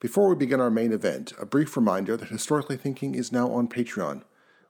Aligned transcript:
Before 0.00 0.28
we 0.28 0.36
begin 0.36 0.60
our 0.60 0.70
main 0.70 0.92
event, 0.92 1.32
a 1.40 1.44
brief 1.44 1.76
reminder 1.76 2.16
that 2.16 2.28
Historically 2.28 2.76
Thinking 2.76 3.16
is 3.16 3.32
now 3.32 3.50
on 3.50 3.66
Patreon. 3.66 4.22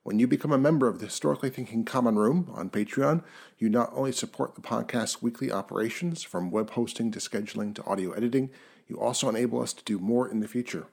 When 0.02 0.18
you 0.18 0.26
become 0.26 0.52
a 0.52 0.56
member 0.56 0.88
of 0.88 1.00
the 1.00 1.04
Historically 1.04 1.50
Thinking 1.50 1.84
Common 1.84 2.16
Room 2.16 2.50
on 2.54 2.70
Patreon, 2.70 3.22
you 3.58 3.68
not 3.68 3.90
only 3.92 4.10
support 4.10 4.54
the 4.54 4.62
podcast's 4.62 5.20
weekly 5.20 5.52
operations, 5.52 6.22
from 6.22 6.50
web 6.50 6.70
hosting 6.70 7.10
to 7.10 7.18
scheduling 7.18 7.74
to 7.74 7.84
audio 7.84 8.12
editing, 8.12 8.48
you 8.88 8.98
also 8.98 9.28
enable 9.28 9.60
us 9.60 9.74
to 9.74 9.84
do 9.84 9.98
more 9.98 10.26
in 10.26 10.40
the 10.40 10.48
future. 10.48 10.86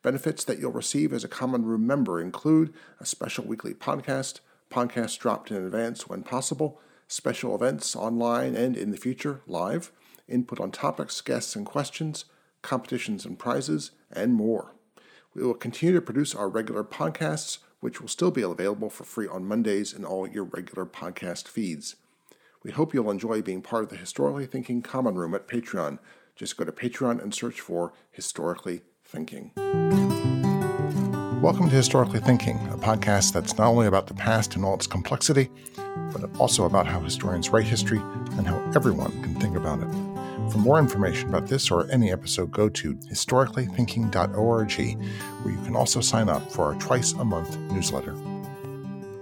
Benefits 0.00 0.42
that 0.44 0.58
you'll 0.58 0.72
receive 0.72 1.12
as 1.12 1.22
a 1.22 1.28
Common 1.28 1.66
Room 1.66 1.86
member 1.86 2.18
include 2.18 2.72
a 2.98 3.04
special 3.04 3.44
weekly 3.44 3.74
podcast, 3.74 4.40
podcasts 4.70 5.18
dropped 5.18 5.50
in 5.50 5.58
advance 5.58 6.08
when 6.08 6.22
possible, 6.22 6.80
special 7.08 7.54
events 7.54 7.94
online 7.94 8.56
and 8.56 8.74
in 8.74 8.90
the 8.90 8.96
future 8.96 9.42
live, 9.46 9.92
input 10.26 10.60
on 10.60 10.70
topics, 10.70 11.20
guests, 11.20 11.54
and 11.54 11.66
questions 11.66 12.24
competitions 12.66 13.24
and 13.24 13.38
prizes, 13.38 13.92
and 14.12 14.34
more. 14.34 14.74
We 15.34 15.44
will 15.44 15.54
continue 15.54 15.94
to 15.94 16.00
produce 16.00 16.34
our 16.34 16.48
regular 16.48 16.82
podcasts, 16.82 17.58
which 17.78 18.00
will 18.00 18.08
still 18.08 18.32
be 18.32 18.42
available 18.42 18.90
for 18.90 19.04
free 19.04 19.28
on 19.28 19.46
Mondays 19.46 19.92
in 19.92 20.04
all 20.04 20.26
your 20.26 20.44
regular 20.44 20.84
podcast 20.84 21.46
feeds. 21.46 21.94
We 22.64 22.72
hope 22.72 22.92
you'll 22.92 23.10
enjoy 23.10 23.40
being 23.42 23.62
part 23.62 23.84
of 23.84 23.90
the 23.90 23.96
Historically 23.96 24.46
Thinking 24.46 24.82
Common 24.82 25.14
Room 25.14 25.32
at 25.32 25.46
Patreon. 25.46 26.00
Just 26.34 26.56
go 26.56 26.64
to 26.64 26.72
Patreon 26.72 27.22
and 27.22 27.32
search 27.32 27.60
for 27.60 27.92
Historically 28.10 28.80
Thinking. 29.04 29.52
Welcome 31.40 31.68
to 31.68 31.76
Historically 31.76 32.18
Thinking, 32.18 32.56
a 32.72 32.76
podcast 32.76 33.32
that's 33.32 33.56
not 33.56 33.68
only 33.68 33.86
about 33.86 34.08
the 34.08 34.14
past 34.14 34.56
and 34.56 34.64
all 34.64 34.74
its 34.74 34.88
complexity, 34.88 35.50
but 36.12 36.28
also 36.40 36.64
about 36.64 36.88
how 36.88 36.98
historians 36.98 37.50
write 37.50 37.66
history 37.66 38.00
and 38.32 38.48
how 38.48 38.58
everyone 38.74 39.12
can 39.22 39.36
think 39.36 39.56
about 39.56 39.80
it. 39.80 40.15
For 40.56 40.62
more 40.62 40.78
information 40.78 41.28
about 41.28 41.48
this 41.48 41.70
or 41.70 41.86
any 41.90 42.10
episode, 42.10 42.50
go 42.50 42.70
to 42.70 42.94
historicallythinking.org, 42.94 44.72
where 45.42 45.54
you 45.54 45.62
can 45.66 45.76
also 45.76 46.00
sign 46.00 46.30
up 46.30 46.50
for 46.50 46.64
our 46.64 46.74
twice 46.76 47.12
a 47.12 47.22
month 47.26 47.58
newsletter. 47.70 48.12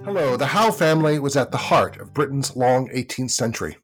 Hello, 0.05 0.36
the 0.36 0.46
Howe 0.46 0.70
family 0.70 1.18
was 1.18 1.36
at 1.36 1.50
the 1.50 1.56
heart 1.58 1.98
of 1.98 2.14
Britain's 2.14 2.55
long 2.55 2.88
18th 2.90 3.32
century. 3.32 3.78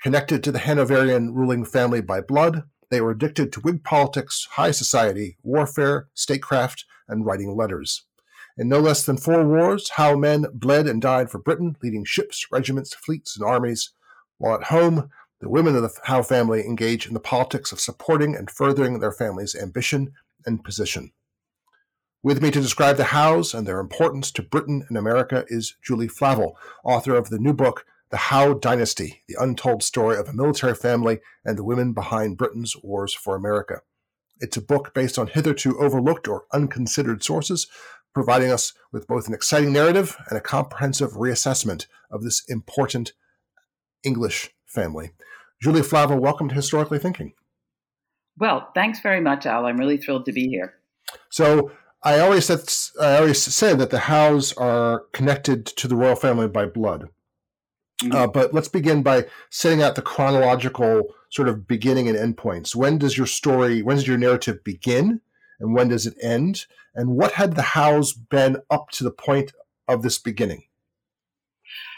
Connected 0.00 0.44
to 0.44 0.52
the 0.52 0.60
Hanoverian 0.60 1.34
ruling 1.34 1.64
family 1.64 2.00
by 2.00 2.20
blood, 2.20 2.62
they 2.92 3.00
were 3.00 3.10
addicted 3.10 3.52
to 3.52 3.60
Whig 3.62 3.82
politics, 3.82 4.46
high 4.52 4.70
society, 4.70 5.38
warfare, 5.42 6.06
statecraft, 6.14 6.84
and 7.08 7.26
writing 7.26 7.56
letters. 7.56 8.04
In 8.56 8.68
no 8.68 8.78
less 8.78 9.04
than 9.04 9.16
four 9.16 9.44
wars, 9.44 9.90
Howe 9.96 10.14
men 10.14 10.46
bled 10.54 10.86
and 10.86 11.02
died 11.02 11.32
for 11.32 11.38
Britain, 11.38 11.74
leading 11.82 12.04
ships, 12.04 12.46
regiments, 12.52 12.94
fleets, 12.94 13.36
and 13.36 13.44
armies. 13.44 13.90
While 14.38 14.54
at 14.54 14.64
home, 14.64 15.10
the 15.42 15.48
women 15.48 15.74
of 15.74 15.82
the 15.82 15.90
Howe 16.04 16.22
family 16.22 16.60
engage 16.60 17.08
in 17.08 17.14
the 17.14 17.20
politics 17.20 17.72
of 17.72 17.80
supporting 17.80 18.36
and 18.36 18.48
furthering 18.48 19.00
their 19.00 19.10
family's 19.10 19.56
ambition 19.56 20.12
and 20.46 20.62
position. 20.62 21.10
With 22.22 22.40
me 22.40 22.52
to 22.52 22.60
describe 22.60 22.96
the 22.96 23.06
Howes 23.06 23.52
and 23.52 23.66
their 23.66 23.80
importance 23.80 24.30
to 24.32 24.42
Britain 24.42 24.86
and 24.88 24.96
America 24.96 25.44
is 25.48 25.74
Julie 25.82 26.06
Flavel, 26.06 26.56
author 26.84 27.16
of 27.16 27.28
the 27.28 27.40
new 27.40 27.52
book, 27.52 27.84
The 28.10 28.18
Howe 28.18 28.54
Dynasty 28.54 29.24
The 29.26 29.34
Untold 29.36 29.82
Story 29.82 30.16
of 30.16 30.28
a 30.28 30.32
Military 30.32 30.76
Family 30.76 31.18
and 31.44 31.58
the 31.58 31.64
Women 31.64 31.92
Behind 31.92 32.38
Britain's 32.38 32.76
Wars 32.80 33.12
for 33.12 33.34
America. 33.34 33.80
It's 34.38 34.56
a 34.56 34.62
book 34.62 34.94
based 34.94 35.18
on 35.18 35.26
hitherto 35.26 35.76
overlooked 35.80 36.28
or 36.28 36.44
unconsidered 36.52 37.24
sources, 37.24 37.66
providing 38.14 38.52
us 38.52 38.74
with 38.92 39.08
both 39.08 39.26
an 39.26 39.34
exciting 39.34 39.72
narrative 39.72 40.16
and 40.28 40.38
a 40.38 40.40
comprehensive 40.40 41.14
reassessment 41.14 41.86
of 42.12 42.22
this 42.22 42.44
important 42.48 43.12
English 44.04 44.50
family. 44.66 45.10
Julie 45.62 45.82
Flavel, 45.82 46.18
welcome 46.18 46.48
to 46.48 46.56
Historically 46.56 46.98
Thinking. 46.98 47.34
Well, 48.36 48.68
thanks 48.74 48.98
very 48.98 49.20
much, 49.20 49.46
Al. 49.46 49.66
I'm 49.66 49.76
really 49.76 49.96
thrilled 49.96 50.24
to 50.24 50.32
be 50.32 50.48
here. 50.48 50.74
So, 51.30 51.70
I 52.02 52.18
always 52.18 52.46
said 52.46 52.68
I 53.00 53.18
always 53.18 53.40
said 53.40 53.78
that 53.78 53.90
the 53.90 54.00
Howes 54.00 54.52
are 54.54 55.04
connected 55.12 55.64
to 55.66 55.86
the 55.86 55.94
royal 55.94 56.16
family 56.16 56.48
by 56.48 56.66
blood. 56.66 57.10
Mm-hmm. 58.02 58.12
Uh, 58.12 58.26
but 58.26 58.52
let's 58.52 58.66
begin 58.66 59.04
by 59.04 59.26
setting 59.50 59.82
out 59.82 59.94
the 59.94 60.02
chronological 60.02 61.02
sort 61.30 61.46
of 61.46 61.68
beginning 61.68 62.08
and 62.08 62.18
end 62.18 62.36
points. 62.36 62.74
When 62.74 62.98
does 62.98 63.16
your 63.16 63.28
story, 63.28 63.82
when 63.82 63.94
does 63.94 64.08
your 64.08 64.18
narrative 64.18 64.64
begin, 64.64 65.20
and 65.60 65.74
when 65.74 65.90
does 65.90 66.06
it 66.06 66.16
end? 66.20 66.66
And 66.96 67.10
what 67.10 67.32
had 67.32 67.54
the 67.54 67.62
Howes 67.62 68.12
been 68.12 68.56
up 68.68 68.90
to 68.94 69.04
the 69.04 69.12
point 69.12 69.52
of 69.86 70.02
this 70.02 70.18
beginning? 70.18 70.64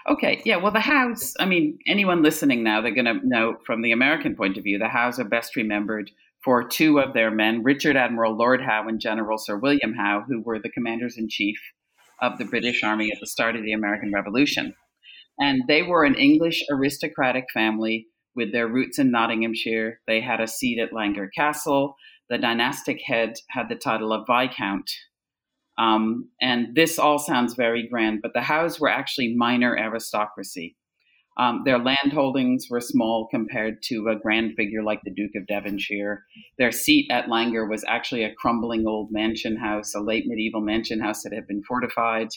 Okay, 0.07 0.43
yeah. 0.45 0.57
Well, 0.57 0.73
the 0.73 0.81
Howes, 0.81 1.35
I 1.41 1.47
mean, 1.47 1.79
anyone 1.87 2.23
listening 2.23 2.63
now, 2.63 2.83
they're 2.83 2.95
going 2.95 3.07
to 3.07 3.21
know 3.23 3.57
from 3.65 3.81
the 3.81 3.93
American 3.93 4.37
point 4.37 4.59
of 4.59 4.65
view, 4.65 4.79
the 4.79 4.89
Howes 4.89 5.19
are 5.19 5.25
best 5.25 5.57
remembered 5.57 6.11
for 6.45 6.63
two 6.63 6.99
of 7.01 7.15
their 7.15 7.31
men, 7.31 7.63
Richard 7.63 7.97
Admiral 7.97 8.37
Lord 8.37 8.61
Howe 8.61 8.87
and 8.87 9.01
General 9.01 9.39
Sir 9.39 9.57
William 9.57 9.95
Howe, 9.95 10.23
who 10.29 10.43
were 10.43 10.59
the 10.59 10.69
commanders 10.69 11.17
in 11.17 11.29
chief 11.31 11.59
of 12.21 12.37
the 12.37 12.45
British 12.45 12.83
Army 12.83 13.11
at 13.11 13.19
the 13.19 13.27
start 13.27 13.57
of 13.57 13.63
the 13.63 13.73
American 13.73 14.13
Revolution. 14.13 14.75
And 15.39 15.63
they 15.69 15.83
were 15.83 16.05
an 16.05 16.17
English 16.17 16.63
aristocratic 16.71 17.47
family 17.53 18.09
with 18.37 18.53
their 18.53 18.69
roots 18.69 18.99
in 18.99 19.11
Nottinghamshire. 19.11 20.01
They 20.07 20.21
had 20.21 20.41
a 20.41 20.47
seat 20.47 20.79
at 20.79 20.93
Langar 20.93 21.31
Castle. 21.35 21.97
The 22.29 22.37
dynastic 22.37 23.01
head 23.07 23.37
had 23.49 23.71
the 23.71 23.75
title 23.75 24.13
of 24.13 24.27
Viscount 24.27 24.91
um, 25.79 26.29
and 26.41 26.75
this 26.75 26.99
all 26.99 27.19
sounds 27.19 27.55
very 27.55 27.89
grand, 27.89 28.21
but 28.23 28.33
the 28.33 28.41
Howes 28.41 28.79
were 28.79 28.89
actually 28.89 29.35
minor 29.35 29.77
aristocracy. 29.77 30.77
Um, 31.37 31.63
their 31.65 31.79
land 31.79 32.13
holdings 32.13 32.69
were 32.71 32.81
small 32.81 33.27
compared 33.29 33.83
to 33.85 34.09
a 34.09 34.17
grand 34.17 34.55
figure 34.57 34.85
like 34.85 35.01
the 35.05 35.11
Duke 35.11 35.33
of 35.35 35.49
Devonshire. 35.49 36.25
Their 36.59 36.71
seat 36.71 37.11
at 37.11 37.29
Langar 37.29 37.69
was 37.69 37.85
actually 37.89 38.23
a 38.23 38.35
crumbling 38.35 38.87
old 38.87 39.11
mansion 39.11 39.57
house, 39.57 39.95
a 39.95 40.01
late 40.01 40.27
medieval 40.27 40.61
mansion 40.61 41.01
house 41.01 41.25
that 41.25 41.33
had 41.33 41.49
been 41.49 41.65
fortified. 41.65 42.29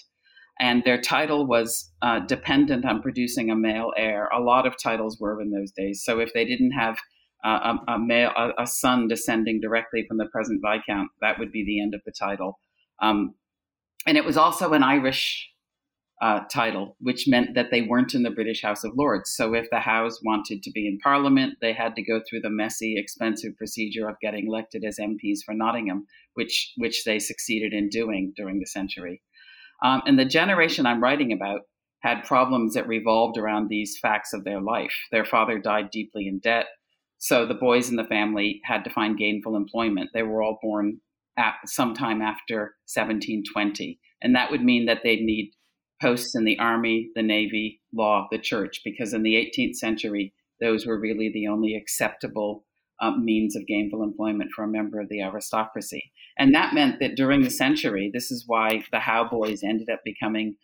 And 0.60 0.84
their 0.84 1.00
title 1.00 1.46
was 1.46 1.92
uh, 2.02 2.22
dependent 2.22 2.86
on 2.86 3.04
producing 3.04 3.52
a 3.52 3.56
male 3.56 3.92
heir. 3.96 4.28
A 4.30 4.42
lot 4.42 4.66
of 4.66 4.74
titles 4.82 5.20
were 5.20 5.40
in 5.40 5.52
those 5.52 5.72
days. 5.72 6.02
So 6.04 6.20
if 6.20 6.34
they 6.34 6.46
didn't 6.46 6.72
have 6.72 6.98
uh, 7.46 7.76
a, 7.88 7.92
a, 7.94 8.00
male, 8.00 8.32
a, 8.36 8.64
a 8.64 8.66
son 8.66 9.08
descending 9.08 9.62
directly 9.62 10.06
from 10.08 10.18
the 10.18 10.26
present 10.26 10.60
Viscount, 10.64 11.10
that 11.22 11.38
would 11.38 11.52
be 11.52 11.64
the 11.64 11.80
end 11.80 11.94
of 11.94 12.02
the 12.04 12.12
title. 12.12 12.58
Um, 13.02 13.36
and 14.06 14.18
it 14.18 14.26
was 14.26 14.38
also 14.38 14.74
an 14.74 14.84
Irish 14.84 15.50
uh, 16.22 16.40
title, 16.52 16.96
which 17.00 17.28
meant 17.28 17.54
that 17.54 17.70
they 17.70 17.82
weren't 17.82 18.16
in 18.16 18.24
the 18.24 18.32
British 18.32 18.64
House 18.64 18.84
of 18.84 18.94
Lords. 18.96 19.34
So 19.36 19.54
if 19.54 19.70
the 19.70 19.80
House 19.80 20.20
wanted 20.24 20.64
to 20.64 20.72
be 20.72 20.88
in 20.88 20.98
Parliament, 21.00 21.56
they 21.62 21.74
had 21.74 21.96
to 21.96 22.02
go 22.02 22.22
through 22.28 22.42
the 22.42 22.50
messy, 22.50 22.96
expensive 22.98 23.56
procedure 23.58 24.10
of 24.10 24.20
getting 24.20 24.48
elected 24.48 24.84
as 24.84 24.98
MPs 24.98 25.40
for 25.46 25.54
Nottingham, 25.54 26.08
which 26.34 26.74
which 26.78 27.04
they 27.04 27.20
succeeded 27.20 27.74
in 27.74 27.90
doing 27.90 28.34
during 28.36 28.60
the 28.60 28.66
century. 28.66 29.22
Um, 29.84 30.02
and 30.08 30.18
the 30.18 30.26
generation 30.26 30.88
I'm 30.88 31.04
writing 31.04 31.32
about 31.32 31.62
had 32.00 32.24
problems 32.24 32.74
that 32.74 32.88
revolved 32.88 33.38
around 33.38 33.68
these 33.70 34.00
facts 34.02 34.34
of 34.34 34.44
their 34.44 34.62
life. 34.62 34.94
Their 35.12 35.26
father 35.26 35.60
died 35.60 35.92
deeply 35.92 36.28
in 36.28 36.40
debt, 36.40 36.66
so 37.20 37.46
the 37.46 37.54
boys 37.54 37.90
in 37.90 37.96
the 37.96 38.04
family 38.04 38.62
had 38.64 38.84
to 38.86 38.90
find 38.90 39.18
gainful 39.18 39.56
employment. 39.56 40.10
They 40.14 40.24
were 40.24 40.42
all 40.42 40.58
born 40.62 41.00
at 41.38 41.56
sometime 41.66 42.22
after 42.22 42.76
1720. 42.94 44.00
And 44.22 44.36
that 44.36 44.52
would 44.52 44.64
mean 44.64 44.86
that 44.86 45.02
they'd 45.04 45.22
need 45.22 45.52
posts 46.02 46.36
in 46.36 46.44
the 46.44 46.60
army, 46.60 47.10
the 47.16 47.24
navy, 47.24 47.82
law, 47.94 48.28
the 48.32 48.40
church, 48.40 48.82
because 48.84 49.14
in 49.14 49.24
the 49.24 49.36
18th 49.36 49.76
century, 49.76 50.34
those 50.62 50.86
were 50.86 51.00
really 51.00 51.32
the 51.34 51.48
only 51.48 51.76
acceptable 51.76 52.66
um, 53.00 53.24
means 53.24 53.56
of 53.56 53.68
gainful 53.68 54.04
employment 54.04 54.52
for 54.56 54.64
a 54.64 54.68
member 54.68 55.00
of 55.00 55.10
the 55.10 55.22
aristocracy. 55.22 56.12
And 56.38 56.54
that 56.56 56.74
meant 56.74 57.00
that 57.00 57.16
during 57.16 57.42
the 57.42 57.50
century, 57.50 58.10
this 58.12 58.32
is 58.32 58.46
why 58.48 58.84
the 58.92 59.00
Howe 59.00 59.28
boys 59.30 59.64
ended 59.64 59.90
up 59.92 60.02
becoming 60.04 60.56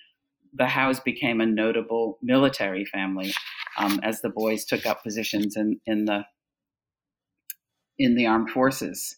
the 0.56 0.68
Howes 0.68 1.00
became 1.00 1.42
a 1.42 1.46
notable 1.46 2.20
military 2.22 2.86
family 2.86 3.34
um, 3.78 4.00
as 4.04 4.22
the 4.22 4.30
boys 4.30 4.66
took 4.66 4.86
up 4.86 5.04
positions 5.04 5.56
in, 5.58 5.80
in 5.86 6.06
the 6.06 6.26
in 7.98 8.16
the 8.16 8.26
armed 8.26 8.50
forces. 8.50 9.18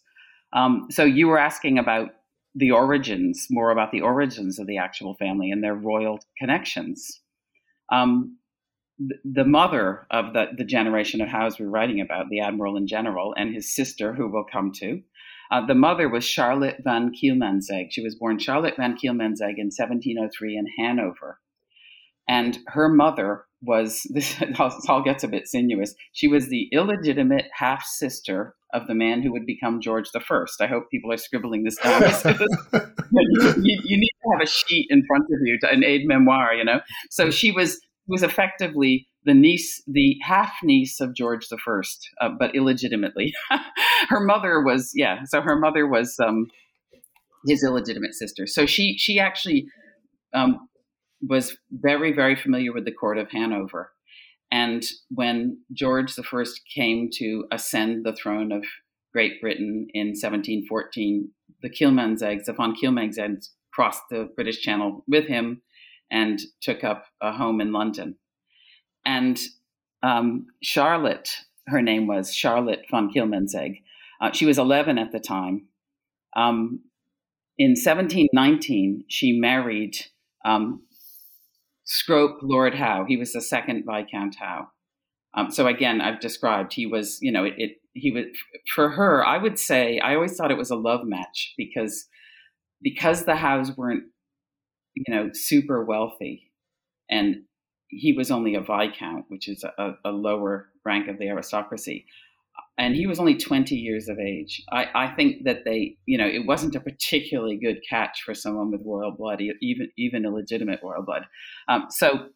Um, 0.56 0.86
so 0.90 1.04
you 1.04 1.28
were 1.28 1.38
asking 1.38 1.78
about 1.78 2.08
the 2.54 2.70
origins, 2.70 3.46
more 3.50 3.70
about 3.70 3.92
the 3.92 4.00
origins 4.00 4.58
of 4.58 4.66
the 4.66 4.78
actual 4.78 5.14
family 5.14 5.50
and 5.50 5.62
their 5.62 5.74
royal 5.74 6.18
connections. 6.38 7.20
Um, 7.92 8.38
th- 8.98 9.20
the 9.24 9.44
mother 9.44 10.06
of 10.10 10.32
the, 10.32 10.46
the 10.56 10.64
generation 10.64 11.20
of 11.20 11.28
Howes 11.28 11.60
we're 11.60 11.68
writing 11.68 12.00
about, 12.00 12.30
the 12.30 12.40
admiral 12.40 12.78
in 12.78 12.86
general, 12.86 13.34
and 13.36 13.54
his 13.54 13.74
sister, 13.74 14.14
who 14.14 14.32
we'll 14.32 14.46
come 14.50 14.72
to, 14.76 15.02
uh, 15.50 15.64
the 15.64 15.74
mother 15.74 16.08
was 16.08 16.24
Charlotte 16.24 16.78
von 16.82 17.12
Kielmansegg. 17.12 17.88
She 17.90 18.02
was 18.02 18.16
born 18.16 18.38
Charlotte 18.38 18.76
von 18.76 18.96
Kielmansegg 18.96 19.58
in 19.58 19.70
1703 19.70 20.56
in 20.56 20.66
Hanover. 20.78 21.38
And 22.26 22.58
her 22.68 22.88
mother 22.88 23.44
was, 23.62 24.06
this 24.10 24.34
all 24.88 25.02
gets 25.02 25.22
a 25.22 25.28
bit 25.28 25.46
sinuous, 25.46 25.94
she 26.12 26.26
was 26.26 26.48
the 26.48 26.68
illegitimate 26.72 27.46
half 27.52 27.84
sister 27.84 28.54
of 28.76 28.86
the 28.86 28.94
man 28.94 29.22
who 29.22 29.32
would 29.32 29.46
become 29.46 29.80
George 29.80 30.10
the 30.12 30.20
First. 30.20 30.60
I 30.60 30.66
hope 30.66 30.90
people 30.90 31.10
are 31.10 31.16
scribbling 31.16 31.64
this 31.64 31.76
down. 31.76 32.02
you, 32.72 33.80
you, 33.84 33.98
need 33.98 34.10
to 34.22 34.30
have 34.32 34.42
a 34.42 34.46
sheet 34.46 34.86
in 34.90 35.02
front 35.06 35.24
of 35.24 35.38
you 35.42 35.58
to 35.60 35.70
an 35.70 35.82
aid 35.82 36.02
memoir, 36.06 36.54
you 36.54 36.64
know. 36.64 36.80
So 37.10 37.30
she 37.30 37.50
was 37.50 37.80
was 38.06 38.22
effectively 38.22 39.08
the 39.24 39.34
niece, 39.34 39.82
the 39.88 40.16
half 40.22 40.52
niece 40.62 41.00
of 41.00 41.14
George 41.14 41.48
the 41.48 41.58
First, 41.58 42.08
uh, 42.20 42.28
but 42.38 42.54
illegitimately. 42.54 43.32
her 44.08 44.20
mother 44.20 44.62
was, 44.62 44.92
yeah. 44.94 45.24
So 45.24 45.40
her 45.40 45.58
mother 45.58 45.88
was 45.88 46.14
um, 46.24 46.46
his 47.46 47.64
illegitimate 47.64 48.14
sister. 48.14 48.46
So 48.46 48.66
she 48.66 48.96
she 48.98 49.18
actually 49.18 49.66
um, 50.34 50.68
was 51.26 51.56
very 51.72 52.12
very 52.12 52.36
familiar 52.36 52.72
with 52.72 52.84
the 52.84 52.92
court 52.92 53.18
of 53.18 53.30
Hanover. 53.30 53.90
And 54.50 54.84
when 55.10 55.58
George 55.72 56.12
I 56.18 56.44
came 56.74 57.08
to 57.14 57.46
ascend 57.50 58.04
the 58.04 58.12
throne 58.12 58.52
of 58.52 58.64
Great 59.12 59.40
Britain 59.40 59.88
in 59.92 60.08
1714, 60.08 61.30
the 61.62 61.70
Kielmanseggs, 61.70 62.44
the 62.44 62.52
von 62.52 62.76
Kielmanseggs, 62.76 63.48
crossed 63.72 64.04
the 64.10 64.30
British 64.36 64.60
Channel 64.60 65.04
with 65.08 65.26
him 65.26 65.62
and 66.10 66.40
took 66.62 66.84
up 66.84 67.06
a 67.20 67.32
home 67.32 67.60
in 67.60 67.72
London. 67.72 68.16
And 69.04 69.38
um, 70.02 70.46
Charlotte, 70.62 71.30
her 71.66 71.82
name 71.82 72.06
was 72.06 72.34
Charlotte 72.34 72.84
von 72.90 73.12
Kielmansegg. 73.12 73.82
Uh, 74.20 74.32
she 74.32 74.46
was 74.46 74.58
11 74.58 74.98
at 74.98 75.12
the 75.12 75.20
time. 75.20 75.66
Um, 76.34 76.80
in 77.58 77.70
1719, 77.70 79.04
she 79.08 79.32
married 79.32 79.96
um, 80.44 80.82
Scrope 81.86 82.38
Lord 82.42 82.74
Howe. 82.74 83.04
He 83.06 83.16
was 83.16 83.32
the 83.32 83.40
second 83.40 83.84
Viscount 83.86 84.36
Howe. 84.36 84.68
Um, 85.34 85.50
so 85.50 85.66
again, 85.66 86.00
I've 86.00 86.20
described 86.20 86.72
he 86.72 86.86
was, 86.86 87.18
you 87.20 87.30
know, 87.30 87.44
it, 87.44 87.54
it, 87.56 87.70
he 87.92 88.10
was 88.10 88.24
for 88.74 88.90
her. 88.90 89.24
I 89.24 89.38
would 89.38 89.58
say 89.58 89.98
I 90.00 90.14
always 90.14 90.36
thought 90.36 90.50
it 90.50 90.58
was 90.58 90.70
a 90.70 90.76
love 90.76 91.04
match 91.04 91.54
because 91.56 92.06
because 92.82 93.24
the 93.24 93.36
Howes 93.36 93.76
weren't, 93.76 94.04
you 94.94 95.04
know, 95.08 95.30
super 95.32 95.84
wealthy, 95.84 96.52
and 97.10 97.36
he 97.88 98.12
was 98.12 98.30
only 98.30 98.54
a 98.54 98.60
viscount, 98.60 99.26
which 99.28 99.48
is 99.48 99.64
a, 99.64 99.92
a 100.04 100.10
lower 100.10 100.68
rank 100.84 101.08
of 101.08 101.18
the 101.18 101.28
aristocracy 101.28 102.06
and 102.78 102.94
he 102.94 103.06
was 103.06 103.18
only 103.18 103.36
20 103.36 103.74
years 103.74 104.08
of 104.08 104.18
age. 104.18 104.62
I, 104.70 104.86
I, 104.94 105.14
think 105.14 105.44
that 105.44 105.64
they, 105.64 105.96
you 106.04 106.18
know, 106.18 106.26
it 106.26 106.46
wasn't 106.46 106.74
a 106.74 106.80
particularly 106.80 107.56
good 107.56 107.78
catch 107.88 108.22
for 108.22 108.34
someone 108.34 108.70
with 108.70 108.82
royal 108.84 109.12
blood, 109.12 109.40
even 109.60 109.90
even 109.96 110.24
a 110.24 110.30
legitimate 110.30 110.80
royal 110.82 111.02
blood. 111.02 111.22
Um, 111.68 111.86
so 111.90 112.28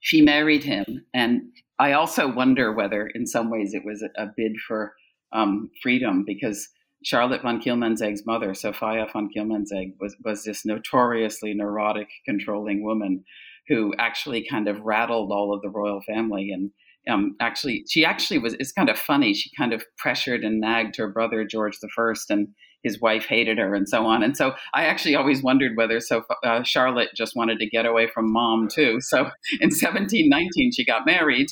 she 0.00 0.22
married 0.22 0.64
him, 0.64 1.04
and 1.12 1.42
I 1.78 1.92
also 1.92 2.32
wonder 2.32 2.72
whether, 2.72 3.06
in 3.06 3.26
some 3.26 3.50
ways, 3.50 3.74
it 3.74 3.84
was 3.84 4.02
a 4.16 4.26
bid 4.36 4.56
for 4.66 4.94
um, 5.32 5.70
freedom 5.82 6.24
because 6.26 6.68
Charlotte 7.04 7.42
von 7.42 7.60
Kielmansegg's 7.60 8.24
mother, 8.24 8.54
Sophia 8.54 9.06
von 9.12 9.28
Kielmansegg, 9.34 9.94
was 10.00 10.16
was 10.24 10.44
this 10.44 10.64
notoriously 10.64 11.52
neurotic, 11.52 12.08
controlling 12.24 12.82
woman 12.82 13.24
who 13.68 13.92
actually 13.98 14.46
kind 14.48 14.68
of 14.68 14.80
rattled 14.80 15.30
all 15.30 15.52
of 15.52 15.60
the 15.60 15.68
royal 15.68 16.00
family 16.00 16.50
and 16.50 16.70
um, 17.08 17.36
actually, 17.40 17.84
she 17.88 18.04
actually 18.04 18.38
was. 18.38 18.54
It's 18.54 18.72
kind 18.72 18.88
of 18.88 18.98
funny. 18.98 19.34
She 19.34 19.50
kind 19.56 19.72
of 19.72 19.84
pressured 19.96 20.42
and 20.42 20.60
nagged 20.60 20.96
her 20.96 21.08
brother 21.08 21.44
George 21.44 21.78
the 21.80 21.88
First, 21.94 22.30
and 22.30 22.48
his 22.82 23.00
wife 23.00 23.26
hated 23.26 23.58
her, 23.58 23.74
and 23.74 23.88
so 23.88 24.06
on. 24.06 24.22
And 24.22 24.36
so, 24.36 24.54
I 24.74 24.84
actually 24.84 25.14
always 25.14 25.42
wondered 25.42 25.76
whether 25.76 26.00
so 26.00 26.24
uh, 26.44 26.62
Charlotte 26.62 27.10
just 27.14 27.36
wanted 27.36 27.58
to 27.60 27.68
get 27.68 27.86
away 27.86 28.08
from 28.08 28.32
mom 28.32 28.68
too. 28.68 29.00
So, 29.00 29.18
in 29.60 29.70
1719, 29.70 30.72
she 30.72 30.84
got 30.84 31.06
married, 31.06 31.48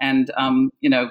and 0.00 0.30
um, 0.36 0.70
you 0.80 0.90
know, 0.90 1.10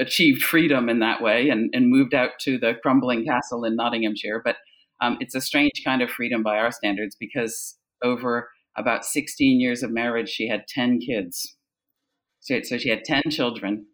achieved 0.00 0.42
freedom 0.42 0.88
in 0.88 1.00
that 1.00 1.22
way, 1.22 1.50
and, 1.50 1.70
and 1.74 1.90
moved 1.90 2.14
out 2.14 2.30
to 2.40 2.58
the 2.58 2.74
crumbling 2.82 3.24
castle 3.26 3.64
in 3.64 3.76
Nottinghamshire. 3.76 4.40
But 4.44 4.56
um, 5.02 5.18
it's 5.20 5.34
a 5.34 5.40
strange 5.40 5.82
kind 5.84 6.00
of 6.00 6.10
freedom 6.10 6.42
by 6.42 6.58
our 6.58 6.72
standards 6.72 7.16
because 7.18 7.76
over 8.02 8.48
about 8.76 9.04
16 9.04 9.60
years 9.60 9.82
of 9.82 9.90
marriage, 9.90 10.30
she 10.30 10.48
had 10.48 10.66
10 10.68 11.00
kids. 11.00 11.56
So, 12.42 12.60
so 12.62 12.76
she 12.76 12.90
had 12.90 13.04
10 13.04 13.22
children. 13.30 13.86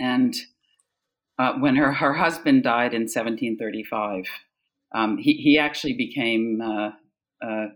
And 0.00 0.34
uh, 1.38 1.54
when 1.58 1.76
her, 1.76 1.92
her 1.92 2.14
husband 2.14 2.64
died 2.64 2.94
in 2.94 3.02
1735, 3.02 4.24
um, 4.94 5.18
he, 5.18 5.34
he 5.34 5.58
actually 5.58 5.92
became 5.92 6.60
uh, 6.62 6.90
uh, 7.46 7.66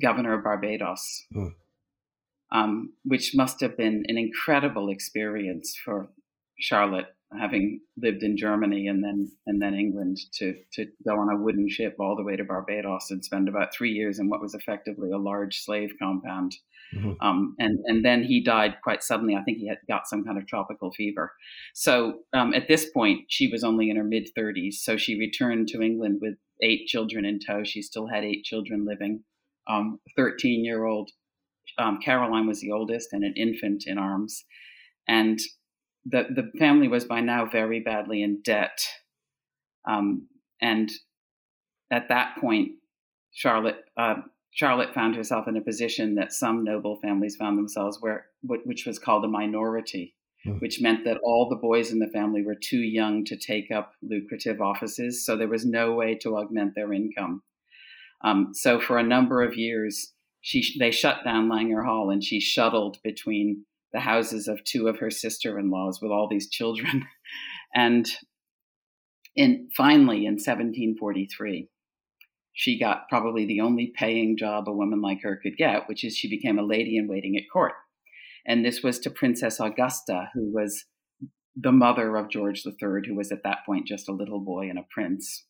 governor 0.00 0.34
of 0.34 0.44
Barbados, 0.44 1.24
mm. 1.34 1.52
um, 2.50 2.94
which 3.04 3.34
must 3.34 3.60
have 3.60 3.76
been 3.76 4.04
an 4.08 4.16
incredible 4.16 4.88
experience 4.88 5.76
for 5.76 6.08
Charlotte 6.58 7.14
having 7.38 7.80
lived 7.96 8.22
in 8.22 8.36
Germany 8.36 8.86
and 8.86 9.02
then 9.02 9.30
and 9.46 9.60
then 9.60 9.74
England 9.74 10.18
to 10.34 10.54
to 10.72 10.86
go 11.04 11.18
on 11.18 11.28
a 11.28 11.36
wooden 11.36 11.68
ship 11.68 11.96
all 11.98 12.16
the 12.16 12.22
way 12.22 12.36
to 12.36 12.44
Barbados 12.44 13.10
and 13.10 13.24
spend 13.24 13.48
about 13.48 13.74
three 13.74 13.90
years 13.90 14.18
in 14.18 14.28
what 14.28 14.40
was 14.40 14.54
effectively 14.54 15.10
a 15.10 15.18
large 15.18 15.60
slave 15.60 15.94
compound. 15.98 16.54
Mm-hmm. 16.94 17.12
Um, 17.20 17.56
and 17.58 17.78
and 17.86 18.04
then 18.04 18.22
he 18.24 18.42
died 18.42 18.76
quite 18.82 19.02
suddenly. 19.02 19.34
I 19.34 19.42
think 19.42 19.58
he 19.58 19.68
had 19.68 19.78
got 19.88 20.06
some 20.06 20.24
kind 20.24 20.38
of 20.38 20.46
tropical 20.46 20.92
fever. 20.92 21.32
So 21.74 22.20
um, 22.32 22.54
at 22.54 22.68
this 22.68 22.88
point, 22.90 23.22
she 23.28 23.48
was 23.48 23.64
only 23.64 23.90
in 23.90 23.96
her 23.96 24.04
mid 24.04 24.28
thirties. 24.34 24.82
So 24.82 24.96
she 24.96 25.18
returned 25.18 25.68
to 25.68 25.82
England 25.82 26.18
with 26.20 26.34
eight 26.62 26.86
children 26.86 27.24
in 27.24 27.38
tow. 27.38 27.64
She 27.64 27.82
still 27.82 28.06
had 28.06 28.24
eight 28.24 28.44
children 28.44 28.86
living. 28.86 29.24
Thirteen 30.16 30.60
um, 30.60 30.64
year 30.64 30.84
old 30.84 31.10
um, 31.78 31.98
Caroline 32.02 32.46
was 32.46 32.60
the 32.60 32.72
oldest, 32.72 33.12
and 33.12 33.24
an 33.24 33.34
infant 33.36 33.84
in 33.86 33.98
arms. 33.98 34.44
And 35.08 35.38
the 36.04 36.26
the 36.30 36.50
family 36.58 36.88
was 36.88 37.04
by 37.04 37.20
now 37.20 37.46
very 37.46 37.80
badly 37.80 38.22
in 38.22 38.40
debt, 38.42 38.78
um, 39.88 40.28
and 40.60 40.90
at 41.90 42.08
that 42.08 42.36
point, 42.40 42.72
Charlotte 43.32 43.84
uh, 43.96 44.16
Charlotte 44.56 44.94
found 44.94 45.14
herself 45.14 45.46
in 45.46 45.56
a 45.58 45.60
position 45.60 46.14
that 46.14 46.32
some 46.32 46.64
noble 46.64 46.98
families 47.02 47.36
found 47.36 47.58
themselves 47.58 47.98
where, 48.00 48.26
which 48.42 48.86
was 48.86 48.98
called 48.98 49.22
a 49.22 49.28
minority, 49.28 50.14
mm. 50.46 50.58
which 50.62 50.80
meant 50.80 51.04
that 51.04 51.20
all 51.22 51.46
the 51.50 51.56
boys 51.56 51.92
in 51.92 51.98
the 51.98 52.08
family 52.08 52.42
were 52.42 52.56
too 52.56 52.78
young 52.78 53.22
to 53.26 53.36
take 53.36 53.70
up 53.70 53.92
lucrative 54.02 54.62
offices, 54.62 55.26
so 55.26 55.36
there 55.36 55.46
was 55.46 55.66
no 55.66 55.92
way 55.92 56.14
to 56.14 56.38
augment 56.38 56.74
their 56.74 56.94
income. 56.94 57.42
Um, 58.24 58.52
so 58.54 58.80
for 58.80 58.96
a 58.96 59.02
number 59.02 59.42
of 59.42 59.58
years, 59.58 60.14
she 60.40 60.78
they 60.78 60.90
shut 60.90 61.18
down 61.22 61.50
Langar 61.50 61.84
Hall, 61.84 62.08
and 62.08 62.24
she 62.24 62.40
shuttled 62.40 62.96
between 63.04 63.66
the 63.92 64.00
houses 64.00 64.48
of 64.48 64.64
two 64.64 64.88
of 64.88 64.98
her 65.00 65.10
sister-in-laws 65.10 66.00
with 66.00 66.10
all 66.10 66.28
these 66.28 66.48
children. 66.48 67.04
and 67.74 68.08
in 69.34 69.68
finally 69.76 70.24
in 70.24 70.34
1743, 70.34 71.68
she 72.56 72.78
got 72.78 73.06
probably 73.10 73.44
the 73.44 73.60
only 73.60 73.92
paying 73.94 74.34
job 74.34 74.66
a 74.66 74.72
woman 74.72 75.02
like 75.02 75.20
her 75.22 75.38
could 75.42 75.58
get, 75.58 75.86
which 75.90 76.02
is 76.02 76.16
she 76.16 76.26
became 76.26 76.58
a 76.58 76.62
lady 76.62 76.96
in 76.96 77.06
waiting 77.06 77.36
at 77.36 77.42
court. 77.52 77.74
And 78.46 78.64
this 78.64 78.82
was 78.82 78.98
to 79.00 79.10
Princess 79.10 79.60
Augusta, 79.60 80.30
who 80.32 80.50
was 80.54 80.86
the 81.54 81.70
mother 81.70 82.16
of 82.16 82.30
George 82.30 82.64
III, 82.64 83.02
who 83.06 83.14
was 83.14 83.30
at 83.30 83.42
that 83.44 83.58
point 83.66 83.86
just 83.86 84.08
a 84.08 84.12
little 84.12 84.40
boy 84.40 84.70
and 84.70 84.78
a 84.78 84.86
prince. 84.90 85.44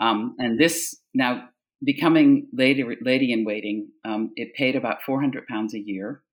Um, 0.00 0.34
and 0.40 0.58
this 0.58 0.96
now 1.14 1.50
becoming 1.84 2.48
lady, 2.52 2.84
lady 3.00 3.32
in 3.32 3.44
waiting, 3.44 3.88
um, 4.04 4.32
it 4.34 4.54
paid 4.54 4.74
about 4.74 5.02
400 5.06 5.46
pounds 5.46 5.72
a 5.72 5.78
year 5.78 6.24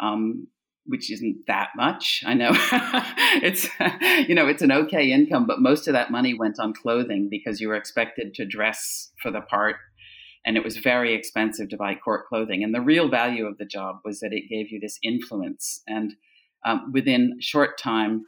um, 0.00 0.46
which 0.86 1.10
isn't 1.10 1.46
that 1.46 1.70
much. 1.76 2.22
I 2.26 2.34
know 2.34 2.50
it's 3.42 3.68
you 4.28 4.34
know 4.34 4.46
it's 4.48 4.62
an 4.62 4.72
okay 4.72 5.10
income, 5.10 5.46
but 5.46 5.60
most 5.60 5.86
of 5.88 5.92
that 5.94 6.10
money 6.10 6.34
went 6.34 6.58
on 6.58 6.72
clothing 6.72 7.28
because 7.30 7.60
you 7.60 7.68
were 7.68 7.76
expected 7.76 8.34
to 8.34 8.44
dress 8.44 9.10
for 9.22 9.30
the 9.30 9.40
part, 9.40 9.76
and 10.44 10.56
it 10.56 10.64
was 10.64 10.76
very 10.76 11.14
expensive 11.14 11.68
to 11.70 11.76
buy 11.76 11.94
court 11.94 12.26
clothing. 12.26 12.62
And 12.62 12.74
the 12.74 12.80
real 12.80 13.08
value 13.08 13.46
of 13.46 13.58
the 13.58 13.66
job 13.66 13.96
was 14.04 14.20
that 14.20 14.32
it 14.32 14.48
gave 14.48 14.70
you 14.70 14.80
this 14.80 14.98
influence, 15.02 15.82
and 15.86 16.14
um, 16.64 16.90
within 16.92 17.38
short 17.40 17.78
time, 17.78 18.24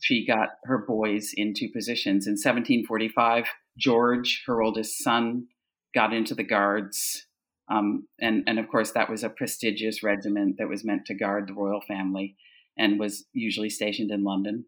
she 0.00 0.26
got 0.26 0.50
her 0.64 0.78
boys 0.86 1.32
into 1.34 1.68
positions. 1.72 2.26
In 2.26 2.32
1745, 2.32 3.46
George, 3.78 4.42
her 4.46 4.62
oldest 4.62 5.02
son, 5.02 5.46
got 5.94 6.12
into 6.12 6.34
the 6.34 6.44
guards. 6.44 7.26
Um, 7.68 8.06
and, 8.20 8.44
and 8.46 8.58
of 8.58 8.68
course, 8.68 8.92
that 8.92 9.10
was 9.10 9.24
a 9.24 9.28
prestigious 9.28 10.02
regiment 10.02 10.56
that 10.58 10.68
was 10.68 10.84
meant 10.84 11.06
to 11.06 11.14
guard 11.14 11.48
the 11.48 11.54
royal 11.54 11.80
family 11.80 12.36
and 12.78 13.00
was 13.00 13.24
usually 13.32 13.70
stationed 13.70 14.10
in 14.10 14.22
London. 14.22 14.66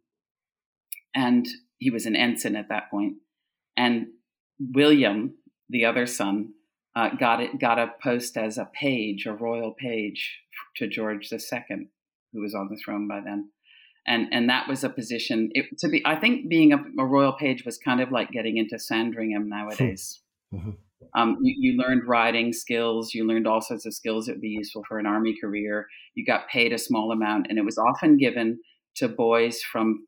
And 1.15 1.47
he 1.79 1.91
was 1.91 2.07
an 2.07 2.17
ensign 2.17 2.57
at 2.57 2.69
that 2.71 2.91
point. 2.91 3.15
And 3.77 4.09
William, 4.59 5.35
the 5.69 5.85
other 5.85 6.07
son, 6.07 6.55
uh, 6.97 7.11
got 7.15 7.41
it 7.41 7.61
got 7.61 7.79
a 7.79 7.93
post 8.03 8.37
as 8.37 8.59
a 8.59 8.69
page, 8.75 9.27
a 9.27 9.33
royal 9.33 9.73
page 9.73 10.41
to 10.77 10.89
George 10.89 11.31
II, 11.33 11.89
who 12.33 12.41
was 12.41 12.55
on 12.55 12.69
the 12.69 12.81
throne 12.85 13.07
by 13.07 13.21
then. 13.21 13.51
And 14.07 14.29
and 14.33 14.49
that 14.51 14.69
was 14.69 14.83
a 14.83 14.89
position 14.89 15.51
it, 15.53 15.79
to 15.79 15.89
be. 15.89 16.03
I 16.05 16.17
think 16.17 16.49
being 16.49 16.73
a, 16.73 16.79
a, 16.99 17.05
royal 17.05 17.35
page 17.35 17.65
was 17.65 17.79
kind 17.79 18.01
of 18.01 18.11
like 18.11 18.31
getting 18.33 18.57
into 18.57 18.79
Sandringham 18.79 19.49
nowadays. 19.49 20.21
Mm-hmm. 20.53 20.71
Um, 21.15 21.39
you, 21.43 21.55
you, 21.59 21.79
learned 21.79 22.03
riding 22.07 22.53
skills. 22.53 23.15
You 23.15 23.27
learned 23.27 23.47
all 23.47 23.61
sorts 23.61 23.87
of 23.87 23.95
skills 23.95 24.27
that 24.27 24.33
would 24.33 24.41
be 24.41 24.49
useful 24.49 24.85
for 24.89 24.99
an 24.99 25.07
army 25.07 25.37
career. 25.41 25.87
You 26.15 26.25
got 26.25 26.49
paid 26.49 26.73
a 26.73 26.79
small 26.79 27.13
amount, 27.13 27.47
and 27.49 27.59
it 27.59 27.65
was 27.65 27.79
often 27.79 28.17
given 28.17 28.59
to 28.97 29.09
boys 29.09 29.61
from 29.63 30.07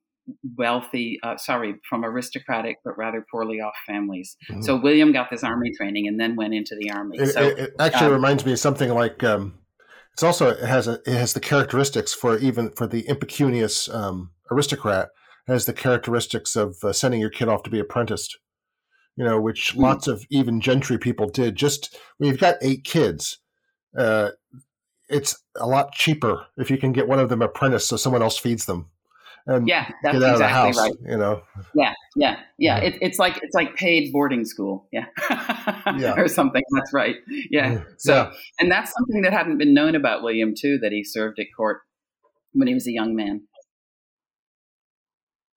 wealthy, 0.57 1.19
uh, 1.23 1.37
sorry, 1.37 1.77
from 1.89 2.05
aristocratic 2.05 2.77
but 2.85 2.97
rather 2.97 3.25
poorly 3.31 3.61
off 3.61 3.75
families. 3.87 4.37
Mm-hmm. 4.51 4.63
So 4.63 4.77
William 4.77 5.13
got 5.13 5.31
this 5.31 5.43
army 5.45 5.71
training 5.77 6.09
and 6.09 6.21
then 6.21 6.37
went 6.37 6.55
into 6.55 6.77
the 6.79 6.91
army. 6.91 7.19
It, 7.19 7.29
so, 7.29 7.43
it, 7.43 7.59
it 7.59 7.71
actually 7.79 8.09
um, 8.09 8.13
reminds 8.13 8.45
me 8.45 8.53
of 8.53 8.59
something 8.59 8.91
like 8.91 9.23
um, 9.25 9.59
It's 10.13 10.23
also 10.23 10.51
it 10.51 10.65
has 10.65 10.89
a, 10.89 11.01
it 11.07 11.15
has 11.15 11.33
the 11.33 11.41
characteristics 11.41 12.13
for 12.13 12.39
even 12.39 12.71
for 12.71 12.87
the 12.87 13.09
impecunious 13.09 13.89
um, 13.89 14.31
aristocrat 14.51 15.09
it 15.49 15.53
has 15.53 15.67
the 15.67 15.73
characteristics 15.73 16.55
of 16.55 16.77
uh, 16.85 16.93
sending 16.93 17.21
your 17.21 17.31
kid 17.31 17.49
off 17.49 17.63
to 17.65 17.71
be 17.71 17.81
apprenticed. 17.81 18.39
You 19.17 19.25
know, 19.25 19.41
which 19.41 19.75
mm. 19.75 19.83
lots 19.83 20.07
of 20.07 20.25
even 20.31 20.61
gentry 20.61 20.99
people 20.99 21.29
did. 21.29 21.57
Just 21.57 21.99
when 22.19 22.31
you've 22.31 22.41
got 22.41 22.57
eight 22.63 22.85
kids, 22.85 23.39
uh, 23.99 24.31
it's 25.09 25.43
a 25.57 25.67
lot 25.67 25.93
cheaper 25.93 26.47
if 26.57 26.71
you 26.71 26.79
can 26.79 26.93
get 26.93 27.09
one 27.09 27.19
of 27.19 27.29
them 27.29 27.43
apprenticed 27.43 27.89
so 27.89 27.97
someone 27.97 28.23
else 28.23 28.39
feeds 28.39 28.67
them 28.67 28.87
and 29.47 29.69
yeah, 29.69 29.91
that's 30.03 30.19
get 30.19 30.23
out 30.23 30.33
exactly 30.33 30.33
of 30.33 30.39
the 30.39 30.49
house. 30.49 30.79
Right. 30.79 31.11
You 31.11 31.17
know. 31.17 31.43
Yeah, 31.75 31.95
yeah, 32.17 32.37
yeah. 32.59 32.79
It, 32.79 32.99
it's 33.01 33.19
like 33.19 33.39
it's 33.43 33.55
like 33.55 33.75
paid 33.75 34.13
boarding 34.13 34.45
school. 34.45 34.87
Yeah. 34.93 35.07
yeah. 35.97 36.15
or 36.17 36.29
something. 36.29 36.63
That's 36.73 36.93
right. 36.93 37.17
Yeah. 37.51 37.83
So, 37.99 38.15
yeah. 38.15 38.33
and 38.59 38.71
that's 38.71 38.93
something 38.93 39.23
that 39.23 39.33
hadn't 39.33 39.59
been 39.59 39.75
known 39.75 39.95
about 39.95 40.23
William 40.23 40.55
too. 40.57 40.79
That 40.79 40.93
he 40.93 41.03
served 41.03 41.39
at 41.39 41.47
court 41.57 41.81
when 42.53 42.69
he 42.69 42.75
was 42.75 42.87
a 42.87 42.93
young 42.93 43.17
man. 43.17 43.43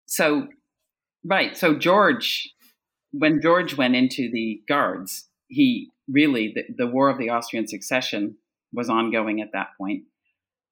So, 0.06 0.49
right. 1.25 1.56
So 1.56 1.75
George, 1.75 2.52
when 3.12 3.40
George 3.40 3.76
went 3.76 3.95
into 3.95 4.31
the 4.31 4.62
guards, 4.66 5.28
he 5.49 5.90
really 6.09 6.52
the, 6.54 6.85
the 6.85 6.87
War 6.87 7.09
of 7.09 7.19
the 7.19 7.31
Austrian 7.31 7.69
Succession 7.69 8.37
was 8.73 8.88
ongoing 8.88 9.40
at 9.40 9.52
that 9.52 9.69
point. 9.78 10.04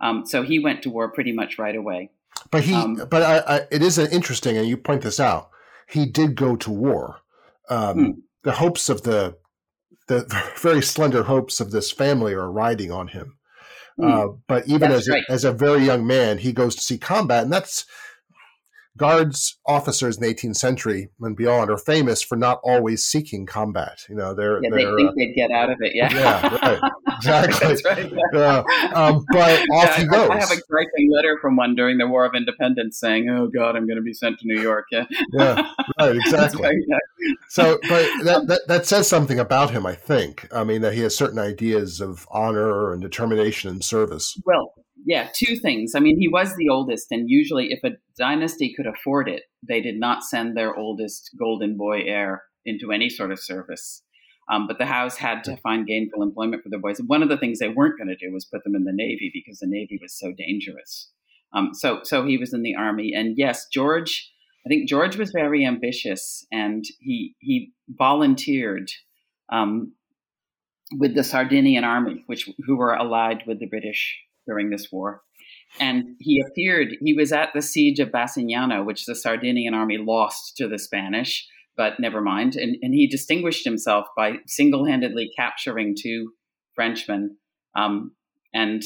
Um, 0.00 0.25
so 0.26 0.42
he 0.42 0.59
went 0.59 0.82
to 0.82 0.90
war 0.90 1.11
pretty 1.12 1.32
much 1.32 1.59
right 1.59 1.76
away. 1.76 2.11
But 2.50 2.64
he, 2.64 2.75
um, 2.75 3.06
but 3.11 3.23
I, 3.23 3.38
I, 3.38 3.61
it 3.70 3.82
is 3.82 3.99
interesting, 3.99 4.56
and 4.56 4.66
you 4.66 4.76
point 4.76 5.02
this 5.02 5.20
out. 5.20 5.50
He 5.88 6.06
did 6.06 6.37
go 6.37 6.56
to 6.56 6.70
war. 6.70 7.20
Um, 7.68 7.99
hmm. 7.99 8.11
The 8.42 8.52
hopes 8.52 8.88
of 8.88 9.02
the, 9.02 9.37
the 10.09 10.26
very 10.56 10.80
slender 10.80 11.25
hopes 11.25 11.61
of 11.61 11.70
this 11.70 11.90
family 11.90 12.32
are 12.32 12.50
riding 12.50 12.90
on 12.90 13.09
him. 13.09 13.37
Hmm. 13.99 14.04
Uh, 14.04 14.26
but 14.49 14.66
even 14.66 14.90
that's 14.90 15.02
as 15.02 15.09
right. 15.09 15.25
as 15.28 15.44
a 15.44 15.52
very 15.52 15.85
young 15.85 16.06
man, 16.06 16.38
he 16.38 16.52
goes 16.52 16.75
to 16.76 16.82
see 16.82 16.97
combat, 16.97 17.44
and 17.44 17.52
that's 17.52 17.85
guards 18.97 19.59
officers 19.66 20.16
in 20.16 20.23
the 20.23 20.35
18th 20.35 20.56
century 20.56 21.09
and 21.20 21.37
beyond 21.37 21.70
are 21.70 21.78
famous 21.78 22.23
for 22.23 22.37
not 22.37 22.61
always 22.64 23.04
seeking 23.04 23.47
combat. 23.47 24.00
You 24.09 24.16
know, 24.16 24.35
they're, 24.35 24.62
yeah, 24.62 24.70
they 24.70 24.85
they're, 24.85 24.97
think 24.97 25.11
uh, 25.11 25.12
they'd 25.16 25.35
get 25.35 25.50
out 25.50 25.70
of 25.70 25.78
it. 25.80 25.92
Yeah, 25.94 26.12
yeah, 26.12 26.59
right, 26.62 26.92
exactly. 27.16 27.68
That's 27.68 27.85
right. 27.85 28.12
Yeah. 28.32 28.62
um, 28.94 29.25
but 29.32 29.61
off 29.70 29.85
yeah, 29.85 29.99
he 29.99 30.04
goes. 30.06 30.30
I 30.30 30.38
have 30.38 30.50
a 30.50 30.61
griping 30.68 31.11
letter 31.12 31.38
from 31.40 31.56
one 31.56 31.75
during 31.75 31.99
the 31.99 32.06
War 32.06 32.25
of 32.25 32.35
Independence 32.35 32.99
saying, 32.99 33.28
"Oh 33.28 33.49
God, 33.49 33.76
I'm 33.76 33.87
going 33.87 33.97
to 33.97 34.02
be 34.02 34.14
sent 34.14 34.38
to 34.40 34.47
New 34.47 34.61
York." 34.61 34.87
Yeah, 34.90 35.06
yeah, 35.32 35.73
right, 35.99 36.16
exactly. 36.25 36.62
Right, 36.62 36.76
yeah. 36.87 36.99
So, 37.49 37.78
but 37.88 38.06
that, 38.25 38.47
that 38.49 38.61
that 38.68 38.87
says 38.87 39.09
something 39.09 39.38
about 39.38 39.70
him, 39.70 39.87
I 39.87 39.94
think. 39.94 40.49
I 40.52 40.64
mean, 40.64 40.82
that 40.82 40.94
he 40.94 41.00
has 41.00 41.16
certain 41.16 41.38
ideas 41.38 42.00
of 42.00 42.26
honor 42.30 42.92
and 42.92 43.00
determination 43.00 43.70
and 43.70 43.85
service. 43.85 44.38
Well, 44.44 44.73
yeah, 45.11 45.29
two 45.35 45.57
things. 45.57 45.97
I 45.97 45.99
mean, 45.99 46.21
he 46.21 46.29
was 46.29 46.55
the 46.55 46.69
oldest, 46.69 47.11
and 47.11 47.29
usually, 47.29 47.73
if 47.73 47.83
a 47.83 47.97
dynasty 48.17 48.73
could 48.73 48.87
afford 48.87 49.29
it, 49.29 49.43
they 49.69 49.81
did 49.81 49.99
not 49.99 50.23
send 50.23 50.57
their 50.57 50.76
oldest 50.76 51.31
golden 51.37 51.76
boy 51.76 52.02
heir 52.07 52.45
into 52.64 52.93
any 52.93 53.09
sort 53.09 53.33
of 53.33 53.40
service. 53.40 54.05
Um, 54.49 54.69
but 54.69 54.79
the 54.79 54.87
house 54.87 55.17
had 55.17 55.43
to 55.45 55.57
find 55.57 55.85
gainful 55.85 56.23
employment 56.23 56.62
for 56.62 56.69
the 56.69 56.79
boys. 56.79 57.00
One 57.05 57.25
of 57.25 57.29
the 57.29 57.37
things 57.37 57.59
they 57.59 57.69
weren't 57.69 57.99
going 57.99 58.07
to 58.07 58.14
do 58.14 58.33
was 58.33 58.45
put 58.45 58.62
them 58.62 58.76
in 58.76 58.85
the 58.85 58.93
navy 58.93 59.33
because 59.35 59.59
the 59.59 59.67
navy 59.67 59.99
was 60.00 60.17
so 60.17 60.33
dangerous. 60.38 61.11
Um, 61.52 61.71
so, 61.73 62.02
so 62.05 62.25
he 62.25 62.38
was 62.38 62.55
in 62.55 62.62
the 62.62 62.76
army, 62.76 63.12
and 63.12 63.37
yes, 63.37 63.67
George. 63.67 64.31
I 64.64 64.69
think 64.69 64.88
George 64.88 65.17
was 65.17 65.33
very 65.33 65.67
ambitious, 65.67 66.47
and 66.52 66.85
he 67.00 67.35
he 67.40 67.73
volunteered 67.88 68.93
um, 69.52 69.93
with 70.97 71.17
the 71.17 71.25
Sardinian 71.25 71.83
army, 71.83 72.23
which 72.26 72.49
who 72.64 72.76
were 72.76 72.95
allied 72.95 73.43
with 73.49 73.59
the 73.59 73.67
British 73.67 74.17
during 74.50 74.71
this 74.71 74.88
war. 74.90 75.23
And 75.78 76.16
he 76.19 76.42
appeared, 76.45 76.97
he 77.00 77.14
was 77.14 77.30
at 77.33 77.50
the 77.54 77.62
siege 77.62 78.00
of 78.00 78.09
Bassignano, 78.09 78.85
which 78.85 79.07
the 79.07 79.14
Sardinian 79.14 79.73
army 79.73 79.99
lost 79.99 80.57
to 80.57 80.66
the 80.66 80.78
Spanish, 80.78 81.47
but 81.76 82.00
never 82.00 82.21
mind. 82.21 82.57
And, 82.57 82.76
and 82.83 82.92
he 82.92 83.07
distinguished 83.07 83.64
himself 83.64 84.07
by 84.16 84.38
single 84.47 84.85
handedly 84.85 85.30
capturing 85.37 85.95
two 85.97 86.33
Frenchmen 86.75 87.37
um, 87.76 88.12
and 88.52 88.83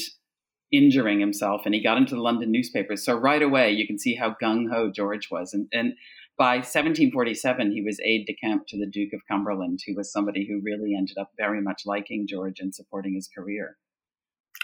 injuring 0.71 1.19
himself. 1.19 1.61
And 1.65 1.73
he 1.73 1.81
got 1.81 1.97
into 1.97 2.13
the 2.13 2.21
London 2.21 2.51
newspapers. 2.51 3.03
So 3.03 3.15
right 3.15 3.41
away, 3.41 3.71
you 3.71 3.87
can 3.87 3.97
see 3.97 4.15
how 4.15 4.35
gung 4.41 4.69
ho 4.71 4.91
George 4.93 5.29
was. 5.31 5.53
And, 5.53 5.67
and 5.73 5.93
by 6.37 6.57
1747, 6.57 7.71
he 7.71 7.81
was 7.81 7.99
aide 8.01 8.25
de 8.27 8.35
camp 8.35 8.67
to 8.67 8.77
the 8.77 8.85
Duke 8.85 9.13
of 9.13 9.21
Cumberland, 9.27 9.79
who 9.87 9.95
was 9.95 10.11
somebody 10.11 10.45
who 10.47 10.61
really 10.63 10.93
ended 10.95 11.17
up 11.17 11.31
very 11.35 11.61
much 11.61 11.83
liking 11.85 12.27
George 12.27 12.59
and 12.59 12.75
supporting 12.75 13.15
his 13.15 13.27
career. 13.35 13.77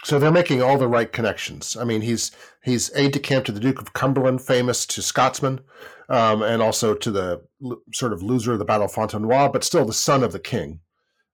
So 0.04 0.18
they're 0.18 0.32
making 0.32 0.62
all 0.62 0.78
the 0.78 0.88
right 0.88 1.10
connections. 1.10 1.76
I 1.76 1.84
mean, 1.84 2.00
he's 2.00 2.32
he's 2.64 2.90
aide 2.96 3.12
de 3.12 3.20
camp 3.20 3.44
to 3.46 3.52
the 3.52 3.60
Duke 3.60 3.80
of 3.80 3.92
Cumberland, 3.92 4.42
famous 4.42 4.84
to 4.86 5.02
Scotsmen, 5.02 5.60
um, 6.08 6.42
and 6.42 6.60
also 6.60 6.94
to 6.94 7.10
the 7.10 7.42
sort 7.94 8.12
of 8.12 8.22
loser 8.22 8.52
of 8.52 8.58
the 8.58 8.64
Battle 8.64 8.86
of 8.86 8.92
Fontenoy, 8.92 9.52
but 9.52 9.64
still 9.64 9.84
the 9.84 9.92
son 9.92 10.24
of 10.24 10.32
the 10.32 10.40
king. 10.40 10.80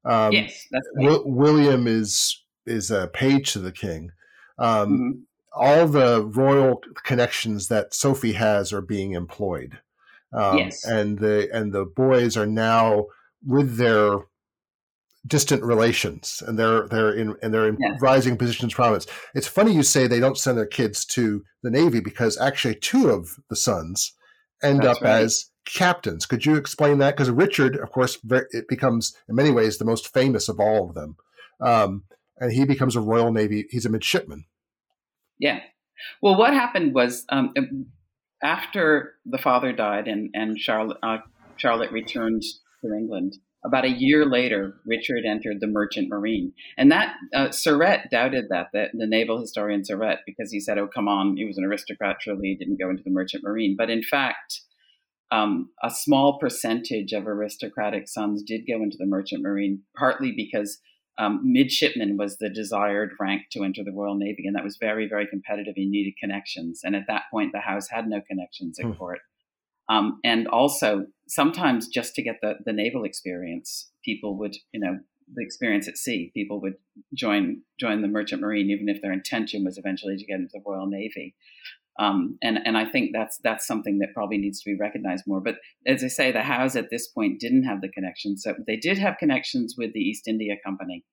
Um, 0.05 0.33
yes, 0.33 0.67
that's 0.71 0.87
right. 0.97 1.05
w- 1.05 1.23
William 1.27 1.87
is 1.87 2.45
is 2.67 2.91
a 2.91 3.09
page 3.09 3.53
to 3.53 3.59
the 3.59 3.73
king. 3.73 4.11
Um, 4.59 4.89
mm-hmm. 4.89 5.11
All 5.55 5.89
the 5.89 6.25
royal 6.25 6.83
connections 7.05 7.69
that 7.69 7.95
Sophie 7.95 8.33
has 8.33 8.73
are 8.73 8.83
being 8.83 9.13
employed. 9.13 9.79
Um, 10.33 10.59
yes, 10.59 10.85
and 10.85 11.19
the 11.19 11.49
and 11.53 11.73
the 11.73 11.87
boys 11.87 12.37
are 12.37 12.47
now 12.47 13.07
with 13.45 13.77
their 13.77 14.19
distant 15.27 15.63
relations 15.63 16.43
and 16.47 16.59
they're 16.59 16.87
they're 16.89 17.13
in 17.13 17.35
and 17.43 17.53
they're 17.53 17.69
in 17.69 17.77
yes. 17.81 18.01
rising 18.01 18.37
positions 18.37 18.75
prominence. 18.75 19.07
It's 19.35 19.47
funny 19.47 19.73
you 19.73 19.83
say 19.83 20.07
they 20.07 20.21
don't 20.21 20.39
send 20.39 20.57
their 20.57 20.67
kids 20.67 21.05
to 21.07 21.45
the 21.63 21.71
Navy 21.71 22.01
because 22.01 22.39
actually 22.39 22.77
two 22.77 23.11
of 23.11 23.37
the 23.51 23.57
sons 23.57 24.15
end 24.63 24.83
That's 24.83 24.99
up 24.99 25.05
right. 25.05 25.23
as 25.23 25.51
captains. 25.65 26.27
Could 26.27 26.47
you 26.47 26.57
explain 26.57 26.99
that? 26.99 27.17
Because 27.17 27.31
Richard, 27.31 27.77
of 27.77 27.91
course, 27.91 28.19
it 28.51 28.67
becomes 28.69 29.17
in 29.29 29.35
many 29.35 29.51
ways 29.51 29.79
the 29.79 29.85
most 29.85 30.13
famous 30.13 30.49
of 30.49 30.59
all 30.59 30.89
of 30.89 30.95
them, 30.95 31.17
um, 31.61 32.05
and 32.39 32.53
he 32.53 32.65
becomes 32.65 32.97
a 32.97 33.01
Royal 33.01 33.33
Navy. 33.33 33.67
He's 33.71 33.87
a 33.87 33.91
midshipman. 33.91 34.45
Yeah. 35.39 35.61
Well, 36.23 36.37
what 36.37 36.55
happened 36.55 36.95
was 36.95 37.25
um, 37.29 37.53
after 38.43 39.15
the 39.27 39.39
father 39.39 39.73
died 39.73 40.09
and 40.09 40.31
and 40.35 40.59
Charlotte 40.59 40.99
uh, 41.03 41.19
Charlotte 41.57 41.93
returned 41.93 42.43
to 42.83 42.95
England 42.95 43.37
about 43.65 43.85
a 43.85 43.91
year 43.91 44.25
later, 44.25 44.75
Richard 44.87 45.25
entered 45.27 45.59
the 45.61 45.67
Merchant 45.67 46.09
Marine, 46.09 46.53
and 46.77 46.91
that 46.93 47.15
uh, 47.35 47.49
Syrett 47.49 48.09
doubted 48.11 48.47
that, 48.51 48.69
that 48.73 48.91
the 48.95 49.07
naval 49.07 49.41
historian 49.41 49.83
Syrett, 49.83 50.19
because 50.27 50.53
he 50.53 50.61
said, 50.61 50.79
"Oh, 50.79 50.87
come 50.87 51.09
on, 51.09 51.37
he 51.37 51.45
was 51.45 51.59
an 51.59 51.65
aristocrat, 51.65 52.19
surely 52.21 52.49
he 52.49 52.57
didn't 52.57 52.79
go 52.79 52.89
into 52.89 53.03
the 53.03 53.11
Merchant 53.11 53.43
Marine." 53.43 53.75
But 53.77 53.91
in 53.91 54.03
fact, 54.03 54.61
um, 55.31 55.71
a 55.83 55.91
small 55.91 56.39
percentage 56.39 57.13
of 57.13 57.27
aristocratic 57.27 58.09
sons 58.09 58.43
did 58.43 58.63
go 58.67 58.83
into 58.83 58.97
the 58.97 59.07
Merchant 59.07 59.43
Marine, 59.43 59.83
partly 59.97 60.33
because 60.33 60.79
um, 61.19 61.41
midshipman 61.43 62.17
was 62.17 62.39
the 62.39 62.49
desired 62.49 63.11
rank 63.19 63.43
to 63.51 63.65
enter 63.65 63.83
the 63.83 63.93
Royal 63.93 64.15
Navy, 64.15 64.45
and 64.47 64.55
that 64.55 64.65
was 64.65 64.79
very, 64.81 65.09
very 65.09 65.27
competitive. 65.27 65.75
You 65.77 65.91
needed 65.91 66.15
connections, 66.21 66.83
and 66.85 66.95
at 66.95 67.07
that 67.09 67.25
point, 67.33 67.51
the 67.53 67.61
house 67.61 67.89
had 67.91 68.07
no 68.07 68.21
connections 68.21 68.79
at 68.79 68.87
hmm. 68.87 68.93
court. 68.93 69.19
Um, 69.89 70.21
and 70.25 70.47
also, 70.49 71.07
sometimes 71.29 71.89
just 71.89 72.15
to 72.15 72.23
get 72.23 72.37
the, 72.43 72.55
the 72.65 72.73
naval 72.73 73.05
experience, 73.05 73.91
people 74.05 74.39
would, 74.39 74.57
you 74.73 74.81
know, 74.81 74.99
the 75.35 75.45
experience 75.45 75.89
at 75.89 75.97
sea, 75.97 76.31
people 76.35 76.61
would 76.61 76.75
join 77.15 77.63
join 77.79 78.03
the 78.03 78.09
merchant 78.09 78.41
marine, 78.41 78.71
even 78.71 78.89
if 78.89 79.03
their 79.03 79.13
intention 79.13 79.65
was 79.65 79.79
eventually 79.79 80.17
to 80.17 80.25
get 80.25 80.41
into 80.41 80.53
the 80.55 80.63
Royal 80.67 80.87
Navy. 80.87 81.35
Um, 81.99 82.39
and 82.43 82.59
and 82.65 82.79
I 82.79 82.85
think 82.85 83.11
that's 83.13 83.39
that's 83.43 83.67
something 83.67 83.99
that 83.99 84.15
probably 84.15 84.39
needs 84.39 84.63
to 84.63 84.71
be 84.71 84.77
recognized 84.79 85.25
more. 85.27 85.41
But 85.41 85.57
as 85.87 86.05
I 86.05 86.09
say, 86.09 86.33
the 86.33 86.43
Howes 86.43 86.77
at 86.77 86.91
this 86.91 87.09
point 87.09 87.41
didn't 87.41 87.65
have 87.65 87.81
the 87.81 87.89
connections. 87.89 88.43
So 88.43 88.55
they 88.67 88.77
did 88.77 88.99
have 88.99 89.19
connections 89.19 89.75
with 89.77 89.93
the 89.93 90.01
East 90.01 90.29
India 90.29 90.55
Company. 90.65 91.05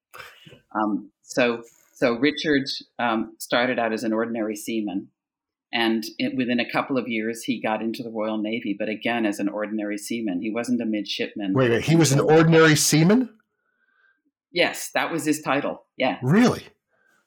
Um, 0.76 1.12
so 1.24 1.64
so 1.94 2.14
Richard 2.14 2.68
um, 3.00 3.36
started 3.40 3.80
out 3.80 3.94
as 3.94 4.04
an 4.04 4.14
ordinary 4.14 4.56
seaman, 4.56 5.08
and 5.74 6.04
it, 6.18 6.36
within 6.36 6.60
a 6.60 6.70
couple 6.70 6.98
of 6.98 7.08
years, 7.08 7.44
he 7.44 7.62
got 7.62 7.82
into 7.82 8.04
the 8.04 8.10
Royal 8.10 8.38
Navy, 8.38 8.76
but 8.78 8.90
again, 8.90 9.26
as 9.26 9.40
an 9.40 9.50
ordinary 9.50 9.98
seaman. 9.98 10.42
He 10.42 10.52
wasn't 10.52 10.82
a 10.82 10.86
midshipman. 10.86 11.54
Wait, 11.54 11.72
wait 11.72 11.84
he 11.84 11.96
was 11.96 12.12
an 12.12 12.20
ordinary 12.20 12.76
seaman? 12.76 13.30
Yes, 14.52 14.92
that 14.94 15.12
was 15.12 15.26
his 15.26 15.42
title. 15.42 15.86
Yeah. 15.98 16.18
Really? 16.24 16.64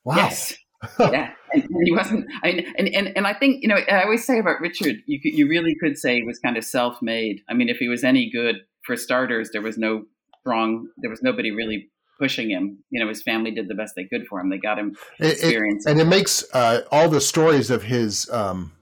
Wow. 0.05 0.17
Yes. 0.17 0.55
yeah, 1.01 1.33
and, 1.53 1.65
and, 1.65 1.83
he 1.85 1.93
wasn't. 1.93 2.25
I 2.45 2.53
mean, 2.53 2.73
and, 2.79 2.89
and 2.95 3.17
and 3.17 3.27
I 3.27 3.35
think 3.35 3.63
you 3.63 3.69
know 3.69 3.79
I 3.91 4.05
always 4.05 4.25
say 4.25 4.39
about 4.39 4.61
Richard, 4.61 4.99
you 5.07 5.19
you 5.25 5.49
really 5.49 5.75
could 5.75 5.99
say 5.99 6.15
he 6.15 6.23
was 6.23 6.39
kind 6.39 6.57
of 6.57 6.63
self-made. 6.63 7.41
I 7.51 7.55
mean, 7.55 7.69
if 7.69 7.79
he 7.79 7.89
was 7.89 8.05
any 8.05 8.31
good, 8.31 8.59
for 8.89 8.97
starters, 8.97 9.51
there 9.53 9.61
was 9.61 9.77
no 9.77 10.05
strong, 10.41 10.89
there 10.97 11.11
was 11.11 11.23
nobody 11.23 11.51
really 11.51 11.91
pushing 12.19 12.51
him. 12.51 12.79
You 12.91 13.01
know, 13.01 13.09
his 13.09 13.23
family 13.23 13.51
did 13.51 13.69
the 13.69 13.75
best 13.75 13.95
they 13.97 14.05
could 14.05 14.27
for 14.27 14.41
him. 14.41 14.51
They 14.51 14.59
got 14.59 14.79
him 14.79 14.97
experience, 15.19 15.87
it, 15.87 15.89
it, 15.89 15.93
and 15.93 16.01
it 16.01 16.07
makes 16.07 16.45
uh, 16.53 16.83
all 16.91 17.09
the 17.09 17.21
stories 17.21 17.71
of 17.71 17.85
his 17.85 18.29
um, 18.31 18.73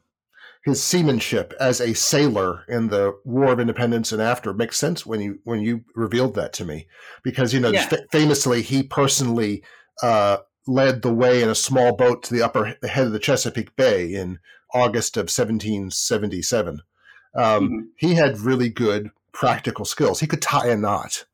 his 0.65 0.83
seamanship 0.83 1.55
as 1.61 1.81
a 1.81 1.95
sailor 1.95 2.65
in 2.69 2.89
the 2.89 3.17
War 3.25 3.53
of 3.53 3.61
Independence 3.61 4.11
and 4.11 4.21
after 4.21 4.53
makes 4.53 4.77
sense 4.77 5.07
when 5.07 5.21
you 5.21 5.39
when 5.45 5.61
you 5.61 5.85
revealed 5.95 6.35
that 6.35 6.53
to 6.55 6.65
me, 6.65 6.89
because 7.23 7.55
you 7.55 7.61
know 7.61 7.71
yeah. 7.71 7.89
f- 7.91 8.01
famously 8.11 8.63
he 8.63 8.83
personally 8.83 9.63
uh, 10.03 10.39
led 10.67 11.03
the 11.03 11.15
way 11.15 11.43
in 11.43 11.49
a 11.49 11.55
small 11.55 11.95
boat 11.95 12.23
to 12.25 12.35
the 12.35 12.43
upper 12.43 12.77
head 12.83 13.07
of 13.07 13.13
the 13.13 13.19
Chesapeake 13.19 13.77
Bay 13.77 14.13
in 14.13 14.39
August 14.75 15.17
of 15.17 15.25
1777. 15.25 16.83
Um, 17.35 17.45
mm-hmm. 17.45 17.79
He 17.97 18.15
had 18.15 18.41
really 18.41 18.69
good 18.69 19.11
practical 19.33 19.85
skills. 19.85 20.21
He 20.21 20.27
could 20.27 20.43
tie 20.43 20.69
a 20.69 20.77
knot. 20.77 21.27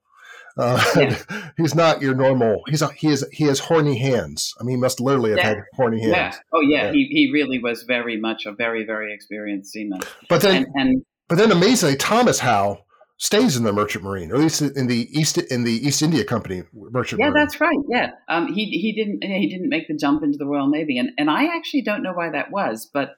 Uh, 0.57 0.83
yeah. 0.97 1.51
he's 1.57 1.75
not 1.75 2.03
your 2.03 2.15
normal. 2.15 2.63
He's 2.69 2.83
he 2.93 3.09
is 3.09 3.27
he 3.33 3.45
has 3.45 3.59
horny 3.59 3.99
hands. 3.99 4.55
I 4.61 4.65
mean, 4.65 4.77
he 4.77 4.81
must 4.81 5.01
literally 5.01 5.31
have 5.31 5.39
yeah. 5.39 5.49
had 5.49 5.59
horny 5.75 6.01
hands. 6.01 6.13
Yeah. 6.13 6.37
Oh 6.53 6.61
yeah. 6.61 6.85
yeah. 6.87 6.93
He 6.93 7.09
he 7.11 7.31
really 7.33 7.59
was 7.59 7.83
very 7.85 8.19
much 8.19 8.47
a 8.47 8.53
very 8.53 8.85
very 8.85 9.15
experienced 9.15 9.73
seaman. 9.73 10.01
But 10.29 10.43
then 10.43 10.65
and, 10.65 10.67
and 10.75 11.05
but 11.29 11.39
then 11.39 11.53
amazingly, 11.53 11.97
Thomas 11.97 12.41
Howe 12.41 12.85
stays 13.19 13.57
in 13.57 13.63
the 13.63 13.73
merchant 13.73 14.05
marine, 14.05 14.33
or 14.33 14.35
at 14.35 14.41
least 14.41 14.61
in 14.63 14.87
the 14.89 15.09
east 15.19 15.39
in 15.39 15.65
the 15.65 15.87
East 15.87 16.03
India 16.03 16.25
Company 16.25 16.65
merchant. 16.73 17.21
Yeah, 17.21 17.31
marine. 17.31 17.35
that's 17.35 17.61
right. 17.61 17.79
Yeah, 17.89 18.11
um, 18.29 18.53
he 18.53 18.67
he 18.67 18.93
didn't 18.93 19.25
he 19.25 19.49
didn't 19.49 19.69
make 19.69 19.89
the 19.89 19.95
jump 19.95 20.23
into 20.23 20.39
the 20.39 20.47
Royal 20.47 20.69
Navy, 20.69 20.99
and 20.99 21.11
and 21.17 21.31
I 21.31 21.57
actually 21.57 21.83
don't 21.83 22.03
know 22.03 22.13
why 22.13 22.31
that 22.31 22.51
was, 22.51 22.89
but 22.93 23.17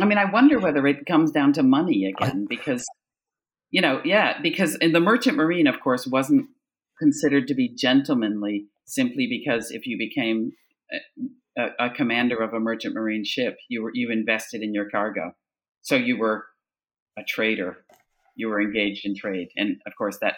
I 0.00 0.04
mean, 0.04 0.18
I 0.18 0.26
wonder 0.26 0.58
whether 0.58 0.86
it 0.86 1.06
comes 1.06 1.30
down 1.30 1.52
to 1.54 1.62
money 1.62 2.06
again, 2.06 2.46
I, 2.46 2.46
because 2.48 2.86
you 3.70 3.80
know, 3.80 4.00
yeah, 4.04 4.40
because 4.42 4.74
in 4.76 4.92
the 4.92 5.00
merchant 5.00 5.36
marine, 5.36 5.66
of 5.66 5.80
course, 5.80 6.06
wasn't 6.06 6.48
considered 6.98 7.46
to 7.48 7.54
be 7.54 7.68
gentlemanly 7.68 8.66
simply 8.84 9.26
because 9.28 9.70
if 9.70 9.86
you 9.86 9.98
became 9.98 10.52
a, 11.56 11.86
a, 11.86 11.90
commander 11.90 12.36
of 12.42 12.54
a 12.54 12.60
merchant 12.60 12.94
marine 12.94 13.24
ship, 13.24 13.56
you 13.68 13.82
were 13.82 13.90
you 13.94 14.10
invested 14.10 14.62
in 14.62 14.72
your 14.72 14.88
cargo, 14.88 15.32
so 15.82 15.94
you 15.94 16.16
were 16.16 16.46
a 17.18 17.22
trader, 17.22 17.78
you 18.34 18.48
were 18.48 18.60
engaged 18.60 19.04
in 19.04 19.14
trade, 19.14 19.48
and 19.56 19.76
of 19.86 19.92
course 19.96 20.18
that 20.22 20.34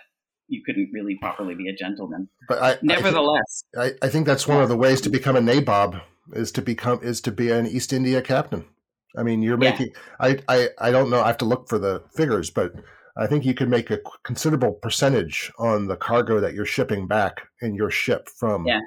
you 0.49 0.63
couldn't 0.67 0.91
really 0.93 1.17
properly 1.17 1.55
be 1.55 1.69
a 1.69 1.73
gentleman. 1.73 2.29
But 2.49 2.61
I, 2.61 2.79
nevertheless, 2.83 3.65
I 3.79 3.85
think, 3.85 3.99
I, 4.03 4.07
I 4.07 4.11
think 4.11 4.27
that's 4.27 4.49
one 4.49 4.61
of 4.61 4.69
the 4.69 4.77
ways 4.77 5.01
to 5.03 5.11
become 5.11 5.37
a 5.37 5.41
nabob 5.41 6.01
is 6.33 6.51
to 6.53 6.63
become 6.63 7.01
is 7.03 7.21
to 7.23 7.33
be 7.33 7.51
an 7.51 7.67
East 7.67 7.93
India 7.93 8.21
captain. 8.21 8.65
I 9.17 9.23
mean, 9.23 9.43
you're 9.43 9.63
yeah. 9.63 9.71
making. 9.71 9.89
I, 10.19 10.39
I 10.49 10.69
I 10.79 10.91
don't 10.91 11.11
know. 11.11 11.23
I 11.23 11.29
have 11.29 11.39
to 11.39 11.45
look 11.45 11.69
for 11.69 11.79
the 11.79 12.03
figures, 12.15 12.51
but 12.51 12.73
I 13.21 13.27
think 13.27 13.45
you 13.45 13.53
could 13.53 13.69
make 13.69 13.91
a 13.91 14.01
considerable 14.25 14.73
percentage 14.73 15.53
on 15.59 15.87
the 15.87 15.97
cargo 15.97 16.41
that 16.41 16.55
you're 16.55 16.65
shipping 16.65 17.07
back 17.07 17.43
in 17.61 17.75
your 17.75 17.91
ship 17.91 18.31
from, 18.31 18.67
yeah. 18.67 18.81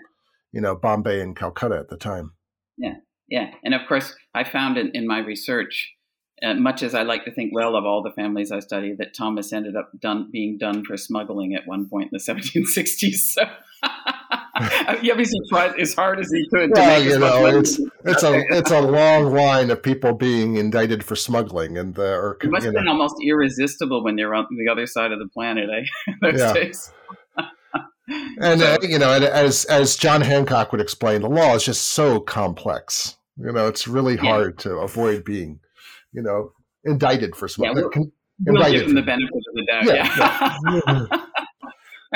you 0.51 0.59
know, 0.59 0.75
Bombay 0.75 1.21
and 1.21 1.35
Calcutta 1.35 1.77
at 1.77 1.89
the 1.89 1.97
time. 1.97 2.33
Yeah, 2.75 2.95
yeah, 3.27 3.51
and 3.63 3.75
of 3.75 3.81
course, 3.87 4.15
I 4.33 4.43
found 4.43 4.79
in, 4.79 4.89
in 4.95 5.05
my 5.05 5.19
research, 5.19 5.93
uh, 6.41 6.55
much 6.55 6.81
as 6.81 6.95
I 6.95 7.03
like 7.03 7.25
to 7.25 7.31
think 7.31 7.53
well 7.53 7.75
of 7.75 7.85
all 7.85 8.01
the 8.01 8.11
families 8.11 8.51
I 8.51 8.59
study, 8.59 8.95
that 8.97 9.13
Thomas 9.15 9.53
ended 9.53 9.75
up 9.75 9.91
done 9.99 10.29
being 10.31 10.57
done 10.57 10.83
for 10.83 10.97
smuggling 10.97 11.53
at 11.53 11.67
one 11.67 11.87
point 11.87 12.09
in 12.11 12.17
the 12.17 12.33
1760s. 12.33 13.13
So. 13.13 13.43
he 15.01 15.11
obviously 15.11 15.39
tried 15.49 15.79
as 15.79 15.95
hard 15.95 16.19
as 16.19 16.31
he 16.31 16.47
could. 16.49 16.71
Well, 16.71 17.03
you 17.03 17.17
know, 17.17 17.45
it's 17.47 17.79
it's 18.05 18.23
a 18.23 18.43
it's 18.51 18.71
a 18.71 18.81
long 18.81 19.33
line 19.33 19.71
of 19.71 19.81
people 19.81 20.13
being 20.13 20.57
indicted 20.57 21.03
for 21.03 21.15
smuggling, 21.15 21.77
and 21.77 21.95
the 21.95 22.13
or 22.13 22.37
it 22.41 22.51
must 22.51 22.65
have 22.65 22.75
been 22.75 22.87
almost 22.87 23.15
irresistible 23.25 24.03
when 24.03 24.17
you're 24.17 24.35
on 24.35 24.45
the 24.51 24.71
other 24.71 24.85
side 24.85 25.11
of 25.11 25.19
the 25.19 25.27
planet. 25.27 25.69
Eh? 25.69 26.13
Those 26.21 26.39
yeah. 26.39 26.53
days. 26.53 26.91
and 28.39 28.61
so, 28.61 28.73
uh, 28.73 28.77
you 28.83 28.99
know, 28.99 29.11
as 29.11 29.65
as 29.65 29.95
John 29.95 30.21
Hancock 30.21 30.71
would 30.71 30.81
explain, 30.81 31.21
the 31.21 31.29
law 31.29 31.55
is 31.55 31.65
just 31.65 31.85
so 31.85 32.19
complex. 32.19 33.17
You 33.37 33.51
know, 33.51 33.67
it's 33.67 33.87
really 33.87 34.17
hard 34.17 34.55
yeah. 34.59 34.63
to 34.63 34.77
avoid 34.77 35.25
being, 35.25 35.59
you 36.11 36.21
know, 36.21 36.51
indicted 36.85 37.35
for 37.35 37.47
smuggling. 37.47 37.89
Yeah, 37.91 38.03
we'll, 38.45 38.61
we'll 38.61 38.71
give 38.71 38.87
him 38.87 38.93
the 38.93 39.01
benefit 39.01 39.33
of 39.33 39.55
the 39.55 39.65
doubt. 39.65 39.85
Yeah. 39.85 41.07
yeah. 41.11 41.25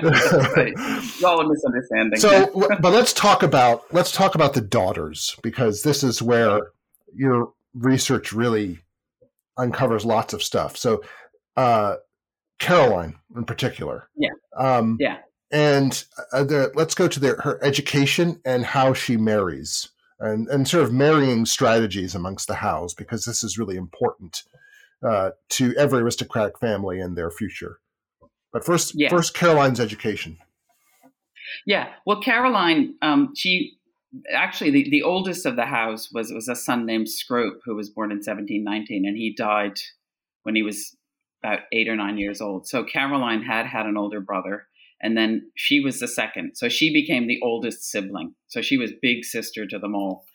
It's 0.03 1.23
all 1.23 1.41
a 1.41 1.47
misunderstanding. 1.47 2.19
So, 2.19 2.51
but 2.79 2.93
let's 2.93 3.13
talk 3.13 3.43
about 3.43 3.91
let's 3.93 4.11
talk 4.11 4.35
about 4.35 4.53
the 4.53 4.61
daughters 4.61 5.35
because 5.41 5.83
this 5.83 6.03
is 6.03 6.21
where 6.21 6.71
your 7.15 7.53
research 7.73 8.31
really 8.31 8.79
uncovers 9.57 10.05
lots 10.05 10.33
of 10.33 10.43
stuff. 10.43 10.77
So, 10.77 11.03
uh, 11.55 11.95
Caroline 12.59 13.15
in 13.35 13.45
particular, 13.45 14.09
yeah, 14.15 14.29
um, 14.57 14.97
yeah, 14.99 15.17
and 15.51 16.03
uh, 16.31 16.43
the, 16.43 16.71
let's 16.75 16.95
go 16.95 17.07
to 17.07 17.19
their, 17.19 17.37
her 17.41 17.63
education 17.63 18.41
and 18.45 18.65
how 18.65 18.93
she 18.93 19.17
marries 19.17 19.89
and 20.19 20.47
and 20.47 20.67
sort 20.67 20.83
of 20.83 20.93
marrying 20.93 21.45
strategies 21.45 22.15
amongst 22.15 22.47
the 22.47 22.55
Howes 22.55 22.93
because 22.93 23.25
this 23.25 23.43
is 23.43 23.57
really 23.57 23.77
important 23.77 24.43
uh, 25.03 25.31
to 25.49 25.75
every 25.77 25.99
aristocratic 25.99 26.59
family 26.59 26.99
and 26.99 27.15
their 27.15 27.31
future. 27.31 27.79
But 28.51 28.65
first, 28.65 28.93
yeah. 28.95 29.09
first 29.09 29.33
Caroline's 29.33 29.79
education. 29.79 30.37
Yeah, 31.65 31.89
well, 32.05 32.21
Caroline, 32.21 32.95
um, 33.01 33.33
she 33.35 33.77
actually 34.33 34.71
the, 34.71 34.89
the 34.89 35.03
oldest 35.03 35.45
of 35.45 35.55
the 35.55 35.65
house 35.65 36.11
was 36.11 36.31
was 36.31 36.47
a 36.47 36.55
son 36.55 36.85
named 36.85 37.09
Scrope 37.09 37.59
who 37.65 37.75
was 37.75 37.89
born 37.89 38.11
in 38.11 38.17
1719, 38.17 39.05
and 39.05 39.17
he 39.17 39.33
died 39.35 39.79
when 40.43 40.55
he 40.55 40.63
was 40.63 40.95
about 41.43 41.59
eight 41.71 41.87
or 41.87 41.95
nine 41.95 42.17
years 42.17 42.41
old. 42.41 42.67
So 42.67 42.83
Caroline 42.83 43.43
had 43.43 43.65
had 43.65 43.85
an 43.85 43.97
older 43.97 44.19
brother, 44.19 44.67
and 45.01 45.17
then 45.17 45.51
she 45.55 45.79
was 45.79 45.99
the 45.99 46.07
second. 46.07 46.55
So 46.55 46.69
she 46.69 46.91
became 46.91 47.27
the 47.27 47.39
oldest 47.43 47.83
sibling. 47.83 48.33
So 48.47 48.61
she 48.61 48.77
was 48.77 48.91
big 49.01 49.25
sister 49.25 49.65
to 49.67 49.79
them 49.79 49.95
all, 49.95 50.25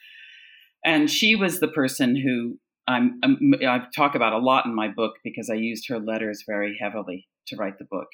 and 0.84 1.10
she 1.10 1.34
was 1.34 1.60
the 1.60 1.68
person 1.68 2.16
who 2.16 2.58
I'm, 2.86 3.20
I'm 3.22 3.54
I 3.66 3.82
talk 3.94 4.14
about 4.14 4.32
a 4.32 4.38
lot 4.38 4.66
in 4.66 4.74
my 4.74 4.88
book 4.88 5.14
because 5.22 5.48
I 5.50 5.54
used 5.54 5.88
her 5.88 6.00
letters 6.00 6.44
very 6.46 6.76
heavily 6.80 7.28
to 7.46 7.56
write 7.56 7.78
the 7.78 7.84
book. 7.84 8.08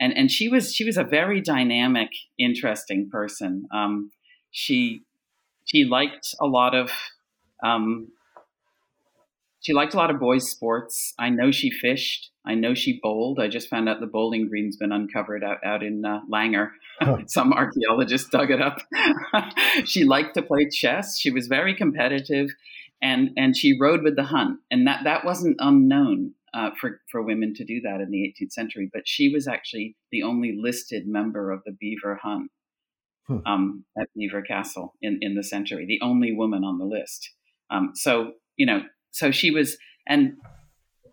And 0.00 0.16
and 0.16 0.30
she 0.30 0.48
was 0.48 0.74
she 0.74 0.84
was 0.84 0.96
a 0.96 1.04
very 1.04 1.40
dynamic, 1.40 2.10
interesting 2.38 3.08
person. 3.10 3.66
Um, 3.72 4.10
she 4.50 5.02
she 5.64 5.84
liked 5.84 6.34
a 6.40 6.46
lot 6.46 6.74
of 6.74 6.90
um, 7.64 8.08
she 9.64 9.72
liked 9.72 9.94
a 9.94 9.96
lot 9.96 10.10
of 10.10 10.20
boys' 10.20 10.50
sports. 10.50 11.14
I 11.18 11.30
know 11.30 11.50
she 11.50 11.70
fished. 11.70 12.30
I 12.44 12.54
know 12.54 12.74
she 12.74 13.00
bowled. 13.02 13.40
I 13.40 13.48
just 13.48 13.70
found 13.70 13.88
out 13.88 13.98
the 13.98 14.06
bowling 14.06 14.46
green's 14.46 14.76
been 14.76 14.92
uncovered 14.92 15.42
out, 15.42 15.56
out 15.64 15.82
in 15.82 16.04
uh, 16.04 16.20
Langar. 16.30 16.72
Huh. 17.00 17.18
Some 17.26 17.54
archaeologist 17.54 18.30
dug 18.30 18.50
it 18.50 18.60
up. 18.60 18.82
she 19.86 20.04
liked 20.04 20.34
to 20.34 20.42
play 20.42 20.68
chess. 20.68 21.18
She 21.18 21.30
was 21.30 21.46
very 21.46 21.74
competitive, 21.74 22.50
and 23.02 23.30
and 23.36 23.56
she 23.56 23.78
rode 23.78 24.02
with 24.02 24.16
the 24.16 24.24
hunt, 24.24 24.60
and 24.70 24.86
that 24.86 25.04
that 25.04 25.24
wasn't 25.24 25.56
unknown 25.58 26.34
uh, 26.54 26.70
for, 26.80 27.00
for 27.10 27.20
women 27.20 27.52
to 27.52 27.64
do 27.64 27.80
that 27.80 28.00
in 28.00 28.10
the 28.10 28.32
18th 28.40 28.52
century, 28.52 28.88
but 28.92 29.02
she 29.06 29.28
was 29.28 29.48
actually 29.48 29.96
the 30.12 30.22
only 30.22 30.56
listed 30.56 31.06
member 31.06 31.50
of 31.50 31.60
the 31.66 31.72
Belvoir 31.72 32.20
Hunt 32.22 32.50
hmm. 33.26 33.38
um, 33.44 33.84
at 33.98 34.08
Belvoir 34.14 34.42
Castle 34.42 34.94
in, 35.02 35.18
in 35.20 35.34
the 35.34 35.42
century, 35.42 35.84
the 35.84 36.00
only 36.00 36.32
woman 36.32 36.62
on 36.62 36.78
the 36.78 36.84
list. 36.84 37.30
Um, 37.70 37.90
so, 37.94 38.32
you 38.56 38.66
know, 38.66 38.82
so 39.10 39.32
she 39.32 39.50
was, 39.50 39.76
and, 40.06 40.34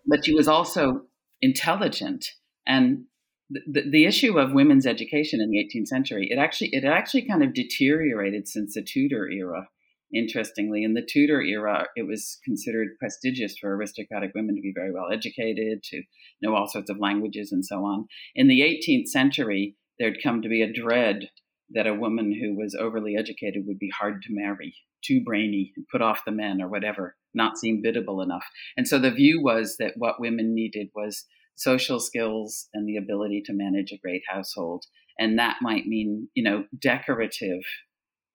but 0.06 0.24
she 0.24 0.32
was 0.32 0.46
also 0.46 1.02
intelligent. 1.40 2.24
And 2.64 3.04
the, 3.50 3.82
the 3.90 4.04
issue 4.04 4.38
of 4.38 4.52
women's 4.52 4.86
education 4.86 5.40
in 5.40 5.50
the 5.50 5.58
18th 5.58 5.88
century, 5.88 6.28
it 6.30 6.38
actually, 6.38 6.70
it 6.72 6.84
actually 6.84 7.26
kind 7.26 7.42
of 7.42 7.52
deteriorated 7.52 8.46
since 8.46 8.74
the 8.74 8.82
Tudor 8.82 9.28
era 9.28 9.68
interestingly. 10.12 10.84
In 10.84 10.94
the 10.94 11.06
Tudor 11.06 11.42
era, 11.42 11.86
it 11.96 12.06
was 12.06 12.38
considered 12.44 12.98
prestigious 12.98 13.56
for 13.58 13.74
aristocratic 13.74 14.32
women 14.34 14.56
to 14.56 14.62
be 14.62 14.72
very 14.74 14.92
well 14.92 15.10
educated, 15.12 15.82
to 15.84 16.02
know 16.40 16.54
all 16.54 16.68
sorts 16.68 16.90
of 16.90 16.98
languages, 16.98 17.52
and 17.52 17.64
so 17.64 17.84
on. 17.84 18.06
In 18.34 18.48
the 18.48 18.60
18th 18.60 19.08
century, 19.08 19.76
there'd 19.98 20.22
come 20.22 20.42
to 20.42 20.48
be 20.48 20.62
a 20.62 20.72
dread 20.72 21.30
that 21.70 21.86
a 21.86 21.94
woman 21.94 22.38
who 22.38 22.54
was 22.54 22.74
overly 22.74 23.16
educated 23.16 23.64
would 23.66 23.78
be 23.78 23.90
hard 23.90 24.22
to 24.22 24.34
marry, 24.34 24.74
too 25.02 25.22
brainy, 25.24 25.72
put 25.90 26.02
off 26.02 26.24
the 26.26 26.32
men, 26.32 26.60
or 26.60 26.68
whatever, 26.68 27.16
not 27.34 27.56
seem 27.56 27.80
biddable 27.82 28.20
enough. 28.20 28.44
And 28.76 28.86
so 28.86 28.98
the 28.98 29.10
view 29.10 29.42
was 29.42 29.76
that 29.78 29.94
what 29.96 30.20
women 30.20 30.54
needed 30.54 30.88
was 30.94 31.24
social 31.54 32.00
skills 32.00 32.68
and 32.74 32.88
the 32.88 32.96
ability 32.96 33.42
to 33.46 33.52
manage 33.52 33.92
a 33.92 33.98
great 33.98 34.22
household. 34.28 34.84
And 35.18 35.38
that 35.38 35.56
might 35.60 35.86
mean, 35.86 36.28
you 36.34 36.42
know, 36.42 36.64
decorative 36.78 37.62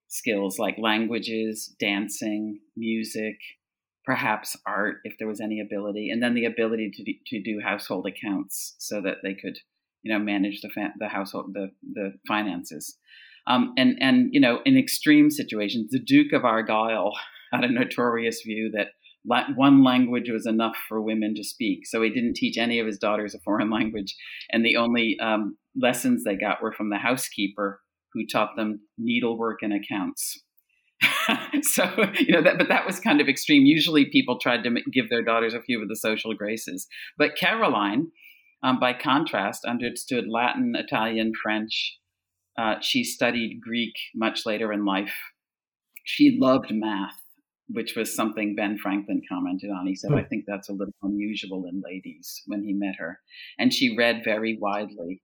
skills 0.08 0.58
like 0.58 0.76
languages, 0.78 1.74
dancing, 1.78 2.60
music, 2.76 3.36
perhaps 4.04 4.56
art 4.66 4.96
if 5.04 5.18
there 5.18 5.28
was 5.28 5.40
any 5.40 5.60
ability, 5.60 6.10
and 6.10 6.22
then 6.22 6.34
the 6.34 6.46
ability 6.46 6.90
to 6.94 7.04
do, 7.04 7.12
to 7.26 7.42
do 7.42 7.60
household 7.62 8.06
accounts 8.06 8.74
so 8.78 9.02
that 9.02 9.18
they 9.22 9.34
could, 9.34 9.58
you 10.02 10.12
know, 10.12 10.18
manage 10.18 10.62
the 10.62 10.70
fa- 10.70 10.94
the 10.98 11.08
household 11.08 11.50
the 11.52 11.70
the 11.92 12.14
finances. 12.26 12.96
Um, 13.46 13.74
and 13.76 13.96
and 14.00 14.28
you 14.32 14.40
know, 14.40 14.60
in 14.64 14.78
extreme 14.78 15.30
situations, 15.30 15.90
the 15.90 15.98
Duke 15.98 16.32
of 16.32 16.44
Argyle 16.44 17.12
had 17.52 17.64
a 17.64 17.72
notorious 17.72 18.42
view 18.42 18.70
that 18.74 18.88
one 19.24 19.84
language 19.84 20.30
was 20.30 20.46
enough 20.46 20.76
for 20.88 21.02
women 21.02 21.34
to 21.34 21.44
speak. 21.44 21.86
So 21.86 22.00
he 22.00 22.08
didn't 22.08 22.34
teach 22.34 22.56
any 22.56 22.78
of 22.78 22.86
his 22.86 22.98
daughters 22.98 23.34
a 23.34 23.38
foreign 23.40 23.70
language, 23.78 24.16
and 24.50 24.64
the 24.64 24.76
only 24.76 25.18
um, 25.20 25.58
lessons 25.78 26.24
they 26.24 26.36
got 26.36 26.62
were 26.62 26.72
from 26.72 26.88
the 26.88 26.96
housekeeper 26.96 27.80
who 28.18 28.26
taught 28.26 28.56
them 28.56 28.80
needlework 28.98 29.58
and 29.62 29.72
accounts. 29.72 30.42
so 31.62 31.84
you 32.18 32.32
know 32.34 32.42
that, 32.42 32.58
but 32.58 32.68
that 32.68 32.84
was 32.84 32.98
kind 32.98 33.20
of 33.20 33.28
extreme. 33.28 33.64
Usually, 33.64 34.06
people 34.06 34.38
tried 34.40 34.64
to 34.64 34.70
give 34.92 35.08
their 35.08 35.22
daughters 35.22 35.54
a 35.54 35.62
few 35.62 35.80
of 35.80 35.88
the 35.88 35.94
social 35.94 36.34
graces, 36.34 36.88
but 37.16 37.36
Caroline, 37.36 38.08
um, 38.64 38.80
by 38.80 38.92
contrast, 38.92 39.64
understood 39.64 40.24
Latin, 40.28 40.74
Italian, 40.74 41.32
French, 41.40 41.98
Uh, 42.58 42.80
she 42.80 43.04
studied 43.04 43.60
Greek 43.60 43.94
much 44.16 44.44
later 44.44 44.72
in 44.72 44.84
life. 44.84 45.14
She 46.02 46.36
loved 46.40 46.72
math, 46.72 47.20
which 47.68 47.94
was 47.94 48.16
something 48.16 48.56
Ben 48.56 48.76
Franklin 48.78 49.22
commented 49.28 49.70
on. 49.70 49.86
He 49.86 49.94
said, 49.94 50.12
I 50.12 50.24
think 50.24 50.44
that's 50.44 50.68
a 50.68 50.72
little 50.72 50.94
unusual 51.02 51.66
in 51.70 51.80
ladies 51.84 52.42
when 52.46 52.64
he 52.64 52.72
met 52.72 52.96
her. 52.98 53.20
And 53.60 53.72
she 53.72 53.96
read 53.96 54.22
very 54.24 54.58
widely. 54.60 55.22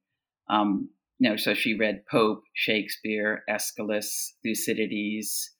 Um, 0.48 0.90
you 1.18 1.30
know, 1.30 1.36
so 1.36 1.54
she 1.54 1.74
read 1.74 2.06
Pope, 2.10 2.42
Shakespeare, 2.54 3.42
Aeschylus, 3.48 4.34
Thucydides, 4.42 5.50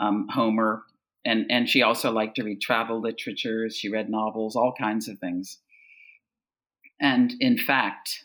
um, 0.00 0.26
Homer, 0.30 0.82
and 1.24 1.46
and 1.50 1.68
she 1.68 1.82
also 1.82 2.10
liked 2.10 2.36
to 2.36 2.44
read 2.44 2.60
travel 2.60 3.00
literatures. 3.00 3.76
She 3.76 3.88
read 3.88 4.10
novels, 4.10 4.56
all 4.56 4.74
kinds 4.78 5.08
of 5.08 5.18
things. 5.18 5.58
And 7.00 7.34
in 7.40 7.58
fact, 7.58 8.24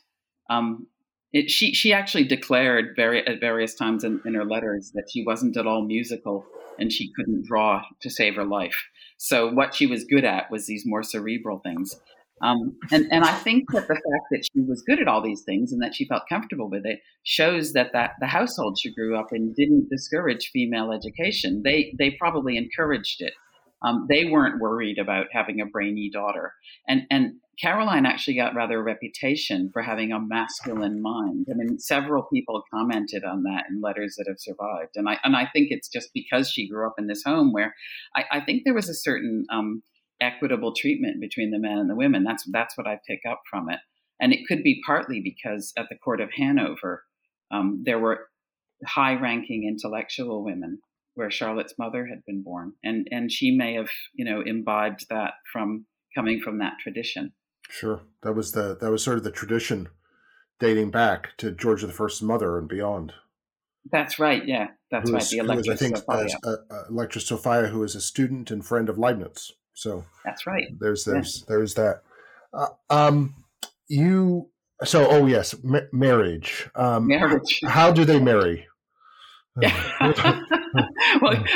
um, 0.50 0.88
it, 1.34 1.50
she 1.52 1.73
she 1.73 1.93
actually 1.93 2.23
declared 2.23 2.93
very 2.95 3.26
at 3.28 3.39
various 3.39 3.76
times 3.76 4.04
in, 4.04 4.21
in 4.26 4.34
her 4.34 4.45
letters 4.45 4.91
that 4.95 5.10
she 5.12 5.23
wasn't 5.23 5.58
at 5.58 5.67
all 5.67 5.84
musical 5.84 6.45
and 6.80 6.91
she 6.91 7.12
couldn't 7.13 7.45
draw 7.45 7.84
to 8.02 8.10
save 8.10 8.36
her 8.36 8.45
life. 8.45 8.88
So 9.17 9.52
what 9.52 9.73
she 9.73 9.88
was 9.88 10.04
good 10.04 10.23
at 10.23 10.52
was 10.52 10.67
these 10.67 10.84
more 10.86 11.04
cerebral 11.04 11.60
things. 11.60 12.00
Um, 12.41 12.78
and, 12.91 13.08
and 13.12 13.23
I 13.23 13.34
think 13.34 13.71
that 13.71 13.88
the 13.88 13.95
fact 13.95 14.28
that 14.32 14.43
she 14.54 14.62
was 14.62 14.84
good 14.84 15.00
at 15.00 15.08
all 15.08 15.23
these 15.23 15.43
things 15.43 15.71
and 15.71 15.82
that 15.82 15.95
she 15.95 16.08
felt 16.08 16.23
comfortable 16.30 16.69
with 16.69 16.86
it 16.86 17.00
shows 17.23 17.73
that, 17.73 17.93
that 17.93 18.12
the 18.19 18.28
household 18.28 18.78
she 18.80 18.93
grew 18.93 19.17
up 19.17 19.28
in 19.32 19.54
didn't 19.54 19.89
discourage 19.89 20.52
female 20.54 20.91
education. 20.91 21.62
They, 21.63 21.93
they 21.97 22.12
probably 22.12 22.58
encouraged 22.58 23.21
it. 23.21 23.34
Um, 23.86 24.08
they 24.10 24.26
weren't 24.26 24.60
worried 24.60 24.97
about 24.97 25.28
having 25.32 25.62
a 25.62 25.65
brainy 25.65 26.10
daughter. 26.12 26.54
And, 26.88 27.04
and 27.12 27.34
Caroline 27.62 28.06
actually 28.06 28.36
got 28.36 28.56
rather 28.56 28.80
a 28.80 28.84
reputation 28.84 29.69
for 29.71 29.82
having 29.82 30.12
a 30.12 30.19
masculine 30.19 31.02
mind. 31.02 31.47
I 31.50 31.56
mean, 31.56 31.80
several 31.80 32.23
people 32.32 32.63
commented 32.71 33.23
on 33.23 33.43
that 33.43 33.65
in 33.69 33.82
letters 33.82 34.15
that 34.17 34.26
have 34.28 34.39
survived. 34.39 34.95
And 34.95 35.10
I, 35.10 35.17
and 35.23 35.36
I 35.36 35.47
think 35.54 35.67
it's 35.69 35.89
just 35.89 36.10
because 36.13 36.50
she 36.52 36.67
grew 36.67 36.88
up 36.88 36.95
in 36.97 37.08
this 37.08 37.23
home 37.23 37.52
where 37.52 37.76
I, 38.15 38.26
I 38.32 38.41
think 38.41 38.63
there 38.63 38.76
was 38.76 38.89
a 38.89 38.95
certain 38.95 39.45
um, 39.52 39.82
equitable 40.21 40.73
treatment 40.75 41.21
between 41.21 41.51
the 41.51 41.60
men 41.60 41.77
and 41.77 41.89
the 41.89 41.95
women. 41.95 42.23
That's, 42.23 42.43
that's 42.51 42.77
what 42.77 42.88
I 42.88 42.99
pick 43.08 43.21
up 43.30 43.41
from 43.49 43.69
it. 43.69 43.80
And 44.19 44.34
it 44.34 44.47
could 44.47 44.63
be 44.63 44.82
partly 44.86 45.21
because 45.21 45.73
at 45.77 45.88
the 45.89 45.97
court 45.97 46.21
of 46.21 46.30
Hanover, 46.36 47.03
um, 47.51 47.84
there 47.86 47.99
were 47.99 48.27
high 48.86 49.13
ranking 49.13 49.67
intellectual 49.67 50.43
women 50.43 50.80
where 51.13 51.32
Charlotte's 51.32 51.75
mother 51.77 52.08
had 52.08 52.23
been 52.25 52.43
born. 52.43 52.73
And, 52.84 53.08
and 53.12 53.32
she 53.32 53.56
may 53.56 53.73
have, 53.73 53.89
you 54.13 54.25
know, 54.25 54.41
imbibed 54.41 55.06
that 55.10 55.34
from 55.51 55.86
coming 56.15 56.39
from 56.41 56.60
that 56.60 56.73
tradition. 56.82 57.34
Sure, 57.69 58.01
that 58.23 58.34
was 58.34 58.53
the 58.53 58.77
that 58.80 58.91
was 58.91 59.03
sort 59.03 59.17
of 59.17 59.23
the 59.23 59.32
tradition 59.32 59.89
dating 60.60 60.89
back 60.89 61.36
to 61.38 61.51
George 61.51 61.82
the 61.82 61.89
First's 61.89 62.21
mother 62.21 62.58
and 62.58 62.67
beyond. 62.67 63.13
That's 63.91 64.19
right. 64.19 64.45
Yeah, 64.45 64.67
that's 64.89 65.12
right. 65.12 65.21
The 65.23 65.38
Electress 65.38 65.67
I 65.67 65.75
think, 65.75 65.97
Sophia. 65.97 66.38
Uh, 66.45 66.56
uh, 66.71 66.84
Electress 66.89 67.27
Sophia, 67.27 67.67
who 67.67 67.84
is 67.84 67.95
a 67.95 68.01
student 68.01 68.51
and 68.51 68.65
friend 68.65 68.89
of 68.89 68.97
Leibniz. 68.97 69.51
So 69.77 70.03
that's 70.25 70.47
right. 70.47 70.65
There's 70.79 71.03
there's 71.03 71.39
yeah. 71.39 71.45
there's 71.49 71.75
that. 71.75 72.01
Uh, 72.51 72.69
um, 72.89 73.35
you 73.87 74.49
so 74.83 75.07
oh 75.07 75.27
yes, 75.27 75.53
ma- 75.63 75.81
marriage. 75.93 76.67
Um, 76.73 77.05
marriage. 77.07 77.61
How 77.63 77.91
do 77.91 78.03
they 78.03 78.19
marry? 78.19 78.65
well, 79.61 79.71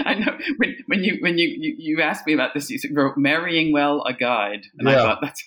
I 0.06 0.16
know 0.20 0.38
when, 0.58 0.76
when 0.86 1.04
you 1.04 1.18
when 1.22 1.40
you, 1.40 1.50
you, 1.50 1.76
you 1.78 2.02
asked 2.02 2.28
me 2.28 2.34
about 2.34 2.54
this, 2.54 2.70
you 2.70 2.80
wrote 2.94 3.18
"Marrying 3.18 3.74
Well: 3.74 4.04
A 4.08 4.14
Guide," 4.14 4.66
and 4.78 4.88
yeah. 4.88 5.04
I 5.04 5.08
thought 5.08 5.20
that's 5.22 5.44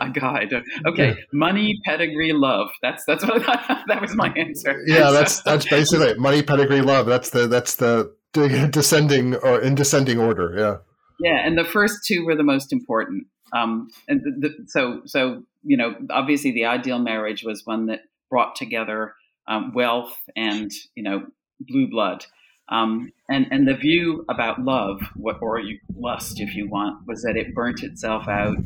a 0.00 0.08
guide. 0.08 0.54
Okay, 0.86 1.18
money, 1.34 1.78
pedigree, 1.84 2.32
love. 2.32 2.70
That's 2.80 3.04
that's 3.04 3.24
what 3.26 3.42
that 3.88 4.00
was 4.00 4.14
my 4.14 4.32
answer. 4.32 4.82
Yeah, 4.86 5.10
that's 5.10 5.42
that's 5.42 5.68
basically 5.68 6.08
it. 6.08 6.18
Money, 6.18 6.42
pedigree, 6.42 6.80
love. 6.80 7.04
That's 7.04 7.28
the 7.28 7.46
that's 7.46 7.76
the 7.76 8.14
descending 8.32 9.34
or 9.34 9.60
in 9.60 9.74
descending 9.74 10.18
order. 10.18 10.54
Yeah. 10.56 10.76
Yeah, 11.20 11.38
and 11.44 11.56
the 11.56 11.64
first 11.64 12.06
two 12.06 12.24
were 12.24 12.36
the 12.36 12.42
most 12.42 12.72
important. 12.72 13.26
Um, 13.52 13.88
and 14.08 14.20
the, 14.22 14.48
the, 14.48 14.54
so 14.68 15.02
so 15.06 15.42
you 15.62 15.76
know, 15.76 15.94
obviously, 16.10 16.52
the 16.52 16.64
ideal 16.64 16.98
marriage 16.98 17.42
was 17.44 17.66
one 17.66 17.86
that 17.86 18.00
brought 18.30 18.56
together 18.56 19.14
um, 19.48 19.72
wealth 19.74 20.16
and 20.36 20.70
you 20.94 21.02
know 21.02 21.26
blue 21.60 21.88
blood. 21.88 22.24
Um, 22.70 23.12
and 23.28 23.46
and 23.50 23.66
the 23.66 23.74
view 23.74 24.24
about 24.28 24.62
love, 24.62 25.00
what, 25.16 25.38
or 25.42 25.60
lust, 25.96 26.40
if 26.40 26.54
you 26.54 26.68
want, 26.68 27.06
was 27.06 27.22
that 27.22 27.36
it 27.36 27.54
burnt 27.54 27.82
itself 27.82 28.28
out. 28.28 28.56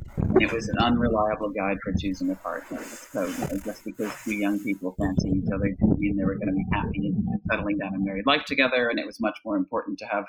it 0.40 0.52
was 0.52 0.68
an 0.68 0.78
unreliable 0.78 1.48
guide 1.50 1.78
for 1.82 1.94
choosing 1.98 2.30
a 2.30 2.34
partner. 2.36 2.82
So 2.82 3.24
you 3.24 3.38
know, 3.38 3.58
just 3.64 3.84
because 3.84 4.12
two 4.24 4.34
young 4.34 4.62
people 4.62 4.94
fancy 4.98 5.30
each 5.30 5.50
other 5.52 5.68
didn't 5.68 5.98
mean 5.98 6.16
they 6.16 6.24
were 6.24 6.34
going 6.34 6.48
to 6.48 6.54
be 6.54 6.66
happy 6.72 7.06
and 7.06 7.40
settling 7.50 7.78
down 7.78 7.94
in 7.94 8.04
married 8.04 8.26
life 8.26 8.44
together. 8.44 8.88
And 8.88 8.98
it 8.98 9.06
was 9.06 9.20
much 9.20 9.38
more 9.44 9.56
important 9.56 9.98
to 10.00 10.06
have, 10.06 10.24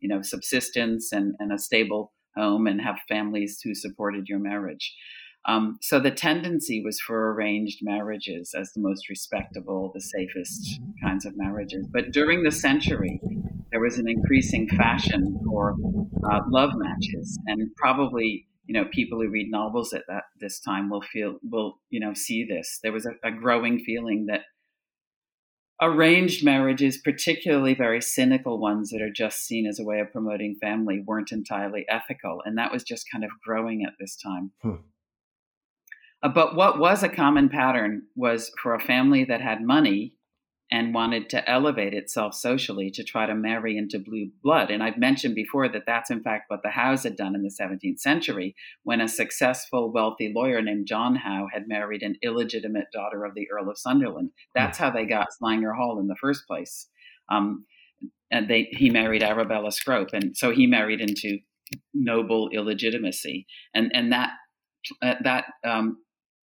you 0.00 0.08
know, 0.08 0.22
subsistence 0.22 1.12
and, 1.12 1.34
and 1.38 1.52
a 1.52 1.58
stable 1.58 2.12
home 2.34 2.66
and 2.66 2.80
have 2.80 2.98
families 3.08 3.60
who 3.62 3.74
supported 3.74 4.28
your 4.28 4.38
marriage. 4.38 4.94
Um, 5.46 5.78
so 5.80 5.98
the 5.98 6.10
tendency 6.10 6.82
was 6.84 7.00
for 7.00 7.32
arranged 7.32 7.78
marriages 7.82 8.54
as 8.58 8.72
the 8.72 8.80
most 8.80 9.08
respectable, 9.08 9.90
the 9.94 10.00
safest 10.00 10.80
kinds 11.02 11.24
of 11.24 11.36
marriages. 11.36 11.86
But 11.90 12.12
during 12.12 12.42
the 12.42 12.50
century, 12.50 13.20
there 13.70 13.80
was 13.80 13.98
an 13.98 14.08
increasing 14.08 14.68
fashion 14.68 15.38
for 15.44 15.74
uh, 16.30 16.40
love 16.48 16.70
matches, 16.74 17.38
and 17.46 17.74
probably 17.76 18.46
you 18.66 18.74
know 18.74 18.86
people 18.92 19.20
who 19.20 19.30
read 19.30 19.50
novels 19.50 19.92
at 19.92 20.04
that 20.08 20.24
this 20.38 20.60
time 20.60 20.90
will 20.90 21.02
feel 21.02 21.38
will 21.42 21.78
you 21.90 22.00
know 22.00 22.14
see 22.14 22.44
this. 22.44 22.78
There 22.82 22.92
was 22.92 23.06
a, 23.06 23.12
a 23.24 23.30
growing 23.30 23.78
feeling 23.78 24.26
that 24.26 24.42
arranged 25.80 26.44
marriages, 26.44 26.98
particularly 26.98 27.74
very 27.74 28.00
cynical 28.00 28.58
ones 28.58 28.90
that 28.90 29.00
are 29.00 29.12
just 29.12 29.46
seen 29.46 29.66
as 29.66 29.78
a 29.78 29.84
way 29.84 30.00
of 30.00 30.12
promoting 30.12 30.56
family, 30.60 31.02
weren't 31.06 31.32
entirely 31.32 31.86
ethical, 31.88 32.42
and 32.44 32.58
that 32.58 32.72
was 32.72 32.82
just 32.82 33.06
kind 33.10 33.24
of 33.24 33.30
growing 33.44 33.84
at 33.86 33.94
this 34.00 34.16
time. 34.16 34.52
Hmm. 34.62 34.76
Uh, 36.22 36.28
but 36.28 36.56
what 36.56 36.78
was 36.78 37.02
a 37.02 37.08
common 37.08 37.48
pattern 37.48 38.02
was 38.16 38.50
for 38.60 38.74
a 38.74 38.80
family 38.80 39.24
that 39.24 39.40
had 39.40 39.62
money 39.62 40.14
and 40.70 40.92
wanted 40.92 41.30
to 41.30 41.48
elevate 41.48 41.94
itself 41.94 42.34
socially 42.34 42.90
to 42.90 43.02
try 43.02 43.24
to 43.24 43.34
marry 43.34 43.78
into 43.78 43.98
blue 43.98 44.30
blood. 44.42 44.70
And 44.70 44.82
I've 44.82 44.98
mentioned 44.98 45.34
before 45.34 45.68
that 45.68 45.84
that's 45.86 46.10
in 46.10 46.22
fact 46.22 46.50
what 46.50 46.62
the 46.62 46.70
Howes 46.70 47.04
had 47.04 47.16
done 47.16 47.34
in 47.34 47.42
the 47.42 47.48
17th 47.48 48.00
century 48.00 48.54
when 48.82 49.00
a 49.00 49.08
successful, 49.08 49.90
wealthy 49.90 50.30
lawyer 50.34 50.60
named 50.60 50.86
John 50.86 51.16
Howe 51.16 51.48
had 51.52 51.68
married 51.68 52.02
an 52.02 52.16
illegitimate 52.22 52.88
daughter 52.92 53.24
of 53.24 53.34
the 53.34 53.50
Earl 53.50 53.70
of 53.70 53.78
Sunderland. 53.78 54.30
That's 54.54 54.76
how 54.76 54.90
they 54.90 55.06
got 55.06 55.32
Slanger 55.32 55.72
Hall 55.72 55.98
in 56.00 56.06
the 56.06 56.16
first 56.16 56.46
place. 56.46 56.88
Um, 57.30 57.64
and 58.30 58.48
they, 58.48 58.68
he 58.72 58.90
married 58.90 59.22
Arabella 59.22 59.72
Scrope, 59.72 60.12
and 60.12 60.36
so 60.36 60.50
he 60.50 60.66
married 60.66 61.00
into 61.00 61.38
noble 61.94 62.50
illegitimacy, 62.50 63.46
and 63.74 63.90
and 63.94 64.12
that 64.12 64.32
uh, 65.02 65.14
that 65.24 65.46
um, 65.64 65.96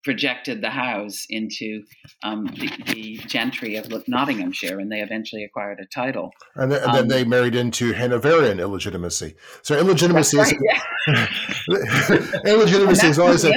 projected 0.05 0.61
the 0.61 0.71
Howes 0.71 1.27
into 1.31 1.83
um, 2.23 2.47
the, 2.47 2.71
the, 2.93 3.17
gentry 3.27 3.77
of 3.77 3.91
Nottinghamshire, 4.07 4.79
and 4.79 4.93
they 4.93 5.01
eventually 5.01 5.45
acquired 5.45 5.81
a 5.81 5.87
title. 5.87 6.31
And, 6.55 6.71
then, 6.71 6.83
and 6.83 6.97
um, 6.97 7.09
they 7.09 7.25
married 7.25 7.55
into 7.55 7.93
Hanoverian 7.93 8.61
illegitimacy. 8.61 9.35
So 9.63 9.77
illegitimacy 9.79 10.37
right, 10.37 10.53
is 10.53 10.59
yeah. 11.09 12.43
illegitimacy 12.45 13.07
is 13.07 13.19
always 13.19 13.45
a, 13.45 13.53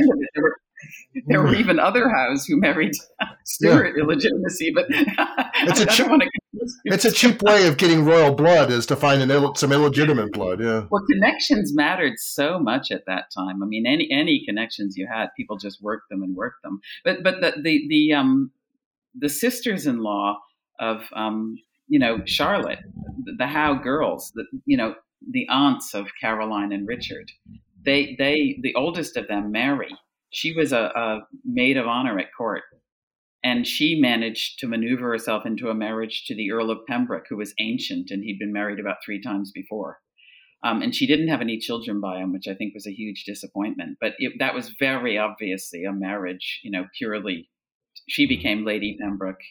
there 1.26 1.42
were 1.42 1.56
even 1.56 1.80
other 1.80 2.10
Howes 2.10 2.46
who 2.46 2.60
married 2.60 2.94
Stuart 3.46 3.96
yeah. 3.96 4.04
illegitimacy, 4.04 4.72
but 4.74 4.86
it's 4.90 5.80
a 5.82 5.86
cheap, 5.88 6.08
it's 6.86 7.06
a 7.06 7.12
cheap 7.12 7.42
way 7.42 7.68
of 7.68 7.78
getting 7.78 8.06
royal 8.06 8.34
blood 8.34 8.72
is 8.72 8.86
to 8.88 8.96
find 8.96 9.22
an 9.22 9.32
Ill, 9.32 9.56
some 9.56 9.72
illegitimate 9.72 10.32
blood. 10.32 10.60
Yeah. 10.62 10.86
Well, 10.90 11.04
connections 11.12 11.74
mattered 11.74 12.14
so 12.18 12.60
much 12.60 12.92
at 12.92 13.06
that 13.08 13.32
time. 13.36 13.64
I 13.64 13.66
mean, 13.66 13.86
any 13.86 14.10
any 14.12 14.44
connections 14.46 14.98
you 14.98 15.08
had, 15.08 15.30
people 15.36 15.58
just 15.58 15.82
worked 15.82 16.10
them 16.10 16.24
and 16.24 16.36
worked 16.36 16.64
them. 16.64 16.80
But 17.04 17.24
but 17.24 17.42
the 17.42 17.54
the 17.62 17.88
the 17.88 18.14
um 18.14 18.52
the 19.16 19.30
sisters-in-law 19.30 20.40
of 20.80 21.04
um 21.14 21.58
you 21.88 22.00
know 22.00 22.22
Charlotte, 22.26 22.80
the, 23.24 23.34
the 23.38 23.48
Howe 23.48 23.76
girls, 23.76 24.32
the 24.36 24.46
you 24.66 24.78
know 24.78 24.96
the 25.32 25.48
aunts 25.50 25.94
of 25.94 26.08
Caroline 26.20 26.72
and 26.72 26.88
Richard, 26.88 27.32
they 27.84 28.16
they 28.18 28.60
the 28.62 28.76
oldest 28.76 29.18
of 29.18 29.28
them, 29.28 29.52
Mary 29.52 29.98
she 30.30 30.54
was 30.54 30.72
a, 30.72 30.92
a 30.96 31.28
maid 31.46 31.78
of 31.78 31.88
honor 31.88 32.20
at 32.20 32.34
court, 32.36 32.64
and 33.44 33.68
she 33.68 34.00
managed 34.00 34.60
to 34.60 34.68
maneuver 34.68 35.12
herself 35.12 35.46
into 35.46 35.70
a 35.70 35.76
marriage 35.76 36.26
to 36.26 36.36
the 36.36 36.52
Earl 36.52 36.72
of 36.72 36.86
Pembroke, 36.88 37.26
who 37.30 37.38
was 37.38 37.54
ancient 37.60 38.10
and 38.12 38.24
he'd 38.24 38.40
been 38.40 38.54
married 38.54 38.80
about 38.80 38.98
three 39.06 39.22
times 39.22 39.52
before. 39.52 40.00
Um, 40.64 40.82
and 40.82 40.94
she 40.94 41.06
didn't 41.06 41.28
have 41.28 41.42
any 41.42 41.60
children 41.60 42.02
by 42.02 42.18
him, 42.18 42.34
which 42.34 42.48
I 42.48 42.56
think 42.56 42.74
was 42.74 42.88
a 42.88 42.94
huge 42.94 43.24
disappointment. 43.26 43.98
But 44.02 44.14
it, 44.18 44.34
that 44.40 44.56
was 44.56 44.74
very 44.80 45.18
obviously 45.18 45.84
a 45.84 45.94
marriage, 45.94 46.62
you 46.64 46.72
know, 46.72 46.86
purely. 46.98 47.50
She 48.08 48.28
became 48.28 48.66
Lady 48.66 48.98
Pembroke. 49.00 49.42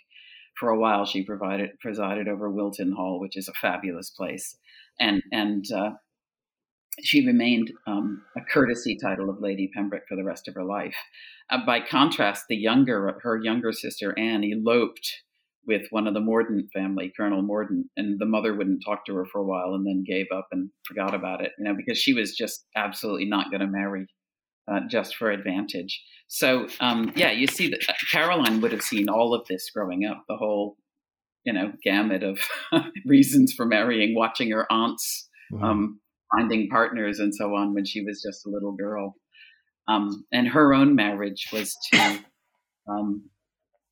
For 0.59 0.71
a 0.71 0.79
while, 0.79 1.05
she 1.05 1.23
provided 1.23 1.79
presided 1.81 2.29
over 2.29 2.51
Wilton 2.51 2.93
Hall, 2.93 3.21
which 3.21 3.37
is 3.37 3.47
a 3.47 3.53
fabulous 3.53 4.11
place, 4.11 4.57
and 4.99 5.23
and 5.31 5.65
uh, 5.71 5.91
she 7.03 7.27
remained 7.27 7.73
um, 7.87 8.23
a 8.37 8.41
courtesy 8.41 8.97
title 8.97 9.31
of 9.31 9.41
Lady 9.41 9.71
Pembroke 9.75 10.05
for 10.09 10.17
the 10.17 10.25
rest 10.25 10.49
of 10.49 10.55
her 10.55 10.65
life. 10.65 10.97
Uh, 11.51 11.65
by 11.65 11.81
contrast, 11.81 12.45
the 12.49 12.57
younger, 12.57 13.19
her 13.23 13.37
younger 13.43 13.73
sister 13.73 14.19
Anne, 14.19 14.45
eloped 14.45 15.23
with 15.67 15.83
one 15.91 16.07
of 16.07 16.15
the 16.15 16.21
Mordaunt 16.21 16.71
family, 16.73 17.13
Colonel 17.17 17.43
Mordaunt, 17.43 17.85
and 17.97 18.19
the 18.19 18.27
mother 18.27 18.55
wouldn't 18.55 18.85
talk 18.85 19.05
to 19.07 19.15
her 19.15 19.25
for 19.25 19.41
a 19.41 19.45
while 19.45 19.75
and 19.75 19.87
then 19.87 20.05
gave 20.07 20.27
up 20.33 20.49
and 20.53 20.71
forgot 20.87 21.15
about 21.15 21.45
it, 21.45 21.53
you 21.59 21.65
know, 21.65 21.75
because 21.77 21.99
she 21.99 22.13
was 22.13 22.37
just 22.37 22.65
absolutely 22.77 23.27
not 23.27 23.51
going 23.51 23.61
to 23.61 23.67
marry 23.67 24.07
uh, 24.71 24.81
just 24.89 25.17
for 25.17 25.31
advantage. 25.31 26.03
So, 26.29 26.69
um, 26.81 27.13
yeah, 27.17 27.31
you 27.31 27.47
see 27.47 27.69
that 27.69 27.81
uh, 27.89 27.93
Caroline 28.11 28.61
would 28.61 28.73
have 28.73 28.83
seen 28.83 29.09
all 29.09 29.35
of 29.35 29.47
this 29.49 29.71
growing 29.71 30.05
up, 30.05 30.25
the 30.29 30.37
whole, 30.37 30.77
you 31.45 31.53
know, 31.53 31.73
gamut 31.83 32.23
of 32.23 32.41
reasons 33.05 33.53
for 33.53 33.67
marrying, 33.67 34.15
watching 34.15 34.51
her 34.51 34.71
aunts 34.71 35.29
mm-hmm. 35.53 35.65
um, 35.65 36.01
finding 36.35 36.69
partners 36.69 37.19
and 37.19 37.35
so 37.35 37.55
on 37.55 37.75
when 37.75 37.85
she 37.85 38.03
was 38.03 38.23
just 38.23 38.47
a 38.47 38.51
little 38.51 38.73
girl. 38.73 39.17
Um, 39.89 40.25
and 40.33 40.49
her 40.49 40.75
own 40.75 40.95
marriage 40.95 41.49
was 41.53 41.77
to 41.93 42.19
um, 42.89 43.31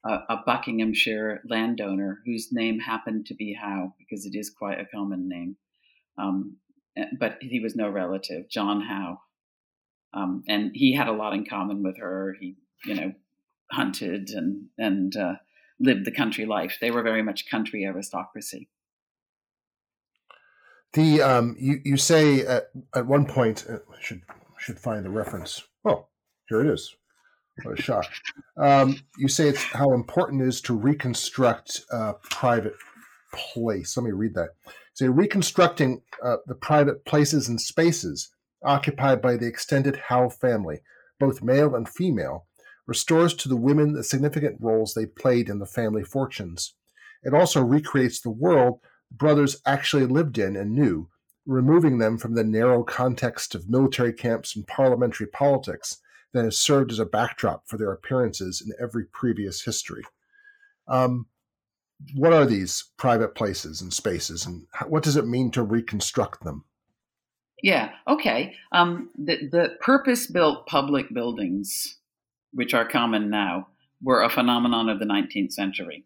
a, 0.05 0.19
a, 0.29 0.43
Buckinghamshire 0.45 1.43
landowner 1.49 2.21
whose 2.27 2.49
name 2.51 2.81
happened 2.81 3.27
to 3.27 3.35
be 3.35 3.57
Howe, 3.61 3.95
because 3.99 4.27
it 4.27 4.37
is 4.37 4.51
quite 4.51 4.81
a 4.81 4.87
common 4.87 5.29
name. 5.29 5.57
Um, 6.19 6.57
eh, 6.97 7.07
but 7.19 7.39
he 7.41 7.61
was 7.61 7.77
no 7.77 7.89
relative, 7.89 8.49
John 8.51 8.81
Howe. 8.81 9.21
Um, 10.13 10.43
and 10.49 10.71
he 10.75 10.95
had 10.95 11.09
a 11.09 11.13
lot 11.13 11.35
in 11.35 11.45
common 11.45 11.83
with 11.83 11.99
her. 11.99 12.37
He, 12.41 12.57
you 12.85 12.95
know, 12.95 13.13
hunted 13.71 14.31
and, 14.31 14.67
and 14.79 15.17
uh, 15.17 15.35
lived 15.81 16.05
the 16.05 16.13
country 16.13 16.47
life. 16.47 16.79
They 16.81 16.91
were 16.91 17.03
very 17.03 17.23
much 17.23 17.51
country 17.51 17.85
aristocracy. 17.85 18.69
The 20.95 21.23
um, 21.23 21.57
you 21.59 21.81
you 21.85 21.97
say 21.97 22.47
at, 22.47 22.71
at 22.95 23.07
one 23.07 23.27
point 23.27 23.67
uh, 23.69 23.79
should 24.01 24.23
should 24.59 24.79
find 24.79 25.05
the 25.05 25.11
reference. 25.11 25.63
Oh, 25.85 26.07
here 26.49 26.61
it 26.61 26.73
is. 26.73 26.95
What 27.63 27.79
a 27.79 27.83
shock! 27.83 28.07
Um, 28.57 28.97
you 29.19 29.29
say 29.29 29.49
it's 29.49 29.63
how 29.63 29.93
important 29.93 30.43
it 30.43 30.49
is 30.49 30.61
to 30.63 30.75
reconstruct 30.75 31.83
a 31.91 32.15
private 32.31 32.75
place. 33.33 33.97
Let 33.97 34.05
me 34.05 34.13
read 34.13 34.35
that. 34.35 34.51
Say 34.95 35.09
reconstructing 35.09 36.03
uh, 36.25 36.37
the 36.47 36.55
private 36.55 37.05
places 37.05 37.49
and 37.49 37.61
spaces 37.61 38.31
occupied 38.65 39.21
by 39.21 39.37
the 39.37 39.47
extended 39.47 39.97
Howe 39.97 40.29
family, 40.29 40.81
both 41.19 41.43
male 41.43 41.75
and 41.75 41.89
female, 41.89 42.47
restores 42.87 43.35
to 43.35 43.49
the 43.49 43.57
women 43.57 43.93
the 43.93 44.05
significant 44.05 44.59
roles 44.61 44.95
they 44.95 45.07
played 45.07 45.49
in 45.49 45.59
the 45.59 45.67
family 45.67 46.05
fortunes. 46.05 46.75
It 47.25 47.35
also 47.35 47.63
recreates 47.63 48.21
the 48.21 48.31
world 48.31 48.81
brothers 49.19 49.61
actually 49.67 50.07
lived 50.07 50.39
in 50.39 50.57
and 50.57 50.75
knew, 50.75 51.09
removing 51.47 51.99
them 51.99 52.19
from 52.19 52.35
the 52.35 52.45
narrow 52.45 52.83
context 52.83 53.55
of 53.55 53.69
military 53.69 54.13
camps 54.13 54.57
and 54.57 54.67
parliamentary 54.67 55.27
politics 55.27 56.01
that 56.33 56.45
has 56.45 56.59
served 56.59 56.91
as 56.91 56.99
a 56.99 57.07
backdrop 57.07 57.69
for 57.69 57.77
their 57.77 57.93
appearances 57.93 58.61
in 58.61 58.73
every 58.83 59.05
previous 59.05 59.63
history. 59.63 60.03
Um, 60.89 61.27
what 62.15 62.33
are 62.33 62.45
these 62.45 62.91
private 62.97 63.35
places 63.35 63.81
and 63.81 63.93
spaces, 63.93 64.45
and 64.45 64.67
what 64.89 65.05
does 65.05 65.17
it 65.17 65.27
mean 65.27 65.51
to 65.53 65.63
reconstruct 65.63 66.43
them? 66.43 66.65
Yeah, 67.63 67.93
okay. 68.07 68.55
Um, 68.73 69.11
the, 69.17 69.49
the 69.51 69.77
purpose 69.81 70.27
built 70.27 70.67
public 70.67 71.15
buildings, 71.15 71.99
which 72.53 72.75
are 72.75 72.87
common 72.87 73.31
now, 73.31 73.69
were 74.03 74.23
a 74.23 74.29
phenomenon 74.29 74.89
of 74.89 74.99
the 74.99 75.07
19th 75.07 75.53
century 75.53 76.05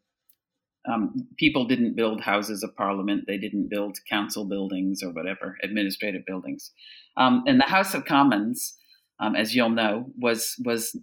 um, 0.91 1.29
people 1.37 1.67
didn't 1.67 1.97
build 1.97 2.21
houses 2.21 2.63
of 2.63 2.75
parliament, 2.77 3.25
they 3.27 3.39
didn't 3.39 3.69
build 3.69 3.99
council 4.09 4.45
buildings 4.45 5.03
or 5.03 5.11
whatever, 5.11 5.57
administrative 5.63 6.25
buildings. 6.27 6.71
Um, 7.17 7.45
and 7.47 7.61
the 7.61 7.65
House 7.65 7.95
of 7.95 8.05
Commons, 8.05 8.77
um, 9.21 9.37
as 9.37 9.55
you'll 9.55 9.71
know, 9.71 10.07
was 10.19 10.55
was 10.65 10.97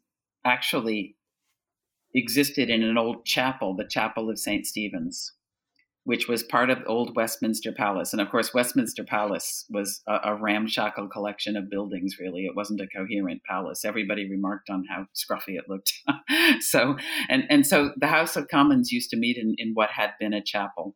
actually 0.46 1.16
existed 2.14 2.70
in 2.70 2.82
an 2.82 2.98
old 2.98 3.26
chapel, 3.26 3.76
the 3.76 3.88
Chapel 3.88 4.30
of 4.30 4.40
St. 4.40 4.66
Stephen's, 4.66 5.34
which 6.06 6.28
was 6.28 6.44
part 6.44 6.70
of 6.70 6.84
old 6.86 7.16
Westminster 7.16 7.72
Palace. 7.72 8.14
And 8.14 8.22
of 8.22 8.30
course, 8.30 8.54
Westminster 8.54 9.04
Palace 9.04 9.66
was 9.72 10.02
a, 10.08 10.20
a, 10.26 10.36
ramshackle 10.36 11.10
collection 11.10 11.58
of 11.58 11.70
buildings, 11.70 12.18
really. 12.20 12.46
It 12.46 12.56
wasn't 12.56 12.80
a 12.80 12.88
coherent 12.88 13.42
palace. 13.44 13.84
Everybody 13.84 14.30
remarked 14.30 14.70
on 14.70 14.86
how 14.88 15.08
scruffy 15.16 15.58
it 15.58 15.66
looked. 15.68 15.94
so, 16.60 16.96
and, 17.28 17.46
and 17.50 17.66
so 17.66 17.92
the 17.98 18.08
House 18.08 18.36
of 18.36 18.48
Commons 18.50 18.92
used 18.92 19.10
to 19.10 19.18
meet 19.18 19.36
in, 19.36 19.56
in 19.58 19.72
what 19.74 19.90
had 19.90 20.12
been 20.20 20.34
a 20.34 20.44
chapel. 20.44 20.96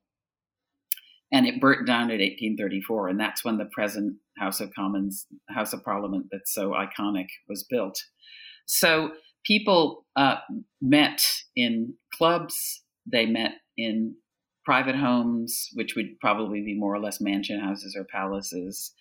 And 1.32 1.48
it 1.48 1.60
burnt 1.60 1.88
down 1.88 2.12
in 2.12 2.20
1834. 2.20 3.08
And 3.08 3.20
that's 3.20 3.44
when 3.44 3.58
the 3.58 3.70
present 3.74 4.16
House 4.38 4.60
of 4.60 4.72
Commons, 4.76 5.26
House 5.50 5.74
of 5.74 5.84
Parliament, 5.84 6.28
that's 6.32 6.54
so 6.54 6.72
iconic, 6.72 7.28
was 7.48 7.66
built. 7.68 8.00
So 8.68 9.12
people 9.44 10.06
uh, 10.16 10.36
met 10.82 11.26
in 11.56 11.96
clubs, 12.14 12.84
they 13.12 13.26
met 13.26 13.54
in 13.76 14.16
private 14.70 14.96
homes, 14.96 15.68
which 15.74 15.96
would 15.96 16.20
probably 16.22 16.62
be 16.62 16.78
more 16.78 16.94
or 16.94 17.00
less 17.00 17.20
mansion 17.20 17.60
houses 17.60 17.96
or 17.98 18.04
palaces. 18.04 18.94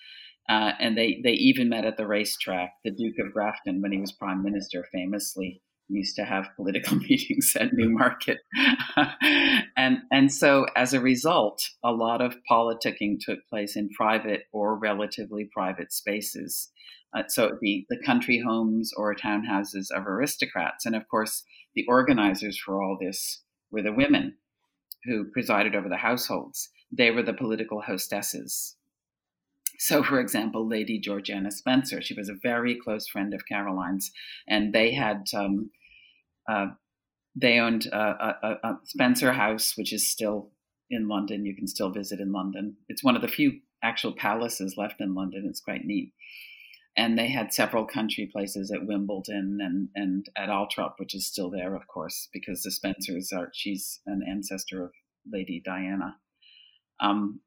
Uh, 0.49 0.73
and 0.81 0.97
they, 0.97 1.21
they 1.23 1.33
even 1.33 1.69
met 1.69 1.85
at 1.85 1.99
the 1.99 2.07
racetrack. 2.07 2.73
The 2.85 2.91
Duke 2.91 3.17
of 3.19 3.35
Grafton, 3.35 3.83
when 3.83 3.93
he 3.93 4.01
was 4.01 4.11
prime 4.11 4.43
minister, 4.43 4.87
famously 4.91 5.61
used 5.91 6.17
to 6.17 6.25
have 6.25 6.49
political 6.57 6.97
meetings 7.11 7.55
at 7.61 7.75
Newmarket. 7.75 8.39
and, 9.77 9.99
and 10.11 10.33
so, 10.33 10.65
as 10.75 10.95
a 10.95 11.03
result, 11.03 11.63
a 11.85 11.93
lot 11.93 12.23
of 12.23 12.37
politicking 12.51 13.19
took 13.21 13.41
place 13.51 13.77
in 13.77 13.91
private 13.91 14.45
or 14.55 14.79
relatively 14.79 15.51
private 15.53 15.93
spaces. 15.93 16.71
Uh, 17.15 17.25
so 17.29 17.45
it'd 17.45 17.61
be 17.61 17.85
the 17.91 18.03
country 18.07 18.43
homes 18.43 18.91
or 18.97 19.15
townhouses 19.15 19.91
of 19.95 20.07
aristocrats. 20.07 20.87
And 20.87 20.97
of 20.97 21.07
course, 21.11 21.45
the 21.75 21.85
organizers 21.91 22.59
for 22.59 22.83
all 22.83 22.97
this 22.99 23.43
were 23.71 23.83
the 23.83 23.93
women 23.93 24.37
who 25.05 25.31
presided 25.33 25.75
over 25.75 25.89
the 25.89 25.97
households. 25.97 26.71
They 26.91 27.11
were 27.11 27.23
the 27.23 27.35
political 27.35 27.81
hostesses. 27.81 28.77
So, 29.79 30.03
for 30.03 30.19
example, 30.19 30.67
Lady 30.67 30.99
Georgiana 30.99 31.53
Spencer, 31.53 32.03
she 32.03 32.15
was 32.15 32.29
a 32.29 32.35
very 32.43 32.77
close 32.77 33.07
friend 33.07 33.33
of 33.33 33.47
Caroline's, 33.47 34.11
and 34.49 34.73
they 34.73 34.93
had 34.93 35.27
um, 35.35 35.71
uh, 36.51 36.69
they 37.37 37.59
owned 37.59 37.87
a, 37.87 37.97
a, 37.97 38.59
a, 38.65 38.79
Spencer 38.85 39.33
House, 39.33 39.75
which 39.77 39.93
is 39.93 40.11
still 40.11 40.51
in 40.91 41.07
London. 41.07 41.45
You 41.45 41.55
can 41.55 41.69
still 41.69 41.91
visit 41.91 42.19
in 42.19 42.33
London. 42.33 42.77
It's 42.89 43.05
one 43.05 43.15
of 43.15 43.23
the 43.23 43.29
few 43.29 43.61
actual 43.83 44.13
palaces 44.13 44.75
left 44.77 45.01
in 45.01 45.15
London. 45.15 45.47
It's 45.49 45.61
quite 45.61 45.85
neat. 45.85 46.13
And 46.99 47.17
they 47.17 47.29
had 47.29 47.55
several 47.55 47.87
country 47.87 48.29
places 48.31 48.73
at 48.73 48.85
Wimbledon 48.85 49.59
and, 49.63 49.89
and 49.95 50.27
at 50.37 50.49
Althorp, 50.49 50.95
which 50.99 51.15
is 51.15 51.29
still 51.29 51.49
there, 51.49 51.77
of 51.77 51.87
course, 51.87 52.29
because 52.33 52.63
the 52.63 52.73
Spencers 52.73 53.31
are, 53.33 53.51
she's 53.55 54.01
an 54.07 54.21
ancestor 54.29 54.85
of 54.85 54.91
Lady 55.33 55.63
Diana. 55.65 56.17
Um, 57.01 57.41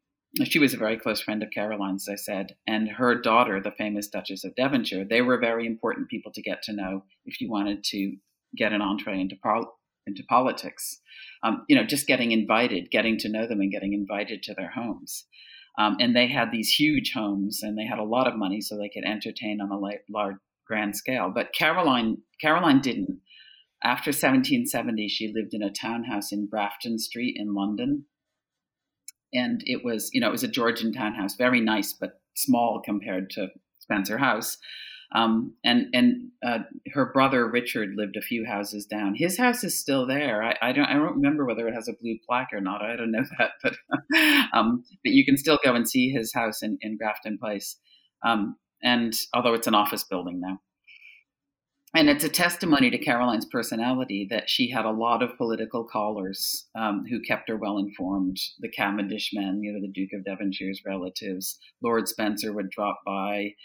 she 0.46 0.58
was 0.58 0.74
a 0.74 0.78
very 0.78 0.98
close 0.98 1.22
friend 1.22 1.44
of 1.44 1.52
Caroline's, 1.52 2.08
as 2.08 2.14
I 2.14 2.16
said, 2.16 2.56
and 2.66 2.88
her 2.88 3.20
daughter, 3.20 3.60
the 3.62 3.74
famous 3.78 4.08
Duchess 4.08 4.46
of 4.46 4.56
Devonshire, 4.56 5.04
they 5.04 5.22
were 5.22 5.38
very 5.38 5.68
important 5.68 6.10
people 6.10 6.32
to 6.32 6.42
get 6.42 6.64
to 6.64 6.74
know 6.74 7.04
if 7.26 7.42
you 7.42 7.52
wanted 7.52 7.84
to 7.86 8.16
get 8.56 8.72
an 8.72 8.82
entree 8.82 9.20
into, 9.20 9.36
par- 9.44 9.68
into 10.08 10.24
politics. 10.30 11.02
Um, 11.44 11.66
you 11.68 11.76
know, 11.76 11.84
just 11.84 12.08
getting 12.08 12.32
invited, 12.32 12.90
getting 12.90 13.18
to 13.18 13.30
know 13.30 13.46
them, 13.48 13.60
and 13.60 13.72
getting 13.72 13.92
invited 13.94 14.44
to 14.44 14.54
their 14.54 14.72
homes. 14.72 15.26
Um, 15.78 15.98
and 16.00 16.16
they 16.16 16.28
had 16.28 16.52
these 16.52 16.70
huge 16.70 17.14
homes, 17.14 17.62
and 17.64 17.78
they 17.78 17.86
had 17.86 18.00
a 18.00 18.04
lot 18.04 18.28
of 18.28 18.38
money, 18.38 18.62
so 18.62 18.78
they 18.78 18.90
could 18.90 19.06
entertain 19.06 19.62
on 19.62 19.72
a 19.72 19.78
large, 19.78 20.38
grand 20.68 20.96
scale. 20.96 21.32
But 21.34 21.54
Caroline, 21.54 22.18
Caroline 22.40 22.82
didn't. 22.82 23.20
After 23.84 24.10
1770, 24.10 25.08
she 25.08 25.34
lived 25.34 25.54
in 25.54 25.64
a 25.64 25.72
townhouse 25.72 26.32
in 26.32 26.48
Grafton 26.48 27.00
Street 27.00 27.36
in 27.38 27.54
London, 27.56 28.06
and 29.34 29.64
it 29.66 29.84
was, 29.84 30.10
you 30.14 30.22
know, 30.22 30.28
it 30.28 30.34
was 30.34 30.44
a 30.44 30.48
Georgian 30.48 30.94
townhouse, 30.94 31.36
very 31.36 31.62
nice 31.62 31.94
but 31.94 32.22
small 32.36 32.82
compared 32.84 33.30
to 33.32 33.48
Spencer 33.80 34.18
House. 34.18 34.58
Um, 35.14 35.54
and 35.64 35.88
and 35.94 36.30
uh, 36.46 36.60
her 36.94 37.12
brother 37.12 37.48
Richard 37.48 37.96
lived 37.96 38.16
a 38.16 38.22
few 38.22 38.46
houses 38.46 38.86
down. 38.86 39.16
His 39.16 39.38
house 39.38 39.64
is 39.64 39.78
still 39.78 40.08
there. 40.08 40.42
I, 40.42 40.56
I, 40.62 40.72
don't 40.72 40.86
I 40.86 40.94
don't 40.94 41.16
remember 41.16 41.46
whether 41.46 41.68
it 41.68 41.74
has 41.74 41.90
a 41.90 41.94
blue 42.02 42.18
plaque 42.26 42.54
or 42.54 42.62
not. 42.62 42.82
I 42.82 42.96
don't 42.96 43.12
know 43.12 43.26
that, 43.38 43.52
but 43.62 43.76
um, 44.54 44.84
but 45.04 45.12
you 45.12 45.26
can 45.26 45.38
still 45.38 45.60
go 45.64 45.76
and 45.76 45.90
see 45.90 46.10
his 46.10 46.34
house 46.34 46.62
in, 46.62 46.78
in 46.82 46.98
Grafton 46.98 47.38
Place. 47.38 47.78
Um, 48.24 48.56
and 48.82 49.14
although 49.34 49.54
it's 49.54 49.68
an 49.68 49.76
office 49.76 50.04
building 50.04 50.40
now. 50.40 50.60
And 51.94 52.10
it's 52.10 52.24
a 52.24 52.30
testimony 52.30 52.90
to 52.90 52.98
Caroline's 52.98 53.46
personality 53.46 54.26
that 54.30 54.50
she 54.50 54.70
had 54.70 54.86
a 54.86 54.92
lot 54.92 55.22
of 55.22 55.36
political 55.38 55.84
callers 55.84 56.70
um, 56.74 57.04
who 57.10 57.20
kept 57.20 57.50
her 57.50 57.58
well 57.58 57.78
informed. 57.78 58.38
The 58.60 58.70
Cavendish 58.70 59.32
men, 59.34 59.62
you 59.62 59.74
know, 59.74 59.82
the 59.82 59.92
Duke 59.92 60.12
of 60.14 60.24
Devonshire's 60.24 60.84
relatives, 60.86 61.60
Lord 61.84 62.08
Spencer 62.08 62.54
would 62.54 62.70
drop 62.70 63.02
by. 63.06 63.56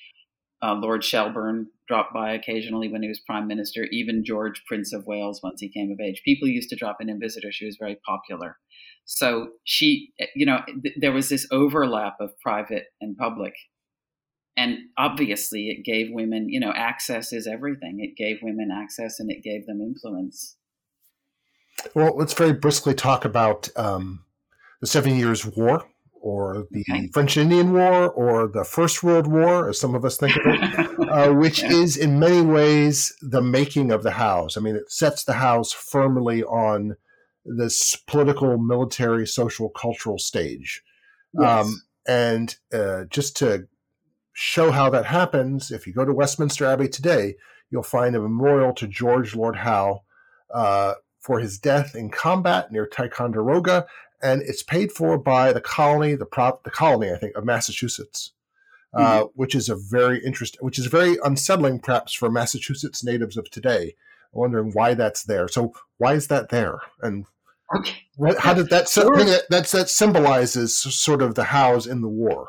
Uh, 0.62 0.74
Lord 0.74 1.04
Shelburne 1.04 1.68
dropped 1.86 2.14
by 2.14 2.32
occasionally 2.32 2.88
when 2.88 3.02
he 3.02 3.08
was 3.08 3.20
prime 3.20 3.46
minister. 3.46 3.84
Even 3.92 4.24
George, 4.24 4.62
Prince 4.66 4.92
of 4.92 5.06
Wales, 5.06 5.40
once 5.42 5.60
he 5.60 5.68
came 5.68 5.92
of 5.92 6.00
age, 6.00 6.22
people 6.24 6.48
used 6.48 6.70
to 6.70 6.76
drop 6.76 6.96
in 7.00 7.08
and 7.08 7.20
visit 7.20 7.44
her. 7.44 7.52
She 7.52 7.66
was 7.66 7.76
very 7.78 7.98
popular. 8.06 8.56
So 9.04 9.50
she, 9.64 10.12
you 10.34 10.46
know, 10.46 10.60
th- 10.82 10.96
there 11.00 11.12
was 11.12 11.28
this 11.28 11.46
overlap 11.52 12.16
of 12.20 12.38
private 12.40 12.86
and 13.00 13.16
public, 13.16 13.54
and 14.56 14.78
obviously 14.98 15.68
it 15.68 15.84
gave 15.84 16.08
women, 16.10 16.48
you 16.48 16.58
know, 16.58 16.72
access 16.74 17.32
is 17.32 17.46
everything. 17.46 17.98
It 18.00 18.16
gave 18.16 18.38
women 18.42 18.70
access 18.72 19.20
and 19.20 19.30
it 19.30 19.42
gave 19.42 19.66
them 19.66 19.80
influence. 19.80 20.56
Well, 21.94 22.16
let's 22.16 22.32
very 22.32 22.54
briskly 22.54 22.94
talk 22.94 23.24
about 23.24 23.68
um, 23.76 24.24
the 24.80 24.86
Seven 24.86 25.16
Years' 25.16 25.44
War, 25.44 25.86
or 26.26 26.66
the 26.72 26.84
okay. 26.90 27.06
French 27.12 27.36
Indian 27.36 27.72
War, 27.72 28.10
or 28.10 28.48
the 28.48 28.64
First 28.64 29.04
World 29.04 29.28
War, 29.28 29.68
as 29.68 29.78
some 29.78 29.94
of 29.94 30.04
us 30.04 30.16
think 30.16 30.34
of 30.34 30.42
it, 30.44 31.08
uh, 31.08 31.32
which 31.32 31.62
yeah. 31.62 31.70
is 31.70 31.96
in 31.96 32.18
many 32.18 32.42
ways 32.42 33.14
the 33.22 33.40
making 33.40 33.92
of 33.92 34.02
the 34.02 34.10
house. 34.10 34.56
I 34.56 34.60
mean, 34.60 34.74
it 34.74 34.90
sets 34.90 35.22
the 35.22 35.34
house 35.34 35.72
firmly 35.72 36.42
on 36.42 36.96
this 37.44 37.94
political, 38.08 38.58
military, 38.58 39.24
social, 39.24 39.68
cultural 39.68 40.18
stage. 40.18 40.82
Yes. 41.32 41.64
Um, 41.64 41.82
and 42.08 42.56
uh, 42.72 43.04
just 43.08 43.36
to 43.36 43.68
show 44.32 44.72
how 44.72 44.90
that 44.90 45.06
happens, 45.06 45.70
if 45.70 45.86
you 45.86 45.92
go 45.92 46.04
to 46.04 46.12
Westminster 46.12 46.66
Abbey 46.66 46.88
today, 46.88 47.36
you'll 47.70 47.84
find 47.84 48.16
a 48.16 48.20
memorial 48.20 48.72
to 48.72 48.88
George 48.88 49.36
Lord 49.36 49.54
Howe 49.54 50.02
uh, 50.52 50.94
for 51.20 51.38
his 51.38 51.56
death 51.60 51.94
in 51.94 52.10
combat 52.10 52.72
near 52.72 52.84
Ticonderoga, 52.88 53.86
and 54.22 54.42
it's 54.42 54.62
paid 54.62 54.92
for 54.92 55.18
by 55.18 55.52
the 55.52 55.60
colony, 55.60 56.14
the 56.14 56.26
prop, 56.26 56.64
the 56.64 56.70
colony, 56.70 57.12
I 57.12 57.16
think, 57.16 57.36
of 57.36 57.44
Massachusetts, 57.44 58.32
uh, 58.94 58.98
mm-hmm. 58.98 59.22
uh, 59.24 59.26
which 59.34 59.54
is 59.54 59.68
a 59.68 59.76
very 59.76 60.24
interesting, 60.24 60.58
which 60.62 60.78
is 60.78 60.86
very 60.86 61.18
unsettling, 61.24 61.80
perhaps, 61.80 62.12
for 62.12 62.30
Massachusetts 62.30 63.04
natives 63.04 63.36
of 63.36 63.50
today, 63.50 63.94
wondering 64.32 64.72
why 64.72 64.94
that's 64.94 65.24
there. 65.24 65.48
So, 65.48 65.74
why 65.98 66.14
is 66.14 66.28
that 66.28 66.48
there, 66.48 66.80
and 67.02 67.26
okay. 67.76 67.96
what, 68.16 68.38
how 68.38 68.54
did 68.54 68.70
that, 68.70 68.88
sure. 68.88 69.16
that 69.16 69.48
that 69.50 69.66
that 69.68 69.88
symbolizes 69.90 70.76
sort 70.76 71.22
of 71.22 71.34
the 71.34 71.44
Howes 71.44 71.86
in 71.86 72.00
the 72.00 72.08
war? 72.08 72.48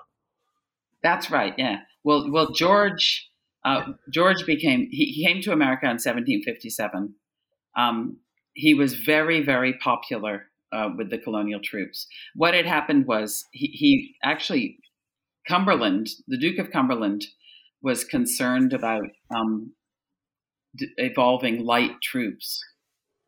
That's 1.03 1.29
right. 1.29 1.53
Yeah. 1.57 1.79
Well, 2.03 2.31
well, 2.31 2.51
George 2.51 3.29
uh, 3.65 3.93
George 4.11 4.45
became 4.45 4.87
he, 4.91 5.05
he, 5.05 5.25
came 5.25 5.41
to 5.41 5.51
America 5.51 5.85
in 5.85 5.99
1757. 5.99 7.15
Um, 7.75 8.17
he 8.53 8.73
was 8.73 8.95
very 8.95 9.43
very 9.43 9.73
popular 9.73 10.47
uh, 10.71 10.89
with 10.97 11.09
the 11.09 11.17
colonial 11.17 11.59
troops. 11.63 12.07
What 12.35 12.53
had 12.53 12.65
happened 12.65 13.07
was 13.07 13.45
he, 13.51 13.67
he 13.67 14.15
actually 14.23 14.79
Cumberland, 15.47 16.09
the 16.27 16.37
Duke 16.37 16.59
of 16.59 16.71
Cumberland, 16.71 17.25
was 17.81 18.03
concerned 18.03 18.73
about 18.73 19.07
um, 19.33 19.73
d- 20.75 20.87
evolving 20.97 21.63
light 21.63 22.01
troops 22.01 22.59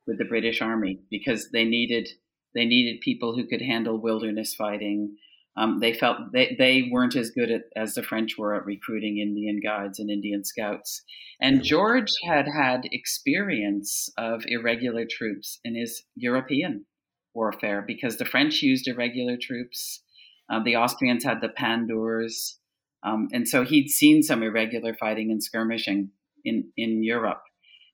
with 0.06 0.17
the 0.17 0.25
British 0.25 0.62
Army 0.62 0.99
because 1.10 1.49
they 1.52 1.63
needed 1.63 2.10
they 2.56 2.65
needed 2.65 3.02
people 3.02 3.36
who 3.36 3.45
could 3.45 3.62
handle 3.62 4.02
wilderness 4.02 4.56
fighting 4.56 5.15
um, 5.60 5.80
they 5.80 5.93
felt 5.93 6.32
they, 6.32 6.56
they 6.58 6.89
weren't 6.89 7.17
as 7.17 7.32
good 7.32 7.52
at, 7.52 7.63
as 7.75 7.93
the 7.93 8.04
French 8.04 8.38
were 8.38 8.56
at 8.56 8.65
recruiting 8.65 9.17
Indian 9.17 9.60
guides 9.62 9.99
and 9.99 10.10
Indian 10.10 10.43
scouts. 10.45 11.02
And 11.41 11.63
George 11.63 12.12
had 12.23 12.47
had 12.47 12.88
experience 12.91 14.10
of 14.17 14.43
irregular 14.47 15.06
troops 15.10 15.60
in 15.65 15.75
his 15.75 16.04
European 16.15 16.86
warfare 17.34 17.84
because 17.86 18.18
the 18.18 18.26
French 18.26 18.62
used 18.62 18.88
irregular 18.88 19.38
troops, 19.39 20.04
uh, 20.50 20.62
the 20.63 20.76
Austrians 20.76 21.24
had 21.24 21.42
the 21.42 21.50
Pandours, 21.50 22.60
um, 23.04 23.28
and 23.32 23.48
so 23.48 23.63
he'd 23.63 23.89
seen 23.89 24.24
some 24.24 24.44
irregular 24.44 24.94
fighting 24.94 25.32
and 25.32 25.44
skirmishing 25.44 26.10
in, 26.44 26.72
in 26.76 27.04
Europe. 27.04 27.42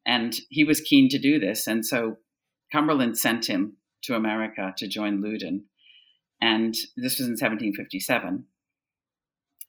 And 0.06 0.36
he 0.50 0.64
was 0.64 0.82
keen 0.82 1.10
to 1.10 1.20
do 1.20 1.40
this. 1.40 1.68
And 1.68 1.86
so 1.86 2.18
Cumberland 2.72 3.18
sent 3.18 3.48
him 3.48 3.78
to 4.04 4.16
America 4.16 4.74
to 4.78 4.88
join 4.88 5.22
Loudon. 5.22 5.66
And 6.42 6.74
this 6.96 7.20
was 7.20 7.28
in 7.28 7.34
1757. 7.34 8.46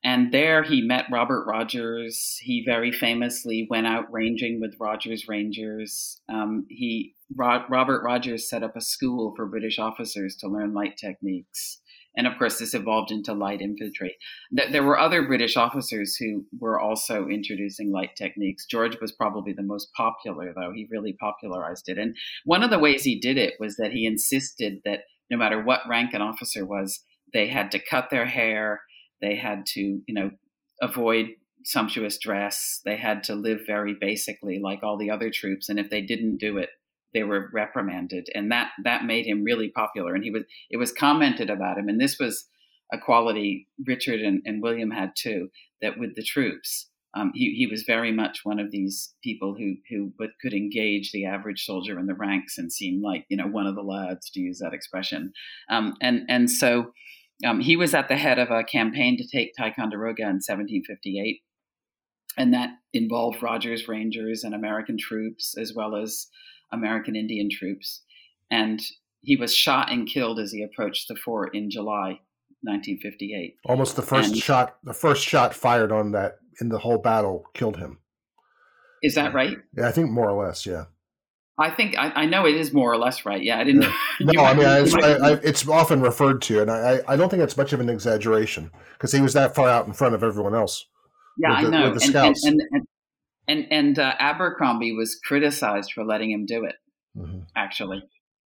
And 0.04 0.32
there 0.32 0.62
he 0.62 0.82
met 0.82 1.06
Robert 1.10 1.46
Rogers. 1.46 2.38
He 2.40 2.62
very 2.64 2.92
famously 2.92 3.66
went 3.68 3.86
out 3.86 4.12
ranging 4.12 4.60
with 4.60 4.76
Rogers 4.78 5.26
Rangers. 5.26 6.20
Um, 6.28 6.66
he 6.68 7.15
Ro- 7.34 7.64
Robert 7.68 8.02
Rogers 8.02 8.48
set 8.48 8.62
up 8.62 8.76
a 8.76 8.80
school 8.80 9.32
for 9.36 9.46
British 9.46 9.78
officers 9.78 10.36
to 10.36 10.48
learn 10.48 10.74
light 10.74 10.96
techniques. 10.96 11.80
And 12.16 12.26
of 12.26 12.38
course, 12.38 12.58
this 12.58 12.72
evolved 12.72 13.10
into 13.10 13.34
light 13.34 13.60
infantry. 13.60 14.16
There 14.50 14.82
were 14.82 14.98
other 14.98 15.26
British 15.26 15.56
officers 15.56 16.16
who 16.16 16.46
were 16.58 16.80
also 16.80 17.28
introducing 17.28 17.92
light 17.92 18.16
techniques. 18.16 18.64
George 18.64 18.98
was 19.02 19.12
probably 19.12 19.52
the 19.52 19.62
most 19.62 19.90
popular, 19.94 20.54
though. 20.54 20.72
He 20.74 20.88
really 20.90 21.14
popularized 21.20 21.88
it. 21.88 21.98
And 21.98 22.16
one 22.46 22.62
of 22.62 22.70
the 22.70 22.78
ways 22.78 23.02
he 23.02 23.20
did 23.20 23.36
it 23.36 23.54
was 23.60 23.76
that 23.76 23.92
he 23.92 24.06
insisted 24.06 24.78
that 24.86 25.00
no 25.30 25.36
matter 25.36 25.62
what 25.62 25.80
rank 25.88 26.14
an 26.14 26.22
officer 26.22 26.64
was, 26.64 27.02
they 27.34 27.48
had 27.48 27.70
to 27.72 27.78
cut 27.78 28.08
their 28.10 28.26
hair, 28.26 28.80
they 29.20 29.36
had 29.36 29.66
to, 29.66 29.80
you 29.80 30.14
know, 30.14 30.30
avoid 30.80 31.26
sumptuous 31.64 32.16
dress, 32.16 32.80
they 32.84 32.96
had 32.96 33.24
to 33.24 33.34
live 33.34 33.60
very 33.66 33.94
basically 34.00 34.60
like 34.62 34.82
all 34.82 34.96
the 34.96 35.10
other 35.10 35.30
troops, 35.30 35.68
and 35.68 35.78
if 35.78 35.90
they 35.90 36.00
didn't 36.00 36.38
do 36.38 36.56
it, 36.58 36.70
they 37.16 37.22
were 37.22 37.48
reprimanded, 37.52 38.28
and 38.34 38.52
that 38.52 38.68
that 38.84 39.04
made 39.04 39.26
him 39.26 39.42
really 39.42 39.70
popular. 39.70 40.14
And 40.14 40.22
he 40.22 40.30
was 40.30 40.42
it 40.70 40.76
was 40.76 40.92
commented 40.92 41.48
about 41.48 41.78
him, 41.78 41.88
and 41.88 42.00
this 42.00 42.18
was 42.18 42.46
a 42.92 42.98
quality 42.98 43.66
Richard 43.86 44.20
and, 44.20 44.42
and 44.44 44.62
William 44.62 44.90
had 44.90 45.12
too. 45.16 45.48
That 45.80 45.98
with 45.98 46.14
the 46.14 46.22
troops, 46.22 46.88
um, 47.16 47.32
he, 47.34 47.54
he 47.54 47.66
was 47.66 47.84
very 47.86 48.12
much 48.12 48.40
one 48.44 48.58
of 48.58 48.70
these 48.70 49.14
people 49.24 49.56
who 49.58 49.76
who 49.88 50.12
could 50.42 50.52
engage 50.52 51.10
the 51.10 51.24
average 51.24 51.64
soldier 51.64 51.98
in 51.98 52.06
the 52.06 52.14
ranks 52.14 52.58
and 52.58 52.70
seem 52.70 53.02
like 53.02 53.24
you 53.28 53.36
know 53.36 53.46
one 53.46 53.66
of 53.66 53.74
the 53.74 53.82
lads 53.82 54.30
to 54.30 54.40
use 54.40 54.58
that 54.58 54.74
expression 54.74 55.32
um, 55.70 55.94
and 56.02 56.22
and 56.28 56.50
so 56.50 56.92
um, 57.46 57.60
he 57.60 57.76
was 57.76 57.94
at 57.94 58.08
the 58.08 58.16
head 58.16 58.38
of 58.38 58.50
a 58.50 58.64
campaign 58.64 59.16
to 59.16 59.26
take 59.26 59.52
Ticonderoga 59.56 60.22
in 60.22 60.40
1758 60.44 61.40
and 62.36 62.52
that 62.52 62.70
involved 62.92 63.42
Rogers 63.42 63.88
Rangers 63.88 64.44
and 64.44 64.54
American 64.54 64.98
troops 64.98 65.54
as 65.58 65.72
well 65.74 65.96
as 65.96 66.26
American 66.72 67.16
Indian 67.16 67.48
troops 67.50 68.02
and 68.50 68.80
he 69.22 69.36
was 69.36 69.54
shot 69.54 69.90
and 69.90 70.08
killed 70.08 70.38
as 70.38 70.52
he 70.52 70.62
approached 70.62 71.08
the 71.08 71.16
fort 71.16 71.54
in 71.54 71.70
July 71.70 72.20
1958 72.62 73.56
almost 73.66 73.96
the 73.96 74.02
first 74.02 74.32
and, 74.32 74.38
shot 74.38 74.76
the 74.82 74.94
first 74.94 75.22
shot 75.22 75.54
fired 75.54 75.92
on 75.92 76.12
that 76.12 76.38
in 76.60 76.68
the 76.68 76.78
whole 76.78 76.98
battle 76.98 77.44
killed 77.54 77.76
him. 77.76 77.98
Is 79.02 79.14
that 79.14 79.34
right? 79.34 79.56
Yeah, 79.76 79.88
I 79.88 79.92
think 79.92 80.10
more 80.10 80.28
or 80.28 80.44
less. 80.44 80.66
Yeah. 80.66 80.84
I 81.58 81.70
think 81.70 81.96
I, 81.96 82.10
I 82.10 82.26
know 82.26 82.46
it 82.46 82.54
is 82.54 82.72
more 82.72 82.92
or 82.92 82.98
less 82.98 83.24
right. 83.24 83.42
Yeah, 83.42 83.58
I 83.58 83.64
didn't. 83.64 83.82
Yeah. 83.82 83.92
no, 84.20 84.44
I 84.44 84.54
mean 84.54 84.66
I, 84.66 84.80
I, 84.80 85.32
it's 85.42 85.66
often 85.66 86.02
referred 86.02 86.42
to, 86.42 86.60
and 86.60 86.70
I, 86.70 87.00
I 87.08 87.16
don't 87.16 87.30
think 87.30 87.42
it's 87.42 87.56
much 87.56 87.72
of 87.72 87.80
an 87.80 87.88
exaggeration 87.88 88.70
because 88.92 89.12
he 89.12 89.20
was 89.20 89.32
that 89.32 89.54
far 89.54 89.68
out 89.68 89.86
in 89.86 89.94
front 89.94 90.14
of 90.14 90.22
everyone 90.22 90.54
else. 90.54 90.84
Yeah, 91.38 91.62
the, 91.62 91.68
I 91.68 91.70
know. 91.70 91.92
And, 91.92 92.14
and, 92.14 92.60
and, 92.72 92.88
and 93.48 93.66
and 93.70 93.98
uh, 93.98 94.14
Abercrombie 94.18 94.92
was 94.92 95.18
criticized 95.24 95.92
for 95.92 96.04
letting 96.04 96.30
him 96.30 96.46
do 96.46 96.64
it. 96.64 96.76
Mm-hmm. 97.16 97.40
Actually, 97.56 98.02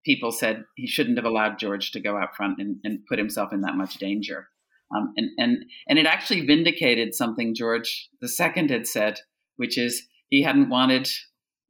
people 0.04 0.32
said 0.32 0.64
he 0.76 0.86
shouldn't 0.86 1.18
have 1.18 1.24
allowed 1.24 1.58
George 1.58 1.92
to 1.92 2.00
go 2.00 2.16
out 2.16 2.36
front 2.36 2.58
and, 2.58 2.76
and 2.84 3.06
put 3.08 3.18
himself 3.18 3.52
in 3.52 3.62
that 3.62 3.76
much 3.76 3.94
danger. 3.94 4.48
Um, 4.94 5.12
and, 5.16 5.30
and, 5.38 5.64
and 5.88 5.98
it 5.98 6.06
actually 6.06 6.46
vindicated 6.46 7.14
something 7.14 7.54
George 7.54 8.08
II 8.22 8.68
had 8.68 8.86
said, 8.86 9.20
which 9.56 9.78
is 9.78 10.02
he 10.28 10.42
hadn't 10.42 10.68
wanted 10.68 11.08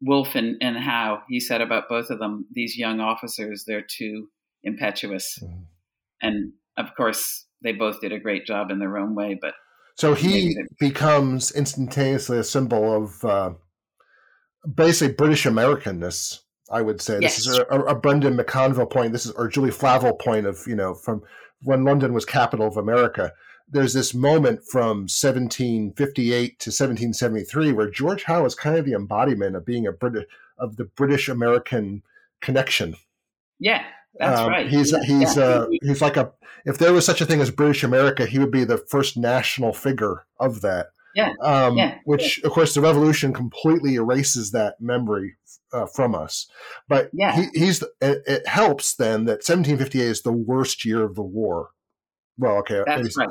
Wolfe 0.01 0.35
and, 0.35 0.57
and 0.63 0.79
Howe. 0.79 1.23
He 1.29 1.39
said 1.39 1.61
about 1.61 1.89
both 1.89 2.09
of 2.11 2.19
them, 2.19 2.47
these 2.53 2.79
young 2.79 3.01
officers, 3.01 3.65
they're 3.67 3.87
too 3.87 4.29
impetuous. 4.63 5.39
Mm. 5.43 5.65
And 6.23 6.53
of 6.79 6.95
course, 6.97 7.47
they 7.63 7.73
both 7.73 8.01
did 8.01 8.13
a 8.13 8.19
great 8.19 8.47
job 8.47 8.71
in 8.71 8.79
their 8.79 8.97
own 8.97 9.15
way. 9.15 9.39
But 9.41 9.55
so 10.01 10.15
he 10.15 10.57
becomes 10.79 11.53
instantaneously 11.53 12.39
a 12.39 12.45
symbol 12.45 13.05
of 13.05 13.23
uh, 13.23 13.51
basically 14.75 15.15
British 15.15 15.45
Americanness. 15.45 16.41
I 16.73 16.81
would 16.81 17.03
say 17.03 17.19
yes. 17.21 17.37
this 17.37 17.47
is 17.47 17.59
a, 17.59 17.65
a, 17.65 17.95
Brendan 17.95 18.35
McConville 18.35 18.89
point. 18.89 19.13
This 19.13 19.27
is 19.27 19.33
or 19.33 19.47
Julie 19.47 19.69
Flavell 19.69 20.19
point 20.19 20.47
of 20.47 20.63
you 20.67 20.75
know 20.75 20.95
from 20.95 21.23
when 21.65 21.85
London 21.85 22.15
was 22.15 22.25
capital 22.25 22.67
of 22.67 22.79
America, 22.79 23.33
there's 23.69 23.93
this 23.93 24.15
moment 24.15 24.61
from 24.65 25.01
1758 25.03 26.59
to 26.59 26.71
1773 26.71 27.73
where 27.73 27.91
George 27.91 28.25
Howe 28.25 28.47
is 28.47 28.55
kind 28.55 28.79
of 28.79 28.87
the 28.87 28.95
embodiment 28.95 29.55
of 29.55 29.67
being 29.67 29.87
a 29.87 29.93
British 29.93 30.25
of 30.57 30.77
the 30.77 30.85
British 30.85 31.29
American 31.29 32.03
connection. 32.41 32.97
Yeah, 33.59 33.85
that's 34.19 34.41
um, 34.41 34.49
right. 34.49 34.69
He's 34.69 34.95
he's 35.07 35.37
yeah. 35.37 35.43
uh 35.43 35.67
he's 35.83 36.03
like 36.03 36.17
a 36.17 36.33
if 36.65 36.79
there 36.79 36.93
was 36.93 37.07
such 37.07 37.21
a 37.21 37.27
thing 37.27 37.41
as 37.41 37.51
British 37.51 37.83
America, 37.83 38.27
he 38.27 38.39
would 38.39 38.51
be 38.51 38.65
the 38.65 38.79
first 38.79 39.17
national 39.17 39.73
figure 39.73 40.27
of 40.39 40.61
that. 40.61 40.89
Yeah. 41.15 41.33
Um, 41.43 41.77
yeah. 41.77 41.99
Which, 42.05 42.39
yeah. 42.39 42.47
of 42.47 42.53
course, 42.53 42.75
the 42.75 42.81
revolution 42.81 43.33
completely 43.33 43.97
erases 43.97 44.53
that 44.53 44.81
memory 44.81 45.37
uh, 45.73 45.87
from 45.87 46.15
us. 46.15 46.47
But 46.89 47.11
yeah. 47.13 47.35
he, 47.35 47.59
he's 47.59 47.83
it, 48.01 48.23
it, 48.27 48.47
helps 48.47 48.95
then 48.95 49.25
that 49.25 49.43
1758 49.45 50.01
is 50.05 50.23
the 50.23 50.33
worst 50.33 50.85
year 50.85 51.03
of 51.03 51.15
the 51.15 51.23
war. 51.23 51.71
Well, 52.39 52.57
okay, 52.59 52.83
that's 52.87 53.17
right. 53.17 53.29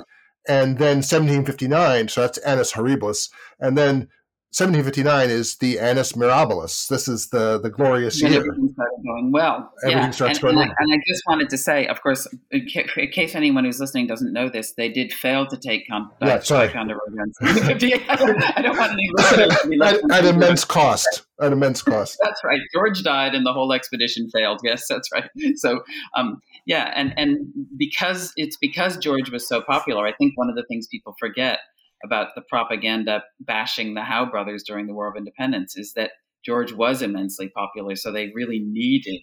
And 0.48 0.78
then 0.78 0.98
1759, 0.98 2.08
so 2.08 2.22
that's 2.22 2.38
Annus 2.40 2.74
Horribilis, 2.74 3.30
and 3.60 3.78
then 3.78 4.08
1759 4.52 5.30
is 5.30 5.58
the 5.58 5.78
annus 5.78 6.14
mirabilis. 6.14 6.88
This 6.88 7.08
is 7.08 7.30
the 7.30 7.60
the 7.60 7.70
glorious 7.70 8.20
and 8.20 8.32
year. 8.32 8.42
Everything 8.42 8.74
started 8.74 9.04
going 9.06 9.32
well. 9.32 9.72
Everything 9.84 10.04
yeah. 10.06 10.10
starts 10.10 10.40
and, 10.40 10.42
going 10.42 10.58
and 10.58 10.70
well. 10.70 10.76
I, 10.80 10.84
and 10.84 10.94
I 10.94 11.04
just 11.08 11.22
wanted 11.28 11.50
to 11.50 11.58
say, 11.58 11.86
of 11.86 12.02
course, 12.02 12.28
in 12.50 12.68
ca- 12.68 12.88
in 12.98 13.12
case 13.12 13.36
anyone 13.36 13.64
who's 13.64 13.80
listening 13.80 14.08
doesn't 14.08 14.34
know 14.34 14.50
this, 14.50 14.74
they 14.74 14.90
did 14.90 15.14
fail 15.14 15.46
to 15.46 15.56
take 15.56 15.88
con- 15.88 16.10
Yeah, 16.20 16.28
uh, 16.30 16.40
sorry. 16.42 16.68
Ticonderoga 16.70 17.12
in 17.12 17.32
1758. 17.40 18.06
I 18.10 18.62
don't- 18.64 18.76
want 18.76 18.92
any 18.92 19.08
listeners 19.14 19.60
to 19.62 19.68
be 19.68 19.80
at, 19.82 20.12
at 20.12 20.26
immense 20.26 20.66
cost. 20.66 21.28
At 21.40 21.54
immense 21.54 21.84
cost. 21.84 22.18
That's 22.24 22.44
right. 22.44 22.60
George 22.74 23.04
died, 23.04 23.36
and 23.36 23.46
the 23.46 23.54
whole 23.54 23.72
expedition 23.72 24.32
failed. 24.32 24.62
Yes, 24.64 24.88
that's 24.90 25.10
right. 25.14 25.30
So, 25.58 25.84
um, 26.16 26.42
yeah, 26.66 26.92
and 26.96 27.14
and 27.18 27.54
because 27.78 28.34
it's 28.36 28.58
because 28.58 28.98
George 28.98 29.30
was 29.30 29.48
so 29.48 29.62
popular, 29.62 30.08
I 30.08 30.14
think 30.14 30.34
one 30.38 30.50
of 30.50 30.56
the 30.56 30.64
things 30.68 30.88
people 30.88 31.16
forget 31.20 31.60
about 32.04 32.30
the 32.36 32.42
propaganda 32.50 33.24
bashing 33.40 33.94
the 33.94 34.02
Howe 34.04 34.26
brothers 34.26 34.64
during 34.66 34.88
the 34.88 34.94
War 34.94 35.10
of 35.10 35.18
Independence 35.18 35.78
is 35.78 35.94
that 35.96 36.12
George 36.46 36.72
was 36.72 37.02
immensely 37.02 37.50
popular, 37.50 37.96
so 37.96 38.12
they 38.12 38.32
really 38.34 38.60
needed 38.60 39.22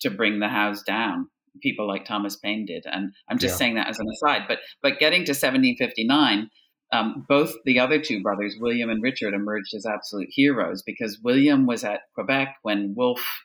to 0.00 0.10
bring 0.10 0.40
the 0.40 0.48
Howes 0.48 0.82
down. 0.82 1.28
People 1.62 1.86
like 1.86 2.04
Thomas 2.04 2.36
Paine 2.36 2.64
did, 2.64 2.84
and 2.86 3.12
I'm 3.28 3.38
just 3.38 3.54
Yeah. 3.54 3.58
saying 3.58 3.74
that 3.74 3.88
as 3.88 3.98
an 3.98 4.06
aside. 4.08 4.42
But 4.48 4.60
but 4.82 4.98
getting 4.98 5.24
to 5.24 5.34
1759, 5.34 6.48
um, 6.92 7.26
both 7.28 7.52
the 7.64 7.78
other 7.78 8.00
two 8.00 8.22
brothers, 8.22 8.56
William 8.58 8.88
and 8.88 9.02
Richard, 9.02 9.34
emerged 9.34 9.74
as 9.74 9.84
absolute 9.84 10.28
heroes 10.30 10.82
because 10.82 11.20
William 11.22 11.66
was 11.66 11.84
at 11.84 12.02
Quebec 12.14 12.56
when 12.62 12.94
Wolfe, 12.96 13.44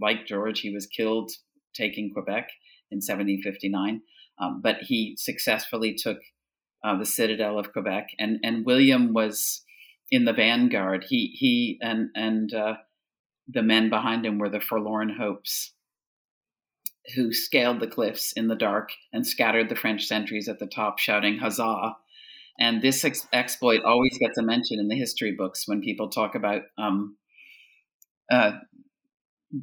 like 0.00 0.26
George, 0.26 0.60
he 0.60 0.70
was 0.70 0.86
killed 0.86 1.30
taking 1.74 2.12
Quebec 2.12 2.50
in 2.90 2.96
1759. 2.96 4.02
Um, 4.40 4.60
but 4.62 4.78
he 4.82 5.16
successfully 5.18 5.94
took 5.94 6.18
uh, 6.88 6.96
the 6.96 7.06
citadel 7.06 7.58
of 7.58 7.72
Quebec, 7.72 8.08
and 8.18 8.38
and 8.42 8.64
William 8.64 9.12
was 9.12 9.62
in 10.10 10.24
the 10.24 10.32
vanguard. 10.32 11.04
He 11.08 11.34
he 11.38 11.78
and 11.82 12.08
and 12.14 12.52
uh, 12.54 12.74
the 13.46 13.62
men 13.62 13.90
behind 13.90 14.24
him 14.24 14.38
were 14.38 14.48
the 14.48 14.60
forlorn 14.60 15.16
hopes 15.18 15.72
who 17.14 17.32
scaled 17.32 17.80
the 17.80 17.86
cliffs 17.86 18.32
in 18.32 18.48
the 18.48 18.54
dark 18.54 18.90
and 19.12 19.26
scattered 19.26 19.68
the 19.68 19.76
French 19.76 20.04
sentries 20.04 20.48
at 20.48 20.58
the 20.58 20.66
top, 20.66 20.98
shouting 20.98 21.38
"Huzzah!" 21.38 21.96
And 22.60 22.82
this 22.82 23.04
ex- 23.04 23.28
exploit 23.32 23.82
always 23.84 24.18
gets 24.18 24.38
a 24.38 24.42
mention 24.42 24.80
in 24.80 24.88
the 24.88 24.96
history 24.96 25.32
books 25.32 25.68
when 25.68 25.80
people 25.80 26.08
talk 26.08 26.34
about 26.34 26.62
um, 26.76 27.16
uh, 28.32 28.52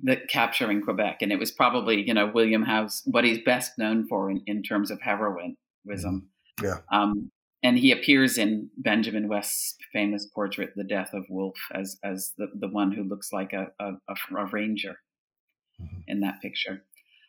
the 0.04 0.18
capturing 0.30 0.82
Quebec. 0.82 1.18
And 1.22 1.32
it 1.32 1.40
was 1.40 1.52
probably, 1.52 2.08
you 2.08 2.14
know, 2.14 2.32
William 2.34 2.64
Howe's 2.64 3.02
what 3.06 3.26
he's 3.26 3.44
best 3.44 3.74
known 3.78 4.08
for 4.08 4.30
in, 4.30 4.44
in 4.46 4.64
terms 4.64 4.92
of 4.92 5.02
heroism. 5.02 6.30
Yeah. 6.62 6.80
Um, 6.92 7.32
and 7.64 7.78
he 7.80 7.92
appears 7.92 8.38
in 8.38 8.70
Benjamin 8.78 9.28
West's 9.28 9.76
famous 9.92 10.28
portrait, 10.34 10.74
"The 10.76 10.84
Death 10.84 11.14
of 11.14 11.26
Wolfe," 11.30 11.68
as 11.74 11.98
as 12.04 12.34
the, 12.38 12.48
the 12.54 12.68
one 12.68 12.92
who 12.92 13.04
looks 13.04 13.34
like 13.34 13.54
a 13.54 13.72
a, 13.80 13.94
a, 14.08 14.46
ranger 14.52 14.98
Mhm. 15.82 16.04
in 16.08 16.20
that 16.22 16.42
picture. 16.42 16.86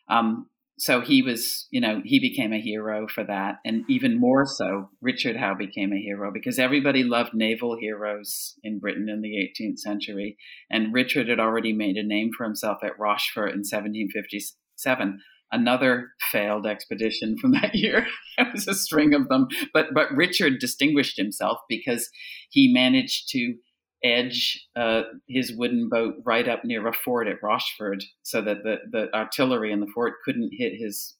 Um, 0.07 0.49
so 0.79 1.01
he 1.01 1.23
was, 1.23 1.67
you 1.71 1.81
know, 1.81 2.01
he 2.05 2.19
became 2.19 2.53
a 2.53 2.61
hero 2.61 3.07
for 3.07 3.23
that, 3.23 3.57
and 3.65 3.83
even 3.89 4.19
more 4.19 4.45
so, 4.45 4.89
Richard 5.01 5.35
Howe 5.35 5.55
became 5.55 5.91
a 5.91 5.99
hero 5.99 6.31
because 6.31 6.59
everybody 6.59 7.03
loved 7.03 7.33
naval 7.33 7.75
heroes 7.77 8.53
in 8.63 8.77
Britain 8.79 9.09
in 9.09 9.21
the 9.21 9.35
18th 9.37 9.79
century, 9.79 10.37
and 10.69 10.93
Richard 10.93 11.29
had 11.29 11.39
already 11.39 11.73
made 11.73 11.97
a 11.97 12.03
name 12.03 12.29
for 12.31 12.43
himself 12.43 12.83
at 12.83 12.97
Rochefort 12.99 13.49
in 13.53 13.63
1757. 13.63 15.19
Another 15.51 16.09
failed 16.31 16.67
expedition 16.67 17.37
from 17.37 17.51
that 17.51 17.73
year. 17.73 18.05
it 18.37 18.53
was 18.53 18.67
a 18.67 18.73
string 18.73 19.13
of 19.13 19.29
them, 19.29 19.47
but 19.73 19.93
but 19.93 20.11
Richard 20.11 20.59
distinguished 20.59 21.17
himself 21.17 21.59
because 21.69 22.09
he 22.49 22.73
managed 22.73 23.29
to 23.29 23.55
edge 24.03 24.67
uh, 24.75 25.03
his 25.27 25.53
wooden 25.55 25.89
boat 25.89 26.15
right 26.25 26.47
up 26.47 26.63
near 26.63 26.87
a 26.87 26.93
fort 26.93 27.27
at 27.27 27.41
Rochefort 27.41 28.03
so 28.23 28.41
that 28.41 28.63
the, 28.63 28.77
the 28.91 29.07
artillery 29.15 29.71
in 29.71 29.79
the 29.79 29.87
fort 29.93 30.15
couldn't 30.23 30.51
hit 30.53 30.73
his 30.77 31.15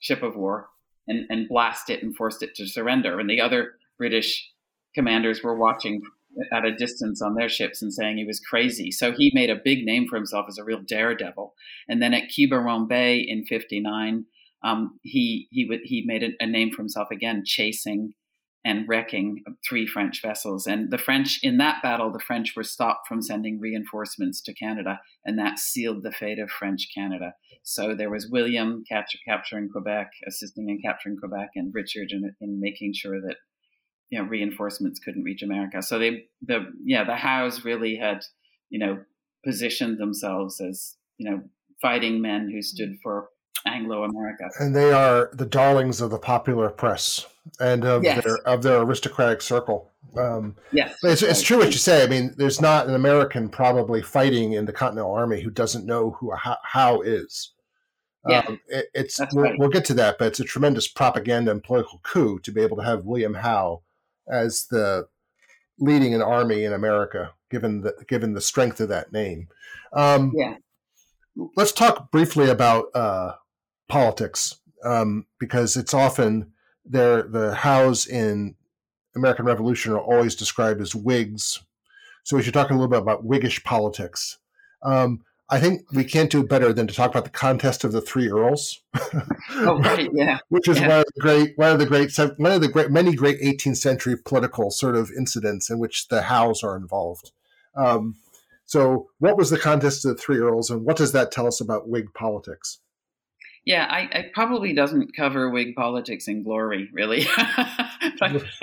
ship 0.00 0.22
of 0.22 0.36
war 0.36 0.68
and, 1.06 1.26
and 1.30 1.48
blast 1.48 1.90
it 1.90 2.02
and 2.02 2.16
forced 2.16 2.42
it 2.42 2.54
to 2.56 2.66
surrender. 2.66 3.20
And 3.20 3.30
the 3.30 3.40
other 3.40 3.74
British 3.98 4.50
commanders 4.94 5.42
were 5.42 5.56
watching 5.56 6.02
at 6.52 6.64
a 6.64 6.74
distance 6.74 7.22
on 7.22 7.34
their 7.34 7.48
ships 7.48 7.82
and 7.82 7.92
saying 7.92 8.16
he 8.16 8.24
was 8.24 8.40
crazy. 8.40 8.90
So 8.90 9.12
he 9.12 9.30
made 9.34 9.50
a 9.50 9.60
big 9.62 9.84
name 9.84 10.06
for 10.08 10.16
himself 10.16 10.46
as 10.48 10.58
a 10.58 10.64
real 10.64 10.80
daredevil. 10.80 11.54
And 11.88 12.02
then 12.02 12.14
at 12.14 12.30
Quiberon 12.30 12.88
Bay 12.88 13.18
in 13.18 13.44
59, 13.44 14.24
um, 14.62 14.98
he, 15.02 15.48
he, 15.50 15.66
would, 15.66 15.80
he 15.84 16.04
made 16.06 16.22
a, 16.22 16.30
a 16.40 16.46
name 16.46 16.70
for 16.70 16.82
himself 16.82 17.08
again, 17.10 17.42
chasing 17.44 18.14
and 18.64 18.88
wrecking 18.88 19.44
three 19.68 19.86
French 19.86 20.22
vessels. 20.22 20.66
And 20.66 20.90
the 20.90 20.98
French, 20.98 21.38
in 21.42 21.58
that 21.58 21.82
battle, 21.82 22.10
the 22.10 22.18
French 22.18 22.54
were 22.56 22.62
stopped 22.62 23.06
from 23.06 23.20
sending 23.20 23.60
reinforcements 23.60 24.40
to 24.42 24.54
Canada, 24.54 25.00
and 25.24 25.38
that 25.38 25.58
sealed 25.58 26.02
the 26.02 26.12
fate 26.12 26.38
of 26.38 26.50
French 26.50 26.88
Canada. 26.94 27.34
So 27.62 27.94
there 27.94 28.10
was 28.10 28.30
William 28.30 28.82
capture, 28.88 29.18
capturing 29.26 29.68
Quebec, 29.68 30.10
assisting 30.26 30.70
in 30.70 30.80
capturing 30.80 31.18
Quebec, 31.18 31.50
and 31.56 31.74
Richard 31.74 32.10
in, 32.10 32.34
in 32.40 32.58
making 32.58 32.94
sure 32.94 33.20
that 33.20 33.36
you 34.14 34.22
know 34.22 34.28
reinforcements 34.28 35.00
couldn't 35.00 35.24
reach 35.24 35.42
America. 35.42 35.82
So 35.82 35.98
they, 35.98 36.26
the 36.46 36.72
yeah, 36.84 37.02
the 37.02 37.16
Howes 37.16 37.64
really 37.64 37.96
had 37.96 38.22
you 38.70 38.78
know 38.78 39.00
positioned 39.44 39.98
themselves 39.98 40.60
as 40.60 40.94
you 41.18 41.28
know 41.28 41.42
fighting 41.82 42.20
men 42.22 42.48
who 42.48 42.62
stood 42.62 42.96
for 43.02 43.28
Anglo 43.66 44.04
America. 44.04 44.44
And 44.60 44.74
they 44.76 44.92
are 44.92 45.30
the 45.32 45.46
darlings 45.46 46.00
of 46.00 46.10
the 46.12 46.18
popular 46.18 46.70
press 46.70 47.26
and 47.58 47.84
of 47.84 48.04
Yes. 48.04 48.22
their 48.24 48.36
of 48.46 48.62
their 48.62 48.82
aristocratic 48.82 49.42
circle. 49.42 49.90
Um, 50.16 50.54
Yes, 50.70 50.94
it's, 51.02 51.22
it's 51.22 51.42
true 51.42 51.58
what 51.58 51.72
you 51.72 51.78
say. 51.78 52.04
I 52.04 52.06
mean, 52.06 52.34
there's 52.36 52.60
not 52.60 52.86
an 52.86 52.94
American 52.94 53.48
probably 53.48 54.00
fighting 54.00 54.52
in 54.52 54.64
the 54.64 54.72
Continental 54.72 55.12
Army 55.12 55.40
who 55.40 55.50
doesn't 55.50 55.86
know 55.86 56.12
who 56.12 56.30
a 56.30 56.36
Howe, 56.36 56.58
Howe 56.62 57.00
is. 57.00 57.50
Yeah, 58.28 58.44
Um, 58.46 58.60
it, 58.68 58.86
it's 58.94 59.20
we'll, 59.32 59.44
right. 59.44 59.58
we'll 59.58 59.68
get 59.70 59.84
to 59.86 59.94
that, 59.94 60.16
but 60.18 60.28
it's 60.28 60.40
a 60.40 60.44
tremendous 60.44 60.86
propaganda 60.88 61.50
and 61.50 61.62
political 61.62 61.98
coup 62.04 62.38
to 62.44 62.52
be 62.52 62.62
able 62.62 62.76
to 62.78 62.84
have 62.84 63.04
William 63.04 63.34
Howe 63.34 63.82
as 64.28 64.66
the 64.70 65.08
leading 65.78 66.14
an 66.14 66.22
army 66.22 66.64
in 66.64 66.72
America, 66.72 67.32
given 67.50 67.82
the 67.82 67.94
given 68.08 68.34
the 68.34 68.40
strength 68.40 68.80
of 68.80 68.88
that 68.88 69.12
name. 69.12 69.48
Um, 69.92 70.32
Yeah. 70.34 70.56
Let's 71.56 71.72
talk 71.72 72.12
briefly 72.12 72.48
about 72.48 72.94
uh, 72.94 73.32
politics 73.88 74.56
um, 74.84 75.26
because 75.40 75.76
it's 75.76 75.92
often 75.92 76.52
there 76.84 77.22
the 77.22 77.54
Howes 77.54 78.06
in 78.06 78.54
American 79.16 79.44
Revolution 79.44 79.92
are 79.92 79.98
always 79.98 80.36
described 80.36 80.80
as 80.80 80.94
Whigs. 80.94 81.60
So 82.22 82.36
we 82.36 82.42
should 82.42 82.54
talk 82.54 82.70
a 82.70 82.72
little 82.72 82.88
bit 82.88 83.00
about 83.00 83.24
Whiggish 83.24 83.64
politics. 83.64 84.38
Um, 84.82 85.24
I 85.54 85.60
think 85.60 85.82
we 85.92 86.02
can't 86.02 86.30
do 86.32 86.42
better 86.42 86.72
than 86.72 86.88
to 86.88 86.94
talk 86.94 87.10
about 87.12 87.22
the 87.22 87.30
contest 87.30 87.84
of 87.84 87.92
the 87.92 88.00
three 88.00 88.28
earls, 88.28 88.80
Oh, 89.52 89.78
right, 89.78 90.10
yeah. 90.12 90.38
which 90.48 90.66
is 90.66 90.80
Yeah. 90.80 90.88
one 90.88 90.98
of 90.98 91.04
the 91.14 91.20
great, 91.20 91.52
one 91.56 91.70
of 91.70 91.78
the 91.78 91.86
great, 91.86 92.10
one 92.38 92.50
of 92.50 92.60
the 92.60 92.66
great, 92.68 92.90
many 92.90 93.14
great 93.14 93.40
18th 93.40 93.76
century 93.76 94.16
political 94.16 94.72
sort 94.72 94.96
of 94.96 95.12
incidents 95.16 95.70
in 95.70 95.78
which 95.78 96.08
the 96.08 96.22
Howes 96.22 96.64
are 96.64 96.76
involved. 96.76 97.30
Um, 97.76 98.16
so, 98.66 99.10
what 99.20 99.36
was 99.36 99.50
the 99.50 99.58
contest 99.58 100.04
of 100.04 100.16
the 100.16 100.20
three 100.20 100.38
earls, 100.38 100.70
and 100.70 100.84
what 100.84 100.96
does 100.96 101.12
that 101.12 101.30
tell 101.30 101.46
us 101.46 101.60
about 101.60 101.88
Whig 101.88 102.12
politics? 102.14 102.80
Yeah, 103.66 103.86
I, 103.88 104.00
I 104.12 104.24
probably 104.34 104.74
doesn't 104.74 105.16
cover 105.16 105.48
Whig 105.48 105.74
politics 105.74 106.28
in 106.28 106.42
glory, 106.42 106.90
really. 106.92 107.26
But- 108.20 108.42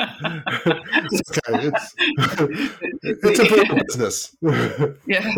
It's 1.12 1.32
okay. 1.32 1.68
It's, 1.68 1.96
it's 3.24 3.40
a 3.40 3.46
political 3.46 3.78
business. 3.88 4.36
yeah. 5.08 5.34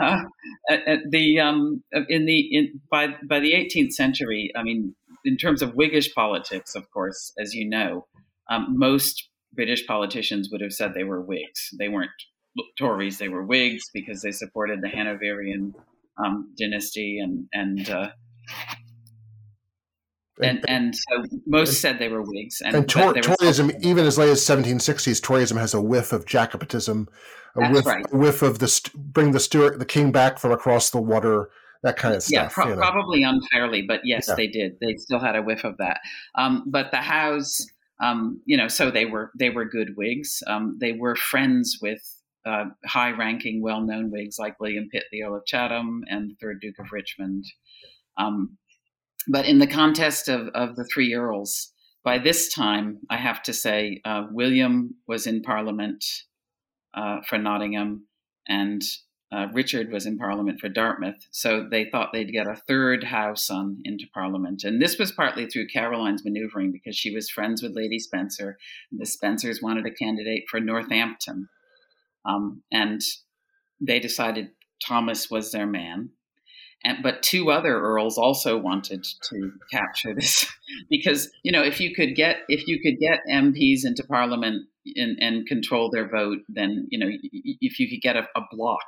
Uh, 0.00 0.20
at, 0.70 0.86
at 0.86 0.98
the 1.10 1.40
um, 1.40 1.82
in 2.08 2.26
the 2.26 2.38
in, 2.56 2.80
by 2.90 3.08
by 3.28 3.40
the 3.40 3.52
18th 3.52 3.92
century, 3.92 4.52
I 4.56 4.62
mean, 4.62 4.94
in 5.24 5.36
terms 5.36 5.62
of 5.62 5.72
Whiggish 5.72 6.14
politics, 6.14 6.74
of 6.76 6.88
course, 6.92 7.32
as 7.40 7.54
you 7.54 7.68
know, 7.68 8.06
um, 8.50 8.78
most 8.78 9.28
British 9.52 9.86
politicians 9.86 10.48
would 10.52 10.60
have 10.60 10.72
said 10.72 10.94
they 10.94 11.04
were 11.04 11.20
Whigs. 11.20 11.70
They 11.78 11.88
weren't 11.88 12.10
Tories; 12.78 13.18
they 13.18 13.28
were 13.28 13.44
Whigs 13.44 13.90
because 13.92 14.22
they 14.22 14.30
supported 14.32 14.80
the 14.80 14.88
Hanoverian 14.88 15.74
um, 16.24 16.54
dynasty 16.58 17.18
and 17.18 17.48
and. 17.52 17.90
Uh, 17.90 18.08
and 20.42 20.64
and 20.68 20.94
so 20.94 21.24
most 21.46 21.80
said 21.80 21.98
they 21.98 22.08
were 22.08 22.22
Whigs, 22.22 22.60
and, 22.60 22.74
and 22.74 22.88
Tor- 22.88 23.14
Toryism, 23.14 23.72
even 23.82 24.04
as 24.06 24.18
late 24.18 24.30
as 24.30 24.40
1760s, 24.40 25.20
Toryism 25.20 25.58
has 25.58 25.74
a 25.74 25.80
whiff 25.80 26.12
of 26.12 26.24
Jacobitism, 26.24 27.06
a 27.56 27.60
That's 27.60 27.72
whiff, 27.74 27.86
right. 27.86 28.06
a 28.12 28.16
whiff 28.16 28.42
of 28.42 28.58
the 28.58 28.68
st- 28.68 28.94
bring 29.12 29.32
the 29.32 29.40
Stuart, 29.40 29.78
the 29.78 29.84
king 29.86 30.12
back 30.12 30.38
from 30.38 30.52
across 30.52 30.90
the 30.90 31.00
water, 31.00 31.50
that 31.82 31.96
kind 31.96 32.14
of 32.14 32.22
yeah, 32.28 32.42
stuff. 32.48 32.52
pro- 32.54 32.68
you 32.68 32.74
know. 32.76 32.80
probably 32.80 33.22
unfairly, 33.22 33.82
but 33.82 34.00
yes, 34.04 34.26
Yeah. 34.28 34.34
they 34.34 34.46
did. 34.46 34.76
They 34.80 34.94
still 34.96 35.20
had 35.20 35.36
a 35.36 35.42
whiff 35.42 35.64
of 35.64 35.76
that. 35.78 35.98
Um, 36.34 36.64
but 36.66 36.90
the 36.90 36.98
Howes, 36.98 37.66
um, 38.00 38.40
you 38.44 38.56
know, 38.56 38.68
so 38.68 38.90
they 38.90 39.06
were 39.06 39.30
they 39.38 39.50
were 39.50 39.64
good 39.64 39.96
Whigs. 39.96 40.42
Um, 40.46 40.76
they 40.80 40.92
were 40.92 41.16
friends 41.16 41.78
with 41.82 42.00
uh, 42.46 42.66
high-ranking, 42.86 43.60
well-known 43.60 44.10
Whigs 44.10 44.38
like 44.38 44.58
William 44.58 44.88
Pitt, 44.90 45.04
the 45.12 45.22
Earl 45.22 45.36
of 45.36 45.44
Chatham, 45.44 46.02
and 46.08 46.30
the 46.30 46.34
Third 46.40 46.60
Duke 46.60 46.78
of 46.78 46.92
Richmond. 46.92 47.44
Um, 48.16 48.56
but 49.28 49.46
in 49.46 49.58
the 49.58 49.66
contest 49.66 50.28
of, 50.28 50.48
of 50.54 50.76
the 50.76 50.84
three 50.84 51.14
earls, 51.14 51.72
by 52.04 52.18
this 52.18 52.52
time, 52.52 53.00
I 53.10 53.16
have 53.16 53.42
to 53.44 53.52
say, 53.52 54.00
uh, 54.04 54.24
William 54.32 54.96
was 55.06 55.26
in 55.26 55.42
Parliament. 55.42 56.04
uh, 56.94 57.20
for 57.28 57.38
Nottingham, 57.38 58.06
and 58.48 58.82
uh, 59.30 59.46
Richard 59.52 59.92
was 59.92 60.06
in 60.06 60.16
Parliament 60.16 60.58
for 60.58 60.68
Dartmouth. 60.68 61.26
So 61.30 61.66
they 61.70 61.84
thought 61.84 62.10
they'd 62.12 62.32
get 62.32 62.46
a 62.46 62.62
third 62.66 63.04
house 63.04 63.46
son 63.46 63.78
into 63.84 64.06
Parliament. 64.12 64.64
And 64.64 64.80
this 64.80 64.98
was 64.98 65.12
partly 65.12 65.46
through 65.46 65.68
Caroline's 65.68 66.24
maneuvering 66.24 66.72
because 66.72 66.96
she 66.96 67.14
was 67.14 67.28
friends 67.30 67.62
with 67.62 67.76
Lady 67.76 67.98
Spencer. 67.98 68.58
The 68.90 69.04
Spencers 69.04 69.60
wanted 69.62 69.86
a 69.86 69.90
candidate 69.90 70.44
for 70.50 70.60
Northampton. 70.60 71.48
Um, 72.24 72.62
and 72.72 73.02
they 73.80 74.00
decided 74.00 74.48
Thomas 74.84 75.30
was 75.30 75.52
their 75.52 75.66
man. 75.66 76.10
And, 76.84 77.02
but 77.02 77.22
two 77.22 77.50
other 77.50 77.76
earls 77.80 78.18
also 78.18 78.56
wanted 78.56 79.04
to 79.30 79.52
capture 79.70 80.14
this 80.14 80.46
because 80.90 81.28
you 81.42 81.50
know 81.50 81.62
if 81.62 81.80
you 81.80 81.94
could 81.94 82.14
get 82.14 82.38
if 82.48 82.66
you 82.68 82.80
could 82.80 82.98
get 83.00 83.20
MPs 83.30 83.84
into 83.84 84.04
Parliament 84.04 84.66
and, 84.94 85.18
and 85.20 85.46
control 85.46 85.90
their 85.90 86.08
vote, 86.08 86.38
then 86.48 86.86
you 86.90 86.98
know 86.98 87.10
if 87.32 87.80
you 87.80 87.88
could 87.88 88.00
get 88.00 88.16
a, 88.16 88.28
a 88.36 88.42
block 88.50 88.86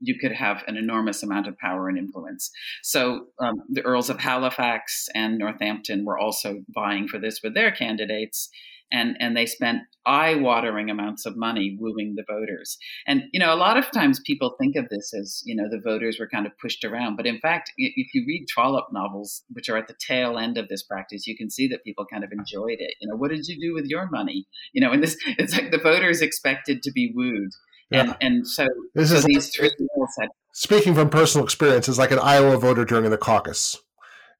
you 0.00 0.18
could 0.18 0.32
have 0.32 0.62
an 0.66 0.76
enormous 0.76 1.22
amount 1.22 1.46
of 1.46 1.58
power 1.58 1.88
and 1.88 1.98
influence. 1.98 2.50
So 2.82 3.26
um, 3.38 3.54
the 3.68 3.82
Earls 3.82 4.10
of 4.10 4.18
Halifax 4.18 5.08
and 5.14 5.38
Northampton 5.38 6.04
were 6.04 6.18
also 6.18 6.62
vying 6.74 7.08
for 7.08 7.18
this 7.18 7.40
with 7.42 7.54
their 7.54 7.70
candidates. 7.70 8.50
And, 8.92 9.16
and 9.18 9.36
they 9.36 9.46
spent 9.46 9.82
eye-watering 10.06 10.88
amounts 10.88 11.26
of 11.26 11.36
money 11.36 11.76
wooing 11.78 12.14
the 12.16 12.24
voters. 12.26 12.78
And 13.06 13.24
you 13.32 13.40
know, 13.40 13.52
a 13.52 13.56
lot 13.56 13.76
of 13.76 13.90
times 13.90 14.20
people 14.24 14.54
think 14.58 14.76
of 14.76 14.88
this 14.88 15.12
as 15.12 15.42
you 15.44 15.54
know 15.54 15.64
the 15.68 15.80
voters 15.80 16.18
were 16.18 16.28
kind 16.28 16.46
of 16.46 16.52
pushed 16.58 16.84
around, 16.84 17.16
but 17.16 17.26
in 17.26 17.40
fact, 17.40 17.72
if 17.76 18.14
you 18.14 18.24
read 18.26 18.46
Trollope 18.48 18.92
novels, 18.92 19.42
which 19.52 19.68
are 19.68 19.76
at 19.76 19.88
the 19.88 19.96
tail 20.06 20.38
end 20.38 20.56
of 20.56 20.68
this 20.68 20.84
practice, 20.84 21.26
you 21.26 21.36
can 21.36 21.50
see 21.50 21.66
that 21.68 21.84
people 21.84 22.06
kind 22.10 22.24
of 22.24 22.30
enjoyed 22.32 22.78
it. 22.78 22.94
You 23.00 23.08
know, 23.08 23.16
what 23.16 23.30
did 23.30 23.46
you 23.46 23.60
do 23.60 23.74
with 23.74 23.86
your 23.86 24.08
money? 24.10 24.46
You 24.72 24.80
know, 24.80 24.92
and 24.92 25.02
this 25.02 25.16
it's 25.26 25.52
like 25.52 25.72
the 25.72 25.78
voters 25.78 26.22
expected 26.22 26.82
to 26.84 26.92
be 26.92 27.12
wooed. 27.14 27.50
Yeah. 27.90 28.00
And, 28.00 28.16
and 28.20 28.46
so, 28.46 28.66
this 28.94 29.10
so 29.10 29.16
is 29.16 29.24
these 29.24 29.48
three 29.54 29.70
people 29.70 30.08
said, 30.18 30.28
speaking 30.52 30.94
from 30.94 31.08
personal 31.08 31.44
experience, 31.44 31.88
is 31.88 31.98
like 31.98 32.10
an 32.10 32.18
Iowa 32.18 32.58
voter 32.58 32.84
during 32.84 33.10
the 33.10 33.18
caucus. 33.18 33.76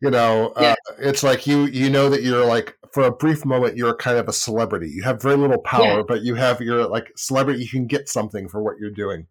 You 0.02 0.10
know, 0.10 0.48
uh, 0.56 0.60
yeah. 0.60 0.74
uh, 0.90 0.94
it's 0.98 1.22
like 1.22 1.46
you 1.46 1.64
you 1.66 1.88
know 1.88 2.10
that 2.10 2.22
you're 2.22 2.44
like 2.44 2.76
for 2.96 3.02
a 3.02 3.12
brief 3.12 3.44
moment 3.44 3.76
you're 3.76 3.94
kind 3.94 4.16
of 4.16 4.26
a 4.26 4.32
celebrity. 4.32 4.88
You 4.88 5.02
have 5.02 5.20
very 5.20 5.36
little 5.36 5.58
power, 5.58 5.98
yeah. 5.98 6.02
but 6.08 6.22
you 6.22 6.34
have 6.36 6.62
you're 6.62 6.86
like 6.86 7.12
celebrity. 7.14 7.62
You 7.62 7.68
can 7.68 7.86
get 7.86 8.08
something 8.08 8.48
for 8.48 8.62
what 8.62 8.78
you're 8.80 8.88
doing. 8.90 9.26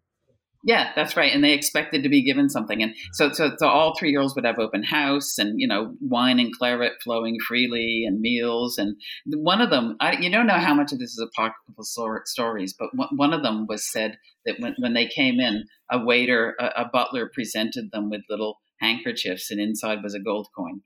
Yeah, 0.62 0.92
that's 0.94 1.16
right. 1.16 1.32
And 1.34 1.42
they 1.42 1.52
expected 1.52 2.04
to 2.04 2.08
be 2.08 2.22
given 2.22 2.48
something. 2.48 2.80
And 2.80 2.94
so, 3.12 3.32
so, 3.32 3.56
so 3.58 3.66
all 3.66 3.96
three 3.98 4.12
girls 4.12 4.36
would 4.36 4.44
have 4.44 4.60
open 4.60 4.84
house 4.84 5.36
and, 5.36 5.60
you 5.60 5.66
know, 5.66 5.96
wine 6.00 6.38
and 6.38 6.52
claret 6.56 6.92
flowing 7.02 7.38
freely 7.44 8.04
and 8.06 8.20
meals. 8.20 8.78
And 8.78 8.94
one 9.26 9.60
of 9.60 9.70
them, 9.70 9.96
I, 9.98 10.16
you 10.20 10.30
don't 10.30 10.46
know 10.46 10.54
how 10.54 10.74
much 10.74 10.92
of 10.92 11.00
this 11.00 11.10
is 11.10 11.28
apocryphal 11.28 11.84
stories, 12.24 12.72
but 12.72 12.90
one 13.12 13.32
of 13.32 13.42
them 13.42 13.66
was 13.68 13.90
said 13.90 14.16
that 14.44 14.60
when, 14.60 14.76
when 14.78 14.94
they 14.94 15.06
came 15.06 15.40
in, 15.40 15.64
a 15.90 16.04
waiter, 16.04 16.54
a, 16.60 16.82
a 16.82 16.90
butler 16.92 17.30
presented 17.34 17.90
them 17.92 18.10
with 18.10 18.22
little 18.30 18.58
handkerchiefs 18.80 19.50
and 19.50 19.60
inside 19.60 20.04
was 20.04 20.14
a 20.14 20.20
gold 20.20 20.46
coin. 20.56 20.82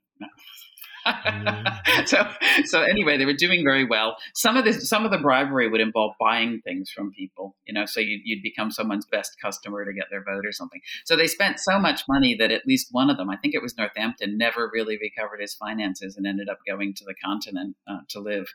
Mm. 1.05 2.07
so 2.07 2.27
so 2.65 2.81
anyway, 2.81 3.17
they 3.17 3.25
were 3.25 3.33
doing 3.33 3.63
very 3.63 3.85
well. 3.85 4.17
Some 4.33 4.57
of 4.57 4.65
the 4.65 4.73
some 4.73 5.05
of 5.05 5.11
the 5.11 5.17
bribery 5.17 5.69
would 5.69 5.81
involve 5.81 6.13
buying 6.19 6.61
things 6.61 6.89
from 6.91 7.11
people, 7.11 7.55
you 7.65 7.73
know, 7.73 7.85
so 7.85 7.99
you'd, 7.99 8.21
you'd 8.23 8.43
become 8.43 8.71
someone's 8.71 9.05
best 9.05 9.37
customer 9.41 9.85
to 9.85 9.93
get 9.93 10.05
their 10.09 10.23
vote 10.23 10.45
or 10.45 10.51
something. 10.51 10.81
So 11.05 11.15
they 11.15 11.27
spent 11.27 11.59
so 11.59 11.79
much 11.79 12.03
money 12.07 12.35
that 12.35 12.51
at 12.51 12.65
least 12.65 12.89
one 12.91 13.09
of 13.09 13.17
them, 13.17 13.29
I 13.29 13.37
think 13.37 13.53
it 13.53 13.61
was 13.61 13.77
Northampton, 13.77 14.37
never 14.37 14.69
really 14.73 14.97
recovered 14.97 15.41
his 15.41 15.53
finances 15.53 16.17
and 16.17 16.27
ended 16.27 16.49
up 16.49 16.59
going 16.67 16.93
to 16.95 17.05
the 17.05 17.15
continent 17.23 17.75
uh, 17.87 17.99
to 18.09 18.19
live. 18.19 18.47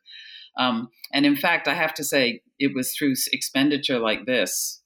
Um, 0.59 0.89
and 1.13 1.27
in 1.27 1.37
fact, 1.37 1.69
I 1.69 1.75
have 1.75 1.95
to 1.95 2.05
say, 2.05 2.43
it 2.59 2.75
was 2.75 2.93
through 2.93 3.15
expenditure 3.33 3.99
like 3.99 4.25
this 4.25 4.83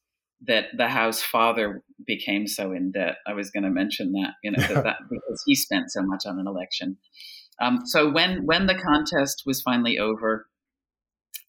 that 0.47 0.67
the 0.77 0.89
house 0.89 1.23
father 1.23 1.83
became 2.07 2.47
so 2.47 2.73
in 2.73 2.93
debt. 2.93 3.17
I 3.27 3.35
was 3.35 3.51
going 3.51 3.65
to 3.65 3.71
mention 3.71 4.13
that, 4.13 4.35
you 4.43 4.51
know, 4.51 4.63
that, 4.67 4.85
that 4.85 4.97
because 5.11 5.43
he 5.47 5.55
spent 5.55 5.91
so 5.91 6.03
much 6.03 6.25
on 6.27 6.39
an 6.39 6.47
election. 6.47 6.97
Um, 7.61 7.81
so 7.85 8.11
when 8.11 8.47
when 8.47 8.67
the 8.67 8.75
contest 8.75 9.43
was 9.45 9.63
finally 9.63 9.99
over, 9.99 10.49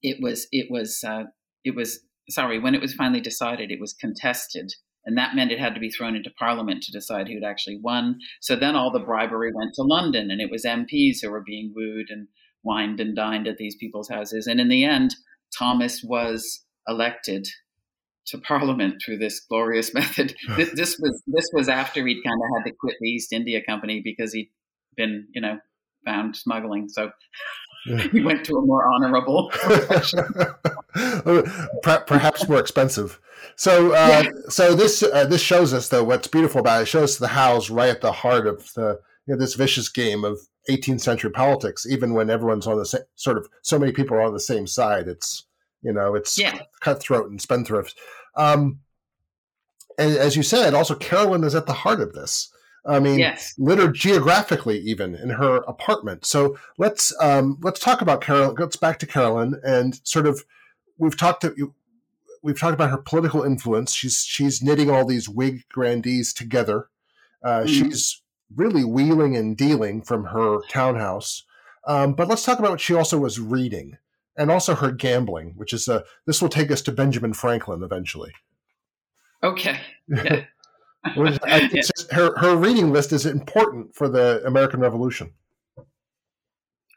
it 0.03 0.17
was 0.21 0.47
it 0.51 0.67
was 0.69 1.03
uh, 1.07 1.23
it 1.63 1.75
was 1.75 2.01
sorry 2.29 2.59
when 2.59 2.75
it 2.75 2.81
was 2.81 2.93
finally 2.93 3.21
decided 3.21 3.71
it 3.71 3.79
was 3.79 3.93
contested. 3.93 4.73
And 5.03 5.17
that 5.17 5.33
meant 5.35 5.51
it 5.51 5.59
had 5.59 5.73
to 5.73 5.79
be 5.79 5.89
thrown 5.89 6.15
into 6.15 6.29
parliament 6.37 6.83
to 6.83 6.91
decide 6.91 7.27
who'd 7.27 7.43
actually 7.43 7.79
won. 7.81 8.19
So 8.39 8.55
then 8.55 8.75
all 8.75 8.91
the 8.91 8.99
bribery 8.99 9.51
went 9.53 9.73
to 9.75 9.81
london 9.81 10.29
and 10.29 10.39
it 10.39 10.51
was 10.51 10.63
mps 10.63 11.21
who 11.21 11.31
were 11.31 11.43
being 11.43 11.73
wooed 11.75 12.07
and 12.09 12.27
wined 12.63 12.99
and 12.99 13.15
dined 13.15 13.47
at 13.47 13.57
these 13.57 13.75
people's 13.75 14.09
houses. 14.09 14.47
And 14.47 14.59
in 14.59 14.69
the 14.69 14.83
end 14.83 15.15
thomas 15.57 16.03
was 16.03 16.63
elected 16.87 17.47
to 18.27 18.37
parliament 18.37 19.01
through 19.03 19.17
this 19.17 19.39
glorious 19.39 19.93
method. 19.93 20.35
This, 20.55 20.71
this 20.73 20.99
was 20.99 21.21
this 21.25 21.49
was 21.53 21.67
after 21.67 22.05
he'd 22.05 22.21
kind 22.23 22.39
of 22.39 22.57
had 22.57 22.69
to 22.69 22.75
quit 22.79 22.95
the 22.99 23.09
east 23.09 23.33
india 23.33 23.61
company 23.67 24.01
because 24.03 24.33
he'd 24.33 24.51
been 24.95 25.27
you 25.33 25.41
know 25.41 25.57
found 26.05 26.35
smuggling. 26.35 26.89
So 26.89 27.11
he 28.11 28.21
went 28.23 28.45
to 28.45 28.57
a 28.57 28.61
more 28.61 28.87
honorable 28.93 29.51
perhaps 32.07 32.47
more 32.47 32.59
expensive. 32.59 33.19
So, 33.55 33.93
uh, 33.93 34.23
yeah. 34.23 34.29
so 34.49 34.75
this 34.75 35.03
uh, 35.03 35.25
this 35.25 35.41
shows 35.41 35.73
us 35.73 35.89
though 35.89 36.03
what's 36.03 36.27
beautiful 36.27 36.61
about 36.61 36.79
it. 36.79 36.83
it 36.83 36.87
shows 36.87 37.17
the 37.17 37.27
Howes 37.27 37.69
right 37.69 37.89
at 37.89 38.01
the 38.01 38.11
heart 38.11 38.47
of 38.47 38.71
the 38.73 38.99
you 39.25 39.33
know, 39.33 39.39
this 39.39 39.55
vicious 39.55 39.89
game 39.89 40.23
of 40.23 40.39
18th 40.69 41.01
century 41.01 41.31
politics. 41.31 41.85
Even 41.85 42.13
when 42.13 42.29
everyone's 42.29 42.67
on 42.67 42.77
the 42.77 42.85
same 42.85 43.01
sort 43.15 43.37
of 43.37 43.47
so 43.61 43.79
many 43.79 43.91
people 43.91 44.15
are 44.15 44.21
on 44.21 44.33
the 44.33 44.39
same 44.39 44.67
side, 44.67 45.07
it's 45.07 45.45
you 45.81 45.91
know 45.91 46.15
it's 46.15 46.37
yeah. 46.37 46.59
cutthroat 46.81 47.29
and 47.29 47.41
spendthrift. 47.41 47.97
Um, 48.35 48.79
and 49.97 50.15
as 50.15 50.35
you 50.35 50.43
said, 50.43 50.73
also 50.73 50.95
Caroline 50.95 51.43
is 51.43 51.55
at 51.55 51.65
the 51.65 51.73
heart 51.73 52.01
of 52.01 52.13
this. 52.13 52.51
I 52.85 52.99
mean, 52.99 53.19
yes. 53.19 53.53
littered 53.57 53.93
geographically 53.93 54.79
even 54.79 55.13
in 55.13 55.29
her 55.29 55.57
apartment. 55.67 56.25
So 56.25 56.57
let's 56.77 57.13
um, 57.21 57.57
let's 57.61 57.79
talk 57.79 58.01
about 58.01 58.21
Carol. 58.21 58.55
Let's 58.57 58.75
back 58.75 58.97
to 58.99 59.05
Carolyn 59.07 59.59
and 59.63 59.99
sort 60.03 60.25
of 60.25 60.43
we've 60.97 61.17
talked 61.17 61.41
to 61.41 61.73
we've 62.41 62.59
talked 62.59 62.73
about 62.73 62.89
her 62.89 62.97
political 62.97 63.43
influence. 63.43 63.93
She's 63.93 64.23
she's 64.23 64.61
knitting 64.63 64.89
all 64.89 65.05
these 65.05 65.29
Whig 65.29 65.63
grandees 65.69 66.33
together. 66.33 66.89
Uh, 67.43 67.61
mm-hmm. 67.61 67.67
She's 67.67 68.21
really 68.55 68.83
wheeling 68.83 69.35
and 69.35 69.55
dealing 69.55 70.01
from 70.01 70.25
her 70.25 70.59
townhouse. 70.69 71.43
Um, 71.87 72.13
but 72.13 72.27
let's 72.27 72.43
talk 72.43 72.59
about 72.59 72.71
what 72.71 72.81
she 72.81 72.93
also 72.93 73.17
was 73.17 73.39
reading 73.39 73.97
and 74.37 74.51
also 74.51 74.75
her 74.75 74.91
gambling, 74.91 75.53
which 75.55 75.73
is 75.73 75.87
a, 75.87 76.03
this 76.25 76.41
will 76.41 76.49
take 76.49 76.71
us 76.71 76.81
to 76.83 76.91
Benjamin 76.91 77.33
Franklin 77.33 77.83
eventually. 77.83 78.33
Okay. 79.43 79.79
Yeah. 80.07 80.45
yeah. 81.15 81.81
her 82.11 82.37
her 82.37 82.55
reading 82.55 82.91
list 82.91 83.11
is 83.11 83.25
important 83.25 83.95
for 83.95 84.07
the 84.07 84.41
American 84.45 84.79
Revolution. 84.79 85.33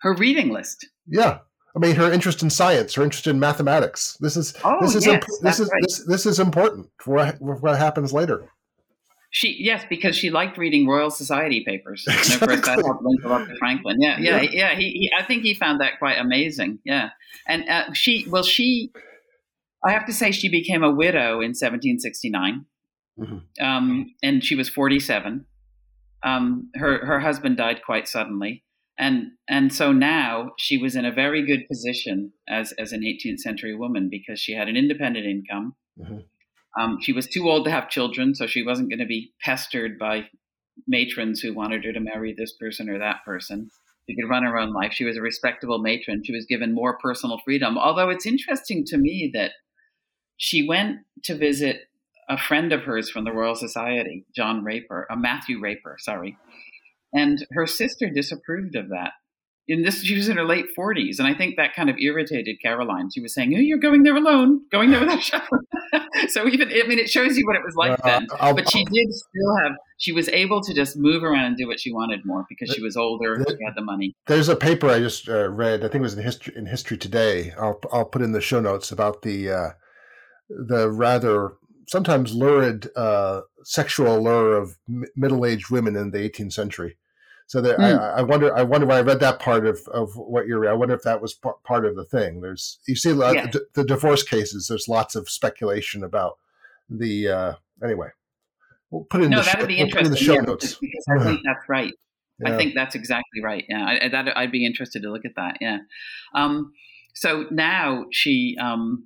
Her 0.02 0.14
reading 0.14 0.50
list. 0.50 0.86
Yeah, 1.06 1.38
I 1.74 1.78
mean 1.78 1.96
her 1.96 2.12
interest 2.12 2.42
in 2.42 2.50
science, 2.50 2.94
her 2.94 3.02
interest 3.02 3.26
in 3.26 3.40
mathematics. 3.40 4.16
This 4.20 4.36
is 4.36 4.54
oh, 4.62 4.76
this 4.80 4.94
is 4.94 5.06
yes, 5.06 5.14
imp- 5.14 5.42
this 5.42 5.60
is 5.60 5.70
right. 5.72 5.82
this, 5.82 6.06
this 6.06 6.26
is 6.26 6.38
important 6.38 6.90
for 7.00 7.14
what, 7.14 7.38
for 7.38 7.56
what 7.56 7.78
happens 7.78 8.12
later. 8.12 8.50
She 9.30 9.56
yes, 9.58 9.84
because 9.88 10.16
she 10.16 10.30
liked 10.30 10.58
reading 10.58 10.86
Royal 10.86 11.10
Society 11.10 11.64
papers. 11.64 12.04
Exactly. 12.08 12.34
And 12.34 12.60
of 12.60 12.62
course, 12.62 12.76
that 12.76 12.84
helped 12.84 13.02
link 13.02 13.24
up 13.24 13.48
to 13.48 13.56
Franklin. 13.56 13.96
Yeah, 14.00 14.16
yeah, 14.20 14.40
yeah. 14.42 14.50
yeah 14.52 14.74
he, 14.76 14.90
he, 14.90 15.10
I 15.18 15.24
think 15.24 15.42
he 15.42 15.54
found 15.54 15.80
that 15.80 15.98
quite 15.98 16.18
amazing. 16.18 16.78
Yeah, 16.84 17.10
and 17.48 17.68
uh, 17.68 17.92
she 17.94 18.26
well, 18.28 18.44
she, 18.44 18.92
I 19.84 19.90
have 19.90 20.06
to 20.06 20.12
say, 20.12 20.30
she 20.30 20.48
became 20.48 20.84
a 20.84 20.90
widow 20.90 21.40
in 21.40 21.50
1769. 21.50 22.66
Mm-hmm. 23.18 23.64
Um, 23.64 24.14
and 24.22 24.44
she 24.44 24.54
was 24.54 24.68
47. 24.68 25.46
Um, 26.24 26.70
her 26.74 27.04
her 27.04 27.20
husband 27.20 27.58
died 27.58 27.82
quite 27.84 28.08
suddenly, 28.08 28.64
and 28.98 29.32
and 29.48 29.72
so 29.72 29.92
now 29.92 30.52
she 30.58 30.78
was 30.78 30.96
in 30.96 31.04
a 31.04 31.12
very 31.12 31.44
good 31.44 31.68
position 31.68 32.32
as 32.48 32.72
as 32.78 32.92
an 32.92 33.02
18th 33.02 33.40
century 33.40 33.76
woman 33.76 34.08
because 34.10 34.40
she 34.40 34.54
had 34.54 34.68
an 34.68 34.76
independent 34.76 35.26
income. 35.26 35.74
Mm-hmm. 36.00 36.18
Um, 36.80 36.98
she 37.00 37.12
was 37.12 37.28
too 37.28 37.48
old 37.48 37.66
to 37.66 37.70
have 37.70 37.88
children, 37.90 38.34
so 38.34 38.46
she 38.46 38.64
wasn't 38.64 38.88
going 38.88 38.98
to 38.98 39.06
be 39.06 39.32
pestered 39.40 39.98
by 39.98 40.28
matrons 40.88 41.40
who 41.40 41.54
wanted 41.54 41.84
her 41.84 41.92
to 41.92 42.00
marry 42.00 42.34
this 42.36 42.54
person 42.58 42.88
or 42.88 42.98
that 42.98 43.24
person. 43.24 43.70
She 44.08 44.16
could 44.16 44.28
run 44.28 44.42
her 44.42 44.58
own 44.58 44.72
life. 44.72 44.92
She 44.92 45.04
was 45.04 45.16
a 45.16 45.22
respectable 45.22 45.78
matron. 45.78 46.22
She 46.24 46.34
was 46.34 46.46
given 46.46 46.74
more 46.74 46.98
personal 46.98 47.40
freedom. 47.44 47.78
Although 47.78 48.10
it's 48.10 48.26
interesting 48.26 48.84
to 48.86 48.98
me 48.98 49.30
that 49.34 49.52
she 50.36 50.66
went 50.66 50.98
to 51.24 51.36
visit 51.36 51.82
a 52.28 52.38
friend 52.38 52.72
of 52.72 52.82
hers 52.82 53.10
from 53.10 53.24
the 53.24 53.32
Royal 53.32 53.54
Society, 53.54 54.24
John 54.34 54.64
Raper, 54.64 55.06
a 55.10 55.14
uh, 55.14 55.16
Matthew 55.16 55.60
Raper, 55.60 55.96
sorry, 55.98 56.36
and 57.12 57.44
her 57.52 57.66
sister 57.66 58.10
disapproved 58.10 58.76
of 58.76 58.88
that. 58.88 59.12
In 59.66 59.82
this, 59.82 60.02
she 60.02 60.14
was 60.14 60.28
in 60.28 60.36
her 60.36 60.44
late 60.44 60.66
forties, 60.76 61.18
and 61.18 61.26
I 61.26 61.32
think 61.32 61.56
that 61.56 61.74
kind 61.74 61.88
of 61.88 61.96
irritated 61.98 62.56
Caroline. 62.60 63.08
She 63.14 63.22
was 63.22 63.32
saying, 63.32 63.54
"Oh, 63.56 63.60
you're 63.60 63.78
going 63.78 64.02
there 64.02 64.14
alone, 64.14 64.60
going 64.70 64.90
there 64.90 65.00
without 65.00 65.22
chaperone." 65.22 65.64
so 66.28 66.46
even, 66.46 66.68
I 66.68 66.86
mean, 66.86 66.98
it 66.98 67.08
shows 67.08 67.38
you 67.38 67.46
what 67.46 67.56
it 67.56 67.62
was 67.64 67.74
like 67.74 67.92
uh, 67.92 67.96
then. 68.04 68.26
I'll, 68.40 68.54
but 68.54 68.70
she 68.70 68.80
I'll, 68.80 68.92
did 68.92 69.14
still 69.14 69.56
have. 69.62 69.72
She 69.96 70.12
was 70.12 70.28
able 70.28 70.60
to 70.60 70.74
just 70.74 70.98
move 70.98 71.22
around 71.22 71.46
and 71.46 71.56
do 71.56 71.66
what 71.66 71.80
she 71.80 71.90
wanted 71.92 72.26
more 72.26 72.44
because 72.46 72.74
she 72.74 72.82
was 72.82 72.94
older, 72.94 73.42
she 73.48 73.64
had 73.64 73.74
the 73.74 73.80
money. 73.82 74.12
There's 74.26 74.50
a 74.50 74.56
paper 74.56 74.88
I 74.90 74.98
just 74.98 75.30
uh, 75.30 75.48
read. 75.48 75.80
I 75.80 75.88
think 75.88 75.96
it 75.96 76.00
was 76.02 76.14
in 76.14 76.22
history 76.22 76.54
in 76.56 76.66
History 76.66 76.98
Today. 76.98 77.54
I'll 77.58 77.80
I'll 77.90 78.04
put 78.04 78.20
in 78.20 78.32
the 78.32 78.42
show 78.42 78.60
notes 78.60 78.92
about 78.92 79.22
the. 79.22 79.50
Uh, 79.50 79.68
the 80.48 80.90
rather 80.90 81.52
sometimes 81.88 82.34
lurid 82.34 82.88
uh, 82.96 83.42
sexual 83.64 84.16
allure 84.16 84.56
of 84.56 84.76
m- 84.88 85.04
middle-aged 85.16 85.70
women 85.70 85.96
in 85.96 86.10
the 86.10 86.18
18th 86.18 86.52
century. 86.52 86.96
So 87.46 87.60
that 87.60 87.78
mm. 87.78 88.00
I, 88.00 88.20
I, 88.20 88.22
wonder, 88.22 88.56
I 88.56 88.62
wonder 88.62 88.86
when 88.86 88.96
I 88.96 89.02
read 89.02 89.20
that 89.20 89.38
part 89.38 89.66
of, 89.66 89.78
of 89.88 90.16
what 90.16 90.46
you're, 90.46 90.68
I 90.68 90.72
wonder 90.72 90.94
if 90.94 91.02
that 91.02 91.20
was 91.20 91.34
p- 91.34 91.50
part 91.62 91.84
of 91.84 91.94
the 91.94 92.04
thing. 92.04 92.40
There's, 92.40 92.78
you 92.88 92.96
see, 92.96 93.10
yeah. 93.10 93.46
the, 93.46 93.66
the, 93.74 93.84
divorce 93.84 94.22
cases. 94.22 94.66
There's 94.68 94.88
lots 94.88 95.14
of 95.14 95.28
speculation 95.28 96.02
about 96.02 96.38
the. 96.88 97.28
Uh, 97.28 97.54
anyway, 97.82 98.08
we'll 98.90 99.04
put 99.04 99.20
it 99.20 99.24
in 99.24 99.30
no, 99.30 99.40
the, 99.40 99.44
that'd 99.44 99.68
be 99.68 99.76
we'll 99.76 99.86
interesting. 99.86 100.10
the 100.10 100.16
show 100.16 100.34
yeah, 100.34 100.40
notes. 100.40 100.74
Because 100.80 101.04
I 101.08 101.22
think 101.22 101.40
that's 101.44 101.68
right. 101.68 101.92
Yeah. 102.40 102.54
I 102.54 102.56
think 102.56 102.74
that's 102.74 102.94
exactly 102.94 103.42
right. 103.42 103.64
Yeah, 103.68 103.84
I, 103.84 104.08
that 104.08 104.36
I'd 104.36 104.50
be 104.50 104.64
interested 104.64 105.02
to 105.02 105.10
look 105.10 105.24
at 105.24 105.36
that. 105.36 105.58
Yeah. 105.60 105.78
Um, 106.34 106.72
so 107.14 107.46
now 107.50 108.06
she 108.10 108.56
um, 108.60 109.04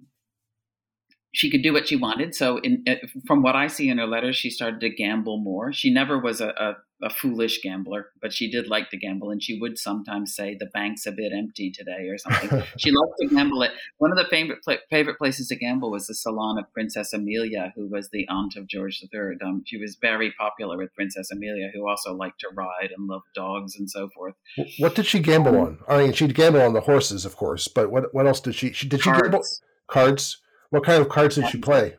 she 1.33 1.51
could 1.51 1.63
do 1.63 1.73
what 1.73 1.89
she 1.89 1.97
wanted. 1.97 2.35
So, 2.35 2.59
in, 2.59 2.85
uh, 2.87 2.95
from 3.27 3.43
what 3.43 3.55
I 3.55 3.67
see 3.67 3.89
in 3.89 3.99
her 3.99 4.07
letters, 4.07 4.37
she 4.37 4.51
started 4.51 4.81
to 4.81 4.89
gamble 4.89 5.39
more. 5.39 5.73
She 5.73 5.93
never 5.93 6.19
was 6.19 6.41
a, 6.41 6.49
a, 6.49 6.77
a, 7.07 7.11
foolish 7.11 7.61
gambler, 7.63 8.09
but 8.23 8.33
she 8.33 8.51
did 8.51 8.69
like 8.69 8.89
to 8.91 8.97
gamble, 8.97 9.31
and 9.31 9.43
she 9.43 9.59
would 9.61 9.79
sometimes 9.79 10.35
say, 10.35 10.57
"The 10.59 10.71
bank's 10.73 11.07
a 11.07 11.13
bit 11.13 11.33
empty 11.37 11.71
today" 11.71 12.09
or 12.09 12.17
something. 12.17 12.63
she 12.79 12.91
loved 12.91 13.13
to 13.21 13.27
gamble. 13.29 13.63
It 13.63 13.73
one 13.99 14.11
of 14.11 14.17
the 14.17 14.25
favorite 14.25 14.61
favorite 14.89 15.19
places 15.19 15.49
to 15.49 15.57
gamble 15.57 15.91
was 15.91 16.07
the 16.07 16.15
salon 16.15 16.59
of 16.59 16.73
Princess 16.73 17.13
Amelia, 17.13 17.73
who 17.77 17.89
was 17.89 18.09
the 18.11 18.27
aunt 18.29 18.57
of 18.57 18.67
George 18.67 19.03
III. 19.03 19.37
Um, 19.45 19.63
she 19.67 19.77
was 19.77 19.99
very 20.01 20.33
popular 20.33 20.79
with 20.79 20.95
Princess 20.95 21.31
Amelia, 21.31 21.71
who 21.75 21.87
also 21.87 22.15
liked 22.15 22.41
to 22.41 22.49
ride 22.55 22.91
and 22.97 23.07
loved 23.07 23.27
dogs 23.35 23.77
and 23.79 23.91
so 23.91 24.09
forth. 24.15 24.35
What 24.79 24.95
did 24.95 25.05
she 25.05 25.21
gamble 25.21 25.59
on? 25.59 25.79
I 25.87 25.99
mean, 25.99 26.13
she'd 26.15 26.35
gamble 26.35 26.63
on 26.63 26.73
the 26.73 26.81
horses, 26.81 27.27
of 27.27 27.37
course, 27.37 27.69
but 27.69 27.91
what 27.91 28.15
what 28.15 28.27
else 28.27 28.41
did 28.41 28.55
she? 28.55 28.73
she 28.73 28.89
did 28.89 29.01
she 29.01 29.11
Cards. 29.11 29.23
gamble 29.23 29.45
cards? 29.89 30.41
What 30.71 30.85
kind 30.85 31.01
of 31.01 31.09
cards 31.09 31.37
did 31.37 31.53
you 31.53 31.61
play? 31.61 31.97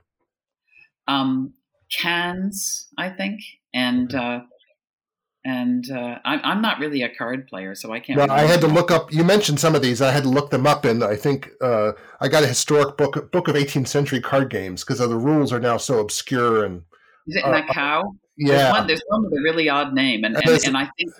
Um, 1.07 1.53
cans, 1.91 2.87
I 2.97 3.09
think, 3.09 3.41
and 3.73 4.13
uh, 4.13 4.41
and 5.43 5.89
uh, 5.89 6.19
I'm 6.23 6.39
I'm 6.43 6.61
not 6.61 6.79
really 6.79 7.01
a 7.01 7.09
card 7.09 7.47
player, 7.47 7.73
so 7.73 7.91
I 7.91 7.99
can't. 7.99 8.17
Well, 8.17 8.31
I 8.31 8.41
had 8.41 8.61
to 8.61 8.67
look 8.67 8.91
up. 8.91 9.11
You 9.11 9.23
mentioned 9.23 9.59
some 9.59 9.73
of 9.73 9.81
these. 9.81 10.01
I 10.01 10.11
had 10.11 10.23
to 10.23 10.29
look 10.29 10.51
them 10.51 10.67
up, 10.67 10.85
and 10.85 11.03
I 11.03 11.15
think 11.15 11.49
uh, 11.61 11.93
I 12.19 12.27
got 12.27 12.43
a 12.43 12.47
historic 12.47 12.97
book 12.97 13.31
book 13.31 13.47
of 13.47 13.55
18th 13.55 13.87
century 13.87 14.21
card 14.21 14.49
games 14.49 14.83
because 14.83 14.99
the 14.99 15.07
rules 15.17 15.51
are 15.51 15.59
now 15.59 15.77
so 15.77 15.99
obscure 15.99 16.65
and. 16.65 16.83
Is 17.27 17.35
it 17.35 17.45
Macao? 17.45 18.15
Yeah, 18.37 18.55
there's 18.55 18.71
one, 18.71 18.87
there's 18.87 19.03
one 19.07 19.23
with 19.23 19.33
a 19.33 19.41
really 19.43 19.69
odd 19.69 19.93
name, 19.93 20.23
and, 20.23 20.35
and, 20.35 20.47
and, 20.47 20.65
and 20.65 20.77
I 20.77 20.89
think 20.97 21.11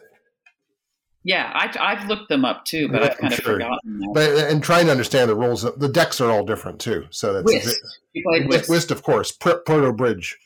yeah, 1.23 1.51
I, 1.53 1.95
have 1.95 2.07
looked 2.07 2.29
them 2.29 2.45
up 2.45 2.65
too, 2.65 2.87
but 2.87 3.01
yeah, 3.01 3.07
I've 3.07 3.17
kind 3.17 3.33
of 3.33 3.39
forgotten. 3.39 3.79
Now. 3.85 4.13
But 4.13 4.31
uh, 4.31 4.47
and 4.47 4.63
trying 4.63 4.85
to 4.85 4.91
understand 4.91 5.29
the 5.29 5.35
rules, 5.35 5.63
the 5.63 5.89
decks 5.89 6.21
are 6.21 6.31
all 6.31 6.45
different 6.45 6.79
too. 6.79 7.07
So 7.09 7.33
that's 7.33 7.45
Whist. 7.45 7.81
Whist. 8.15 8.69
Whist, 8.69 8.91
of 8.91 9.03
course. 9.03 9.31
Proto 9.31 9.91
Bridge. 9.91 10.37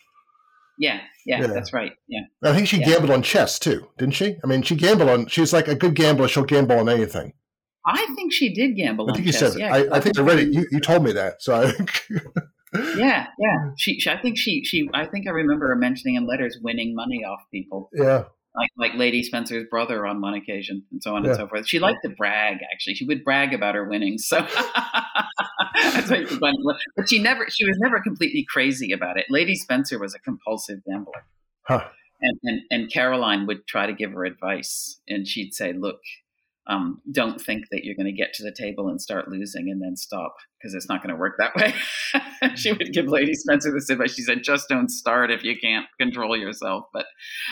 Yeah, 0.79 1.01
yeah, 1.25 1.41
yeah, 1.41 1.47
that's 1.47 1.71
right. 1.71 1.91
Yeah, 2.07 2.21
I 2.41 2.53
think 2.53 2.67
she 2.67 2.79
yeah. 2.79 2.87
gambled 2.87 3.11
on 3.11 3.21
chess 3.21 3.59
too, 3.59 3.87
didn't 3.99 4.15
she? 4.15 4.37
I 4.43 4.47
mean, 4.47 4.63
she 4.63 4.75
gambled 4.75 5.09
on. 5.09 5.27
She's 5.27 5.53
like 5.53 5.67
a 5.67 5.75
good 5.75 5.93
gambler. 5.93 6.27
She'll 6.27 6.43
gamble 6.43 6.79
on 6.79 6.89
anything. 6.89 7.33
I 7.85 8.05
think 8.15 8.33
she 8.33 8.53
did 8.53 8.75
gamble. 8.75 9.09
I 9.11 9.13
think 9.13 9.27
you 9.27 9.33
chess. 9.33 9.53
said. 9.53 9.59
Yeah, 9.59 9.73
I, 9.73 9.97
I, 9.97 9.99
think 9.99 10.17
I 10.17 10.21
read 10.21 10.39
it. 10.39 10.53
You, 10.53 10.65
you 10.71 10.79
told 10.79 11.03
me 11.03 11.11
that, 11.11 11.43
so 11.43 11.61
I 11.61 11.71
think. 11.71 12.07
yeah, 12.97 13.27
yeah. 13.37 13.71
She, 13.77 13.99
she, 13.99 14.09
I 14.09 14.17
think 14.19 14.37
she, 14.37 14.63
she. 14.63 14.89
I 14.93 15.05
think 15.05 15.27
I 15.27 15.31
remember 15.31 15.67
her 15.67 15.75
mentioning 15.75 16.15
in 16.15 16.25
letters 16.25 16.57
winning 16.61 16.95
money 16.95 17.23
off 17.23 17.41
people. 17.51 17.89
Yeah, 17.93 18.23
like 18.55 18.69
like 18.77 18.93
Lady 18.95 19.23
Spencer's 19.23 19.65
brother 19.69 20.05
on 20.05 20.21
one 20.21 20.33
occasion, 20.33 20.83
and 20.91 21.01
so 21.01 21.15
on 21.15 21.23
yeah. 21.23 21.31
and 21.31 21.37
so 21.37 21.47
forth. 21.47 21.67
She 21.67 21.79
liked 21.79 21.99
to 22.03 22.09
brag. 22.09 22.57
Actually, 22.71 22.95
she 22.95 23.05
would 23.05 23.23
brag 23.23 23.53
about 23.53 23.75
her 23.75 23.87
winnings. 23.87 24.25
So 24.25 24.41
that's 25.75 26.09
why 26.09 26.25
you 26.29 26.39
But 26.95 27.09
she 27.09 27.19
never. 27.19 27.49
She 27.49 27.65
was 27.65 27.77
never 27.79 27.99
completely 28.01 28.45
crazy 28.47 28.91
about 28.91 29.17
it. 29.17 29.25
Lady 29.29 29.55
Spencer 29.55 29.99
was 29.99 30.13
a 30.13 30.19
compulsive 30.19 30.79
gambler. 30.85 31.25
Huh. 31.63 31.85
And, 32.21 32.39
and 32.43 32.61
and 32.71 32.91
Caroline 32.91 33.47
would 33.47 33.67
try 33.67 33.85
to 33.85 33.93
give 33.93 34.11
her 34.11 34.23
advice, 34.25 34.99
and 35.07 35.27
she'd 35.27 35.53
say, 35.53 35.73
"Look, 35.73 35.99
um, 36.67 37.01
don't 37.11 37.41
think 37.41 37.65
that 37.71 37.83
you're 37.83 37.95
going 37.95 38.05
to 38.05 38.13
get 38.13 38.33
to 38.35 38.43
the 38.43 38.53
table 38.57 38.87
and 38.87 39.01
start 39.01 39.27
losing 39.27 39.69
and 39.69 39.81
then 39.81 39.97
stop 39.97 40.35
because 40.57 40.73
it's 40.73 40.87
not 40.87 41.03
going 41.03 41.13
to 41.13 41.19
work 41.19 41.35
that 41.37 41.55
way. 41.55 41.73
she 42.55 42.71
would 42.71 42.93
give 42.93 43.07
Lady 43.07 43.33
Spencer 43.33 43.71
this 43.71 43.89
advice. 43.89 44.15
She 44.15 44.21
said, 44.21 44.43
"Just 44.43 44.69
don't 44.69 44.89
start 44.89 45.29
if 45.29 45.43
you 45.43 45.55
can't 45.59 45.85
control 45.99 46.37
yourself." 46.37 46.85
But, 46.93 47.05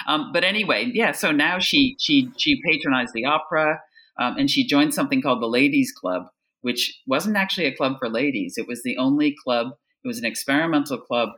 um, 0.08 0.32
but 0.32 0.44
anyway, 0.44 0.90
yeah. 0.94 1.12
So 1.12 1.32
now 1.32 1.60
she 1.60 1.98
she 2.00 2.32
she 2.38 2.62
patronized 2.66 3.14
the 3.14 3.26
opera, 3.26 3.82
um, 4.20 4.38
and 4.38 4.50
she 4.50 4.66
joined 4.66 4.94
something 4.94 5.22
called 5.22 5.42
the 5.42 5.48
Ladies 5.48 5.92
Club, 5.92 6.24
which 6.62 7.02
wasn't 7.06 7.36
actually 7.36 7.66
a 7.66 7.76
club 7.76 7.98
for 8.00 8.08
ladies. 8.08 8.54
It 8.58 8.68
was 8.68 8.82
the 8.84 8.98
only 8.98 9.36
club. 9.44 9.68
It 10.04 10.08
was 10.08 10.20
an 10.20 10.26
experimental 10.26 10.98
club 10.98 11.30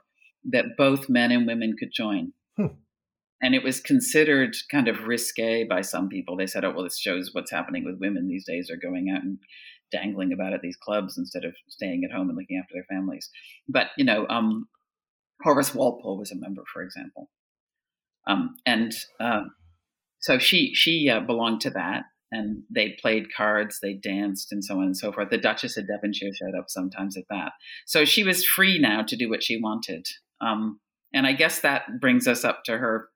that 0.51 0.78
both 0.78 1.09
men 1.09 1.32
and 1.32 1.47
women 1.47 1.76
could 1.80 1.89
join. 1.91 2.34
Hmm 2.55 2.67
and 3.43 3.53
it 3.53 3.61
was 3.61 3.81
considered 3.81 4.55
kind 4.71 4.87
of 4.87 5.03
risque 5.03 5.65
by 5.65 5.81
some 5.81 6.07
people. 6.07 6.37
They 6.37 6.47
said, 6.47 6.63
"Oh, 6.63 6.71
well, 6.71 6.85
this 6.85 6.97
shows 6.97 7.31
what's 7.33 7.51
happening 7.51 7.83
with 7.83 7.99
women 7.99 8.27
these 8.27 8.45
days. 8.45 8.71
Are 8.71 8.77
going 8.77 9.09
out 9.13 9.21
and 9.21 9.37
dangling 9.91 10.31
about 10.31 10.53
at 10.53 10.61
these 10.61 10.77
clubs 10.77 11.17
instead 11.17 11.43
of 11.43 11.53
staying 11.67 12.03
at 12.05 12.15
home 12.15 12.29
and 12.29 12.37
looking 12.37 12.57
after 12.57 12.73
their 12.73 12.85
families." 12.89 13.29
But 13.67 13.87
you 13.97 14.05
know, 14.05 14.25
um, 14.29 14.69
Horace 15.43 15.75
Walpole 15.75 16.17
was 16.17 16.31
a 16.31 16.37
member, 16.37 16.63
for 16.71 16.81
example, 16.81 17.29
um, 18.25 18.55
and 18.65 18.93
uh, 19.19 19.43
so 20.21 20.39
she 20.39 20.73
she 20.73 21.09
uh, 21.09 21.19
belonged 21.19 21.61
to 21.61 21.69
that. 21.71 22.03
And 22.35 22.63
they 22.73 22.97
played 22.99 23.27
cards, 23.37 23.77
they 23.79 23.93
danced, 23.93 24.51
and 24.51 24.65
so 24.65 24.79
on 24.79 24.85
and 24.85 24.97
so 24.97 25.11
forth. 25.11 25.29
The 25.29 25.37
Duchess 25.37 25.77
of 25.77 25.85
Devonshire 25.85 26.33
showed 26.33 26.57
up 26.57 26.65
sometimes 26.67 27.15
at 27.15 27.25
that. 27.29 27.51
So 27.85 28.05
she 28.05 28.23
was 28.23 28.43
free 28.43 28.79
now 28.79 29.03
to 29.03 29.15
do 29.15 29.29
what 29.29 29.43
she 29.43 29.61
wanted. 29.61 30.07
Um, 30.41 30.79
and 31.13 31.27
I 31.27 31.33
guess 31.33 31.59
that 31.59 31.99
brings 32.01 32.27
us 32.27 32.43
up 32.43 32.63
to 32.63 32.79
her 32.79 33.09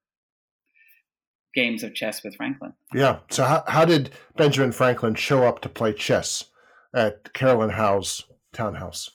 games 1.54 1.84
of 1.84 1.94
chess 1.96 2.24
with 2.24 2.36
Franklin. 2.36 2.74
Yeah. 2.94 3.20
So 3.30 3.44
how, 3.44 3.64
how 3.68 3.86
did 3.86 4.12
Benjamin 4.36 4.72
Franklin 4.72 5.16
show 5.16 5.44
up 5.44 5.62
to 5.62 5.70
play 5.70 5.94
chess 5.94 6.46
at 6.94 7.34
Caroline 7.34 7.70
Howe's 7.70 8.26
townhouse? 8.54 9.12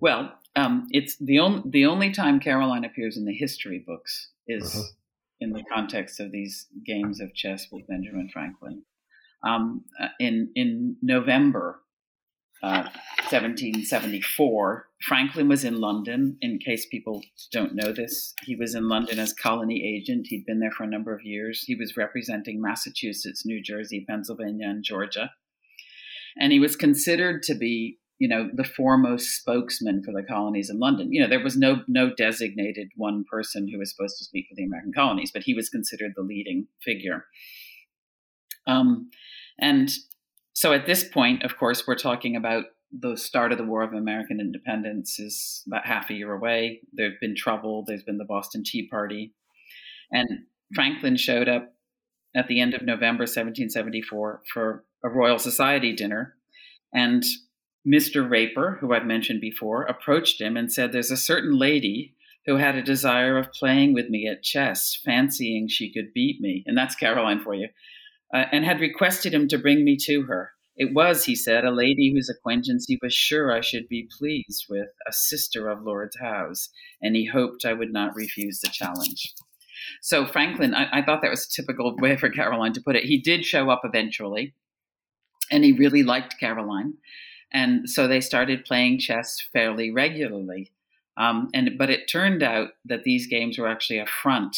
Well, 0.00 0.32
um, 0.56 0.88
it's 0.90 1.16
the 1.16 1.38
only 1.38 1.62
the 1.70 1.86
only 1.86 2.10
time 2.10 2.40
Caroline 2.40 2.84
appears 2.84 3.16
in 3.16 3.24
the 3.24 3.34
history 3.34 3.82
books 3.86 4.30
is 4.46 4.74
uh-huh. 4.74 4.84
in 5.40 5.52
the 5.52 5.62
context 5.72 6.20
of 6.20 6.32
these 6.32 6.66
games 6.84 7.20
of 7.20 7.34
chess 7.34 7.68
with 7.70 7.86
Benjamin 7.86 8.28
Franklin. 8.32 8.82
Um, 9.44 9.84
uh, 10.00 10.08
in 10.20 10.50
in 10.54 10.96
November 11.02 11.81
1774. 12.62 14.76
Uh, 14.76 14.80
Franklin 15.02 15.48
was 15.48 15.64
in 15.64 15.80
London. 15.80 16.36
In 16.40 16.58
case 16.58 16.86
people 16.86 17.22
don't 17.50 17.74
know 17.74 17.92
this, 17.92 18.34
he 18.44 18.54
was 18.54 18.74
in 18.74 18.88
London 18.88 19.18
as 19.18 19.32
colony 19.32 19.82
agent. 19.84 20.26
He'd 20.28 20.46
been 20.46 20.60
there 20.60 20.70
for 20.70 20.84
a 20.84 20.88
number 20.88 21.14
of 21.14 21.24
years. 21.24 21.64
He 21.64 21.74
was 21.74 21.96
representing 21.96 22.60
Massachusetts, 22.60 23.44
New 23.44 23.62
Jersey, 23.62 24.04
Pennsylvania, 24.08 24.68
and 24.68 24.84
Georgia. 24.84 25.32
And 26.38 26.52
he 26.52 26.60
was 26.60 26.76
considered 26.76 27.42
to 27.44 27.54
be, 27.54 27.98
you 28.18 28.28
know, 28.28 28.48
the 28.54 28.64
foremost 28.64 29.30
spokesman 29.30 30.02
for 30.04 30.12
the 30.12 30.22
colonies 30.22 30.70
in 30.70 30.78
London. 30.78 31.12
You 31.12 31.22
know, 31.22 31.28
there 31.28 31.42
was 31.42 31.56
no 31.56 31.82
no 31.88 32.14
designated 32.14 32.88
one 32.96 33.24
person 33.30 33.68
who 33.68 33.78
was 33.78 33.90
supposed 33.90 34.18
to 34.18 34.24
speak 34.24 34.46
for 34.48 34.54
the 34.54 34.64
American 34.64 34.92
colonies, 34.94 35.32
but 35.32 35.42
he 35.42 35.54
was 35.54 35.68
considered 35.68 36.12
the 36.14 36.22
leading 36.22 36.68
figure. 36.82 37.24
Um, 38.66 39.10
and 39.58 39.90
so 40.54 40.72
at 40.72 40.86
this 40.86 41.04
point, 41.04 41.42
of 41.42 41.56
course, 41.56 41.86
we're 41.86 41.94
talking 41.96 42.36
about 42.36 42.64
the 42.92 43.16
start 43.16 43.52
of 43.52 43.58
the 43.58 43.64
War 43.64 43.82
of 43.82 43.94
American 43.94 44.38
Independence 44.38 45.18
is 45.18 45.62
about 45.66 45.86
half 45.86 46.10
a 46.10 46.14
year 46.14 46.32
away. 46.32 46.80
There's 46.92 47.16
been 47.20 47.34
trouble. 47.34 47.84
There's 47.86 48.02
been 48.02 48.18
the 48.18 48.24
Boston 48.24 48.62
Tea 48.64 48.86
Party. 48.88 49.32
And 50.10 50.28
Franklin 50.74 51.16
showed 51.16 51.48
up 51.48 51.74
at 52.36 52.48
the 52.48 52.60
end 52.60 52.74
of 52.74 52.82
November 52.82 53.22
1774 53.22 54.42
for 54.52 54.84
a 55.02 55.08
Royal 55.08 55.38
Society 55.38 55.94
dinner. 55.94 56.34
And 56.92 57.24
Mr. 57.86 58.28
Raper, 58.28 58.76
who 58.80 58.92
I've 58.92 59.06
mentioned 59.06 59.40
before, 59.40 59.84
approached 59.84 60.40
him 60.40 60.56
and 60.56 60.70
said, 60.70 60.92
There's 60.92 61.10
a 61.10 61.16
certain 61.16 61.58
lady 61.58 62.14
who 62.44 62.56
had 62.56 62.74
a 62.74 62.82
desire 62.82 63.38
of 63.38 63.52
playing 63.52 63.94
with 63.94 64.10
me 64.10 64.28
at 64.28 64.42
chess, 64.42 64.98
fancying 65.02 65.68
she 65.68 65.92
could 65.92 66.12
beat 66.12 66.40
me. 66.40 66.62
And 66.66 66.76
that's 66.76 66.94
Caroline 66.94 67.40
for 67.40 67.54
you 67.54 67.68
uh, 68.32 68.46
and 68.52 68.64
had 68.64 68.80
requested 68.80 69.34
him 69.34 69.48
to 69.48 69.58
bring 69.58 69.84
me 69.84 69.96
to 69.96 70.22
her. 70.22 70.52
It 70.76 70.94
was, 70.94 71.24
he 71.24 71.36
said, 71.36 71.64
a 71.64 71.70
lady 71.70 72.12
whose 72.12 72.30
acquaintance 72.30 72.86
he 72.88 72.98
was 73.02 73.12
sure 73.12 73.52
I 73.52 73.60
should 73.60 73.88
be 73.88 74.08
pleased 74.18 74.66
with, 74.70 74.88
a 75.06 75.12
sister 75.12 75.68
of 75.68 75.82
Lord 75.82 76.12
Howe's, 76.18 76.70
and 77.02 77.14
he 77.14 77.26
hoped 77.26 77.64
I 77.64 77.74
would 77.74 77.92
not 77.92 78.14
refuse 78.14 78.60
the 78.60 78.70
challenge. 78.70 79.34
So 80.00 80.26
Franklin, 80.26 80.74
I, 80.74 81.00
I, 81.00 81.02
thought 81.02 81.20
that 81.22 81.30
was 81.30 81.46
a 81.46 81.62
typical 81.62 81.94
way 81.98 82.16
for 82.16 82.30
Caroline 82.30 82.72
to 82.72 82.80
put 82.80 82.96
it. 82.96 83.04
He 83.04 83.18
did 83.18 83.44
show 83.44 83.68
up 83.68 83.82
eventually, 83.84 84.54
and 85.50 85.62
he 85.62 85.72
really 85.72 86.02
liked 86.02 86.40
Caroline, 86.40 86.94
and 87.52 87.88
so 87.88 88.08
they 88.08 88.20
started 88.20 88.64
playing 88.64 88.98
chess 88.98 89.36
fairly 89.52 89.90
regularly. 89.90 90.72
Um, 91.18 91.50
and 91.52 91.72
but 91.78 91.90
it 91.90 92.08
turned 92.08 92.42
out 92.42 92.70
that 92.86 93.04
these 93.04 93.26
games 93.26 93.58
were 93.58 93.68
actually 93.68 93.98
a 93.98 94.06
front 94.06 94.56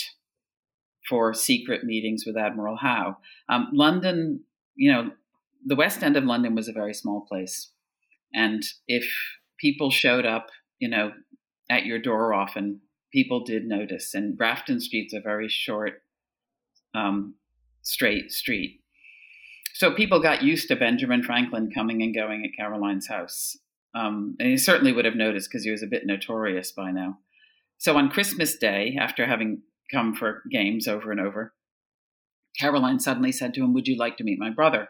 for 1.09 1.35
secret 1.35 1.85
meetings 1.85 2.25
with 2.27 2.37
Admiral 2.37 2.77
Howe. 2.77 3.19
Um, 3.49 3.69
London, 3.73 4.41
you 4.75 4.93
know, 4.93 5.11
the 5.67 5.77
West 5.77 6.03
End 6.03 6.17
of 6.17 6.25
London 6.25 6.55
was 6.55 6.69
a 6.69 6.73
very 6.73 6.95
small 6.95 7.27
place. 7.29 7.71
And 8.33 8.63
if 8.89 9.07
people 9.59 9.91
showed 9.91 10.27
up, 10.27 10.49
you 10.79 10.89
know, 10.89 11.13
at 11.71 11.87
your 11.87 11.99
door 11.99 12.35
often. 12.35 12.81
People 13.13 13.45
did 13.45 13.65
notice, 13.65 14.15
and 14.15 14.37
Grafton 14.37 14.81
Street's 14.81 15.15
a 15.15 15.21
very 15.21 15.49
short, 15.49 16.03
um, 16.95 17.35
straight 17.83 18.33
street. 18.33 18.81
So 19.75 19.93
people 19.93 20.21
got 20.21 20.43
used 20.43 20.69
to 20.69 20.77
Benjamin 20.77 21.23
Franklin 21.23 21.71
coming 21.73 22.03
and 22.03 22.15
going 22.15 22.45
at 22.45 22.57
Caroline's 22.57 23.09
house. 23.09 23.57
Um, 23.95 24.37
and 24.41 24.49
he 24.49 24.57
certainly 24.57 24.93
would 24.93 25.05
have 25.05 25.15
noticed 25.15 25.49
because 25.49 25.65
he 25.65 25.71
was 25.71 25.83
a 25.83 25.89
bit 25.89 26.07
notorious 26.07 26.73
by 26.73 26.91
now. 26.91 27.19
So 27.79 27.97
on 27.97 28.11
Christmas 28.11 28.57
Day, 28.57 28.97
after 29.01 29.27
having 29.27 29.63
come 29.91 30.15
for 30.15 30.43
games 30.51 30.89
over 30.89 31.11
and 31.11 31.21
over, 31.21 31.53
Caroline 32.59 33.01
suddenly 33.01 33.33
said 33.33 33.55
to 33.55 33.65
him, 33.65 33.75
Would 33.75 33.89
you 33.89 33.97
like 33.97 34.17
to 34.19 34.25
meet 34.25 34.39
my 34.39 34.51
brother, 34.51 34.89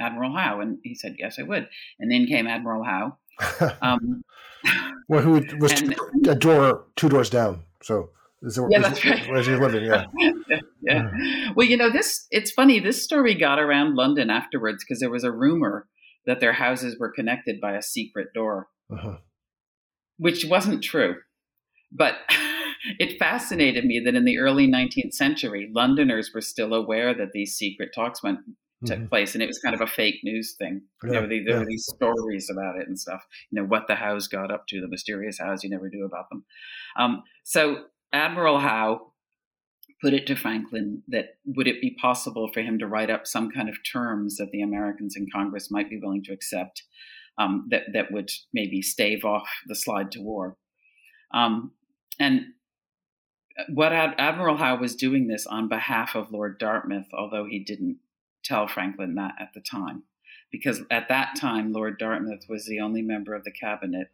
Admiral 0.00 0.36
Howe? 0.36 0.60
And 0.60 0.78
he 0.82 0.94
said, 0.94 1.16
Yes, 1.18 1.38
I 1.38 1.42
would. 1.42 1.68
And 1.98 2.10
then 2.10 2.26
came 2.26 2.46
Admiral 2.46 2.84
Howe. 2.84 3.18
Um, 3.82 4.24
well, 5.08 5.20
who 5.20 5.44
was 5.60 5.72
and, 5.72 5.94
a 6.26 6.34
door, 6.34 6.84
two 6.96 7.08
doors 7.08 7.30
down. 7.30 7.62
So 7.82 8.10
is 8.42 8.56
there, 8.56 8.66
yeah, 8.70 8.80
that's 8.80 9.04
right. 9.04 9.28
Where's 9.28 9.46
he 9.46 9.54
living? 9.54 9.84
Yeah. 9.90 10.06
yeah. 10.48 10.60
yeah. 10.82 11.52
Well, 11.54 11.66
you 11.66 11.76
know, 11.76 11.90
this, 11.90 12.26
it's 12.30 12.50
funny, 12.50 12.80
this 12.80 13.02
story 13.02 13.34
got 13.34 13.58
around 13.58 13.94
London 13.94 14.30
afterwards 14.30 14.84
because 14.84 15.00
there 15.00 15.10
was 15.10 15.24
a 15.24 15.32
rumor 15.32 15.86
that 16.26 16.40
their 16.40 16.52
houses 16.54 16.96
were 16.98 17.10
connected 17.10 17.60
by 17.60 17.76
a 17.76 17.82
secret 17.82 18.28
door, 18.34 18.68
uh-huh. 18.92 19.18
which 20.18 20.44
wasn't 20.44 20.82
true. 20.82 21.16
But 21.92 22.14
it 22.98 23.18
fascinated 23.18 23.84
me 23.84 24.00
that 24.04 24.14
in 24.14 24.24
the 24.24 24.38
early 24.38 24.68
19th 24.68 25.14
century, 25.14 25.70
Londoners 25.72 26.32
were 26.34 26.40
still 26.40 26.74
aware 26.74 27.14
that 27.14 27.32
these 27.32 27.54
secret 27.54 27.90
talks 27.94 28.22
went 28.22 28.40
took 28.84 28.98
mm-hmm. 28.98 29.06
place, 29.06 29.34
and 29.34 29.42
it 29.42 29.46
was 29.46 29.58
kind 29.58 29.74
of 29.74 29.80
a 29.80 29.86
fake 29.86 30.20
news 30.22 30.54
thing. 30.58 30.82
Yeah, 31.02 31.12
you 31.12 31.20
know, 31.20 31.28
there 31.28 31.40
yeah. 31.40 31.58
were 31.60 31.66
these 31.66 31.86
stories 31.94 32.50
about 32.50 32.76
it 32.78 32.86
and 32.86 32.98
stuff. 32.98 33.22
You 33.50 33.60
know, 33.60 33.66
what 33.66 33.86
the 33.88 33.94
Howes 33.94 34.28
got 34.28 34.52
up 34.52 34.66
to, 34.68 34.80
the 34.80 34.88
mysterious 34.88 35.38
Howes 35.38 35.64
you 35.64 35.70
never 35.70 35.88
knew 35.88 36.04
about 36.04 36.28
them. 36.30 36.44
Um, 36.98 37.22
so 37.44 37.84
Admiral 38.12 38.58
Howe 38.58 39.12
put 40.02 40.12
it 40.12 40.26
to 40.26 40.36
Franklin 40.36 41.02
that 41.08 41.36
would 41.46 41.66
it 41.66 41.80
be 41.80 41.96
possible 42.00 42.50
for 42.52 42.60
him 42.60 42.78
to 42.78 42.86
write 42.86 43.08
up 43.08 43.26
some 43.26 43.50
kind 43.50 43.68
of 43.68 43.76
terms 43.90 44.36
that 44.36 44.50
the 44.52 44.60
Americans 44.60 45.14
in 45.16 45.26
Congress 45.32 45.70
might 45.70 45.88
be 45.88 45.98
willing 45.98 46.22
to 46.24 46.32
accept 46.32 46.82
um, 47.38 47.66
that 47.70 47.84
that 47.94 48.12
would 48.12 48.30
maybe 48.52 48.82
stave 48.82 49.24
off 49.24 49.48
the 49.66 49.74
slide 49.74 50.12
to 50.12 50.20
war. 50.20 50.56
Um, 51.32 51.72
and 52.18 52.42
what 53.68 53.92
Ad- 53.92 54.14
Admiral 54.18 54.56
Howe 54.56 54.76
was 54.76 54.94
doing 54.94 55.28
this 55.28 55.46
on 55.46 55.68
behalf 55.68 56.14
of 56.14 56.32
Lord 56.32 56.58
Dartmouth, 56.58 57.08
although 57.12 57.46
he 57.46 57.58
didn't 57.58 57.98
tell 58.44 58.68
Franklin 58.68 59.14
that 59.14 59.34
at 59.40 59.54
the 59.54 59.60
time, 59.60 60.04
because 60.52 60.82
at 60.90 61.08
that 61.08 61.36
time 61.36 61.72
Lord 61.72 61.98
Dartmouth 61.98 62.44
was 62.48 62.66
the 62.66 62.80
only 62.80 63.02
member 63.02 63.34
of 63.34 63.44
the 63.44 63.52
cabinet 63.52 64.08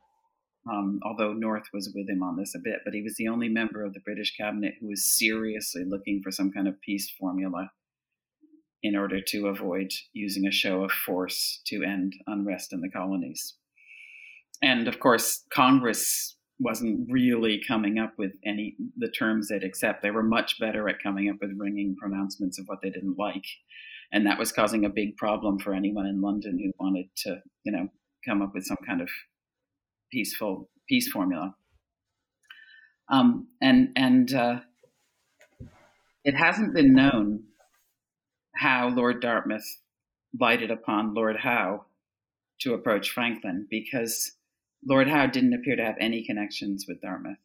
um, 0.70 1.01
although 1.03 1.32
North 1.32 1.64
was 1.72 1.93
with 1.95 2.09
him 2.09 2.22
on 2.22 2.36
this 2.36 2.55
a 2.55 2.61
bit, 2.61 2.80
but 2.84 2.95
he 2.95 3.03
was 3.03 3.16
the 3.16 3.28
only 3.28 3.49
member 3.49 3.84
of 3.84 3.95
the 3.95 4.01
British 4.01 4.36
cabinet 4.36 4.74
who 4.80 4.88
was 4.88 5.05
seriously 5.05 5.84
looking 5.84 6.22
for 6.22 6.30
some 6.30 6.53
kind 6.53 6.68
of 6.68 6.80
peace 6.80 7.11
formula 7.11 7.72
in 8.82 8.97
order 8.97 9.20
to 9.20 9.49
avoid 9.49 9.93
using 10.12 10.47
a 10.47 10.53
show 10.53 10.84
of 10.84 10.93
force 10.93 11.61
to 11.66 11.82
end 11.82 12.14
unrest 12.26 12.72
in 12.72 12.80
the 12.80 12.90
colonies. 12.90 13.55
And 14.61 14.86
of 14.86 15.01
course, 15.01 15.45
Congress 15.53 16.36
wasn't 16.62 17.10
really 17.10 17.62
coming 17.66 17.98
up 17.98 18.14
with 18.16 18.32
any 18.44 18.76
the 18.96 19.10
terms 19.10 19.48
they'd 19.48 19.64
accept. 19.64 20.02
They 20.02 20.10
were 20.10 20.22
much 20.22 20.58
better 20.58 20.88
at 20.88 21.02
coming 21.02 21.28
up 21.28 21.36
with 21.40 21.58
ringing 21.58 21.96
pronouncements 21.96 22.58
of 22.58 22.66
what 22.66 22.80
they 22.82 22.90
didn't 22.90 23.18
like, 23.18 23.44
and 24.12 24.26
that 24.26 24.38
was 24.38 24.52
causing 24.52 24.84
a 24.84 24.90
big 24.90 25.16
problem 25.16 25.58
for 25.58 25.74
anyone 25.74 26.06
in 26.06 26.20
London 26.20 26.58
who 26.58 26.72
wanted 26.82 27.06
to, 27.24 27.42
you 27.64 27.72
know, 27.72 27.88
come 28.24 28.42
up 28.42 28.54
with 28.54 28.64
some 28.64 28.78
kind 28.86 29.00
of 29.00 29.08
peaceful 30.10 30.70
peace 30.88 31.08
formula. 31.10 31.54
Um, 33.08 33.48
and 33.60 33.90
and 33.96 34.32
uh, 34.32 34.60
it 36.24 36.34
hasn't 36.34 36.74
been 36.74 36.94
known 36.94 37.44
how 38.54 38.88
Lord 38.88 39.20
Dartmouth 39.20 39.78
lighted 40.38 40.70
upon 40.70 41.14
Lord 41.14 41.36
Howe 41.36 41.86
to 42.60 42.74
approach 42.74 43.10
Franklin 43.10 43.66
because 43.68 44.32
Lord 44.87 45.09
Howe 45.09 45.26
didn't 45.26 45.55
appear 45.55 45.76
to 45.76 45.85
have 45.85 45.97
any 46.01 46.24
connections 46.24 46.87
with 46.89 47.01
Dartmouth, 47.01 47.39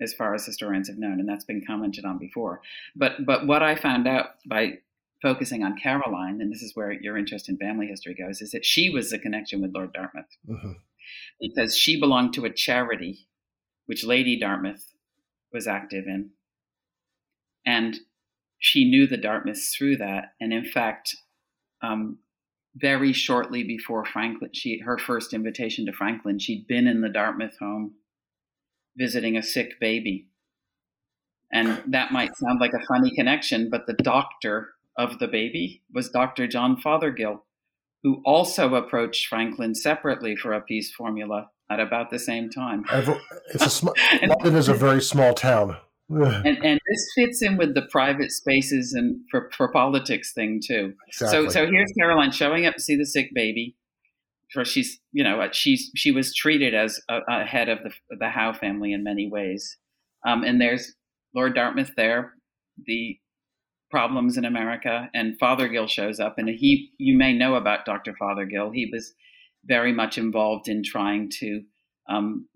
as 0.00 0.14
far 0.14 0.34
as 0.34 0.46
historians 0.46 0.88
have 0.88 0.98
known, 0.98 1.20
and 1.20 1.28
that's 1.28 1.44
been 1.44 1.64
commented 1.66 2.04
on 2.04 2.18
before. 2.18 2.60
But 2.96 3.24
but 3.26 3.46
what 3.46 3.62
I 3.62 3.74
found 3.74 4.08
out 4.08 4.36
by 4.46 4.78
focusing 5.20 5.62
on 5.62 5.78
Caroline, 5.78 6.40
and 6.40 6.52
this 6.52 6.62
is 6.62 6.74
where 6.74 6.92
your 6.92 7.16
interest 7.16 7.48
in 7.48 7.56
family 7.56 7.86
history 7.86 8.14
goes, 8.14 8.40
is 8.40 8.50
that 8.50 8.64
she 8.64 8.90
was 8.90 9.12
a 9.12 9.18
connection 9.18 9.60
with 9.60 9.74
Lord 9.74 9.92
Dartmouth. 9.92 10.26
Mm-hmm 10.48 10.72
because 11.40 11.76
she 11.76 11.98
belonged 11.98 12.34
to 12.34 12.44
a 12.44 12.52
charity 12.52 13.26
which 13.86 14.04
Lady 14.04 14.38
Dartmouth 14.38 14.92
was 15.52 15.66
active 15.66 16.06
in. 16.06 16.30
And 17.66 17.98
she 18.58 18.88
knew 18.88 19.06
the 19.06 19.16
Dartmouths 19.16 19.74
through 19.76 19.96
that. 19.98 20.34
And 20.40 20.52
in 20.52 20.64
fact, 20.64 21.16
um, 21.82 22.18
very 22.74 23.12
shortly 23.12 23.62
before 23.62 24.04
Franklin, 24.04 24.50
she 24.52 24.80
her 24.80 24.98
first 24.98 25.34
invitation 25.34 25.86
to 25.86 25.92
Franklin, 25.92 26.38
she'd 26.38 26.66
been 26.66 26.86
in 26.86 27.00
the 27.00 27.08
Dartmouth 27.08 27.58
home 27.58 27.94
visiting 28.96 29.36
a 29.36 29.42
sick 29.42 29.78
baby. 29.80 30.28
And 31.52 31.82
that 31.86 32.12
might 32.12 32.36
sound 32.36 32.60
like 32.60 32.72
a 32.72 32.86
funny 32.86 33.14
connection, 33.14 33.68
but 33.70 33.86
the 33.86 33.92
doctor 33.92 34.70
of 34.96 35.18
the 35.18 35.28
baby 35.28 35.82
was 35.92 36.08
Dr. 36.08 36.46
John 36.46 36.80
Fothergill, 36.80 37.42
who 38.02 38.22
also 38.24 38.74
approached 38.74 39.26
Franklin 39.26 39.74
separately 39.74 40.34
for 40.34 40.52
a 40.52 40.60
peace 40.60 40.92
formula 40.92 41.50
at 41.70 41.80
about 41.80 42.10
the 42.10 42.18
same 42.18 42.50
time. 42.50 42.84
It's 43.54 43.66
a 43.66 43.70
sm- 43.70 43.88
London 44.22 44.56
is 44.56 44.68
a 44.68 44.74
very 44.74 45.02
small 45.02 45.34
town. 45.34 45.76
And, 46.14 46.64
and 46.64 46.80
this 46.88 47.12
fits 47.14 47.42
in 47.42 47.56
with 47.56 47.74
the 47.74 47.82
private 47.82 48.30
spaces 48.30 48.92
and 48.92 49.20
for, 49.30 49.50
for 49.56 49.70
politics 49.70 50.32
thing 50.32 50.60
too. 50.64 50.94
Exactly. 51.08 51.46
So 51.46 51.48
so 51.50 51.66
here's 51.66 51.92
Caroline 51.98 52.32
showing 52.32 52.66
up 52.66 52.74
to 52.74 52.80
see 52.80 52.96
the 52.96 53.06
sick 53.06 53.30
baby. 53.34 53.76
For 54.52 54.64
she's 54.64 55.00
you 55.12 55.24
know 55.24 55.48
she's 55.52 55.90
she 55.96 56.10
was 56.10 56.34
treated 56.34 56.74
as 56.74 57.00
a, 57.08 57.20
a 57.28 57.44
head 57.44 57.68
of 57.68 57.78
the 57.82 58.16
the 58.18 58.28
Howe 58.28 58.52
family 58.52 58.92
in 58.92 59.02
many 59.02 59.28
ways, 59.30 59.78
um, 60.26 60.44
and 60.44 60.60
there's 60.60 60.94
Lord 61.34 61.54
Dartmouth 61.54 61.92
there, 61.96 62.34
the 62.86 63.18
problems 63.90 64.36
in 64.36 64.44
America, 64.44 65.08
and 65.14 65.38
Fothergill 65.38 65.86
shows 65.86 66.20
up, 66.20 66.38
and 66.38 66.48
he 66.48 66.90
you 66.98 67.16
may 67.16 67.32
know 67.32 67.54
about 67.54 67.84
Dr. 67.84 68.14
Fothergill. 68.20 68.74
He 68.74 68.90
was 68.92 69.14
very 69.64 69.92
much 69.92 70.18
involved 70.18 70.68
in 70.68 70.82
trying 70.82 71.30
to, 71.30 71.62
um, 72.08 72.48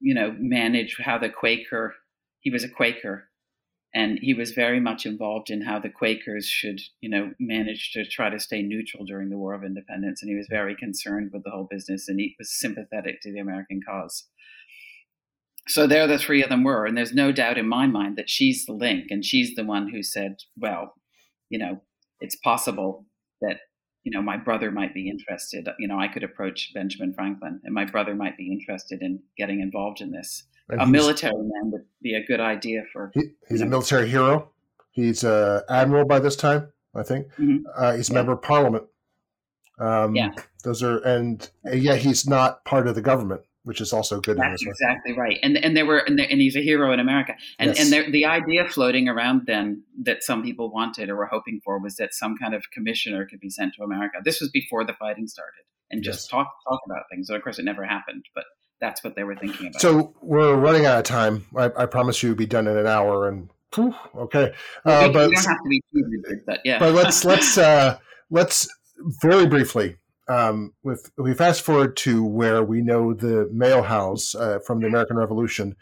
you 0.00 0.14
know, 0.14 0.34
manage 0.38 0.96
how 0.98 1.18
the 1.18 1.28
Quaker. 1.28 1.94
He 2.40 2.50
was 2.50 2.64
a 2.64 2.68
Quaker, 2.68 3.30
and 3.94 4.18
he 4.20 4.34
was 4.34 4.52
very 4.52 4.80
much 4.80 5.06
involved 5.06 5.50
in 5.50 5.62
how 5.62 5.78
the 5.78 5.88
Quakers 5.88 6.46
should, 6.46 6.80
you 7.00 7.08
know, 7.08 7.32
manage 7.40 7.92
to 7.92 8.04
try 8.06 8.30
to 8.30 8.38
stay 8.38 8.62
neutral 8.62 9.04
during 9.04 9.30
the 9.30 9.38
War 9.38 9.54
of 9.54 9.64
Independence. 9.64 10.22
And 10.22 10.30
he 10.30 10.36
was 10.36 10.46
very 10.50 10.76
concerned 10.76 11.30
with 11.32 11.44
the 11.44 11.50
whole 11.50 11.68
business, 11.70 12.08
and 12.08 12.20
he 12.20 12.34
was 12.38 12.58
sympathetic 12.58 13.20
to 13.22 13.32
the 13.32 13.40
American 13.40 13.80
cause. 13.86 14.26
So 15.68 15.86
there 15.86 16.06
the 16.06 16.18
three 16.18 16.42
of 16.42 16.48
them 16.48 16.64
were, 16.64 16.86
and 16.86 16.96
there's 16.96 17.12
no 17.12 17.30
doubt 17.30 17.58
in 17.58 17.68
my 17.68 17.86
mind 17.86 18.16
that 18.16 18.30
she's 18.30 18.64
the 18.64 18.72
link, 18.72 19.06
and 19.10 19.24
she's 19.24 19.54
the 19.54 19.64
one 19.64 19.88
who 19.88 20.02
said, 20.02 20.36
"Well, 20.56 20.94
you 21.50 21.58
know, 21.58 21.82
it's 22.20 22.36
possible 22.36 23.06
that 23.42 23.58
you 24.02 24.10
know 24.12 24.22
my 24.22 24.38
brother 24.38 24.70
might 24.70 24.94
be 24.94 25.10
interested. 25.10 25.68
You 25.78 25.88
know, 25.88 25.98
I 25.98 26.08
could 26.08 26.24
approach 26.24 26.72
Benjamin 26.72 27.12
Franklin, 27.12 27.60
and 27.64 27.74
my 27.74 27.84
brother 27.84 28.14
might 28.14 28.38
be 28.38 28.50
interested 28.50 29.02
in 29.02 29.22
getting 29.36 29.60
involved 29.60 30.00
in 30.00 30.10
this. 30.10 30.44
And 30.68 30.82
a 30.82 30.86
military 30.86 31.34
man 31.34 31.70
would 31.70 31.84
be 32.02 32.14
a 32.14 32.24
good 32.24 32.40
idea 32.40 32.82
for. 32.92 33.10
He, 33.14 33.30
he's 33.48 33.60
a 33.60 33.66
military 33.66 34.08
hero. 34.08 34.50
He's 34.90 35.24
a 35.24 35.64
admiral 35.68 36.04
by 36.04 36.18
this 36.18 36.36
time, 36.36 36.68
I 36.94 37.02
think. 37.02 37.28
Mm-hmm. 37.38 37.66
Uh, 37.74 37.96
he's 37.96 38.10
a 38.10 38.12
yeah. 38.12 38.18
member 38.18 38.32
of 38.32 38.42
Parliament. 38.42 38.84
Um, 39.78 40.16
yeah, 40.16 40.30
those 40.64 40.82
are, 40.82 40.98
and 40.98 41.48
uh, 41.66 41.70
yeah, 41.70 41.94
he's 41.94 42.26
not 42.26 42.64
part 42.64 42.88
of 42.88 42.96
the 42.96 43.02
government 43.02 43.42
which 43.68 43.82
is 43.82 43.92
also 43.92 44.18
good. 44.18 44.38
That's 44.38 44.64
exactly 44.64 45.12
right. 45.12 45.38
And 45.42 45.58
and 45.58 45.76
there 45.76 45.84
were 45.84 45.98
and, 45.98 46.18
there, 46.18 46.26
and 46.30 46.40
he's 46.40 46.56
a 46.56 46.62
hero 46.62 46.90
in 46.90 47.00
America. 47.00 47.34
And 47.58 47.68
yes. 47.68 47.80
and 47.80 47.92
there, 47.92 48.10
the 48.10 48.24
idea 48.24 48.66
floating 48.66 49.08
around 49.08 49.42
then 49.46 49.82
that 50.04 50.22
some 50.22 50.42
people 50.42 50.72
wanted 50.72 51.10
or 51.10 51.16
were 51.16 51.26
hoping 51.26 51.60
for 51.62 51.78
was 51.78 51.96
that 51.96 52.14
some 52.14 52.38
kind 52.38 52.54
of 52.54 52.70
commissioner 52.70 53.26
could 53.26 53.40
be 53.40 53.50
sent 53.50 53.74
to 53.74 53.82
America. 53.82 54.20
This 54.24 54.40
was 54.40 54.48
before 54.48 54.84
the 54.84 54.94
fighting 54.94 55.26
started, 55.26 55.64
and 55.90 56.02
just 56.02 56.20
yes. 56.20 56.28
talk 56.28 56.50
talk 56.66 56.80
about 56.86 57.02
things. 57.10 57.26
So 57.28 57.34
of 57.34 57.42
course, 57.42 57.58
it 57.58 57.66
never 57.66 57.84
happened, 57.84 58.24
but 58.34 58.44
that's 58.80 59.02
what 59.02 59.16
they 59.16 59.24
were 59.24 59.36
thinking 59.36 59.68
about. 59.68 59.80
So 59.80 60.14
we're 60.20 60.54
running 60.54 60.86
out 60.86 60.98
of 60.98 61.04
time. 61.04 61.46
I, 61.56 61.70
I 61.76 61.86
promise 61.86 62.22
you, 62.22 62.30
will 62.30 62.36
be 62.36 62.46
done 62.46 62.66
in 62.66 62.76
an 62.76 62.86
hour. 62.86 63.28
And 63.28 63.50
whew, 63.74 63.94
okay, 64.16 64.52
uh, 64.84 65.08
but 65.10 65.30
you 65.30 65.34
don't 65.34 65.46
have 65.46 65.62
to 65.62 65.68
be 65.68 65.82
too 65.92 66.42
but 66.46 66.60
yeah. 66.64 66.78
But 66.78 66.94
let's 66.94 67.24
let's 67.24 67.58
uh, 67.58 67.98
let's 68.30 68.68
very 69.20 69.46
briefly 69.46 69.96
um, 70.28 70.74
with 70.82 71.10
we 71.16 71.34
fast 71.34 71.62
forward 71.62 71.96
to 71.98 72.24
where 72.24 72.62
we 72.62 72.82
know 72.82 73.14
the 73.14 73.48
Mayo 73.52 73.82
House 73.82 74.34
uh, 74.34 74.58
from 74.66 74.80
the 74.80 74.86
American 74.86 75.16
Revolution, 75.16 75.74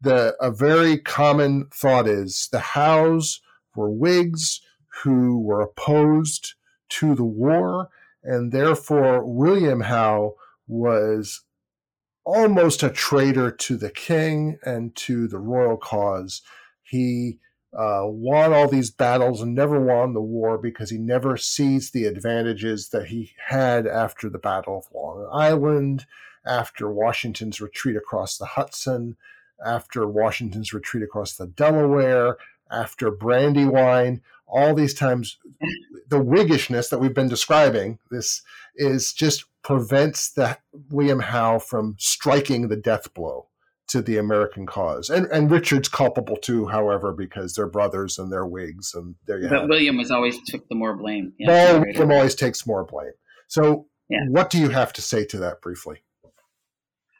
the 0.00 0.34
a 0.40 0.50
very 0.50 0.98
common 0.98 1.68
thought 1.72 2.06
is 2.08 2.48
the 2.50 2.60
Howes 2.60 3.40
were 3.76 3.90
Whigs 3.90 4.60
who 5.02 5.40
were 5.40 5.60
opposed 5.60 6.54
to 6.90 7.14
the 7.14 7.24
war, 7.24 7.88
and 8.22 8.52
therefore 8.52 9.24
William 9.24 9.82
Howe 9.82 10.34
was 10.66 11.42
almost 12.24 12.82
a 12.82 12.90
traitor 12.90 13.50
to 13.50 13.76
the 13.76 13.90
king 13.90 14.58
and 14.64 14.94
to 14.96 15.28
the 15.28 15.38
royal 15.38 15.76
cause. 15.76 16.42
He 16.82 17.38
uh, 17.76 18.02
won 18.04 18.52
all 18.52 18.68
these 18.68 18.90
battles 18.90 19.40
and 19.40 19.54
never 19.54 19.80
won 19.80 20.14
the 20.14 20.20
war 20.20 20.58
because 20.58 20.90
he 20.90 20.98
never 20.98 21.36
seized 21.36 21.92
the 21.92 22.04
advantages 22.04 22.90
that 22.90 23.06
he 23.06 23.32
had 23.48 23.86
after 23.86 24.28
the 24.28 24.38
Battle 24.38 24.78
of 24.78 24.94
Long 24.94 25.28
Island, 25.32 26.06
after 26.46 26.90
Washington's 26.90 27.60
retreat 27.60 27.96
across 27.96 28.38
the 28.38 28.46
Hudson, 28.46 29.16
after 29.64 30.06
Washington's 30.06 30.72
retreat 30.72 31.02
across 31.02 31.34
the 31.34 31.46
Delaware, 31.46 32.36
after 32.74 33.10
Brandywine. 33.10 34.22
All 34.46 34.74
these 34.74 34.94
times, 34.94 35.38
the 36.08 36.20
Whiggishness 36.20 36.88
that 36.88 36.98
we've 36.98 37.14
been 37.14 37.28
describing, 37.28 37.98
this 38.10 38.42
is 38.76 39.12
just 39.12 39.44
prevents 39.62 40.30
the 40.32 40.58
William 40.90 41.20
Howe 41.20 41.58
from 41.58 41.96
striking 41.98 42.68
the 42.68 42.76
death 42.76 43.12
blow 43.14 43.48
to 43.88 44.02
the 44.02 44.18
American 44.18 44.66
cause. 44.66 45.10
And 45.10 45.26
and 45.26 45.50
Richard's 45.50 45.88
culpable 45.88 46.36
too, 46.36 46.66
however, 46.66 47.12
because 47.12 47.54
they're 47.54 47.66
brothers 47.66 48.18
and 48.18 48.32
they're 48.32 48.46
Whigs, 48.46 48.94
and 48.94 49.14
there 49.26 49.40
you 49.40 49.48
but. 49.48 49.68
William 49.68 49.96
was 49.96 50.10
always 50.10 50.38
took 50.46 50.68
the 50.68 50.74
more 50.74 50.96
blame. 50.96 51.32
Yeah, 51.38 51.78
William 51.78 52.12
always 52.12 52.34
takes 52.34 52.66
more 52.66 52.84
blame. 52.84 53.12
So, 53.48 53.86
yeah. 54.08 54.24
what 54.28 54.50
do 54.50 54.58
you 54.58 54.68
have 54.70 54.92
to 54.94 55.02
say 55.02 55.24
to 55.26 55.38
that 55.38 55.60
briefly? 55.60 56.02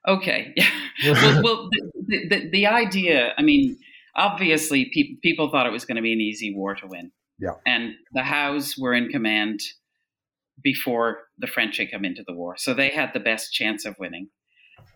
Okay. 0.06 0.54
well, 1.04 1.42
well 1.42 1.68
the, 2.06 2.28
the, 2.28 2.50
the, 2.50 2.66
idea. 2.66 3.34
I 3.36 3.42
mean, 3.42 3.76
obviously, 4.16 4.90
pe- 4.94 5.16
people 5.22 5.50
thought 5.50 5.66
it 5.66 5.72
was 5.72 5.84
going 5.84 5.96
to 5.96 6.02
be 6.02 6.12
an 6.12 6.20
easy 6.20 6.54
war 6.54 6.74
to 6.74 6.86
win. 6.86 7.10
Yeah. 7.38 7.54
And 7.66 7.94
the 8.12 8.22
Howes 8.22 8.76
were 8.78 8.94
in 8.94 9.08
command 9.08 9.60
before 10.62 11.18
the 11.38 11.46
French 11.46 11.78
had 11.78 11.90
come 11.90 12.04
into 12.04 12.22
the 12.26 12.34
war, 12.34 12.54
so 12.56 12.74
they 12.74 12.90
had 12.90 13.10
the 13.12 13.20
best 13.20 13.52
chance 13.52 13.84
of 13.84 13.96
winning. 13.98 14.28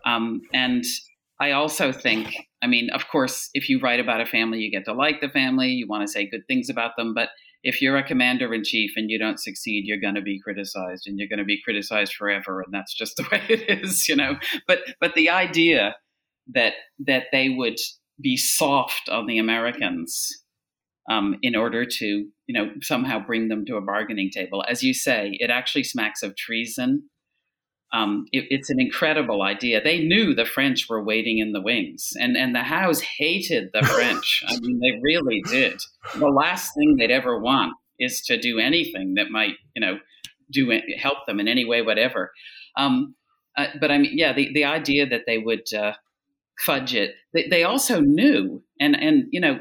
Um, 0.05 0.41
and 0.53 0.83
I 1.39 1.51
also 1.51 1.91
think, 1.91 2.33
I 2.61 2.67
mean, 2.67 2.89
of 2.91 3.07
course, 3.07 3.49
if 3.53 3.69
you 3.69 3.79
write 3.79 3.99
about 3.99 4.21
a 4.21 4.25
family, 4.25 4.59
you 4.59 4.71
get 4.71 4.85
to 4.85 4.93
like 4.93 5.21
the 5.21 5.29
family, 5.29 5.69
you 5.69 5.87
want 5.87 6.05
to 6.05 6.11
say 6.11 6.29
good 6.29 6.45
things 6.47 6.69
about 6.69 6.91
them. 6.97 7.13
But 7.13 7.29
if 7.63 7.81
you're 7.81 7.97
a 7.97 8.03
commander 8.03 8.53
in 8.53 8.63
chief 8.63 8.91
and 8.95 9.09
you 9.09 9.19
don't 9.19 9.39
succeed, 9.39 9.85
you're 9.85 9.99
going 9.99 10.15
to 10.15 10.21
be 10.21 10.39
criticized, 10.41 11.07
and 11.07 11.17
you're 11.17 11.27
going 11.27 11.39
to 11.39 11.45
be 11.45 11.61
criticized 11.61 12.13
forever, 12.13 12.61
and 12.61 12.73
that's 12.73 12.93
just 12.93 13.17
the 13.17 13.23
way 13.31 13.41
it 13.49 13.83
is, 13.83 14.07
you 14.07 14.15
know. 14.15 14.37
But 14.67 14.79
but 14.99 15.13
the 15.15 15.29
idea 15.29 15.95
that 16.53 16.73
that 17.05 17.25
they 17.31 17.49
would 17.49 17.77
be 18.21 18.37
soft 18.37 19.09
on 19.09 19.27
the 19.27 19.37
Americans 19.37 20.43
um, 21.09 21.37
in 21.41 21.55
order 21.55 21.85
to, 21.85 22.05
you 22.05 22.53
know, 22.53 22.71
somehow 22.81 23.19
bring 23.25 23.47
them 23.47 23.65
to 23.65 23.77
a 23.77 23.81
bargaining 23.81 24.29
table, 24.29 24.63
as 24.67 24.83
you 24.83 24.93
say, 24.93 25.37
it 25.39 25.49
actually 25.49 25.83
smacks 25.83 26.23
of 26.23 26.35
treason 26.35 27.09
um, 27.91 28.25
it, 28.31 28.45
it's 28.49 28.69
an 28.69 28.79
incredible 28.79 29.41
idea. 29.41 29.81
They 29.83 30.03
knew 30.03 30.35
the 30.35 30.45
French 30.45 30.87
were 30.89 31.03
waiting 31.03 31.39
in 31.39 31.53
the 31.53 31.61
wings, 31.61 32.11
and 32.19 32.37
and 32.37 32.53
the 32.53 32.63
Howes 32.63 33.01
hated 33.01 33.69
the 33.73 33.81
French. 33.85 34.43
I 34.47 34.59
mean, 34.59 34.79
they 34.79 34.99
really 35.01 35.41
did. 35.49 35.81
The 36.17 36.27
last 36.27 36.73
thing 36.75 36.95
they'd 36.95 37.11
ever 37.11 37.39
want 37.39 37.73
is 37.99 38.21
to 38.25 38.39
do 38.39 38.59
anything 38.59 39.15
that 39.15 39.31
might, 39.31 39.55
you 39.75 39.81
know, 39.81 39.97
do 40.51 40.71
help 40.97 41.25
them 41.25 41.39
in 41.39 41.47
any 41.47 41.65
way, 41.65 41.81
whatever. 41.81 42.31
Um, 42.77 43.15
uh, 43.57 43.67
but 43.79 43.91
I 43.91 43.97
mean, 43.97 44.17
yeah, 44.17 44.33
the 44.33 44.53
the 44.53 44.65
idea 44.65 45.07
that 45.07 45.23
they 45.25 45.39
would 45.39 45.73
uh, 45.73 45.93
fudge 46.59 46.93
it. 46.93 47.15
They, 47.33 47.47
they 47.47 47.63
also 47.63 47.99
knew, 47.99 48.63
and 48.79 48.99
and 48.99 49.25
you 49.31 49.39
know, 49.39 49.59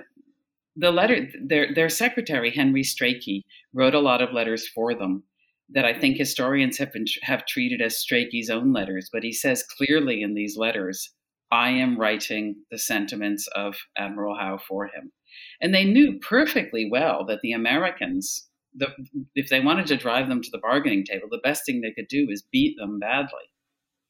the 0.76 0.90
letter 0.90 1.28
their 1.44 1.72
their 1.74 1.88
secretary 1.88 2.50
Henry 2.50 2.82
Strachey 2.82 3.44
wrote 3.72 3.94
a 3.94 4.00
lot 4.00 4.22
of 4.22 4.32
letters 4.32 4.68
for 4.68 4.94
them 4.94 5.24
that 5.70 5.84
I 5.84 5.98
think 5.98 6.16
historians 6.16 6.78
have 6.78 6.92
been 6.92 7.04
have 7.22 7.46
treated 7.46 7.82
as 7.82 8.02
Strachey's 8.02 8.50
own 8.50 8.72
letters, 8.72 9.08
but 9.12 9.22
he 9.22 9.32
says 9.32 9.64
clearly 9.76 10.22
in 10.22 10.34
these 10.34 10.56
letters, 10.56 11.14
"I 11.50 11.70
am 11.70 11.98
writing 11.98 12.56
the 12.70 12.78
sentiments 12.78 13.48
of 13.54 13.76
Admiral 13.96 14.36
Howe 14.38 14.58
for 14.58 14.86
him," 14.86 15.12
and 15.60 15.74
they 15.74 15.84
knew 15.84 16.18
perfectly 16.20 16.88
well 16.90 17.24
that 17.26 17.40
the 17.42 17.52
Americans, 17.52 18.48
the, 18.74 18.88
if 19.34 19.48
they 19.48 19.60
wanted 19.60 19.86
to 19.88 19.96
drive 19.96 20.28
them 20.28 20.42
to 20.42 20.50
the 20.50 20.58
bargaining 20.58 21.04
table, 21.04 21.28
the 21.30 21.40
best 21.42 21.66
thing 21.66 21.80
they 21.80 21.92
could 21.92 22.08
do 22.08 22.28
is 22.30 22.42
beat 22.50 22.76
them 22.78 22.98
badly, 22.98 23.50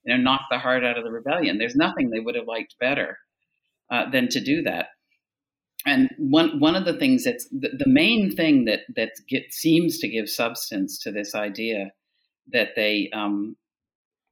you 0.05 0.17
know, 0.17 0.23
knock 0.23 0.43
the 0.51 0.59
heart 0.59 0.85
out 0.85 0.99
of 0.99 1.05
the 1.05 1.11
rebellion. 1.11 1.59
There's 1.59 1.77
nothing 1.77 2.11
they 2.11 2.21
would 2.21 2.35
have 2.35 2.47
liked 2.47 2.77
better 2.81 3.19
uh, 3.91 4.11
than 4.11 4.29
to 4.29 4.41
do 4.41 4.63
that 4.63 4.89
and 5.87 6.11
one 6.19 6.59
one 6.61 6.75
of 6.75 6.85
the 6.85 6.99
things 6.99 7.25
that's 7.25 7.49
the, 7.49 7.71
the 7.77 7.89
main 7.89 8.31
thing 8.35 8.65
that 8.65 8.81
that 8.95 9.13
get, 9.29 9.53
seems 9.53 9.99
to 9.99 10.09
give 10.09 10.29
substance 10.29 10.99
to 10.99 11.11
this 11.11 11.35
idea 11.35 11.93
that 12.53 12.71
they 12.77 13.11
um, 13.13 13.57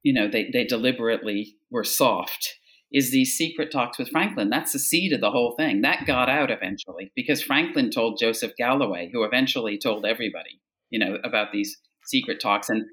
you 0.03 0.13
know 0.13 0.27
they 0.27 0.49
they 0.51 0.65
deliberately 0.65 1.55
were 1.71 1.83
soft 1.83 2.55
is 2.93 3.11
these 3.11 3.35
secret 3.35 3.69
talks 3.69 3.97
with 3.97 4.09
Franklin. 4.09 4.49
That's 4.49 4.71
the 4.71 4.79
seed 4.79 5.11
of 5.11 5.19
the 5.19 5.31
whole 5.31 5.55
thing. 5.57 5.81
That 5.81 6.05
got 6.05 6.29
out 6.29 6.51
eventually 6.51 7.11
because 7.15 7.41
Franklin 7.41 7.91
told 7.91 8.19
Joseph 8.19 8.53
Galloway, 8.57 9.09
who 9.11 9.23
eventually 9.23 9.77
told 9.77 10.05
everybody, 10.05 10.61
you 10.89 10.99
know, 10.99 11.17
about 11.23 11.51
these 11.51 11.77
secret 12.07 12.39
talks. 12.39 12.69
And 12.69 12.85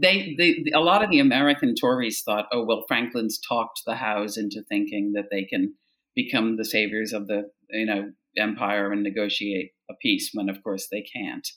they, 0.00 0.34
they, 0.36 0.64
a 0.74 0.80
lot 0.80 1.02
of 1.02 1.10
the 1.10 1.20
American 1.20 1.74
Tories 1.74 2.22
thought, 2.22 2.46
oh 2.52 2.64
well, 2.64 2.84
Franklin's 2.88 3.38
talked 3.38 3.82
the 3.86 3.96
Howes 3.96 4.36
into 4.36 4.62
thinking 4.68 5.12
that 5.12 5.28
they 5.30 5.44
can 5.44 5.74
become 6.14 6.56
the 6.56 6.64
saviors 6.64 7.12
of 7.12 7.26
the 7.28 7.50
you 7.70 7.86
know 7.86 8.10
empire 8.36 8.92
and 8.92 9.02
negotiate 9.02 9.72
a 9.90 9.94
peace 9.94 10.30
when 10.32 10.48
of 10.48 10.62
course 10.62 10.88
they 10.90 11.02
can't. 11.02 11.48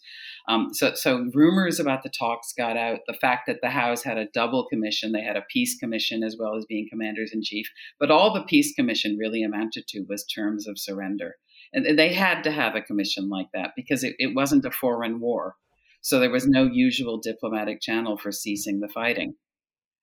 Um, 0.48 0.70
so 0.74 0.94
so 0.94 1.30
rumors 1.34 1.80
about 1.80 2.04
the 2.04 2.10
talks 2.10 2.54
got 2.58 2.78
out. 2.78 3.00
The 3.08 3.18
fact 3.20 3.48
that 3.48 3.62
the 3.62 3.70
Howes 3.70 4.04
had 4.04 4.18
a 4.18 4.28
double 4.34 4.68
commission 4.68 5.12
they 5.12 5.22
had 5.22 5.38
a 5.38 5.46
peace 5.50 5.78
commission 5.78 6.24
as 6.24 6.36
well 6.40 6.56
as 6.56 6.66
being 6.66 6.88
commanders 6.90 7.32
in 7.34 7.42
chief 7.44 7.68
but 8.00 8.12
all 8.12 8.34
the 8.34 8.44
peace 8.44 8.74
commission 8.74 9.18
really 9.18 9.44
amounted 9.44 9.88
to 9.88 10.06
was 10.10 10.26
terms 10.26 10.68
of 10.68 10.80
surrender. 10.80 11.36
And 11.74 11.98
they 11.98 12.14
had 12.14 12.44
to 12.44 12.52
have 12.52 12.76
a 12.76 12.82
commission 12.82 13.30
like 13.30 13.48
that 13.54 13.72
because 13.76 14.04
it, 14.04 14.16
it 14.20 14.36
wasn't 14.36 14.66
a 14.66 14.72
foreign 14.72 15.20
war 15.20 15.56
so 16.02 16.20
there 16.20 16.30
was 16.30 16.48
no 16.48 16.64
usual 16.64 17.20
diplomatic 17.20 17.82
channel 17.82 18.18
for 18.18 18.32
ceasing 18.32 18.80
the 18.80 18.90
fighting 18.90 19.36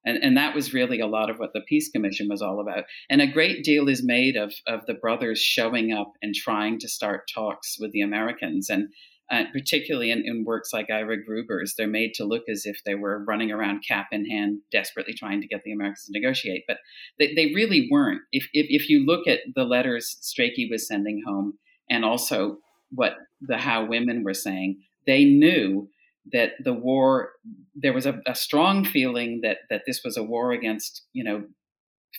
and, 0.04 0.22
and 0.22 0.36
that 0.36 0.54
was 0.54 0.72
really 0.72 1.00
a 1.00 1.06
lot 1.06 1.28
of 1.28 1.38
what 1.38 1.52
the 1.52 1.60
Peace 1.60 1.90
Commission 1.90 2.28
was 2.28 2.40
all 2.40 2.60
about. 2.60 2.84
And 3.10 3.20
a 3.20 3.26
great 3.26 3.64
deal 3.64 3.88
is 3.88 4.02
made 4.02 4.36
of, 4.36 4.54
of 4.66 4.86
the 4.86 4.94
brothers 4.94 5.38
showing 5.38 5.92
up 5.92 6.12
and 6.22 6.34
trying 6.34 6.78
to 6.80 6.88
start 6.88 7.30
talks 7.32 7.76
with 7.78 7.92
the 7.92 8.00
Americans. 8.00 8.70
And 8.70 8.88
uh, 9.30 9.44
particularly 9.52 10.10
in, 10.10 10.22
in, 10.24 10.44
works 10.46 10.72
like 10.72 10.88
Ira 10.90 11.22
Gruber's, 11.22 11.74
they're 11.76 11.86
made 11.86 12.14
to 12.14 12.24
look 12.24 12.44
as 12.48 12.64
if 12.64 12.82
they 12.86 12.94
were 12.94 13.22
running 13.26 13.50
around 13.50 13.84
cap 13.86 14.06
in 14.10 14.24
hand, 14.24 14.60
desperately 14.72 15.12
trying 15.12 15.42
to 15.42 15.46
get 15.46 15.62
the 15.64 15.72
Americans 15.72 16.06
to 16.06 16.12
negotiate. 16.18 16.64
But 16.66 16.78
they, 17.18 17.34
they 17.34 17.52
really 17.54 17.88
weren't. 17.90 18.22
If, 18.32 18.48
if, 18.54 18.66
if 18.70 18.88
you 18.88 19.04
look 19.04 19.26
at 19.26 19.40
the 19.54 19.64
letters 19.64 20.16
Strachey 20.22 20.70
was 20.70 20.88
sending 20.88 21.22
home 21.26 21.58
and 21.90 22.06
also 22.06 22.56
what 22.90 23.16
the 23.42 23.58
Howe 23.58 23.84
women 23.84 24.24
were 24.24 24.32
saying, 24.32 24.80
they 25.08 25.24
knew 25.24 25.88
that 26.30 26.50
the 26.62 26.74
war 26.74 27.30
there 27.74 27.94
was 27.94 28.06
a, 28.06 28.20
a, 28.26 28.34
strong 28.34 28.84
feeling 28.84 29.40
that 29.42 29.58
that 29.70 29.82
this 29.86 30.02
was 30.04 30.16
a 30.16 30.22
war 30.22 30.52
against 30.52 31.06
you 31.12 31.24
know 31.24 31.44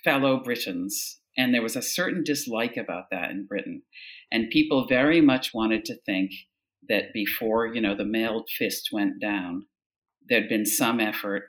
fellow 0.04 0.42
Britons, 0.44 1.20
and 1.38 1.54
there 1.54 1.62
was 1.62 1.76
a 1.76 1.82
certain 1.82 2.24
dislike 2.24 2.76
about 2.76 3.06
that 3.12 3.30
in 3.30 3.46
Britain, 3.46 3.84
and 4.32 4.50
people 4.50 4.88
very 4.88 5.22
much 5.22 5.54
wanted 5.54 5.86
to 5.86 5.96
think 6.06 6.32
that 6.90 7.14
before 7.14 7.68
you 7.68 7.80
know 7.80 7.96
the 7.96 8.04
mailed 8.04 8.50
fist 8.58 8.90
went 8.92 9.22
down, 9.22 9.68
there'd 10.28 10.50
been 10.50 10.66
some 10.66 11.00
effort 11.00 11.44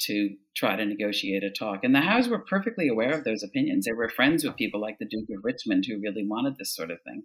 to 0.00 0.36
try 0.56 0.76
to 0.76 0.84
negotiate 0.84 1.42
a 1.42 1.50
talk. 1.50 1.80
And 1.82 1.94
the 1.94 2.00
Howes 2.00 2.28
were 2.28 2.38
perfectly 2.38 2.88
aware 2.88 3.12
of 3.12 3.24
those 3.24 3.42
opinions. 3.42 3.84
They 3.84 3.92
were 3.92 4.08
friends 4.08 4.44
with 4.44 4.56
people 4.56 4.80
like 4.80 4.98
the 4.98 5.06
Duke 5.06 5.28
of 5.36 5.44
Richmond 5.44 5.84
who 5.88 6.00
really 6.00 6.26
wanted 6.26 6.56
this 6.58 6.74
sort 6.74 6.90
of 6.90 6.98
thing. 7.02 7.22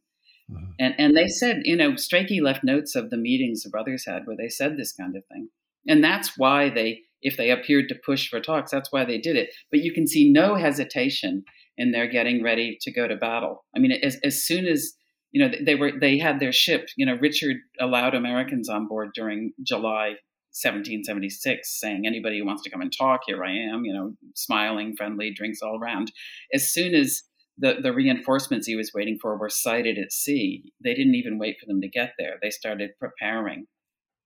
Mm-hmm. 0.51 0.71
And 0.79 0.95
and 0.97 1.15
they 1.15 1.27
said, 1.27 1.61
you 1.65 1.75
know, 1.75 1.91
Strachey 1.91 2.41
left 2.41 2.63
notes 2.63 2.95
of 2.95 3.09
the 3.09 3.17
meetings 3.17 3.63
the 3.63 3.69
brothers 3.69 4.05
had 4.05 4.25
where 4.25 4.37
they 4.37 4.49
said 4.49 4.77
this 4.77 4.93
kind 4.93 5.15
of 5.15 5.23
thing. 5.25 5.49
And 5.87 6.03
that's 6.03 6.37
why 6.37 6.69
they, 6.69 7.01
if 7.21 7.37
they 7.37 7.49
appeared 7.51 7.89
to 7.89 7.95
push 8.05 8.29
for 8.29 8.39
talks, 8.39 8.71
that's 8.71 8.91
why 8.91 9.05
they 9.05 9.17
did 9.17 9.35
it. 9.35 9.49
But 9.71 9.81
you 9.81 9.93
can 9.93 10.07
see 10.07 10.31
no 10.31 10.55
hesitation 10.55 11.43
in 11.77 11.91
their 11.91 12.07
getting 12.07 12.43
ready 12.43 12.77
to 12.81 12.91
go 12.91 13.07
to 13.07 13.15
battle. 13.15 13.65
I 13.75 13.79
mean, 13.79 13.91
as, 13.91 14.17
as 14.23 14.43
soon 14.43 14.65
as 14.65 14.93
you 15.31 15.45
know 15.45 15.55
they 15.63 15.75
were 15.75 15.91
they 15.99 16.17
had 16.17 16.39
their 16.39 16.51
ship. 16.51 16.89
You 16.97 17.05
know, 17.05 17.17
Richard 17.19 17.57
allowed 17.79 18.15
Americans 18.15 18.69
on 18.69 18.87
board 18.87 19.11
during 19.13 19.53
July 19.63 20.15
1776, 20.51 21.79
saying 21.79 22.05
anybody 22.05 22.39
who 22.39 22.45
wants 22.45 22.63
to 22.63 22.69
come 22.69 22.81
and 22.81 22.91
talk, 22.95 23.21
here 23.27 23.43
I 23.43 23.51
am. 23.51 23.85
You 23.85 23.93
know, 23.93 24.13
smiling, 24.35 24.95
friendly, 24.97 25.31
drinks 25.33 25.61
all 25.61 25.77
around. 25.79 26.11
As 26.53 26.71
soon 26.71 26.95
as 26.95 27.23
the, 27.59 27.77
the 27.81 27.93
reinforcements 27.93 28.67
he 28.67 28.75
was 28.75 28.91
waiting 28.93 29.17
for 29.21 29.37
were 29.37 29.49
sighted 29.49 29.97
at 29.97 30.11
sea. 30.11 30.71
They 30.83 30.93
didn't 30.93 31.15
even 31.15 31.39
wait 31.39 31.57
for 31.59 31.65
them 31.65 31.81
to 31.81 31.87
get 31.87 32.13
there. 32.17 32.37
They 32.41 32.49
started 32.49 32.91
preparing 32.99 33.67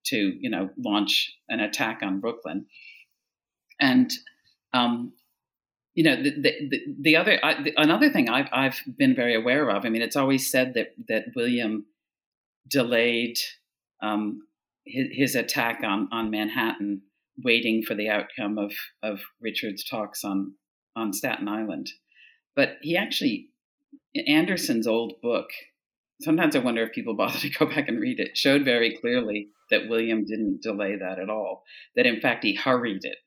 to, 0.07 0.33
you 0.39 0.49
know, 0.49 0.69
launch 0.77 1.33
an 1.49 1.59
attack 1.59 1.99
on 2.03 2.19
Brooklyn. 2.19 2.65
And, 3.79 4.11
um, 4.73 5.13
you 5.95 6.03
know, 6.03 6.15
the, 6.15 6.31
the, 6.31 6.79
the 7.01 7.15
other, 7.15 7.39
I, 7.43 7.63
the, 7.63 7.73
another 7.77 8.09
thing 8.09 8.29
I've, 8.29 8.49
I've 8.51 8.81
been 8.97 9.15
very 9.15 9.35
aware 9.35 9.69
of, 9.69 9.85
I 9.85 9.89
mean, 9.89 10.01
it's 10.01 10.15
always 10.15 10.49
said 10.49 10.73
that, 10.75 10.89
that 11.07 11.25
William 11.35 11.85
delayed 12.69 13.37
um, 14.01 14.41
his, 14.85 15.07
his 15.11 15.35
attack 15.35 15.81
on, 15.83 16.09
on 16.11 16.29
Manhattan, 16.29 17.01
waiting 17.43 17.83
for 17.83 17.95
the 17.95 18.09
outcome 18.09 18.57
of, 18.57 18.73
of 19.01 19.21
Richard's 19.41 19.83
talks 19.83 20.23
on 20.23 20.53
on 20.95 21.13
Staten 21.13 21.47
Island. 21.47 21.89
But 22.55 22.77
he 22.81 22.97
actually, 22.97 23.49
Anderson's 24.27 24.87
old 24.87 25.21
book, 25.21 25.47
sometimes 26.21 26.55
I 26.55 26.59
wonder 26.59 26.83
if 26.83 26.93
people 26.93 27.15
bother 27.17 27.39
to 27.39 27.49
go 27.49 27.65
back 27.65 27.87
and 27.87 27.99
read 27.99 28.19
it, 28.19 28.37
showed 28.37 28.63
very 28.63 28.97
clearly 28.99 29.49
that 29.71 29.89
William 29.89 30.25
didn't 30.25 30.61
delay 30.61 30.95
that 30.97 31.19
at 31.19 31.29
all, 31.29 31.63
that 31.95 32.05
in 32.05 32.19
fact 32.19 32.43
he 32.43 32.55
hurried 32.55 33.03
it. 33.03 33.17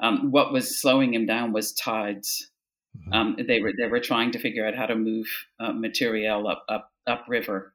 Um, 0.00 0.30
what 0.30 0.52
was 0.52 0.80
slowing 0.80 1.12
him 1.14 1.26
down 1.26 1.52
was 1.52 1.72
tides. 1.72 2.50
Mm-hmm. 2.96 3.12
Um, 3.12 3.36
they 3.46 3.60
were 3.60 3.72
they 3.76 3.88
were 3.88 4.00
trying 4.00 4.32
to 4.32 4.38
figure 4.38 4.66
out 4.66 4.76
how 4.76 4.86
to 4.86 4.94
move 4.94 5.26
uh, 5.58 5.72
material 5.72 6.46
up 6.46 6.64
up 6.68 6.90
upriver 7.06 7.74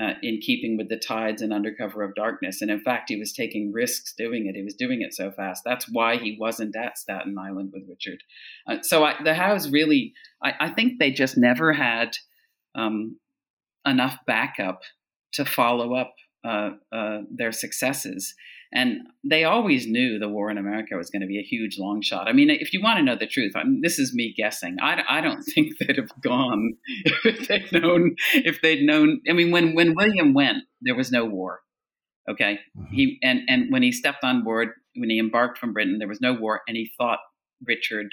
uh, 0.00 0.14
in 0.22 0.40
keeping 0.40 0.76
with 0.76 0.88
the 0.88 0.96
tides 0.96 1.42
and 1.42 1.52
under 1.52 1.74
cover 1.74 2.02
of 2.02 2.14
darkness. 2.14 2.62
And 2.62 2.70
in 2.70 2.80
fact, 2.80 3.10
he 3.10 3.16
was 3.16 3.32
taking 3.32 3.72
risks 3.72 4.14
doing 4.16 4.46
it. 4.46 4.56
He 4.56 4.62
was 4.62 4.74
doing 4.74 5.02
it 5.02 5.14
so 5.14 5.30
fast. 5.30 5.62
That's 5.64 5.86
why 5.90 6.16
he 6.16 6.36
wasn't 6.40 6.76
at 6.76 6.98
Staten 6.98 7.36
Island 7.38 7.70
with 7.72 7.84
Richard. 7.88 8.22
Uh, 8.66 8.78
so 8.82 9.04
I, 9.04 9.22
the 9.22 9.34
Howes 9.34 9.70
really, 9.70 10.14
I, 10.42 10.54
I, 10.60 10.70
think 10.70 10.98
they 10.98 11.10
just 11.10 11.36
never 11.36 11.72
had 11.72 12.16
um, 12.74 13.18
enough 13.86 14.18
backup 14.26 14.80
to 15.34 15.44
follow 15.44 15.94
up 15.94 16.14
uh, 16.44 16.70
uh 16.90 17.18
their 17.30 17.52
successes. 17.52 18.34
And 18.74 19.08
they 19.22 19.44
always 19.44 19.86
knew 19.86 20.18
the 20.18 20.28
war 20.28 20.50
in 20.50 20.56
America 20.56 20.96
was 20.96 21.10
going 21.10 21.20
to 21.20 21.28
be 21.28 21.38
a 21.38 21.42
huge 21.42 21.78
long 21.78 22.00
shot. 22.00 22.26
I 22.26 22.32
mean, 22.32 22.48
if 22.48 22.72
you 22.72 22.82
want 22.82 22.98
to 22.98 23.04
know 23.04 23.16
the 23.16 23.26
truth, 23.26 23.52
I 23.54 23.64
mean, 23.64 23.80
this 23.82 23.98
is 23.98 24.14
me 24.14 24.32
guessing. 24.34 24.78
I, 24.80 25.02
I 25.06 25.20
don't 25.20 25.42
think 25.54 25.78
they'd 25.78 25.98
have 25.98 26.10
gone 26.22 26.74
if 27.24 27.48
they'd 27.48 27.70
known. 27.72 28.16
If 28.34 28.62
they'd 28.62 28.82
known, 28.82 29.20
I 29.28 29.32
mean, 29.32 29.50
when 29.50 29.74
when 29.74 29.94
William 29.94 30.32
went, 30.32 30.64
there 30.80 30.94
was 30.94 31.12
no 31.12 31.24
war. 31.24 31.60
Okay, 32.30 32.60
mm-hmm. 32.78 32.94
he 32.94 33.18
and 33.22 33.40
and 33.48 33.70
when 33.70 33.82
he 33.82 33.92
stepped 33.92 34.24
on 34.24 34.42
board, 34.42 34.70
when 34.96 35.10
he 35.10 35.18
embarked 35.18 35.58
from 35.58 35.72
Britain, 35.72 35.98
there 35.98 36.08
was 36.08 36.20
no 36.20 36.32
war, 36.32 36.62
and 36.66 36.76
he 36.76 36.90
thought 36.96 37.18
Richard. 37.66 38.12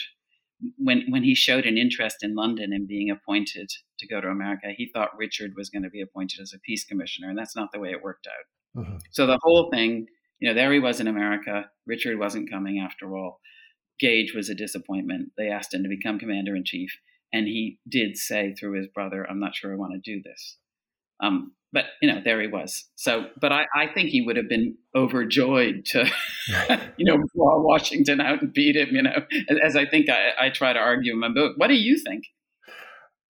When 0.78 1.06
when 1.08 1.24
he 1.24 1.36
showed 1.36 1.66
an 1.66 1.78
interest 1.78 2.18
in 2.22 2.36
London 2.36 2.74
and 2.74 2.86
being 2.86 3.10
appointed 3.10 3.70
to 4.00 4.08
go 4.08 4.20
to 4.20 4.28
America, 4.28 4.74
he 4.76 4.90
thought 4.94 5.18
Richard 5.18 5.52
was 5.56 5.70
going 5.70 5.84
to 5.84 5.90
be 5.90 6.02
appointed 6.02 6.42
as 6.42 6.52
a 6.54 6.60
peace 6.60 6.84
commissioner, 6.84 7.30
and 7.30 7.38
that's 7.38 7.56
not 7.56 7.72
the 7.72 7.80
way 7.80 7.92
it 7.92 8.04
worked 8.04 8.28
out. 8.28 8.82
Mm-hmm. 8.84 8.98
So 9.12 9.26
the 9.26 9.40
whole 9.42 9.70
thing 9.72 10.08
you 10.40 10.48
know, 10.50 10.56
there 10.56 10.72
he 10.72 10.80
was 10.80 11.00
in 11.00 11.08
America. 11.08 11.70
Richard 11.86 12.18
wasn't 12.18 12.50
coming 12.50 12.80
after 12.80 13.16
all. 13.18 13.40
Gage 14.00 14.34
was 14.34 14.50
a 14.50 14.56
disappointment. 14.56 15.32
They 15.38 15.50
asked 15.50 15.74
him 15.74 15.84
to 15.84 15.90
become 15.90 16.20
commander 16.20 16.56
in 16.56 16.64
chief, 16.66 16.92
and 17.34 17.48
he 17.48 17.80
did 17.88 18.18
say 18.18 18.54
through 18.54 18.78
his 18.78 18.88
brother, 18.88 19.26
"I'm 19.30 19.40
not 19.40 19.56
sure 19.56 19.74
I 19.74 19.78
want 19.78 19.94
to 19.94 20.16
do 20.16 20.22
this." 20.24 20.58
Um, 21.22 21.54
but 21.72 21.86
you 22.02 22.12
know, 22.12 22.22
there 22.24 22.42
he 22.42 22.48
was. 22.48 22.86
So, 22.96 23.28
but 23.40 23.52
I, 23.52 23.66
I 23.76 23.88
think 23.94 24.10
he 24.10 24.22
would 24.22 24.38
have 24.38 24.50
been 24.50 24.76
overjoyed 24.96 25.86
to, 25.88 26.10
you 26.98 27.06
know, 27.06 27.18
draw 27.36 27.62
Washington 27.62 28.22
out 28.22 28.42
and 28.42 28.54
beat 28.54 28.76
him. 28.76 28.96
You 28.96 29.04
know, 29.04 29.26
as, 29.64 29.76
I 29.76 29.86
think 29.86 30.10
I, 30.10 30.48
I 30.48 30.50
try 30.50 30.74
to 30.74 30.80
argue 30.80 31.14
in 31.14 31.20
my 31.20 31.30
book. 31.30 31.54
What 31.58 31.68
do 31.68 31.76
you 31.76 31.98
think? 31.98 32.24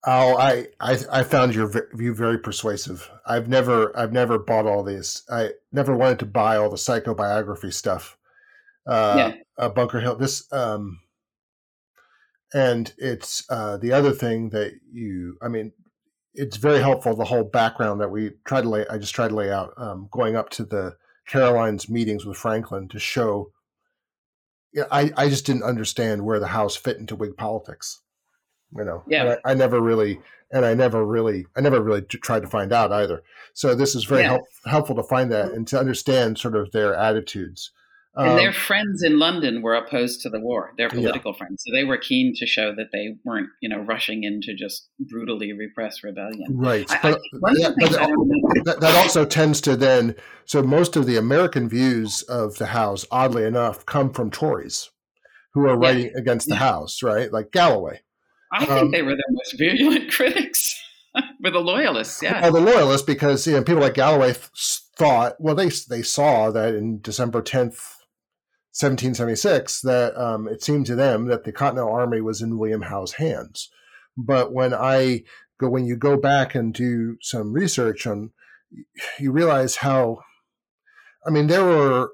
Oh, 0.05 0.37
I, 0.37 0.67
I, 0.79 0.97
I 1.11 1.23
found 1.23 1.53
your 1.53 1.69
view 1.93 2.13
very 2.15 2.37
persuasive. 2.37 3.09
I've 3.25 3.49
never 3.49 3.97
I've 3.97 4.13
never 4.13 4.39
bought 4.39 4.65
all 4.65 4.83
these. 4.83 5.23
I 5.29 5.51
never 5.73 5.95
wanted 5.95 6.19
to 6.19 6.25
buy 6.25 6.55
all 6.55 6.69
the 6.69 6.77
psychobiography 6.77 7.73
stuff. 7.73 8.17
Uh, 8.87 9.15
yeah. 9.17 9.33
Uh, 9.57 9.69
Bunker 9.69 9.99
Hill. 9.99 10.15
This 10.15 10.51
um, 10.53 11.01
and 12.53 12.93
it's 12.97 13.43
uh, 13.49 13.75
the 13.77 13.91
other 13.91 14.11
thing 14.11 14.49
that 14.51 14.73
you. 14.89 15.37
I 15.41 15.49
mean, 15.49 15.73
it's 16.33 16.55
very 16.55 16.79
helpful. 16.79 17.13
The 17.15 17.25
whole 17.25 17.43
background 17.43 17.99
that 17.99 18.09
we 18.09 18.31
tried 18.45 18.61
to 18.61 18.69
lay. 18.69 18.87
I 18.87 18.97
just 18.99 19.13
tried 19.13 19.29
to 19.29 19.35
lay 19.35 19.51
out 19.51 19.73
um, 19.75 20.07
going 20.11 20.37
up 20.37 20.49
to 20.51 20.63
the 20.63 20.95
Caroline's 21.27 21.89
meetings 21.89 22.25
with 22.25 22.37
Franklin 22.37 22.87
to 22.87 22.99
show. 22.99 23.51
Yeah, 24.73 24.85
I 24.91 25.11
I 25.17 25.27
just 25.27 25.45
didn't 25.45 25.63
understand 25.63 26.23
where 26.23 26.39
the 26.39 26.47
Howes 26.47 26.77
fit 26.77 26.97
into 26.97 27.17
Whig 27.17 27.35
politics 27.35 28.01
you 28.75 28.83
know 28.83 29.03
yeah 29.07 29.35
I, 29.45 29.51
I, 29.51 29.53
never 29.53 29.79
really 29.81 30.19
and 30.51 30.65
i 30.65 30.73
never 30.73 31.05
really 31.05 31.45
i 31.55 31.61
never 31.61 31.81
really 31.81 32.01
tried 32.01 32.41
to 32.41 32.47
find 32.47 32.71
out 32.71 32.91
either 32.91 33.23
so 33.53 33.75
this 33.75 33.95
is 33.95 34.03
very 34.03 34.21
yeah. 34.21 34.29
help, 34.29 34.41
helpful 34.65 34.95
to 34.95 35.03
find 35.03 35.31
that 35.31 35.51
and 35.51 35.67
to 35.67 35.79
understand 35.79 36.37
sort 36.37 36.55
of 36.55 36.71
their 36.71 36.95
attitudes 36.95 37.71
and 38.15 38.29
um, 38.29 38.37
their 38.37 38.51
friends 38.51 39.03
in 39.03 39.19
London 39.19 39.61
were 39.61 39.75
opposed 39.75 40.21
to 40.21 40.29
the 40.29 40.39
war. 40.39 40.73
Their 40.77 40.89
political 40.89 41.31
yeah. 41.31 41.37
friends, 41.37 41.63
so 41.65 41.71
they 41.71 41.83
were 41.83 41.97
keen 41.97 42.33
to 42.37 42.45
show 42.45 42.73
that 42.75 42.87
they 42.91 43.15
weren't, 43.23 43.49
you 43.61 43.69
know, 43.69 43.79
rushing 43.79 44.23
in 44.23 44.41
to 44.41 44.55
just 44.55 44.89
brutally 44.99 45.53
repress 45.53 46.03
rebellion. 46.03 46.57
Right, 46.57 46.89
I, 46.89 47.11
but, 47.11 47.51
I, 47.51 47.53
yeah, 47.55 47.71
but 47.79 47.91
that, 48.65 48.77
that, 48.81 48.95
also 48.95 49.25
tends 49.25 49.61
to 49.61 49.75
then. 49.75 50.15
So 50.45 50.63
most 50.63 50.95
of 50.95 51.05
the 51.05 51.17
American 51.17 51.69
views 51.69 52.23
of 52.23 52.57
the 52.57 52.67
Howes 52.67 53.05
oddly 53.11 53.45
enough, 53.45 53.85
come 53.85 54.11
from 54.11 54.31
Tories 54.31 54.89
who 55.53 55.67
are 55.67 55.77
writing 55.77 56.11
against 56.15 56.47
the 56.47 56.55
Howes, 56.55 57.01
right? 57.03 57.31
Like 57.31 57.51
Galloway. 57.51 58.01
I 58.51 58.65
think 58.65 58.71
um, 58.71 58.91
they 58.91 59.01
were 59.01 59.15
the 59.15 59.23
most 59.29 59.57
virulent 59.57 60.11
critics 60.11 60.79
for 61.41 61.51
the 61.51 61.59
loyalists. 61.59 62.21
Yeah, 62.21 62.41
well, 62.41 62.51
the 62.51 62.61
loyalists 62.61 63.05
because 63.05 63.45
you 63.47 63.53
know 63.53 63.63
people 63.63 63.81
like 63.81 63.95
Galloway 63.95 64.33
thought 64.97 65.35
well 65.39 65.55
they 65.55 65.69
they 65.89 66.01
saw 66.01 66.51
that 66.51 66.75
in 66.75 67.01
December 67.01 67.41
tenth. 67.41 67.95
1776 68.71 69.81
that 69.81 70.15
um, 70.15 70.47
it 70.47 70.63
seemed 70.63 70.85
to 70.85 70.95
them 70.95 71.25
that 71.25 71.43
the 71.43 71.51
Continental 71.51 71.91
Army 71.91 72.21
was 72.21 72.41
in 72.41 72.57
William 72.57 72.83
Howe's 72.83 73.13
hands. 73.13 73.69
But 74.15 74.53
when 74.53 74.73
I 74.73 75.23
go, 75.59 75.69
when 75.69 75.85
you 75.85 75.95
go 75.95 76.17
back 76.17 76.55
and 76.55 76.73
do 76.73 77.17
some 77.21 77.51
research 77.51 78.07
on, 78.07 78.31
you 79.19 79.31
realize 79.31 79.77
how, 79.77 80.19
I 81.25 81.29
mean, 81.29 81.47
there 81.47 81.63
were 81.63 82.11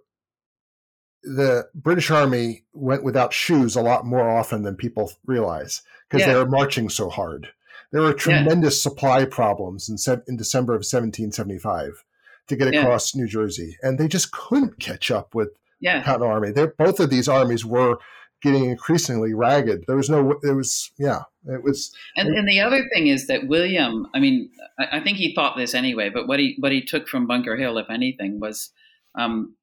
the 1.25 1.67
British 1.73 2.11
Army 2.11 2.63
went 2.73 3.03
without 3.03 3.33
shoes 3.33 3.75
a 3.75 3.81
lot 3.81 4.05
more 4.05 4.29
often 4.29 4.63
than 4.63 4.75
people 4.75 5.11
realize 5.25 5.81
because 6.07 6.25
yeah. 6.25 6.33
they 6.33 6.39
were 6.39 6.49
marching 6.49 6.89
so 6.89 7.09
hard. 7.09 7.49
There 7.91 8.01
were 8.01 8.13
tremendous 8.13 8.77
yeah. 8.77 8.89
supply 8.89 9.25
problems 9.25 9.89
in, 9.89 9.97
in 10.27 10.37
December 10.37 10.73
of 10.73 10.79
1775 10.79 12.03
to 12.47 12.55
get 12.55 12.73
across 12.73 13.13
yeah. 13.13 13.21
New 13.21 13.27
Jersey, 13.27 13.77
and 13.81 13.97
they 13.97 14.07
just 14.07 14.31
couldn't 14.31 14.79
catch 14.79 15.09
up 15.09 15.33
with 15.33 15.49
the 15.81 15.89
Continental 15.89 16.27
Army. 16.27 16.51
They're, 16.51 16.67
both 16.77 16.99
of 16.99 17.09
these 17.09 17.27
armies 17.27 17.65
were 17.65 17.97
getting 18.41 18.65
increasingly 18.65 19.33
ragged. 19.33 19.85
There 19.87 19.95
was 19.95 20.09
no, 20.09 20.37
there 20.43 20.55
was, 20.55 20.91
yeah, 20.97 21.21
it 21.47 21.63
was. 21.63 21.91
And, 22.15 22.29
it, 22.29 22.37
and 22.37 22.47
the 22.47 22.61
other 22.61 22.83
thing 22.93 23.07
is 23.07 23.27
that 23.27 23.47
William, 23.47 24.07
I 24.13 24.19
mean, 24.19 24.51
I, 24.79 24.97
I, 24.97 24.99
think 24.99 25.17
he 25.17 25.33
thought 25.33 25.57
this 25.57 25.73
anyway, 25.73 26.09
but 26.09 26.27
what 26.27 26.39
he 26.39 26.55
what 26.59 26.71
he 26.71 26.81
took 26.83 27.07
from 27.07 27.25
Bunker 27.25 27.55
Hill, 27.55 27.77
if 27.77 27.89
anything, 27.89 28.39
was 28.39 28.71
um, 29.15 29.55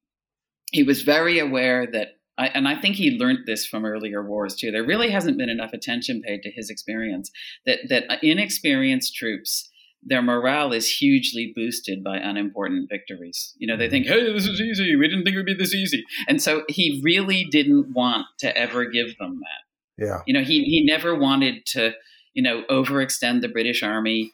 he 0.73 0.83
was 0.83 1.03
very 1.03 1.39
aware 1.39 1.87
that 1.87 2.19
I, 2.37 2.47
and 2.47 2.67
I 2.67 2.75
think 2.75 2.95
he 2.95 3.11
learned 3.11 3.45
this 3.45 3.65
from 3.65 3.85
earlier 3.85 4.27
wars 4.27 4.55
too. 4.55 4.71
There 4.71 4.83
really 4.83 5.11
hasn't 5.11 5.37
been 5.37 5.49
enough 5.49 5.71
attention 5.71 6.21
paid 6.21 6.41
to 6.41 6.51
his 6.51 6.69
experience. 6.69 7.31
That 7.65 7.79
that 7.89 8.23
inexperienced 8.23 9.15
troops, 9.15 9.69
their 10.01 10.23
morale 10.23 10.73
is 10.73 10.89
hugely 10.89 11.53
boosted 11.55 12.03
by 12.03 12.17
unimportant 12.17 12.89
victories. 12.89 13.53
You 13.57 13.67
know, 13.67 13.77
they 13.77 13.87
think, 13.87 14.07
"Hey, 14.07 14.33
this 14.33 14.47
is 14.47 14.59
easy. 14.59 14.95
We 14.95 15.07
didn't 15.07 15.23
think 15.23 15.35
it 15.35 15.39
would 15.39 15.45
be 15.45 15.53
this 15.53 15.75
easy," 15.75 16.03
and 16.27 16.41
so 16.41 16.63
he 16.67 16.99
really 17.03 17.45
didn't 17.45 17.93
want 17.93 18.25
to 18.39 18.57
ever 18.57 18.85
give 18.85 19.15
them 19.19 19.39
that. 19.39 20.03
Yeah. 20.03 20.21
You 20.25 20.33
know, 20.33 20.43
he 20.43 20.63
he 20.63 20.83
never 20.83 21.13
wanted 21.13 21.67
to, 21.67 21.93
you 22.33 22.41
know, 22.41 22.63
overextend 22.67 23.41
the 23.41 23.47
British 23.47 23.83
army 23.83 24.33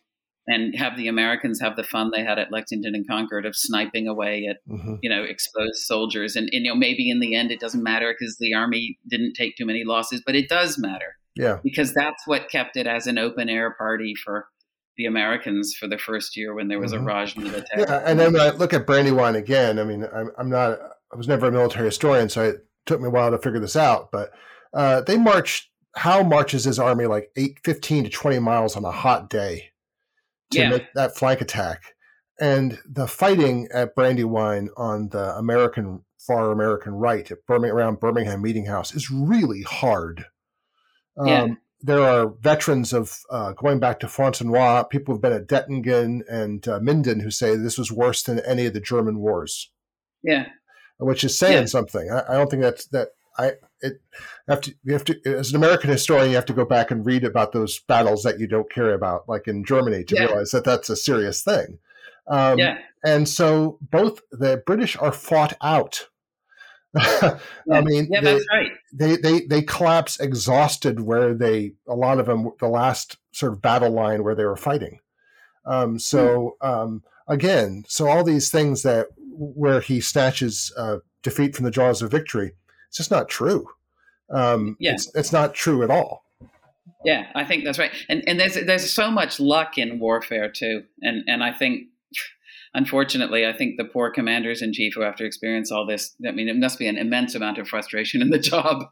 and 0.49 0.75
have 0.75 0.97
the 0.97 1.07
Americans 1.07 1.61
have 1.61 1.75
the 1.75 1.83
fun 1.83 2.09
they 2.11 2.23
had 2.23 2.39
at 2.39 2.51
Lexington 2.51 2.95
and 2.95 3.07
Concord 3.07 3.45
of 3.45 3.55
sniping 3.55 4.07
away 4.07 4.47
at 4.49 4.57
mm-hmm. 4.67 4.95
you 5.01 5.09
know 5.09 5.23
exposed 5.23 5.77
soldiers, 5.77 6.35
and, 6.35 6.49
and, 6.51 6.65
you 6.65 6.71
know 6.71 6.75
maybe 6.75 7.09
in 7.09 7.19
the 7.19 7.35
end 7.35 7.51
it 7.51 7.59
doesn't 7.59 7.83
matter 7.83 8.13
because 8.17 8.37
the 8.37 8.53
army 8.53 8.97
didn't 9.07 9.35
take 9.35 9.55
too 9.55 9.65
many 9.65 9.83
losses, 9.85 10.21
but 10.25 10.35
it 10.35 10.49
does 10.49 10.77
matter, 10.77 11.15
yeah, 11.35 11.59
because 11.63 11.93
that's 11.93 12.25
what 12.25 12.49
kept 12.49 12.75
it 12.75 12.87
as 12.87 13.05
an 13.05 13.17
open 13.17 13.47
air 13.47 13.75
party 13.77 14.15
for 14.15 14.47
the 14.97 15.05
Americans 15.05 15.75
for 15.79 15.87
the 15.87 15.97
first 15.97 16.35
year 16.35 16.53
when 16.53 16.67
there 16.67 16.79
was 16.79 16.91
mm-hmm. 16.91 17.07
a 17.07 17.15
rage 17.15 17.37
militaire. 17.37 17.79
Yeah, 17.87 18.01
and 18.03 18.19
then 18.19 18.33
when 18.33 18.41
I 18.41 18.49
look 18.49 18.73
at 18.73 18.87
Brandywine 18.87 19.35
again, 19.35 19.79
I 19.79 19.83
mean, 19.85 20.05
I'm, 20.13 20.29
I'm 20.37 20.49
not, 20.49 20.77
I 21.13 21.15
was 21.15 21.27
never 21.27 21.47
a 21.47 21.51
military 21.51 21.85
historian, 21.85 22.27
so 22.27 22.43
it 22.43 22.65
took 22.85 22.99
me 22.99 23.07
a 23.07 23.09
while 23.09 23.31
to 23.31 23.37
figure 23.37 23.61
this 23.61 23.77
out, 23.77 24.11
but 24.11 24.31
uh, 24.73 25.01
they 25.01 25.17
marched. 25.17 25.67
Howe 25.95 26.21
marches 26.21 26.65
his 26.65 26.77
army 26.77 27.07
like 27.07 27.31
eight, 27.35 27.59
15 27.63 28.03
to 28.05 28.09
20 28.11 28.39
miles 28.39 28.77
on 28.77 28.85
a 28.85 28.91
hot 28.91 29.27
day 29.27 29.71
to 30.51 30.59
yeah. 30.59 30.69
make 30.69 30.93
that 30.93 31.15
flank 31.15 31.41
attack. 31.41 31.81
And 32.39 32.79
the 32.89 33.07
fighting 33.07 33.67
at 33.73 33.95
Brandywine 33.95 34.69
on 34.77 35.09
the 35.09 35.35
American 35.35 36.03
far 36.19 36.51
American 36.51 36.93
right 36.93 37.29
at 37.31 37.45
Birmingham 37.45 37.75
around 37.75 37.99
Birmingham 37.99 38.41
Meeting 38.41 38.65
House 38.65 38.93
is 38.93 39.09
really 39.09 39.63
hard. 39.63 40.25
Um, 41.17 41.27
yeah. 41.27 41.47
There 41.81 42.01
are 42.01 42.33
veterans 42.41 42.91
of 42.91 43.19
uh, 43.29 43.53
going 43.53 43.79
back 43.79 44.01
to 44.01 44.07
Fontenoy, 44.07 44.89
people 44.89 45.13
who've 45.13 45.21
been 45.21 45.33
at 45.33 45.47
Dettingen 45.47 46.21
and 46.29 46.67
uh, 46.67 46.79
Minden 46.81 47.21
who 47.21 47.31
say 47.31 47.55
this 47.55 47.77
was 47.77 47.91
worse 47.91 48.21
than 48.21 48.39
any 48.41 48.65
of 48.65 48.73
the 48.73 48.81
German 48.81 49.19
wars. 49.19 49.71
Yeah, 50.21 50.47
which 50.97 51.23
is 51.23 51.37
saying 51.37 51.61
yeah. 51.61 51.65
something. 51.65 52.11
I, 52.11 52.33
I, 52.33 52.37
don't 52.37 52.51
think 52.51 52.61
that's 52.61 52.87
that. 52.87 53.09
I 53.39 53.51
it 53.81 54.01
have 54.47 54.61
to 54.61 54.75
you 54.83 54.93
have 54.93 55.05
to 55.05 55.19
as 55.25 55.51
an 55.51 55.55
American 55.55 55.89
historian 55.89 56.29
you 56.29 56.35
have 56.35 56.45
to 56.45 56.53
go 56.53 56.65
back 56.65 56.91
and 56.91 57.05
read 57.05 57.23
about 57.23 57.53
those 57.53 57.79
battles 57.79 58.23
that 58.23 58.39
you 58.39 58.47
don't 58.47 58.71
care 58.71 58.93
about, 58.93 59.27
like 59.29 59.47
in 59.47 59.63
Germany, 59.63 60.03
to 60.05 60.15
yeah. 60.15 60.25
realize 60.25 60.51
that 60.51 60.65
that's 60.65 60.89
a 60.89 60.95
serious 60.95 61.41
thing. 61.43 61.79
Um, 62.27 62.59
yeah. 62.59 62.77
And 63.03 63.27
so 63.27 63.79
both 63.81 64.21
the 64.31 64.61
British 64.65 64.97
are 64.97 65.11
fought 65.11 65.53
out. 65.61 66.07
I 66.97 67.81
mean, 67.81 68.07
yeah, 68.09 68.21
they, 68.21 68.33
that's 68.33 68.45
right. 68.51 68.71
They, 68.91 69.15
they 69.15 69.41
they 69.41 69.61
collapse 69.61 70.19
exhausted 70.19 70.99
where 70.99 71.33
they 71.33 71.73
a 71.87 71.95
lot 71.95 72.19
of 72.19 72.25
them 72.25 72.51
the 72.59 72.67
last 72.67 73.17
sort 73.31 73.53
of 73.53 73.61
battle 73.61 73.91
line 73.91 74.23
where 74.23 74.35
they 74.35 74.45
were 74.45 74.57
fighting. 74.57 74.99
Um, 75.65 75.99
so 75.99 76.55
hmm. 76.61 76.67
um, 76.67 77.03
again, 77.27 77.85
so 77.87 78.09
all 78.09 78.23
these 78.23 78.49
things 78.49 78.81
that 78.83 79.07
where 79.17 79.81
he 79.81 80.01
snatches 80.01 80.73
uh, 80.75 80.97
defeat 81.21 81.55
from 81.55 81.65
the 81.65 81.71
jaws 81.71 82.01
of 82.01 82.11
victory, 82.11 82.53
it's 82.89 82.97
just 82.97 83.11
not 83.11 83.29
true. 83.29 83.67
Um, 84.31 84.77
yeah. 84.79 84.93
it's, 84.93 85.13
it's 85.15 85.31
not 85.31 85.53
true 85.53 85.83
at 85.83 85.89
all. 85.89 86.23
Yeah, 87.05 87.27
I 87.33 87.45
think 87.45 87.63
that's 87.63 87.79
right. 87.79 87.91
And 88.09 88.23
and 88.27 88.39
there's 88.39 88.55
there's 88.55 88.91
so 88.91 89.09
much 89.09 89.39
luck 89.39 89.77
in 89.77 89.99
warfare 89.99 90.51
too. 90.51 90.83
And 91.01 91.23
and 91.27 91.41
I 91.43 91.53
think 91.53 91.87
unfortunately, 92.73 93.45
I 93.45 93.53
think 93.53 93.77
the 93.77 93.85
poor 93.85 94.11
commanders 94.11 94.61
in 94.61 94.73
chief 94.73 94.93
who 94.95 95.01
have 95.01 95.15
to 95.15 95.25
experience 95.25 95.71
all 95.71 95.85
this, 95.85 96.15
I 96.27 96.31
mean, 96.31 96.49
it 96.49 96.55
must 96.55 96.77
be 96.77 96.87
an 96.87 96.97
immense 96.97 97.35
amount 97.35 97.57
of 97.57 97.67
frustration 97.67 98.21
in 98.21 98.29
the 98.29 98.39
job. 98.51 98.83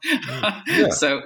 Yeah. 0.68 0.90
so, 0.90 1.22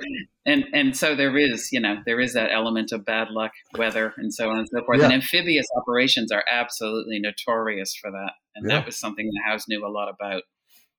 and 0.45 0.65
and 0.73 0.97
so 0.97 1.15
there 1.15 1.37
is, 1.37 1.69
you 1.71 1.79
know, 1.79 1.97
there 2.05 2.19
is 2.19 2.33
that 2.33 2.51
element 2.51 2.91
of 2.91 3.05
bad 3.05 3.29
luck, 3.29 3.51
weather, 3.77 4.13
and 4.17 4.33
so 4.33 4.49
on 4.49 4.57
and 4.57 4.67
so 4.67 4.83
forth. 4.85 4.99
Yeah. 4.99 5.05
And 5.05 5.13
amphibious 5.13 5.67
operations 5.77 6.31
are 6.31 6.43
absolutely 6.51 7.19
notorious 7.19 7.95
for 7.95 8.11
that, 8.11 8.31
and 8.55 8.69
yeah. 8.69 8.77
that 8.77 8.85
was 8.85 8.97
something 8.97 9.25
the 9.25 9.41
Howes 9.45 9.67
knew 9.67 9.85
a 9.85 9.89
lot 9.89 10.09
about. 10.09 10.43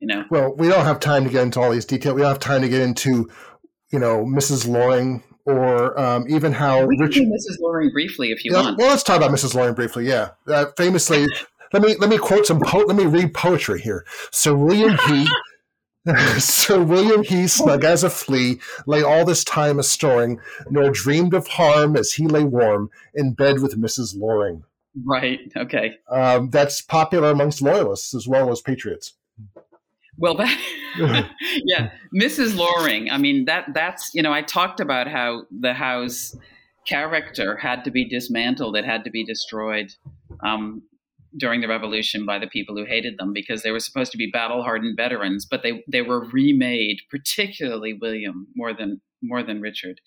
You 0.03 0.09
know, 0.09 0.25
well, 0.31 0.53
we 0.57 0.67
don't 0.67 0.85
have 0.85 0.99
time 0.99 1.23
to 1.23 1.31
get 1.31 1.43
into 1.43 1.61
all 1.61 1.71
these 1.71 1.85
details. 1.85 2.17
We 2.17 2.23
don't 2.23 2.31
have 2.31 2.41
time 2.41 2.63
to 2.63 2.69
get 2.69 2.81
into, 2.81 3.31
you 3.93 4.01
know, 4.01 4.25
Mrs. 4.25 4.67
Loring 4.67 5.23
or 5.47 5.97
um, 5.97 6.25
even 6.29 6.51
how 6.51 6.85
we 6.85 6.97
Richard. 6.99 7.23
Mrs. 7.23 7.61
Loring 7.61 7.93
briefly, 7.93 8.33
if 8.33 8.45
you 8.45 8.51
yeah, 8.53 8.63
want. 8.63 8.79
Well, 8.79 8.89
let's 8.89 9.05
talk 9.05 9.19
about 9.19 9.31
Mrs. 9.31 9.55
Loring 9.55 9.77
briefly. 9.77 10.09
Yeah, 10.09 10.31
uh, 10.49 10.67
famously, 10.77 11.29
let 11.73 11.85
me 11.85 11.95
let 12.01 12.11
me 12.11 12.19
quote 12.19 12.47
some. 12.47 12.59
Po- 12.59 12.79
let 12.79 12.97
me 12.97 13.07
read 13.07 13.33
poetry 13.33 13.81
here. 13.81 14.05
Sir 14.33 14.57
William 14.57 14.99
He. 15.07 15.29
Sir 16.41 16.83
William 16.83 17.23
he, 17.23 17.47
snug 17.47 17.85
as 17.85 18.03
a 18.03 18.11
flea, 18.11 18.61
lay 18.89 19.05
all 19.05 19.25
this 19.25 19.45
time 19.45 19.79
a 19.79 19.85
storing, 19.85 20.41
nor 20.69 20.91
dreamed 20.91 21.33
of 21.33 21.47
harm 21.47 21.97
as 21.97 22.15
he 22.15 22.27
lay 22.27 22.43
warm 22.43 22.91
in 23.15 23.35
bed 23.35 23.61
with 23.61 23.81
Mrs. 23.81 24.19
Loring. 24.19 24.65
Right. 25.07 25.39
Okay. 25.57 25.93
Um, 26.11 26.51
that's 26.51 26.81
popular 26.81 27.31
amongst 27.31 27.63
loyalists 27.63 28.15
as 28.15 28.27
well 28.27 28.51
as 28.51 28.61
patriots. 28.61 29.15
Well, 30.19 30.35
that, 30.37 30.59
yeah, 31.65 31.91
Mrs. 32.15 32.57
Loring. 32.57 33.11
I 33.11 33.19
mean, 33.19 33.47
that 33.47 33.67
that's 33.75 34.15
you 34.15 34.23
know, 34.23 34.33
I 34.33 34.43
talked 34.43 34.81
about 34.81 35.09
how 35.09 35.45
the 35.51 35.73
Howes' 35.73 36.37
character 36.87 37.57
had 37.57 37.85
to 37.85 37.91
be 37.91 38.09
dismantled; 38.09 38.77
it 38.77 38.85
had 38.85 39.05
to 39.05 39.11
be 39.11 39.25
destroyed 39.25 39.93
um, 40.45 40.83
during 41.37 41.61
the 41.61 41.69
revolution 41.69 42.27
by 42.27 42.39
the 42.39 42.47
people 42.47 42.77
who 42.77 42.85
hated 42.85 43.17
them 43.19 43.33
because 43.33 43.63
they 43.63 43.71
were 43.71 43.81
supposed 43.81 44.13
to 44.13 44.19
be 44.19 44.31
battle-hardened 44.31 44.97
veterans, 44.97 45.47
but 45.47 45.63
they 45.63 45.83
they 45.89 46.03
were 46.03 46.25
remade, 46.27 46.99
particularly 47.11 47.95
William 47.95 48.49
more 48.55 48.75
than 48.75 49.01
more 49.23 49.43
than 49.43 49.61
Richard, 49.61 50.01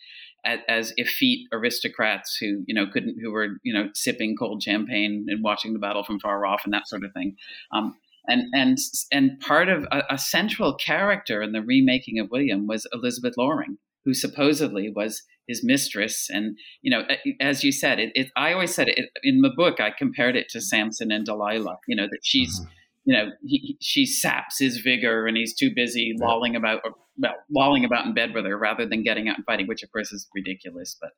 as, 0.46 0.60
as 0.68 0.94
effete 0.98 1.48
aristocrats 1.52 2.38
who 2.38 2.64
you 2.68 2.76
know 2.76 2.86
couldn't 2.92 3.18
who 3.22 3.32
were 3.32 3.58
you 3.64 3.74
know 3.74 3.90
sipping 3.96 4.36
cold 4.38 4.62
champagne 4.62 5.26
and 5.30 5.44
watching 5.44 5.74
the 5.74 5.80
battle 5.80 6.04
from 6.04 6.20
far 6.20 6.46
off 6.46 6.62
and 6.64 6.74
that 6.74 6.88
sort 6.88 7.04
of 7.04 7.12
thing. 7.14 7.38
Um, 7.72 7.98
and 8.28 8.44
and 8.54 8.78
and 9.12 9.40
part 9.40 9.70
of 9.70 9.84
a, 9.92 10.04
a, 10.12 10.18
central 10.18 10.76
character 10.76 11.42
in 11.42 11.52
the 11.52 11.62
remaking 11.62 12.20
of 12.20 12.30
William 12.32 12.68
was 12.68 12.88
Elizabeth 12.94 13.36
Loring, 13.38 13.78
who 14.04 14.14
supposedly 14.14 14.92
was 14.94 15.24
his 15.48 15.64
mistress. 15.64 16.30
And 16.30 16.58
you 16.82 16.92
know, 16.92 17.04
as 17.40 17.64
you 17.64 17.72
said, 17.72 18.00
it, 18.00 18.12
it 18.16 18.28
I 18.36 18.54
always 18.54 18.74
said 18.74 18.88
it 18.88 19.10
in 19.24 19.42
the 19.42 19.52
book. 19.56 19.80
I 19.80 19.92
compared 19.92 20.36
it 20.36 20.50
to 20.50 20.62
Samson 20.62 21.12
and 21.12 21.26
Delilah. 21.26 21.78
You 21.88 21.96
know 21.96 22.08
that 22.08 22.20
she's. 22.24 22.60
Mm-hmm. 22.60 22.70
You 23.08 23.16
know, 23.16 23.30
he, 23.46 23.78
she 23.82 24.08
saps 24.08 24.58
his 24.58 24.78
vigor, 24.80 25.28
and 25.28 25.38
he's 25.38 25.54
too 25.54 25.70
busy 25.76 26.16
yeah. 26.18 26.26
lolling 26.26 26.56
about, 26.56 26.82
or, 26.84 26.96
well, 27.20 27.36
lolling 27.52 27.86
about 27.86 28.08
in 28.08 28.16
bed 28.16 28.34
with 28.34 28.46
her 28.46 28.58
rather 28.58 28.84
than 28.84 29.04
getting 29.04 29.30
out 29.30 29.36
and 29.36 29.46
fighting, 29.46 29.68
which 29.68 29.84
of 29.84 29.92
course 29.92 30.12
is 30.12 30.28
ridiculous. 30.34 30.98
But, 31.00 31.12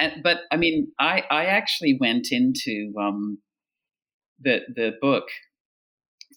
and, 0.00 0.20
but 0.24 0.38
I 0.50 0.56
mean, 0.56 0.90
I, 0.98 1.22
I 1.30 1.44
actually 1.44 1.96
went 2.00 2.32
into 2.32 2.92
um, 3.00 3.38
the 4.40 4.60
the 4.74 4.92
book 5.00 5.28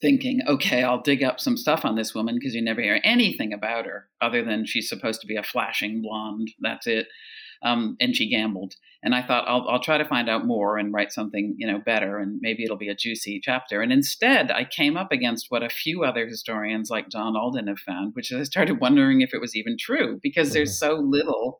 thinking, 0.02 0.40
okay, 0.48 0.84
I'll 0.84 1.02
dig 1.02 1.24
up 1.24 1.40
some 1.40 1.58
stuff 1.58 1.86
on 1.86 1.96
this 1.96 2.16
woman 2.16 2.36
because 2.36 2.56
you 2.56 2.62
never 2.62 2.82
hear 2.82 3.00
anything 3.04 3.54
about 3.54 3.86
her 3.86 4.10
other 4.20 4.44
than 4.44 4.66
she's 4.66 4.90
supposed 4.90 5.22
to 5.22 5.28
be 5.28 5.36
a 5.36 5.44
flashing 5.44 6.02
blonde. 6.02 6.50
That's 6.60 6.88
it. 6.88 7.08
Um, 7.64 7.96
and 8.00 8.16
she 8.16 8.30
gambled. 8.30 8.74
And 9.04 9.14
I 9.14 9.22
thought 9.22 9.48
I'll, 9.48 9.68
I'll 9.70 9.82
try 9.82 10.00
to 10.00 10.06
find 10.06 10.28
out 10.28 10.48
more 10.48 10.78
and 10.78 10.94
write 10.94 11.12
something 11.12 11.56
you 11.58 11.68
know 11.68 11.80
better, 11.80 12.18
and 12.18 12.40
maybe 12.42 12.64
it'll 12.64 12.78
be 12.78 12.90
a 12.90 12.96
juicy 12.96 13.40
chapter. 13.44 13.82
And 13.82 13.92
instead, 13.92 14.52
I 14.52 14.66
came 14.66 14.98
up 14.98 15.12
against 15.12 15.48
what 15.50 15.64
a 15.64 15.70
few 15.70 16.04
other 16.04 16.28
historians 16.28 16.90
like 16.90 17.10
John 17.10 17.36
Alden 17.36 17.68
have 17.68 17.80
found, 17.80 18.14
which 18.14 18.32
I 18.32 18.44
started 18.44 18.82
wondering 18.82 19.22
if 19.22 19.34
it 19.34 19.42
was 19.42 19.56
even 19.56 19.76
true 19.80 20.20
because 20.22 20.50
mm-hmm. 20.50 20.56
there's 20.56 20.78
so 20.78 20.96
little 20.96 21.60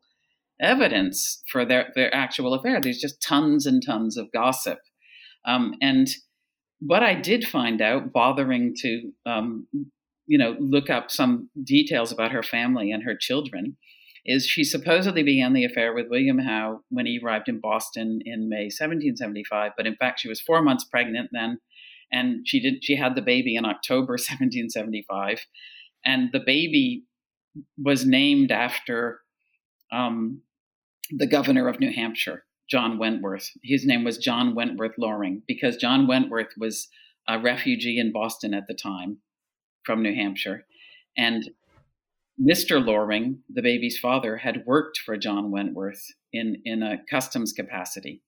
evidence 0.60 1.42
for 1.50 1.64
their 1.64 1.88
their 1.94 2.14
actual 2.14 2.54
affair. 2.54 2.80
There's 2.80 3.00
just 3.00 3.22
tons 3.22 3.66
and 3.66 3.82
tons 3.84 4.16
of 4.16 4.30
gossip, 4.32 4.78
um, 5.44 5.74
and 5.80 6.08
what 6.84 7.02
I 7.02 7.14
did 7.14 7.44
find 7.44 7.80
out, 7.80 8.12
bothering 8.12 8.74
to, 8.78 9.12
um, 9.24 9.66
you 10.26 10.38
know, 10.38 10.56
look 10.58 10.90
up 10.90 11.10
some 11.10 11.48
details 11.62 12.10
about 12.10 12.32
her 12.32 12.42
family 12.42 12.90
and 12.90 13.04
her 13.04 13.16
children, 13.18 13.76
is 14.24 14.46
she 14.46 14.64
supposedly 14.64 15.22
began 15.22 15.52
the 15.52 15.64
affair 15.64 15.94
with 15.94 16.08
William 16.08 16.38
Howe 16.38 16.80
when 16.90 17.06
he 17.06 17.20
arrived 17.22 17.48
in 17.48 17.60
Boston 17.60 18.20
in 18.24 18.48
May 18.48 18.64
1775. 18.64 19.72
But 19.76 19.86
in 19.86 19.96
fact, 19.96 20.20
she 20.20 20.28
was 20.28 20.40
four 20.40 20.62
months 20.62 20.84
pregnant 20.84 21.30
then, 21.32 21.58
and 22.10 22.46
she 22.46 22.60
did 22.60 22.84
she 22.84 22.96
had 22.96 23.14
the 23.14 23.22
baby 23.22 23.56
in 23.56 23.64
October 23.64 24.12
1775, 24.18 25.40
and 26.04 26.30
the 26.32 26.42
baby 26.44 27.04
was 27.76 28.06
named 28.06 28.50
after 28.50 29.20
um, 29.92 30.40
the 31.10 31.26
governor 31.26 31.68
of 31.68 31.78
New 31.78 31.92
Hampshire. 31.92 32.44
John 32.72 32.96
Wentworth. 32.96 33.50
His 33.62 33.84
name 33.84 34.02
was 34.02 34.16
John 34.16 34.54
Wentworth 34.54 34.94
Loring 34.96 35.42
because 35.46 35.76
John 35.76 36.06
Wentworth 36.06 36.54
was 36.56 36.88
a 37.28 37.38
refugee 37.38 37.98
in 37.98 38.12
Boston 38.12 38.54
at 38.54 38.66
the 38.66 38.72
time 38.72 39.18
from 39.84 40.02
New 40.02 40.14
Hampshire. 40.14 40.64
And 41.14 41.50
Mr. 42.40 42.82
Loring, 42.82 43.40
the 43.52 43.60
baby's 43.60 43.98
father, 43.98 44.38
had 44.38 44.64
worked 44.64 44.96
for 44.96 45.18
John 45.18 45.50
Wentworth 45.50 46.02
in, 46.32 46.62
in 46.64 46.82
a 46.82 46.96
customs 47.10 47.52
capacity. 47.52 48.22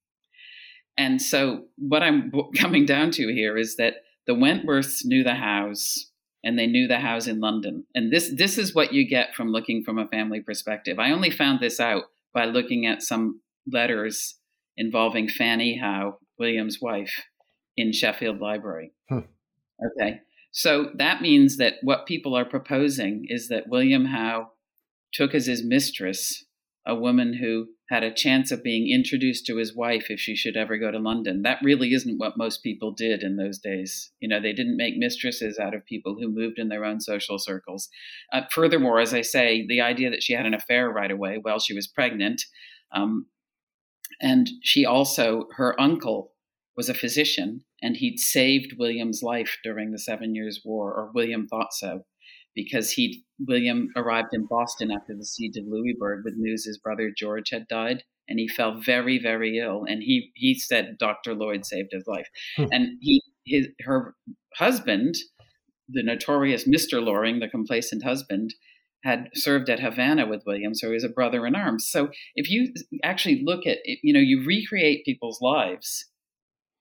And 0.99 1.23
so, 1.23 1.65
what 1.79 2.03
I'm 2.03 2.31
coming 2.55 2.85
down 2.85 3.13
to 3.13 3.33
here 3.33 3.57
is 3.57 3.77
that 3.77 3.95
the 4.27 4.35
Wentworths 4.35 5.07
knew 5.07 5.25
the 5.25 5.37
Howes 5.37 6.11
and 6.45 6.59
they 6.59 6.67
knew 6.67 6.87
the 6.87 6.99
Howes 6.99 7.29
in 7.29 7.41
London. 7.41 7.87
And 7.95 8.13
this, 8.13 8.31
this 8.37 8.59
is 8.59 8.75
what 8.75 8.93
you 8.93 9.09
get 9.09 9.35
from 9.35 9.49
looking 9.49 9.83
from 9.83 9.99
a 9.99 10.07
family 10.09 10.41
perspective. 10.41 10.99
I 10.99 11.13
only 11.13 11.31
found 11.31 11.61
this 11.61 11.81
out 11.81 12.05
by 12.35 12.45
looking 12.45 12.85
at 12.85 13.03
some 13.03 13.41
letters 13.71 14.39
involving 14.77 15.29
Fanny 15.29 15.79
Howe, 15.79 16.19
William's 16.39 16.79
wife, 16.81 17.25
in 17.77 17.93
Sheffield 17.93 18.41
Library. 18.41 18.93
Hmm. 19.09 19.21
Okay. 20.01 20.21
So 20.53 20.91
that 20.97 21.21
means 21.21 21.57
that 21.57 21.75
what 21.83 22.07
people 22.07 22.37
are 22.37 22.45
proposing 22.45 23.27
is 23.29 23.49
that 23.49 23.69
William 23.69 24.07
Howe 24.07 24.51
took 25.13 25.35
as 25.35 25.47
his 25.47 25.65
mistress 25.65 26.45
a 26.87 26.95
woman 26.95 27.35
who 27.35 27.67
had 27.91 28.03
a 28.03 28.13
chance 28.13 28.51
of 28.51 28.63
being 28.63 28.91
introduced 28.93 29.47
to 29.47 29.57
his 29.57 29.75
wife 29.75 30.07
if 30.09 30.21
she 30.21 30.35
should 30.35 30.57
ever 30.57 30.79
go 30.79 30.91
to 30.91 30.99
London. 30.99 31.43
That 31.43 31.59
really 31.63 31.93
isn't 31.93 32.19
what 32.19 32.37
most 32.37 32.63
people 32.63 32.93
did 32.93 33.23
in 33.23 33.37
those 33.37 33.59
days. 33.59 34.11
You 34.21 34.29
know, 34.29 34.41
they 34.41 34.53
didn't 34.53 34.77
make 34.77 34.97
mistresses 34.97 35.59
out 35.59 35.75
of 35.75 35.85
people 35.85 36.17
who 36.19 36.29
moved 36.29 36.59
in 36.59 36.69
their 36.69 36.85
own 36.85 37.01
social 37.01 37.39
circles. 37.39 37.89
Uh, 38.33 38.43
furthermore, 38.51 39.01
as 39.01 39.13
I 39.13 39.23
say, 39.23 39.67
the 39.67 39.81
idea 39.81 40.11
that 40.11 40.23
she 40.23 40.33
had 40.35 40.47
an 40.47 40.55
affair 40.55 40.89
right 40.89 41.11
away 41.11 41.39
while 41.41 41.59
she 41.59 41.75
was 41.75 41.87
pregnant 41.87 42.43
um, 42.93 43.27
and 44.21 44.49
she 44.63 44.85
also, 44.85 45.47
her 45.57 45.79
uncle 45.81 46.33
was 46.77 46.89
a 46.89 46.95
physician, 46.95 47.65
and 47.83 47.97
he'd 47.97 48.19
saved 48.19 48.77
William's 48.79 49.23
life 49.23 49.59
during 49.63 49.93
the 49.93 49.99
Seven 49.99 50.35
Years' 50.35 50.63
War, 50.65 50.93
or 50.93 51.13
William 51.15 51.47
thought 51.47 51.73
so, 51.73 52.05
because 52.55 52.93
he 52.93 53.25
William 53.47 53.89
arrived 53.97 54.33
in 54.33 54.47
Boston 54.47 54.91
after 54.91 55.15
the 55.15 55.27
siege 55.27 55.57
of 55.57 55.65
Louisbourg 55.67 56.25
with 56.25 56.35
news 56.37 56.65
his 56.65 56.79
brother 56.79 57.13
George 57.17 57.51
had 57.51 57.69
died, 57.69 58.03
and 58.29 58.39
he 58.39 58.49
fell 58.49 58.81
very, 58.81 59.19
very 59.19 59.59
ill. 59.59 59.85
And 59.87 60.03
he 60.03 60.33
he 60.35 60.55
said 60.55 60.97
Dr. 60.99 61.35
Lloyd 61.35 61.65
saved 61.65 61.91
his 61.93 62.07
life, 62.07 62.29
hmm. 62.57 62.67
and 62.73 62.99
he 63.01 63.23
his 63.47 63.69
her 63.85 64.15
husband, 64.55 65.17
the 65.89 66.03
notorious 66.03 66.67
Mr. 66.67 67.05
Loring, 67.05 67.41
the 67.41 67.49
complacent 67.49 68.03
husband, 68.03 68.55
had 69.05 69.29
served 69.35 69.69
at 69.69 69.81
Havana 69.81 70.27
with 70.27 70.43
William, 70.47 70.75
so 70.75 70.89
he 70.89 70.95
was 70.95 71.05
a 71.05 71.09
brother 71.09 71.47
in 71.47 71.55
arms. 71.55 71.87
So 71.87 72.09
if 72.35 72.51
you 72.51 72.73
actually 73.05 73.43
look 73.45 73.67
at, 73.67 73.79
it, 73.85 73.99
you 74.03 74.13
know, 74.13 74.21
you 74.21 74.45
recreate 74.45 75.05
people's 75.05 75.41
lives, 75.43 76.07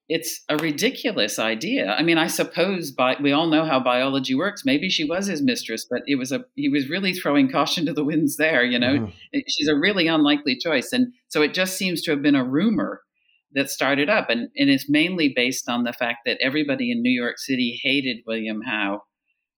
it's 0.09 0.41
a 0.49 0.57
ridiculous 0.57 1.37
idea. 1.37 1.91
I 1.91 2.01
mean, 2.01 2.17
I 2.17 2.27
suppose 2.27 2.91
by, 2.91 3.17
we 3.21 3.31
all 3.31 3.47
know 3.47 3.65
how 3.65 3.79
biology 3.79 4.35
works. 4.35 4.63
Maybe 4.65 4.89
she 4.89 5.03
was 5.03 5.27
his 5.27 5.41
mistress, 5.41 5.85
but 5.89 6.01
it 6.07 6.15
was 6.15 6.31
a 6.31 6.45
he 6.55 6.69
was 6.69 6.89
really 6.89 7.13
throwing 7.13 7.51
caution 7.51 7.85
to 7.85 7.93
the 7.93 8.03
winds 8.03 8.37
there. 8.37 8.63
You 8.63 8.79
know, 8.79 8.95
mm-hmm. 8.95 9.39
she's 9.47 9.69
a 9.69 9.75
really 9.75 10.07
unlikely 10.07 10.57
choice, 10.57 10.91
and 10.93 11.13
so 11.27 11.41
it 11.41 11.53
just 11.53 11.77
seems 11.77 12.01
to 12.03 12.11
have 12.11 12.21
been 12.21 12.35
a 12.35 12.43
rumor 12.43 13.01
that 13.53 13.69
started 13.69 14.09
up, 14.09 14.29
and, 14.29 14.49
and 14.57 14.69
it's 14.69 14.89
mainly 14.89 15.31
based 15.35 15.69
on 15.69 15.83
the 15.83 15.93
fact 15.93 16.19
that 16.25 16.39
everybody 16.41 16.91
in 16.91 17.01
New 17.01 17.11
York 17.11 17.37
City 17.37 17.79
hated 17.83 18.23
William 18.25 18.61
Howe 18.61 19.03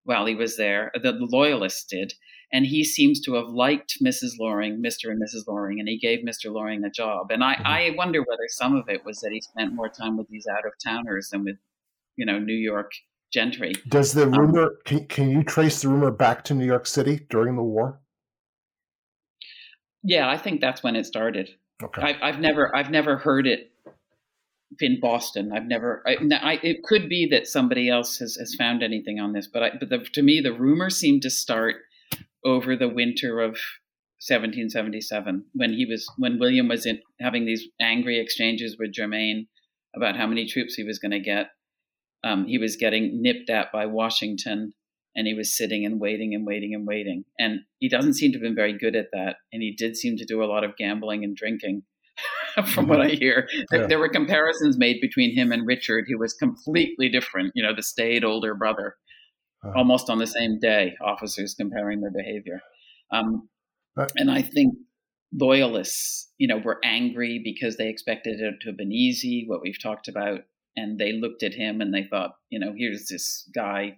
while 0.04 0.26
he 0.26 0.36
was 0.36 0.58
there. 0.58 0.92
The, 0.96 1.12
the 1.12 1.28
loyalists 1.32 1.86
did, 1.90 2.14
and 2.56 2.66
he 2.66 2.86
seems 2.86 3.20
to 3.20 3.34
have 3.34 3.50
liked 3.50 4.02
Mrs. 4.02 4.40
Loring, 4.40 4.82
Mr. 4.82 5.12
and 5.12 5.22
Mrs. 5.22 5.46
Loring, 5.46 5.82
and 5.82 5.90
he 5.90 5.98
gave 5.98 6.20
Mr. 6.20 6.54
Loring 6.54 6.86
a 6.86 6.90
job. 6.90 7.30
And 7.30 7.44
I, 7.44 7.56
mm-hmm. 7.56 7.68
I 7.68 7.94
wonder 7.98 8.22
whether 8.22 8.48
some 8.48 8.78
of 8.78 8.88
it 8.88 9.04
was 9.04 9.20
that 9.20 9.34
he 9.34 9.42
spent 9.42 9.74
more 9.74 9.90
time 9.90 10.16
with 10.16 10.30
these 10.30 10.48
out 10.48 10.66
of 10.66 10.72
towners 10.82 11.32
than 11.32 11.44
with, 11.44 11.58
you 12.16 12.26
know, 12.26 12.40
New 12.40 12.54
York 12.54 12.94
gentry. 13.34 13.74
Does 13.90 14.14
the 14.14 14.24
um, 14.24 14.32
rumor 14.32 14.64
um, 14.64 14.78
can, 14.86 15.06
can 15.08 15.30
you 15.30 15.44
trace 15.44 15.82
the 15.82 15.90
rumor 15.90 16.12
back 16.12 16.46
to 16.46 16.54
New 16.54 16.66
York 16.66 16.88
City 16.88 17.28
during 17.30 17.58
the 17.58 17.62
war? 17.62 18.00
Yeah, 20.02 20.30
I 20.30 20.38
think 20.38 20.62
that's 20.62 20.82
when 20.82 20.96
it 20.96 21.06
started. 21.06 21.50
Okay. 21.84 22.02
I, 22.02 22.30
I've 22.30 22.40
never 22.40 22.74
I've 22.74 22.90
never 22.90 23.18
heard 23.18 23.48
it 23.48 23.74
in 24.80 25.02
Boston. 25.02 25.52
I've 25.52 25.66
never. 25.66 26.04
I, 26.08 26.16
I, 26.42 26.60
it 26.64 26.84
could 26.84 27.10
be 27.10 27.28
that 27.32 27.48
somebody 27.48 27.90
else 27.90 28.20
has, 28.20 28.36
has 28.36 28.56
found 28.56 28.82
anything 28.82 29.20
on 29.20 29.34
this, 29.34 29.46
but 29.46 29.62
I, 29.62 29.72
but 29.78 29.90
the, 29.90 29.98
to 30.14 30.22
me, 30.22 30.40
the 30.40 30.54
rumor 30.54 30.90
seemed 30.90 31.24
to 31.24 31.30
start 31.30 31.76
over 32.46 32.76
the 32.76 32.88
winter 32.88 33.40
of 33.42 33.58
1777 34.22 35.46
when 35.54 35.74
he 35.74 35.86
was 35.86 36.08
when 36.18 36.40
William 36.40 36.68
was 36.68 36.86
in, 36.86 37.00
having 37.20 37.46
these 37.46 37.68
angry 37.82 38.20
exchanges 38.20 38.78
with 38.80 38.94
Germain 38.94 39.48
about 39.96 40.16
how 40.16 40.28
many 40.28 40.48
troops 40.48 40.76
he 40.76 40.84
was 40.84 41.00
going 41.00 41.12
to 41.12 41.20
get. 41.20 41.48
Um, 42.24 42.46
he 42.48 42.58
was 42.58 42.76
getting 42.76 43.22
nipped 43.22 43.50
at 43.50 43.72
by 43.72 43.86
Washington, 43.86 44.74
and 45.16 45.28
he 45.28 45.34
was 45.34 45.56
sitting 45.56 45.86
and 45.86 46.00
waiting 46.00 46.34
and 46.34 46.46
waiting 46.46 46.74
and 46.74 46.88
waiting. 46.88 47.24
And 47.38 47.60
he 47.80 47.90
doesn't 47.90 48.16
seem 48.16 48.32
to 48.32 48.38
have 48.38 48.44
been 48.44 48.56
very 48.56 48.78
good 48.78 48.96
at 48.96 49.08
that. 49.14 49.38
And 49.54 49.62
he 49.62 49.76
did 49.78 49.96
seem 49.96 50.18
to 50.18 50.26
do 50.26 50.44
a 50.44 50.46
lot 50.46 50.64
of 50.64 50.78
gambling 50.78 51.24
and 51.24 51.36
drinking. 51.36 51.84
from 52.74 52.88
what 52.88 53.02
I 53.02 53.10
hear. 53.10 53.48
Yeah. 53.72 53.88
There 53.88 54.00
were 54.00 54.10
comparisons 54.10 54.78
made 54.78 55.02
between 55.02 55.36
him 55.36 55.52
and 55.52 55.68
Richard, 55.68 56.06
who 56.08 56.18
was 56.18 56.34
completely 56.34 57.10
different, 57.10 57.52
you 57.56 57.64
know, 57.64 57.76
the 57.76 57.84
staid 57.84 58.24
older 58.24 58.56
brother, 58.56 58.96
uh-huh. 59.66 59.78
almost 59.78 60.10
on 60.10 60.18
the 60.18 60.28
same 60.28 60.60
day, 60.60 60.96
officers 61.04 61.54
comparing 61.54 62.02
their 62.02 62.12
behavior. 62.12 62.62
Um, 63.12 63.50
uh, 63.98 64.08
and 64.16 64.30
I 64.30 64.42
think 64.42 64.76
loyalists, 65.34 66.30
you 66.38 66.48
know, 66.48 66.58
were 66.58 66.80
angry 66.84 67.42
because 67.44 67.78
they 67.78 67.90
expected 67.90 68.40
it 68.40 68.56
to 68.62 68.70
have 68.70 68.78
been 68.78 68.92
easy, 68.92 69.46
what 69.48 69.62
we've 69.62 69.82
talked 69.82 70.08
about. 70.08 70.42
And 70.76 71.00
they 71.00 71.14
looked 71.14 71.44
at 71.44 71.54
him 71.54 71.82
and 71.82 71.94
they 71.94 72.04
thought, 72.04 72.36
you 72.50 72.60
know, 72.60 72.74
here's 72.78 73.08
this 73.08 73.50
guy 73.56 73.96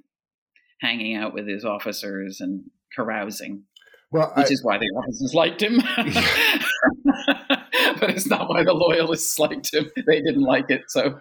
hanging 0.81 1.15
out 1.15 1.33
with 1.33 1.47
his 1.47 1.65
officers 1.65 2.39
and 2.39 2.63
carousing. 2.95 3.63
Well, 4.11 4.31
which 4.37 4.47
I, 4.47 4.51
is 4.51 4.63
why 4.63 4.77
the 4.77 4.89
officers 4.95 5.33
liked 5.33 5.61
him. 5.61 5.77
but 7.99 8.11
it's 8.11 8.27
not 8.27 8.47
why 8.47 8.63
the 8.63 8.73
loyalists 8.73 9.37
liked 9.39 9.73
him. 9.73 9.89
They 9.95 10.21
didn't 10.21 10.43
like 10.43 10.69
it. 10.69 10.83
So, 10.87 11.19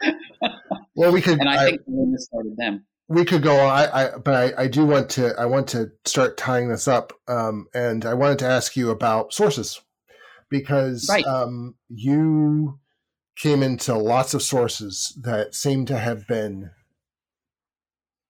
well, 0.95 1.11
we 1.11 1.21
could, 1.21 1.39
and 1.41 1.49
I, 1.49 1.65
I 1.65 1.71
think 1.71 1.81
the 1.87 2.19
started 2.19 2.57
them. 2.57 2.85
We 3.09 3.25
could 3.25 3.43
go 3.43 3.57
on, 3.61 3.71
I, 3.71 3.87
I 3.87 4.19
but 4.19 4.35
I, 4.35 4.65
I, 4.65 4.67
do 4.67 4.85
want 4.85 5.11
to. 5.11 5.33
I 5.39 5.47
want 5.47 5.69
to 5.69 5.93
start 6.05 6.37
tying 6.37 6.69
this 6.69 6.89
up, 6.89 7.13
um, 7.29 7.69
and 7.73 8.05
I 8.05 8.15
wanted 8.15 8.41
to 8.41 8.47
ask 8.47 8.77
you 8.77 8.91
about 8.91 9.33
sources 9.33 9.81
because 10.51 11.07
right. 11.09 11.25
um, 11.25 11.77
you 11.89 12.81
came 13.37 13.63
into 13.63 13.95
lots 13.95 14.35
of 14.35 14.43
sources 14.43 15.17
that 15.23 15.55
seem 15.55 15.87
to 15.87 15.99
have 15.99 16.27
been 16.27 16.71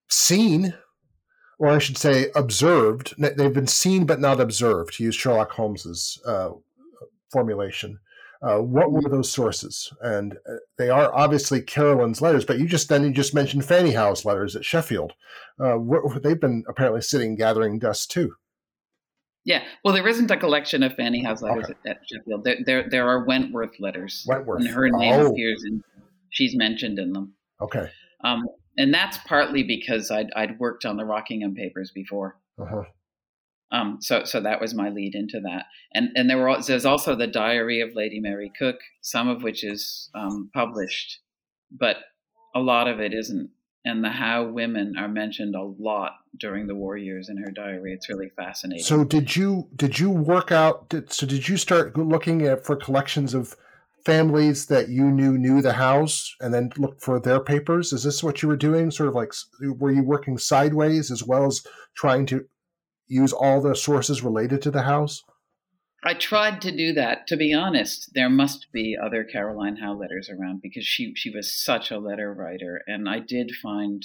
seen 0.08 0.74
or 1.58 1.68
I 1.68 1.78
should 1.78 1.96
say, 1.96 2.30
observed. 2.34 3.14
They've 3.18 3.52
been 3.52 3.66
seen 3.66 4.04
but 4.04 4.20
not 4.20 4.40
observed, 4.40 4.94
to 4.94 5.04
use 5.04 5.14
Sherlock 5.14 5.52
Holmes's 5.52 6.20
uh, 6.26 6.50
formulation. 7.32 7.98
Uh, 8.42 8.58
what 8.58 8.92
were 8.92 9.02
those 9.02 9.30
sources? 9.30 9.92
And 10.00 10.34
uh, 10.48 10.56
they 10.78 10.90
are 10.90 11.14
obviously 11.14 11.62
Caroline's 11.62 12.20
letters, 12.20 12.44
but 12.44 12.58
you 12.58 12.66
just 12.66 12.88
then 12.88 13.04
you 13.04 13.10
just 13.10 13.34
mentioned 13.34 13.64
Fanny 13.64 13.92
Howe's 13.92 14.24
letters 14.24 14.54
at 14.56 14.64
Sheffield. 14.64 15.12
Uh, 15.58 15.74
what, 15.74 16.22
they've 16.22 16.40
been 16.40 16.64
apparently 16.68 17.00
sitting 17.00 17.36
gathering 17.36 17.78
dust 17.78 18.10
too. 18.10 18.34
Yeah, 19.44 19.62
well, 19.84 19.94
there 19.94 20.08
isn't 20.08 20.30
a 20.30 20.36
collection 20.36 20.82
of 20.82 20.94
Fanny 20.94 21.22
Howe's 21.22 21.40
letters 21.40 21.66
okay. 21.66 21.74
at, 21.86 21.98
at, 21.98 22.02
Sheffield. 22.10 22.42
There, 22.44 22.56
there, 22.66 22.88
there 22.90 23.08
are 23.08 23.24
Wentworth 23.24 23.78
letters. 23.78 24.24
Wentworth, 24.26 24.60
and 24.60 24.68
her 24.68 24.90
name 24.90 25.14
oh. 25.14 25.30
appears 25.30 25.62
and 25.64 25.82
she's 26.30 26.56
mentioned 26.56 26.98
in 26.98 27.12
them. 27.12 27.32
Okay. 27.60 27.88
Um, 28.24 28.44
and 28.76 28.92
that's 28.92 29.18
partly 29.18 29.62
because 29.62 30.10
I'd, 30.10 30.30
I'd 30.34 30.58
worked 30.58 30.84
on 30.84 30.96
the 30.96 31.04
Rockingham 31.04 31.54
papers 31.54 31.92
before. 31.94 32.38
Uh-huh. 32.60 32.82
Um, 33.72 33.98
so 34.00 34.24
so 34.24 34.40
that 34.40 34.60
was 34.60 34.74
my 34.74 34.90
lead 34.90 35.14
into 35.14 35.40
that, 35.40 35.64
and 35.92 36.10
and 36.14 36.30
there 36.30 36.38
were 36.38 36.56
there's 36.64 36.86
also 36.86 37.16
the 37.16 37.26
Diary 37.26 37.80
of 37.80 37.94
Lady 37.94 38.20
Mary 38.20 38.50
Coke, 38.56 38.80
some 39.02 39.28
of 39.28 39.42
which 39.42 39.64
is 39.64 40.08
um, 40.14 40.50
published, 40.54 41.20
but 41.70 41.96
a 42.54 42.60
lot 42.60 42.88
of 42.88 43.00
it 43.00 43.12
isn't. 43.12 43.50
And 43.84 44.02
the 44.02 44.10
Howe 44.10 44.48
women 44.48 44.94
are 44.98 45.06
mentioned 45.06 45.54
a 45.54 45.62
lot 45.62 46.12
during 46.40 46.66
the 46.66 46.74
war 46.74 46.96
years 46.96 47.28
in 47.28 47.36
her 47.36 47.52
diary. 47.52 47.92
It's 47.92 48.08
really 48.08 48.30
fascinating. 48.36 48.84
So 48.84 49.04
did 49.04 49.36
you 49.36 49.68
did 49.76 49.98
you 49.98 50.10
work 50.10 50.50
out? 50.50 50.88
Did, 50.88 51.12
so 51.12 51.26
did 51.26 51.48
you 51.48 51.56
start 51.56 51.96
looking 51.96 52.42
at 52.42 52.64
for 52.64 52.74
collections 52.76 53.32
of 53.32 53.54
families 54.04 54.66
that 54.66 54.88
you 54.88 55.04
knew 55.04 55.38
knew 55.38 55.62
the 55.62 55.72
Howes 55.72 56.34
and 56.40 56.52
then 56.52 56.70
look 56.78 57.00
for 57.00 57.20
their 57.20 57.40
papers? 57.40 57.92
Is 57.92 58.02
this 58.02 58.22
what 58.22 58.42
you 58.42 58.48
were 58.48 58.56
doing? 58.56 58.90
Sort 58.90 59.08
of 59.08 59.14
like 59.14 59.32
were 59.60 59.92
you 59.92 60.02
working 60.02 60.38
sideways 60.38 61.10
as 61.10 61.22
well 61.22 61.46
as 61.46 61.64
trying 61.96 62.26
to 62.26 62.44
use 63.08 63.32
all 63.32 63.60
the 63.60 63.74
sources 63.74 64.22
related 64.22 64.62
to 64.62 64.70
the 64.70 64.82
Howes? 64.82 65.24
I 66.04 66.14
tried 66.14 66.60
to 66.62 66.70
do 66.70 66.92
that. 66.92 67.26
To 67.28 67.36
be 67.36 67.52
honest, 67.52 68.10
there 68.14 68.30
must 68.30 68.66
be 68.72 68.96
other 69.02 69.24
Caroline 69.24 69.76
Howe 69.76 69.94
letters 69.94 70.30
around 70.30 70.62
because 70.62 70.84
she 70.84 71.14
she 71.16 71.30
was 71.30 71.52
such 71.52 71.90
a 71.90 71.98
letter 71.98 72.32
writer, 72.32 72.82
and 72.86 73.08
I 73.08 73.18
did 73.18 73.50
find 73.60 74.04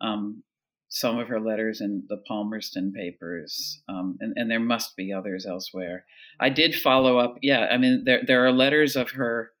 um, 0.00 0.42
some 0.88 1.18
of 1.18 1.28
her 1.28 1.40
letters 1.40 1.80
in 1.80 2.04
the 2.08 2.18
Palmerston 2.28 2.92
papers, 2.92 3.82
um, 3.88 4.16
and, 4.20 4.32
and 4.36 4.50
there 4.50 4.60
must 4.60 4.96
be 4.96 5.12
others 5.12 5.44
elsewhere. 5.44 6.04
I 6.40 6.48
did 6.48 6.74
follow 6.74 7.18
up. 7.18 7.36
Yeah, 7.42 7.66
I 7.70 7.76
mean 7.76 8.04
there 8.04 8.22
there 8.26 8.46
are 8.46 8.52
letters 8.52 8.96
of 8.96 9.10
her 9.12 9.52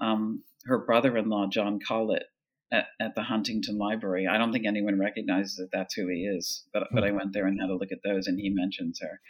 um, 0.00 0.44
her 0.66 0.78
brother-in-law 0.78 1.48
John 1.50 1.80
Colet 1.86 2.24
at, 2.72 2.86
at 3.00 3.14
the 3.14 3.22
Huntington 3.22 3.78
Library. 3.78 4.26
I 4.26 4.38
don't 4.38 4.52
think 4.52 4.66
anyone 4.66 4.98
recognizes 4.98 5.56
that 5.56 5.68
that's 5.72 5.94
who 5.94 6.08
he 6.08 6.24
is, 6.24 6.64
but 6.72 6.88
but 6.92 7.04
I 7.04 7.10
hmm. 7.10 7.16
went 7.16 7.32
there 7.32 7.46
and 7.46 7.60
had 7.60 7.70
a 7.70 7.76
look 7.76 7.92
at 7.92 8.02
those, 8.04 8.26
and 8.26 8.40
he 8.40 8.50
mentions 8.50 9.00
her. 9.00 9.20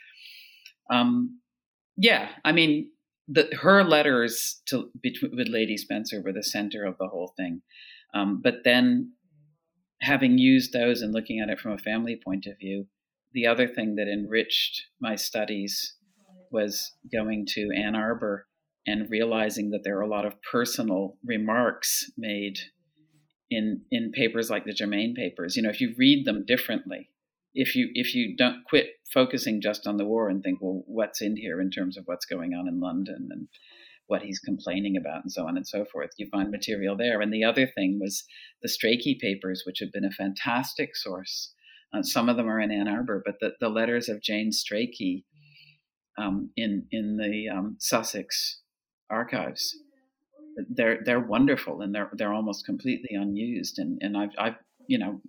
Um, 0.90 1.40
yeah, 1.96 2.28
I 2.44 2.52
mean, 2.52 2.90
the, 3.28 3.48
her 3.60 3.84
letters 3.84 4.62
to 4.66 4.90
between, 5.02 5.36
with 5.36 5.48
Lady 5.48 5.76
Spencer 5.76 6.22
were 6.22 6.32
the 6.32 6.42
center 6.42 6.84
of 6.84 6.96
the 6.98 7.08
whole 7.08 7.34
thing. 7.36 7.62
Um, 8.14 8.40
but 8.42 8.64
then, 8.64 9.12
having 10.00 10.38
used 10.38 10.72
those 10.72 11.02
and 11.02 11.12
looking 11.12 11.40
at 11.40 11.50
it 11.50 11.58
from 11.58 11.72
a 11.72 11.78
family 11.78 12.20
point 12.22 12.46
of 12.46 12.58
view, 12.58 12.86
the 13.32 13.46
other 13.46 13.66
thing 13.66 13.96
that 13.96 14.08
enriched 14.08 14.82
my 15.00 15.16
studies 15.16 15.96
was 16.50 16.92
going 17.10 17.46
to 17.46 17.70
Ann 17.74 17.94
Arbor 17.94 18.46
and 18.86 19.08
realizing 19.10 19.70
that 19.70 19.80
there 19.84 19.96
are 19.98 20.02
a 20.02 20.08
lot 20.08 20.26
of 20.26 20.34
personal 20.42 21.16
remarks 21.24 22.10
made 22.18 22.58
in 23.52 23.82
in 23.90 24.12
papers 24.12 24.50
like 24.50 24.64
the 24.64 24.72
Germain 24.72 25.14
papers. 25.14 25.56
You 25.56 25.62
know, 25.62 25.70
if 25.70 25.80
you 25.80 25.94
read 25.98 26.24
them 26.24 26.44
differently, 26.46 27.10
if 27.54 27.74
you 27.76 27.90
if 27.94 28.14
you 28.14 28.36
don't 28.36 28.64
quit 28.64 28.90
focusing 29.12 29.60
just 29.60 29.86
on 29.86 29.96
the 29.96 30.04
war 30.04 30.28
and 30.28 30.42
think, 30.42 30.60
well, 30.60 30.82
what's 30.86 31.20
in 31.20 31.36
here 31.36 31.60
in 31.60 31.70
terms 31.70 31.96
of 31.96 32.04
what's 32.06 32.26
going 32.26 32.54
on 32.54 32.66
in 32.68 32.80
London 32.80 33.28
and 33.30 33.48
what 34.06 34.22
he's 34.22 34.40
complaining 34.40 34.96
about 34.96 35.22
and 35.22 35.32
so 35.32 35.46
on 35.46 35.56
and 35.56 35.66
so 35.66 35.84
forth, 35.84 36.10
you 36.18 36.28
find 36.30 36.50
material 36.50 36.96
there. 36.96 37.20
And 37.20 37.32
the 37.32 37.44
other 37.44 37.66
thing 37.66 37.98
was 38.00 38.24
the 38.62 38.68
Strachey 38.68 39.18
papers, 39.18 39.62
which 39.64 39.78
have 39.80 39.92
been 39.92 40.04
a 40.04 40.10
fantastic 40.10 40.96
source. 40.96 41.54
Uh, 41.94 42.02
some 42.02 42.28
of 42.28 42.36
them 42.36 42.48
are 42.48 42.60
in 42.60 42.70
Ann 42.70 42.88
Arbor, 42.88 43.22
but 43.24 43.36
the, 43.40 43.52
the 43.60 43.68
letters 43.68 44.08
of 44.08 44.22
Jane 44.22 44.50
Strachey 44.50 45.24
um, 46.18 46.50
in 46.56 46.86
in 46.90 47.16
the 47.16 47.48
um, 47.48 47.76
Sussex 47.78 48.60
archives 49.10 49.76
they're 50.70 50.98
they're 51.04 51.20
wonderful 51.20 51.82
and 51.82 51.94
they're 51.94 52.10
they're 52.14 52.32
almost 52.32 52.64
completely 52.66 53.16
unused 53.16 53.78
and 53.78 53.98
and 54.02 54.16
I've 54.16 54.32
I've 54.38 54.56
you 54.86 54.98
know 54.98 55.20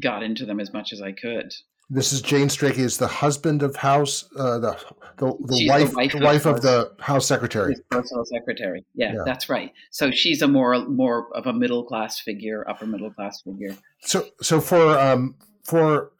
got 0.00 0.22
into 0.22 0.46
them 0.46 0.60
as 0.60 0.72
much 0.72 0.92
as 0.92 1.02
I 1.02 1.12
could. 1.12 1.52
This 1.90 2.12
is 2.12 2.22
Jane 2.22 2.48
Strachey 2.48 2.78
is 2.78 2.96
the 2.96 3.06
husband 3.06 3.62
of 3.62 3.76
Howe's 3.76 4.28
uh, 4.36 4.58
the 4.58 4.72
the, 5.18 5.26
the 5.26 5.66
wife 5.68 5.90
the 5.90 5.96
wife, 5.96 6.12
the 6.12 6.18
wife 6.20 6.46
of, 6.46 6.56
of 6.56 6.62
the 6.62 6.92
Howes' 7.00 7.26
Secretary. 7.26 7.76
Personal 7.90 8.24
secretary. 8.24 8.84
Yeah, 8.94 9.12
yeah, 9.12 9.22
that's 9.26 9.50
right. 9.50 9.72
So 9.90 10.10
she's 10.10 10.40
a 10.40 10.48
more 10.48 10.78
more 10.86 11.28
of 11.36 11.46
a 11.46 11.52
middle 11.52 11.84
class 11.84 12.18
figure, 12.18 12.64
upper 12.68 12.86
middle 12.86 13.10
class 13.10 13.42
figure. 13.42 13.76
So 14.00 14.26
so 14.40 14.60
for 14.60 14.98
um 14.98 15.34
for 15.64 16.12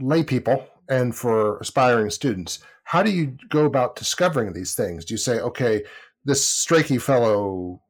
lay 0.00 0.24
people 0.24 0.66
and 0.88 1.14
for 1.14 1.58
aspiring 1.58 2.10
students, 2.10 2.58
how 2.82 3.02
do 3.02 3.10
you 3.10 3.36
go 3.48 3.64
about 3.66 3.96
discovering 3.96 4.52
these 4.52 4.74
things? 4.74 5.04
Do 5.04 5.14
you 5.14 5.18
say, 5.18 5.38
okay, 5.38 5.84
this 6.24 6.44
Strachey 6.46 7.00
fellow 7.00 7.80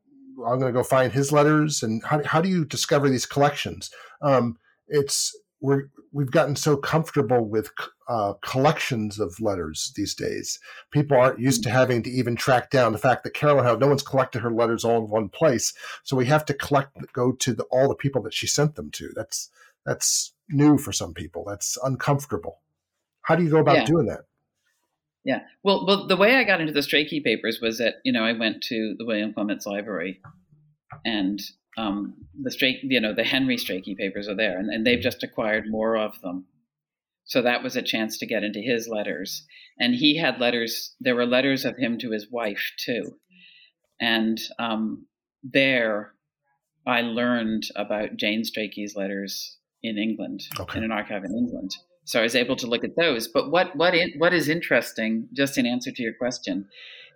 I'm 0.47 0.59
going 0.59 0.73
to 0.73 0.79
go 0.79 0.83
find 0.83 1.13
his 1.13 1.33
letters. 1.33 1.83
And 1.83 2.03
how, 2.05 2.23
how 2.25 2.41
do 2.41 2.49
you 2.49 2.65
discover 2.65 3.09
these 3.09 3.27
collections? 3.27 3.91
Um, 4.21 4.59
it's 4.89 5.37
we're 5.61 5.85
we've 6.13 6.31
gotten 6.31 6.55
so 6.57 6.77
comfortable 6.77 7.49
with 7.49 7.71
uh, 8.09 8.35
collections 8.43 9.19
of 9.19 9.41
letters 9.41 9.93
these 9.97 10.15
days. 10.15 10.59
People 10.91 11.17
aren't 11.17 11.39
used 11.41 11.63
to 11.65 11.71
having 11.71 12.03
to 12.03 12.11
even 12.11 12.37
track 12.37 12.71
down 12.71 12.93
the 12.93 12.99
fact 12.99 13.25
that 13.25 13.35
Caroline 13.35 13.65
Howe, 13.65 13.77
no 13.77 13.89
one's 13.89 14.03
collected 14.03 14.41
her 14.41 14.53
letters 14.53 14.85
all 14.85 14.99
in 15.05 15.11
one 15.11 15.29
place. 15.29 15.73
So 16.03 16.17
we 16.17 16.27
have 16.27 16.45
to 16.47 16.55
collect, 16.55 16.97
go 17.13 17.33
to 17.33 17.55
the, 17.55 17.65
all 17.65 17.89
the 17.89 17.95
people 17.95 18.23
that 18.23 18.35
she 18.35 18.47
sent 18.47 18.75
them 18.75 18.91
to. 18.93 19.11
That's 19.17 19.51
that's 19.87 20.35
new 20.51 20.77
for 20.79 20.93
some 20.93 21.15
people. 21.15 21.45
That's 21.49 21.79
uncomfortable. 21.83 22.61
How 23.23 23.37
do 23.37 23.43
you 23.43 23.51
go 23.51 23.59
about 23.59 23.77
Yeah. 23.77 23.85
doing 23.87 24.07
that? 24.07 24.21
Yeah. 25.25 25.41
Well, 25.63 25.87
well, 25.87 26.07
the 26.07 26.17
way 26.17 26.37
I 26.37 26.45
got 26.45 26.61
into 26.61 26.73
the 26.73 26.81
Strachey 26.81 27.23
papers 27.25 27.59
was 27.61 27.79
that 27.79 27.97
you 28.05 28.13
know 28.13 28.25
I 28.25 28.33
went 28.33 28.63
to 28.65 28.95
the 28.99 29.05
William 29.07 29.33
Clements 29.33 29.67
Library, 29.67 30.21
and 31.05 31.41
um, 31.79 32.15
the 32.41 32.51
Strachey, 32.51 32.81
you 32.85 33.01
know, 33.01 33.15
the 33.15 33.25
Henry 33.25 33.57
Strachey 33.57 33.97
papers 33.97 34.29
are 34.29 34.37
there, 34.37 34.59
and, 34.59 34.69
and 34.71 34.87
they've 34.87 35.01
just 35.01 35.23
acquired 35.23 35.65
more 35.69 35.97
of 35.97 36.21
them. 36.21 36.45
So 37.25 37.41
that 37.43 37.63
was 37.63 37.75
a 37.75 37.83
chance 37.83 38.19
to 38.19 38.27
get 38.27 38.45
into 38.45 38.61
his 38.61 38.87
letters, 38.87 39.47
and 39.81 39.95
he 39.95 40.19
had 40.19 40.39
letters. 40.41 40.95
There 41.01 41.15
were 41.17 41.27
letters 41.27 41.65
of 41.65 41.77
him 41.79 41.97
to 41.99 42.11
his 42.11 42.31
wife 42.31 42.73
too, 42.77 43.17
and 43.99 44.39
um, 44.59 45.07
there 45.43 46.13
I 46.87 47.01
learned 47.01 47.65
about 47.77 48.17
Jane 48.17 48.43
Strachey's 48.43 48.95
letters 48.95 49.57
in 49.83 49.97
England 49.97 50.43
Okay. 50.61 50.79
in 50.79 50.85
an 50.85 50.93
archive 50.93 51.25
in 51.25 51.33
England. 51.35 51.71
So 52.05 52.21
I 52.21 52.23
was 52.23 52.35
able 52.35 52.57
to 52.57 52.67
look 52.67 52.85
at 52.85 52.97
those. 52.97 53.29
But 53.29 53.51
what 53.51 53.75
what 53.77 53.95
in, 53.95 54.13
what 54.19 54.35
is 54.35 54.49
interesting, 54.49 55.29
just 55.33 55.59
in 55.59 55.67
answer 55.67 55.91
to 55.91 56.03
your 56.03 56.15
question, 56.15 56.69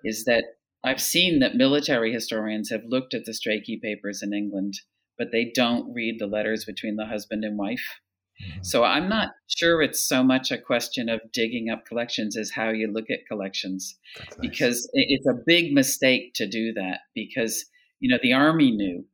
is 0.04 0.24
that 0.24 0.44
I've 0.84 1.00
seen 1.00 1.40
that 1.40 1.56
military 1.56 2.12
historians 2.12 2.70
have 2.70 2.82
looked 2.86 3.14
at 3.14 3.24
the 3.24 3.32
Strachey 3.32 3.80
papers 3.80 4.22
in 4.22 4.32
England, 4.32 4.74
but 5.18 5.28
they 5.32 5.50
don't 5.54 5.92
read 5.92 6.18
the 6.18 6.26
letters 6.26 6.64
between 6.64 6.96
the 6.96 7.06
husband 7.06 7.44
and 7.44 7.58
wife. 7.58 8.00
Mhm. 8.40 8.64
So 8.64 8.84
I'm 8.84 9.08
not 9.08 9.32
sure 9.48 9.82
it's 9.82 10.02
so 10.02 10.22
much 10.22 10.50
a 10.50 10.58
question 10.58 11.08
of 11.08 11.20
digging 11.32 11.70
up 11.70 11.84
collections 11.84 12.36
as 12.36 12.50
how 12.50 12.70
you 12.70 12.86
look 12.86 13.10
at 13.10 13.26
collections 13.26 13.98
nice. 14.16 14.38
because 14.40 14.90
it's 14.92 15.26
a 15.26 15.42
big 15.44 15.72
mistake 15.72 16.34
to 16.34 16.46
do 16.46 16.72
that 16.74 17.00
because 17.14 17.64
you 18.00 18.08
know 18.08 18.18
the 18.22 18.32
army 18.32 18.70
knew 18.70 19.04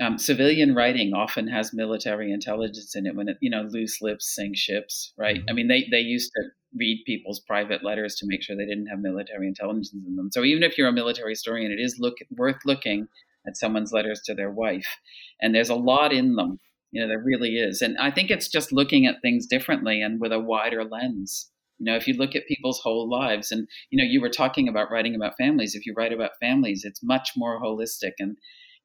um, 0.00 0.18
civilian 0.18 0.74
writing 0.74 1.14
often 1.14 1.48
has 1.48 1.72
military 1.72 2.32
intelligence 2.32 2.94
in 2.94 3.06
it 3.06 3.16
when 3.16 3.28
it 3.28 3.38
you 3.40 3.50
know 3.50 3.62
loose 3.62 4.02
lips 4.02 4.34
sink 4.34 4.56
ships 4.56 5.12
right? 5.16 5.40
I 5.48 5.52
mean 5.52 5.68
they 5.68 5.86
they 5.90 6.00
used 6.00 6.30
to 6.36 6.42
read 6.76 7.02
people's 7.06 7.40
private 7.40 7.82
letters 7.82 8.16
to 8.16 8.26
make 8.26 8.42
sure 8.42 8.54
they 8.54 8.66
didn't 8.66 8.88
have 8.88 8.98
military 8.98 9.46
intelligence 9.48 9.94
in 9.94 10.16
them. 10.16 10.30
So 10.30 10.44
even 10.44 10.62
if 10.62 10.76
you're 10.76 10.88
a 10.88 10.92
military 10.92 11.32
historian 11.32 11.72
it 11.72 11.80
is 11.80 11.96
look 11.98 12.16
worth 12.30 12.60
looking 12.64 13.08
at 13.46 13.56
someone's 13.56 13.92
letters 13.92 14.20
to 14.26 14.34
their 14.34 14.50
wife 14.50 14.98
and 15.40 15.54
there's 15.54 15.70
a 15.70 15.74
lot 15.74 16.12
in 16.12 16.36
them. 16.36 16.58
You 16.92 17.02
know 17.02 17.08
there 17.08 17.22
really 17.22 17.56
is 17.56 17.82
and 17.82 17.96
i 17.98 18.10
think 18.10 18.30
it's 18.30 18.48
just 18.48 18.72
looking 18.72 19.06
at 19.06 19.20
things 19.20 19.46
differently 19.46 20.00
and 20.00 20.20
with 20.20 20.32
a 20.32 20.40
wider 20.40 20.84
lens. 20.84 21.50
You 21.78 21.86
know 21.86 21.96
if 21.96 22.06
you 22.06 22.14
look 22.14 22.34
at 22.36 22.46
people's 22.46 22.80
whole 22.80 23.08
lives 23.08 23.50
and 23.50 23.66
you 23.90 23.98
know 23.98 24.08
you 24.08 24.20
were 24.20 24.30
talking 24.30 24.68
about 24.68 24.90
writing 24.90 25.14
about 25.14 25.36
families. 25.36 25.74
If 25.74 25.86
you 25.86 25.94
write 25.96 26.12
about 26.12 26.32
families 26.40 26.84
it's 26.84 27.02
much 27.02 27.30
more 27.36 27.60
holistic 27.60 28.12
and 28.18 28.36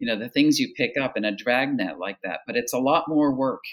you 0.01 0.07
know 0.07 0.19
the 0.19 0.29
things 0.29 0.59
you 0.59 0.73
pick 0.75 0.91
up 1.01 1.15
in 1.15 1.23
a 1.23 1.35
dragnet 1.35 1.97
like 1.99 2.17
that 2.23 2.41
but 2.45 2.57
it's 2.57 2.73
a 2.73 2.79
lot 2.79 3.05
more 3.07 3.33
work 3.33 3.63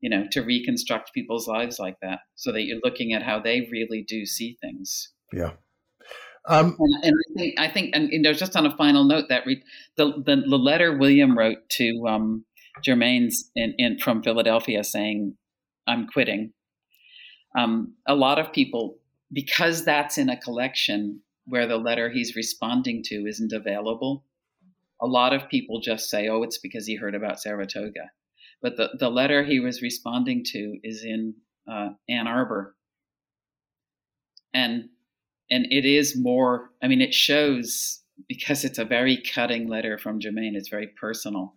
you 0.00 0.08
know 0.08 0.24
to 0.30 0.40
reconstruct 0.40 1.12
people's 1.12 1.46
lives 1.46 1.78
like 1.78 1.96
that 2.00 2.20
so 2.36 2.52
that 2.52 2.62
you're 2.62 2.80
looking 2.82 3.12
at 3.12 3.22
how 3.22 3.38
they 3.38 3.68
really 3.70 4.02
do 4.08 4.24
see 4.24 4.56
things 4.62 5.12
yeah. 5.32 5.52
Um, 6.48 6.76
and, 6.78 7.04
and 7.04 7.14
I 7.14 7.38
think 7.38 7.60
I 7.60 7.68
think 7.68 7.90
and 7.94 8.10
you 8.10 8.20
know 8.20 8.32
just 8.32 8.56
on 8.56 8.66
a 8.66 8.76
final 8.76 9.04
note 9.04 9.26
that 9.28 9.44
re- 9.46 9.62
the, 9.96 10.12
the 10.24 10.42
the 10.48 10.56
letter 10.56 10.96
William 10.96 11.36
wrote 11.36 11.68
to 11.72 12.06
um, 12.08 12.44
Germain's 12.82 13.50
in, 13.54 13.74
in 13.76 13.98
from 13.98 14.22
Philadelphia 14.22 14.82
saying 14.82 15.36
I'm 15.86 16.06
quitting. 16.06 16.52
Um, 17.58 17.94
a 18.06 18.14
lot 18.14 18.38
of 18.38 18.52
people 18.52 18.98
because 19.32 19.84
that's 19.84 20.18
in 20.18 20.30
a 20.30 20.40
collection 20.40 21.20
where 21.44 21.66
the 21.66 21.76
letter 21.76 22.08
he's 22.08 22.36
responding 22.36 23.02
to 23.04 23.26
isn't 23.26 23.52
available. 23.52 24.24
A 25.02 25.06
lot 25.06 25.32
of 25.32 25.48
people 25.48 25.80
just 25.80 26.10
say, 26.10 26.28
"Oh, 26.28 26.42
it's 26.42 26.58
because 26.58 26.86
he 26.86 26.96
heard 26.96 27.14
about 27.14 27.40
Saratoga," 27.40 28.10
but 28.62 28.76
the 28.76 28.90
the 28.98 29.10
letter 29.10 29.44
he 29.44 29.60
was 29.60 29.82
responding 29.82 30.44
to 30.52 30.78
is 30.82 31.04
in 31.04 31.34
uh, 31.70 31.90
Ann 32.08 32.26
Arbor, 32.26 32.76
and 34.52 34.88
and 35.50 35.66
it 35.70 35.84
is 35.84 36.16
more 36.16 36.70
i 36.82 36.88
mean 36.88 37.00
it 37.00 37.14
shows 37.14 38.00
because 38.28 38.64
it's 38.64 38.78
a 38.78 38.84
very 38.84 39.16
cutting 39.16 39.66
letter 39.66 39.96
from 39.98 40.20
Germain. 40.20 40.54
it's 40.54 40.68
very 40.68 40.88
personal 41.00 41.54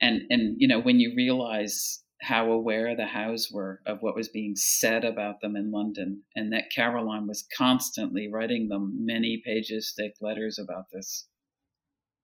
and 0.00 0.22
and 0.30 0.56
you 0.58 0.68
know 0.68 0.80
when 0.80 1.00
you 1.00 1.14
realize 1.16 2.02
how 2.22 2.50
aware 2.50 2.96
the 2.96 3.04
Howes 3.04 3.50
were 3.52 3.82
of 3.84 3.98
what 4.00 4.16
was 4.16 4.28
being 4.28 4.56
said 4.56 5.04
about 5.04 5.40
them 5.40 5.56
in 5.56 5.70
london 5.70 6.22
and 6.34 6.52
that 6.52 6.70
caroline 6.74 7.26
was 7.26 7.46
constantly 7.56 8.28
writing 8.32 8.68
them 8.68 8.96
many 9.04 9.42
pages 9.44 9.92
thick 9.96 10.14
letters 10.20 10.58
about 10.58 10.86
this 10.92 11.28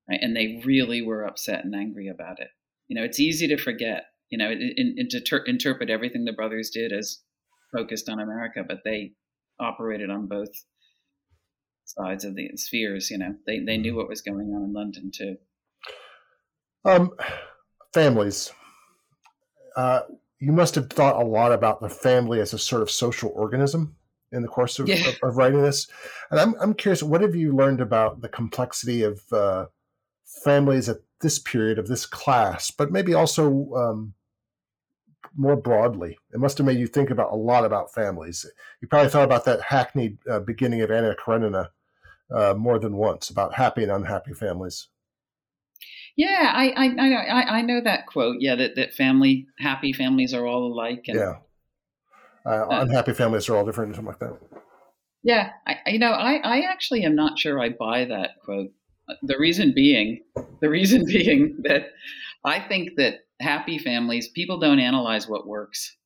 right? 0.09 0.21
and 0.23 0.37
they 0.37 0.63
really 0.65 1.03
were 1.03 1.25
upset 1.27 1.65
and 1.65 1.75
angry 1.75 2.09
about 2.09 2.39
it 2.41 2.49
you 2.89 2.97
know 2.97 3.05
it's 3.05 3.21
easy 3.21 3.47
to 3.49 3.57
forget 3.57 4.05
you 4.31 4.39
know 4.39 4.51
and, 4.51 4.99
and 4.99 5.11
to 5.11 5.21
ter- 5.21 5.45
interpret 5.45 5.91
everything 5.91 6.25
the 6.25 6.33
brothers 6.33 6.71
did 6.71 6.93
as 6.93 7.21
focused 7.77 8.09
on 8.09 8.21
america 8.21 8.63
but 8.67 8.79
they 8.85 9.13
operated 9.61 10.11
on 10.11 10.27
both 10.27 10.51
sides 11.85 12.25
of 12.25 12.35
the 12.35 12.49
spheres. 12.57 13.11
You 13.11 13.19
know, 13.19 13.35
they 13.47 13.61
they 13.61 13.77
knew 13.77 13.95
what 13.95 14.09
was 14.09 14.23
going 14.23 14.49
on 14.55 14.65
in 14.65 14.73
London 14.73 15.11
too. 15.15 15.37
um, 16.85 17.11
families. 17.93 18.51
Uh, 19.77 20.03
you 20.39 20.53
must 20.53 20.75
have 20.75 20.91
thought 20.91 21.23
a 21.23 21.25
lot 21.27 21.53
about 21.53 21.81
the 21.81 21.89
family 21.89 22.41
as 22.41 22.53
a 22.53 22.59
sort 22.59 22.83
of 22.83 22.91
social 22.91 23.31
organism 23.35 23.97
in 24.33 24.43
the 24.43 24.49
course 24.49 24.79
of, 24.79 24.89
Yeah. 24.89 25.09
of, 25.09 25.17
of 25.23 25.37
writing 25.37 25.63
this. 25.63 25.87
And 26.31 26.41
I'm, 26.41 26.55
I'm 26.61 26.75
curious, 26.75 27.03
what 27.03 27.21
have 27.21 27.35
you 27.35 27.55
learned 27.55 27.81
about 27.81 28.21
the 28.21 28.29
complexity 28.29 29.03
of 29.03 29.23
uh, 29.33 29.67
families 30.45 30.89
at 30.89 30.99
this 31.21 31.39
period 31.39 31.79
of 31.79 31.89
this 31.89 32.07
class, 32.07 32.71
but 32.71 32.91
maybe 32.91 33.15
also 33.15 33.73
um, 33.75 34.15
more 35.37 35.57
broadly? 35.57 36.19
It 36.33 36.41
must 36.41 36.59
have 36.59 36.67
made 36.67 36.79
you 36.79 36.87
think 36.87 37.11
about 37.11 37.33
a 37.33 37.37
lot 37.37 37.65
about 37.65 37.95
families. 37.95 38.45
You 38.81 38.89
probably 38.89 39.11
thought 39.11 39.25
about 39.25 39.45
that 39.45 39.61
hackneyed 39.63 40.19
uh, 40.29 40.41
beginning 40.41 40.81
of 40.83 40.91
Anna 40.91 41.15
Karenina 41.15 41.71
uh, 42.31 42.55
more 42.55 42.79
than 42.79 42.97
once 42.97 43.31
about 43.31 43.55
happy 43.55 43.83
and 43.83 43.93
unhappy 43.93 44.35
families. 44.35 44.89
Yeah, 46.17 46.53
I 46.55 46.69
I 46.71 46.85
I 46.85 46.89
know, 46.89 47.17
I, 47.17 47.59
I 47.59 47.63
know 47.63 47.81
that 47.83 48.07
quote. 48.07 48.37
Yeah, 48.41 48.55
that 48.57 48.77
that 48.77 48.95
family 48.95 49.47
happy 49.59 49.93
families 49.93 50.35
are 50.35 50.47
all 50.47 50.67
alike. 50.73 51.05
And 51.09 51.19
Yeah. 51.19 51.39
Uh, 52.45 52.67
unhappy 52.71 53.13
families 53.15 53.49
are 53.49 53.57
all 53.57 53.65
different, 53.65 53.89
and 53.89 53.97
something 53.97 54.09
like 54.09 54.19
that. 54.19 54.61
yeah, 55.23 55.51
I, 55.67 55.77
I- 55.87 55.91
you 55.91 55.99
know, 55.99 56.11
I 56.13 56.35
I 56.37 56.61
actually 56.71 57.05
am 57.05 57.15
not 57.15 57.39
sure 57.39 57.61
I 57.61 57.71
buy 57.71 58.05
that 58.07 58.31
quote. 58.45 58.73
The 59.23 59.39
reason 59.39 59.73
being, 59.75 60.23
the 60.61 60.69
reason 60.69 61.05
being 61.07 61.57
that 61.65 61.91
I 62.45 62.61
think 62.61 62.91
that 62.97 63.21
happy 63.41 63.79
families 63.79 64.29
people 64.29 64.59
don't 64.59 64.79
analyze 64.79 65.29
what 65.29 65.47
works. 65.47 65.97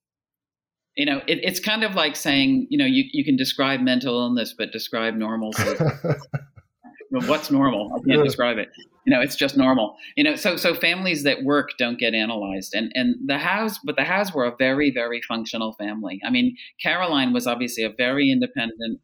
You 0.97 1.05
know, 1.05 1.18
it, 1.27 1.40
it's 1.43 1.60
kind 1.60 1.85
of 1.85 1.94
like 1.94 2.16
saying, 2.16 2.68
you 2.70 2.78
know, 2.78 2.86
you, 2.86 3.05
you 3.12 3.23
can 3.24 3.36
describe 3.36 3.81
mental 3.81 4.18
illness, 4.18 4.55
but 4.56 4.73
describe 4.73 5.14
normal. 5.14 5.52
what's 7.10 7.51
normal? 7.51 7.93
I 7.93 7.98
can't 7.98 8.18
Yeah. 8.18 8.23
describe 8.24 8.59
it. 8.59 8.68
You 9.05 9.14
know, 9.14 9.20
it's 9.20 9.36
just 9.36 9.56
normal. 9.56 9.97
You 10.16 10.24
know, 10.24 10.35
so 10.35 10.56
so 10.56 10.74
families 10.74 11.23
that 11.23 11.44
work 11.44 11.70
don't 11.78 11.98
get 11.98 12.12
analyzed, 12.14 12.74
and 12.74 12.90
and 12.94 13.14
the 13.24 13.39
Howes, 13.39 13.78
but 13.85 13.94
the 13.97 14.02
Howes 14.02 14.35
were 14.35 14.44
a 14.44 14.56
very 14.56 14.90
very 14.90 15.20
functional 15.23 15.74
family. 15.74 16.20
I 16.27 16.31
mean, 16.31 16.56
Caroline 16.82 17.32
was 17.32 17.47
obviously 17.47 17.85
a 17.85 17.90
very 17.90 18.31
independent 18.32 19.01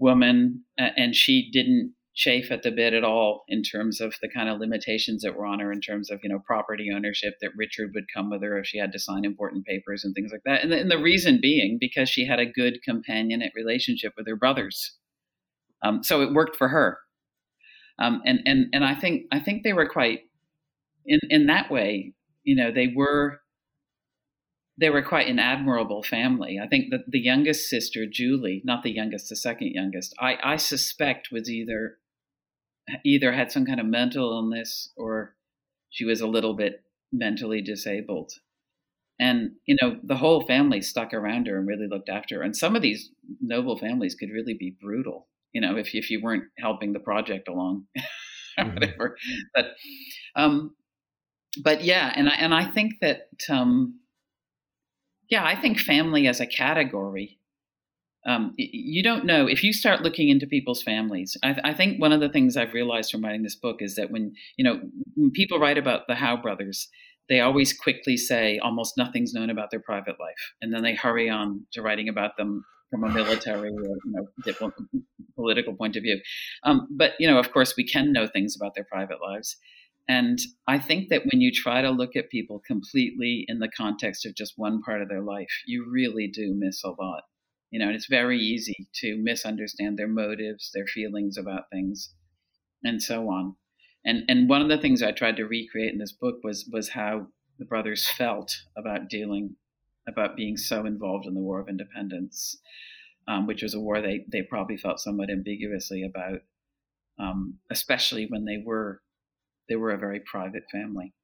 woman, 0.00 0.64
and 0.76 1.14
she 1.14 1.50
didn't 1.52 1.94
chafe 2.20 2.52
at 2.52 2.62
the 2.62 2.70
bit 2.70 2.92
at 2.92 3.02
all 3.02 3.44
in 3.48 3.62
terms 3.62 3.98
of 3.98 4.14
the 4.20 4.28
kind 4.28 4.50
of 4.50 4.60
limitations 4.60 5.22
that 5.22 5.34
were 5.34 5.46
on 5.46 5.58
her 5.58 5.72
in 5.72 5.80
terms 5.80 6.10
of 6.10 6.20
you 6.22 6.28
know 6.28 6.38
property 6.38 6.90
ownership 6.94 7.34
that 7.40 7.56
Richard 7.56 7.92
would 7.94 8.04
come 8.14 8.28
with 8.28 8.42
her 8.42 8.58
if 8.58 8.66
she 8.66 8.76
had 8.76 8.92
to 8.92 8.98
sign 8.98 9.24
important 9.24 9.64
papers 9.64 10.04
and 10.04 10.14
things 10.14 10.30
like 10.30 10.42
that. 10.44 10.62
And 10.62 10.70
the, 10.70 10.78
and 10.78 10.90
the 10.90 10.98
reason 10.98 11.40
being 11.40 11.78
because 11.80 12.10
she 12.10 12.26
had 12.26 12.38
a 12.38 12.44
good 12.44 12.80
companionate 12.86 13.54
relationship 13.54 14.12
with 14.18 14.28
her 14.28 14.36
brothers, 14.36 14.98
um, 15.82 16.02
so 16.02 16.20
it 16.20 16.34
worked 16.34 16.56
for 16.56 16.68
her. 16.68 16.98
Um, 17.98 18.20
and 18.26 18.40
and 18.44 18.66
and 18.74 18.84
I 18.84 18.94
think 18.94 19.24
I 19.32 19.40
think 19.40 19.62
they 19.62 19.72
were 19.72 19.88
quite 19.88 20.20
in 21.06 21.20
in 21.30 21.46
that 21.46 21.70
way. 21.70 22.12
You 22.44 22.54
know, 22.54 22.70
they 22.70 22.92
were 22.94 23.40
they 24.78 24.90
were 24.90 25.02
quite 25.02 25.28
an 25.28 25.38
admirable 25.38 26.02
family. 26.02 26.58
I 26.62 26.66
think 26.66 26.90
that 26.90 27.04
the 27.08 27.20
youngest 27.20 27.68
sister, 27.68 28.04
Julie, 28.10 28.60
not 28.64 28.82
the 28.82 28.90
youngest, 28.90 29.28
the 29.28 29.36
second 29.36 29.68
youngest, 29.68 30.14
I, 30.18 30.38
I 30.42 30.56
suspect 30.56 31.28
was 31.30 31.50
either 31.50 31.98
either 33.04 33.32
had 33.32 33.52
some 33.52 33.66
kind 33.66 33.80
of 33.80 33.86
mental 33.86 34.30
illness 34.32 34.90
or 34.96 35.36
she 35.90 36.04
was 36.04 36.20
a 36.20 36.26
little 36.26 36.54
bit 36.54 36.82
mentally 37.12 37.62
disabled. 37.62 38.32
And 39.18 39.52
you 39.66 39.76
know, 39.82 39.98
the 40.02 40.16
whole 40.16 40.46
family 40.46 40.80
stuck 40.82 41.12
around 41.14 41.46
her 41.46 41.58
and 41.58 41.68
really 41.68 41.86
looked 41.88 42.08
after 42.08 42.36
her. 42.38 42.42
And 42.42 42.56
some 42.56 42.74
of 42.76 42.82
these 42.82 43.10
noble 43.40 43.78
families 43.78 44.14
could 44.14 44.30
really 44.30 44.54
be 44.54 44.76
brutal, 44.80 45.28
you 45.52 45.60
know, 45.60 45.76
if 45.76 45.94
if 45.94 46.10
you 46.10 46.22
weren't 46.22 46.44
helping 46.58 46.92
the 46.94 47.00
project 47.00 47.48
along, 47.48 47.86
or 48.58 48.64
Mhm. 48.64 48.74
whatever. 48.74 49.16
But 49.54 49.66
um, 50.36 50.76
but 51.62 51.84
yeah, 51.84 52.12
and 52.16 52.28
I 52.28 52.34
and 52.34 52.54
I 52.54 52.66
think 52.66 52.94
that 53.02 53.28
um, 53.50 54.00
yeah, 55.30 55.44
I 55.44 55.60
think 55.60 55.78
family 55.78 56.26
as 56.26 56.40
a 56.40 56.46
category 56.46 57.38
um, 58.26 58.52
you 58.56 59.02
don't 59.02 59.24
know 59.24 59.46
if 59.46 59.62
you 59.62 59.72
start 59.72 60.02
looking 60.02 60.28
into 60.28 60.46
people's 60.46 60.82
families. 60.82 61.36
I, 61.42 61.56
I, 61.64 61.74
think 61.74 62.00
one 62.00 62.12
of 62.12 62.20
the 62.20 62.28
things 62.28 62.56
I've 62.56 62.74
realized 62.74 63.10
from 63.10 63.24
writing 63.24 63.42
this 63.42 63.54
book 63.54 63.76
is 63.80 63.94
that 63.94 64.10
when 64.10 64.34
you 64.56 64.64
know 64.64 64.80
when 65.14 65.30
people 65.30 65.58
write 65.58 65.78
about 65.78 66.06
the 66.06 66.14
Howe 66.14 66.36
brothers, 66.36 66.88
they 67.30 67.40
always 67.40 67.72
quickly 67.72 68.18
say 68.18 68.58
almost 68.58 68.98
nothing's 68.98 69.32
known 69.32 69.48
about 69.48 69.70
their 69.70 69.80
private 69.80 70.16
life, 70.20 70.52
and 70.60 70.72
then 70.72 70.82
they 70.82 70.94
hurry 70.94 71.30
on 71.30 71.66
to 71.72 71.80
writing 71.80 72.08
about 72.08 72.36
them 72.36 72.64
from 72.90 73.04
a 73.04 73.10
military 73.10 73.70
or 73.70 73.82
you 73.82 73.98
know 74.06 74.72
political 75.34 75.74
point 75.74 75.96
of 75.96 76.02
view. 76.02 76.20
Um, 76.64 76.88
but 76.90 77.12
you 77.18 77.26
know, 77.26 77.38
of 77.38 77.52
course, 77.52 77.74
we 77.76 77.86
can 77.86 78.12
know 78.12 78.26
things 78.26 78.54
about 78.54 78.74
their 78.74 78.86
private 78.90 79.18
lives. 79.22 79.56
And 80.08 80.38
I 80.66 80.78
think 80.78 81.08
that 81.08 81.22
when 81.30 81.40
you 81.40 81.52
try 81.52 81.82
to 81.82 81.90
look 81.90 82.16
at 82.16 82.30
people 82.30 82.60
completely 82.66 83.44
in 83.46 83.60
the 83.60 83.68
context 83.68 84.26
of 84.26 84.34
just 84.34 84.54
one 84.56 84.82
part 84.82 85.02
of 85.02 85.08
their 85.08 85.22
life, 85.22 85.62
you 85.66 85.86
really 85.88 86.26
do 86.26 86.52
miss 86.56 86.82
a 86.82 86.88
lot. 86.88 87.22
You 87.70 87.78
know, 87.78 87.86
and 87.86 87.94
it's 87.94 88.06
very 88.06 88.38
easy 88.38 88.88
to 88.96 89.16
misunderstand 89.16 89.98
their 89.98 90.08
motives, 90.08 90.70
their 90.74 90.86
feelings 90.86 91.36
about 91.36 91.70
things, 91.70 92.14
and 92.84 93.02
so 93.02 93.28
on. 93.28 93.56
And 94.04 94.24
and 94.28 94.48
one 94.48 94.62
of 94.62 94.68
the 94.68 94.78
things 94.78 95.02
I 95.02 95.12
tried 95.12 95.36
to 95.36 95.44
recreate 95.46 95.92
in 95.92 95.98
this 95.98 96.12
book 96.12 96.36
was 96.42 96.68
was 96.72 96.90
how 96.90 97.28
the 97.58 97.64
brothers 97.66 98.08
felt 98.08 98.56
about 98.76 99.08
dealing 99.08 99.56
about 100.08 100.36
being 100.36 100.56
so 100.56 100.86
involved 100.86 101.26
in 101.26 101.34
the 101.34 101.40
War 101.40 101.60
of 101.60 101.68
Independence, 101.68 102.56
um, 103.28 103.46
which 103.46 103.62
was 103.62 103.74
a 103.74 103.80
war 103.80 104.00
they 104.00 104.24
they 104.32 104.42
probably 104.42 104.76
felt 104.76 105.00
somewhat 105.00 105.30
ambiguously 105.30 106.02
about, 106.04 106.40
um, 107.18 107.58
especially 107.70 108.26
when 108.26 108.44
they 108.44 108.62
were 108.64 109.02
they 109.68 109.76
were 109.76 109.92
a 109.92 109.98
very 109.98 110.20
private 110.20 110.64
family. 110.72 111.14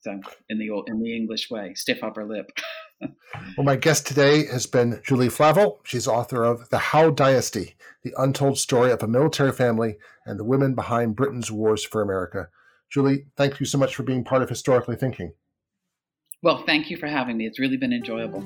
So 0.00 0.20
in 0.48 0.58
the 0.58 0.70
old, 0.70 0.88
in 0.88 1.00
the 1.00 1.14
English 1.14 1.50
way, 1.50 1.74
stiff 1.74 2.02
upper 2.02 2.24
lip. 2.26 2.50
well, 3.56 3.64
my 3.64 3.76
guest 3.76 4.06
today 4.06 4.46
has 4.46 4.66
been 4.66 5.00
Julie 5.04 5.28
Flavell. 5.28 5.78
She's 5.84 6.06
author 6.06 6.44
of 6.44 6.68
The 6.70 6.78
Howe 6.78 7.10
Dynasty, 7.10 7.76
the 8.02 8.14
untold 8.16 8.58
story 8.58 8.90
of 8.90 9.02
a 9.02 9.08
military 9.08 9.52
family 9.52 9.96
and 10.26 10.38
the 10.38 10.44
women 10.44 10.74
behind 10.74 11.16
Britain's 11.16 11.50
wars 11.50 11.84
for 11.84 12.02
America. 12.02 12.48
Julie, 12.90 13.26
thank 13.36 13.60
you 13.60 13.66
so 13.66 13.78
much 13.78 13.94
for 13.94 14.02
being 14.02 14.24
part 14.24 14.42
of 14.42 14.48
Historically 14.48 14.96
Thinking. 14.96 15.32
Well, 16.42 16.64
thank 16.66 16.90
you 16.90 16.96
for 16.96 17.06
having 17.06 17.36
me. 17.36 17.46
It's 17.46 17.58
really 17.58 17.76
been 17.76 17.92
enjoyable. 17.92 18.44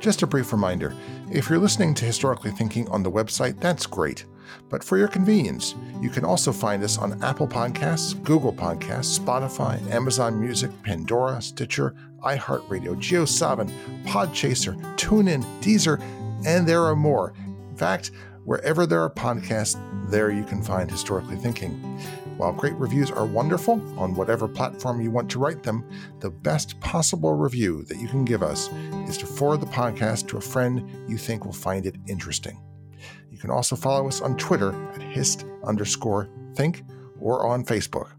Just 0.00 0.22
a 0.22 0.26
brief 0.26 0.52
reminder 0.52 0.94
if 1.30 1.48
you're 1.48 1.58
listening 1.58 1.94
to 1.94 2.04
Historically 2.04 2.50
Thinking 2.50 2.88
on 2.88 3.02
the 3.02 3.10
website, 3.10 3.60
that's 3.60 3.86
great. 3.86 4.26
But 4.68 4.82
for 4.82 4.98
your 4.98 5.08
convenience, 5.08 5.74
you 6.00 6.10
can 6.10 6.24
also 6.24 6.52
find 6.52 6.82
us 6.82 6.98
on 6.98 7.22
Apple 7.22 7.48
Podcasts, 7.48 8.20
Google 8.22 8.52
Podcasts, 8.52 9.18
Spotify, 9.18 9.80
Amazon 9.90 10.40
Music, 10.40 10.70
Pandora, 10.82 11.40
Stitcher, 11.40 11.94
iHeartRadio, 12.24 12.94
JioSaavn, 12.96 13.70
Podchaser, 14.04 14.80
TuneIn, 14.96 15.44
Deezer, 15.60 16.00
and 16.46 16.66
there 16.66 16.82
are 16.84 16.96
more. 16.96 17.34
In 17.70 17.76
fact, 17.76 18.10
wherever 18.44 18.86
there 18.86 19.02
are 19.02 19.10
podcasts, 19.10 19.80
there 20.10 20.30
you 20.30 20.44
can 20.44 20.62
find 20.62 20.90
Historically 20.90 21.36
Thinking. 21.36 21.70
While 22.36 22.52
great 22.52 22.74
reviews 22.74 23.10
are 23.10 23.26
wonderful 23.26 23.74
on 23.98 24.14
whatever 24.14 24.48
platform 24.48 25.00
you 25.00 25.10
want 25.10 25.30
to 25.30 25.38
write 25.38 25.62
them, 25.62 25.88
the 26.20 26.30
best 26.30 26.80
possible 26.80 27.34
review 27.34 27.84
that 27.84 27.98
you 27.98 28.08
can 28.08 28.24
give 28.24 28.42
us 28.42 28.70
is 29.08 29.18
to 29.18 29.26
forward 29.26 29.60
the 29.60 29.66
podcast 29.66 30.28
to 30.28 30.38
a 30.38 30.40
friend 30.40 30.88
you 31.08 31.18
think 31.18 31.44
will 31.44 31.52
find 31.52 31.86
it 31.86 31.96
interesting. 32.08 32.60
You 33.42 33.48
can 33.48 33.56
also 33.56 33.74
follow 33.74 34.06
us 34.06 34.20
on 34.20 34.36
Twitter 34.36 34.72
at 34.92 35.02
hist 35.02 35.46
underscore 35.64 36.30
think 36.54 36.84
or 37.18 37.44
on 37.44 37.64
Facebook. 37.64 38.10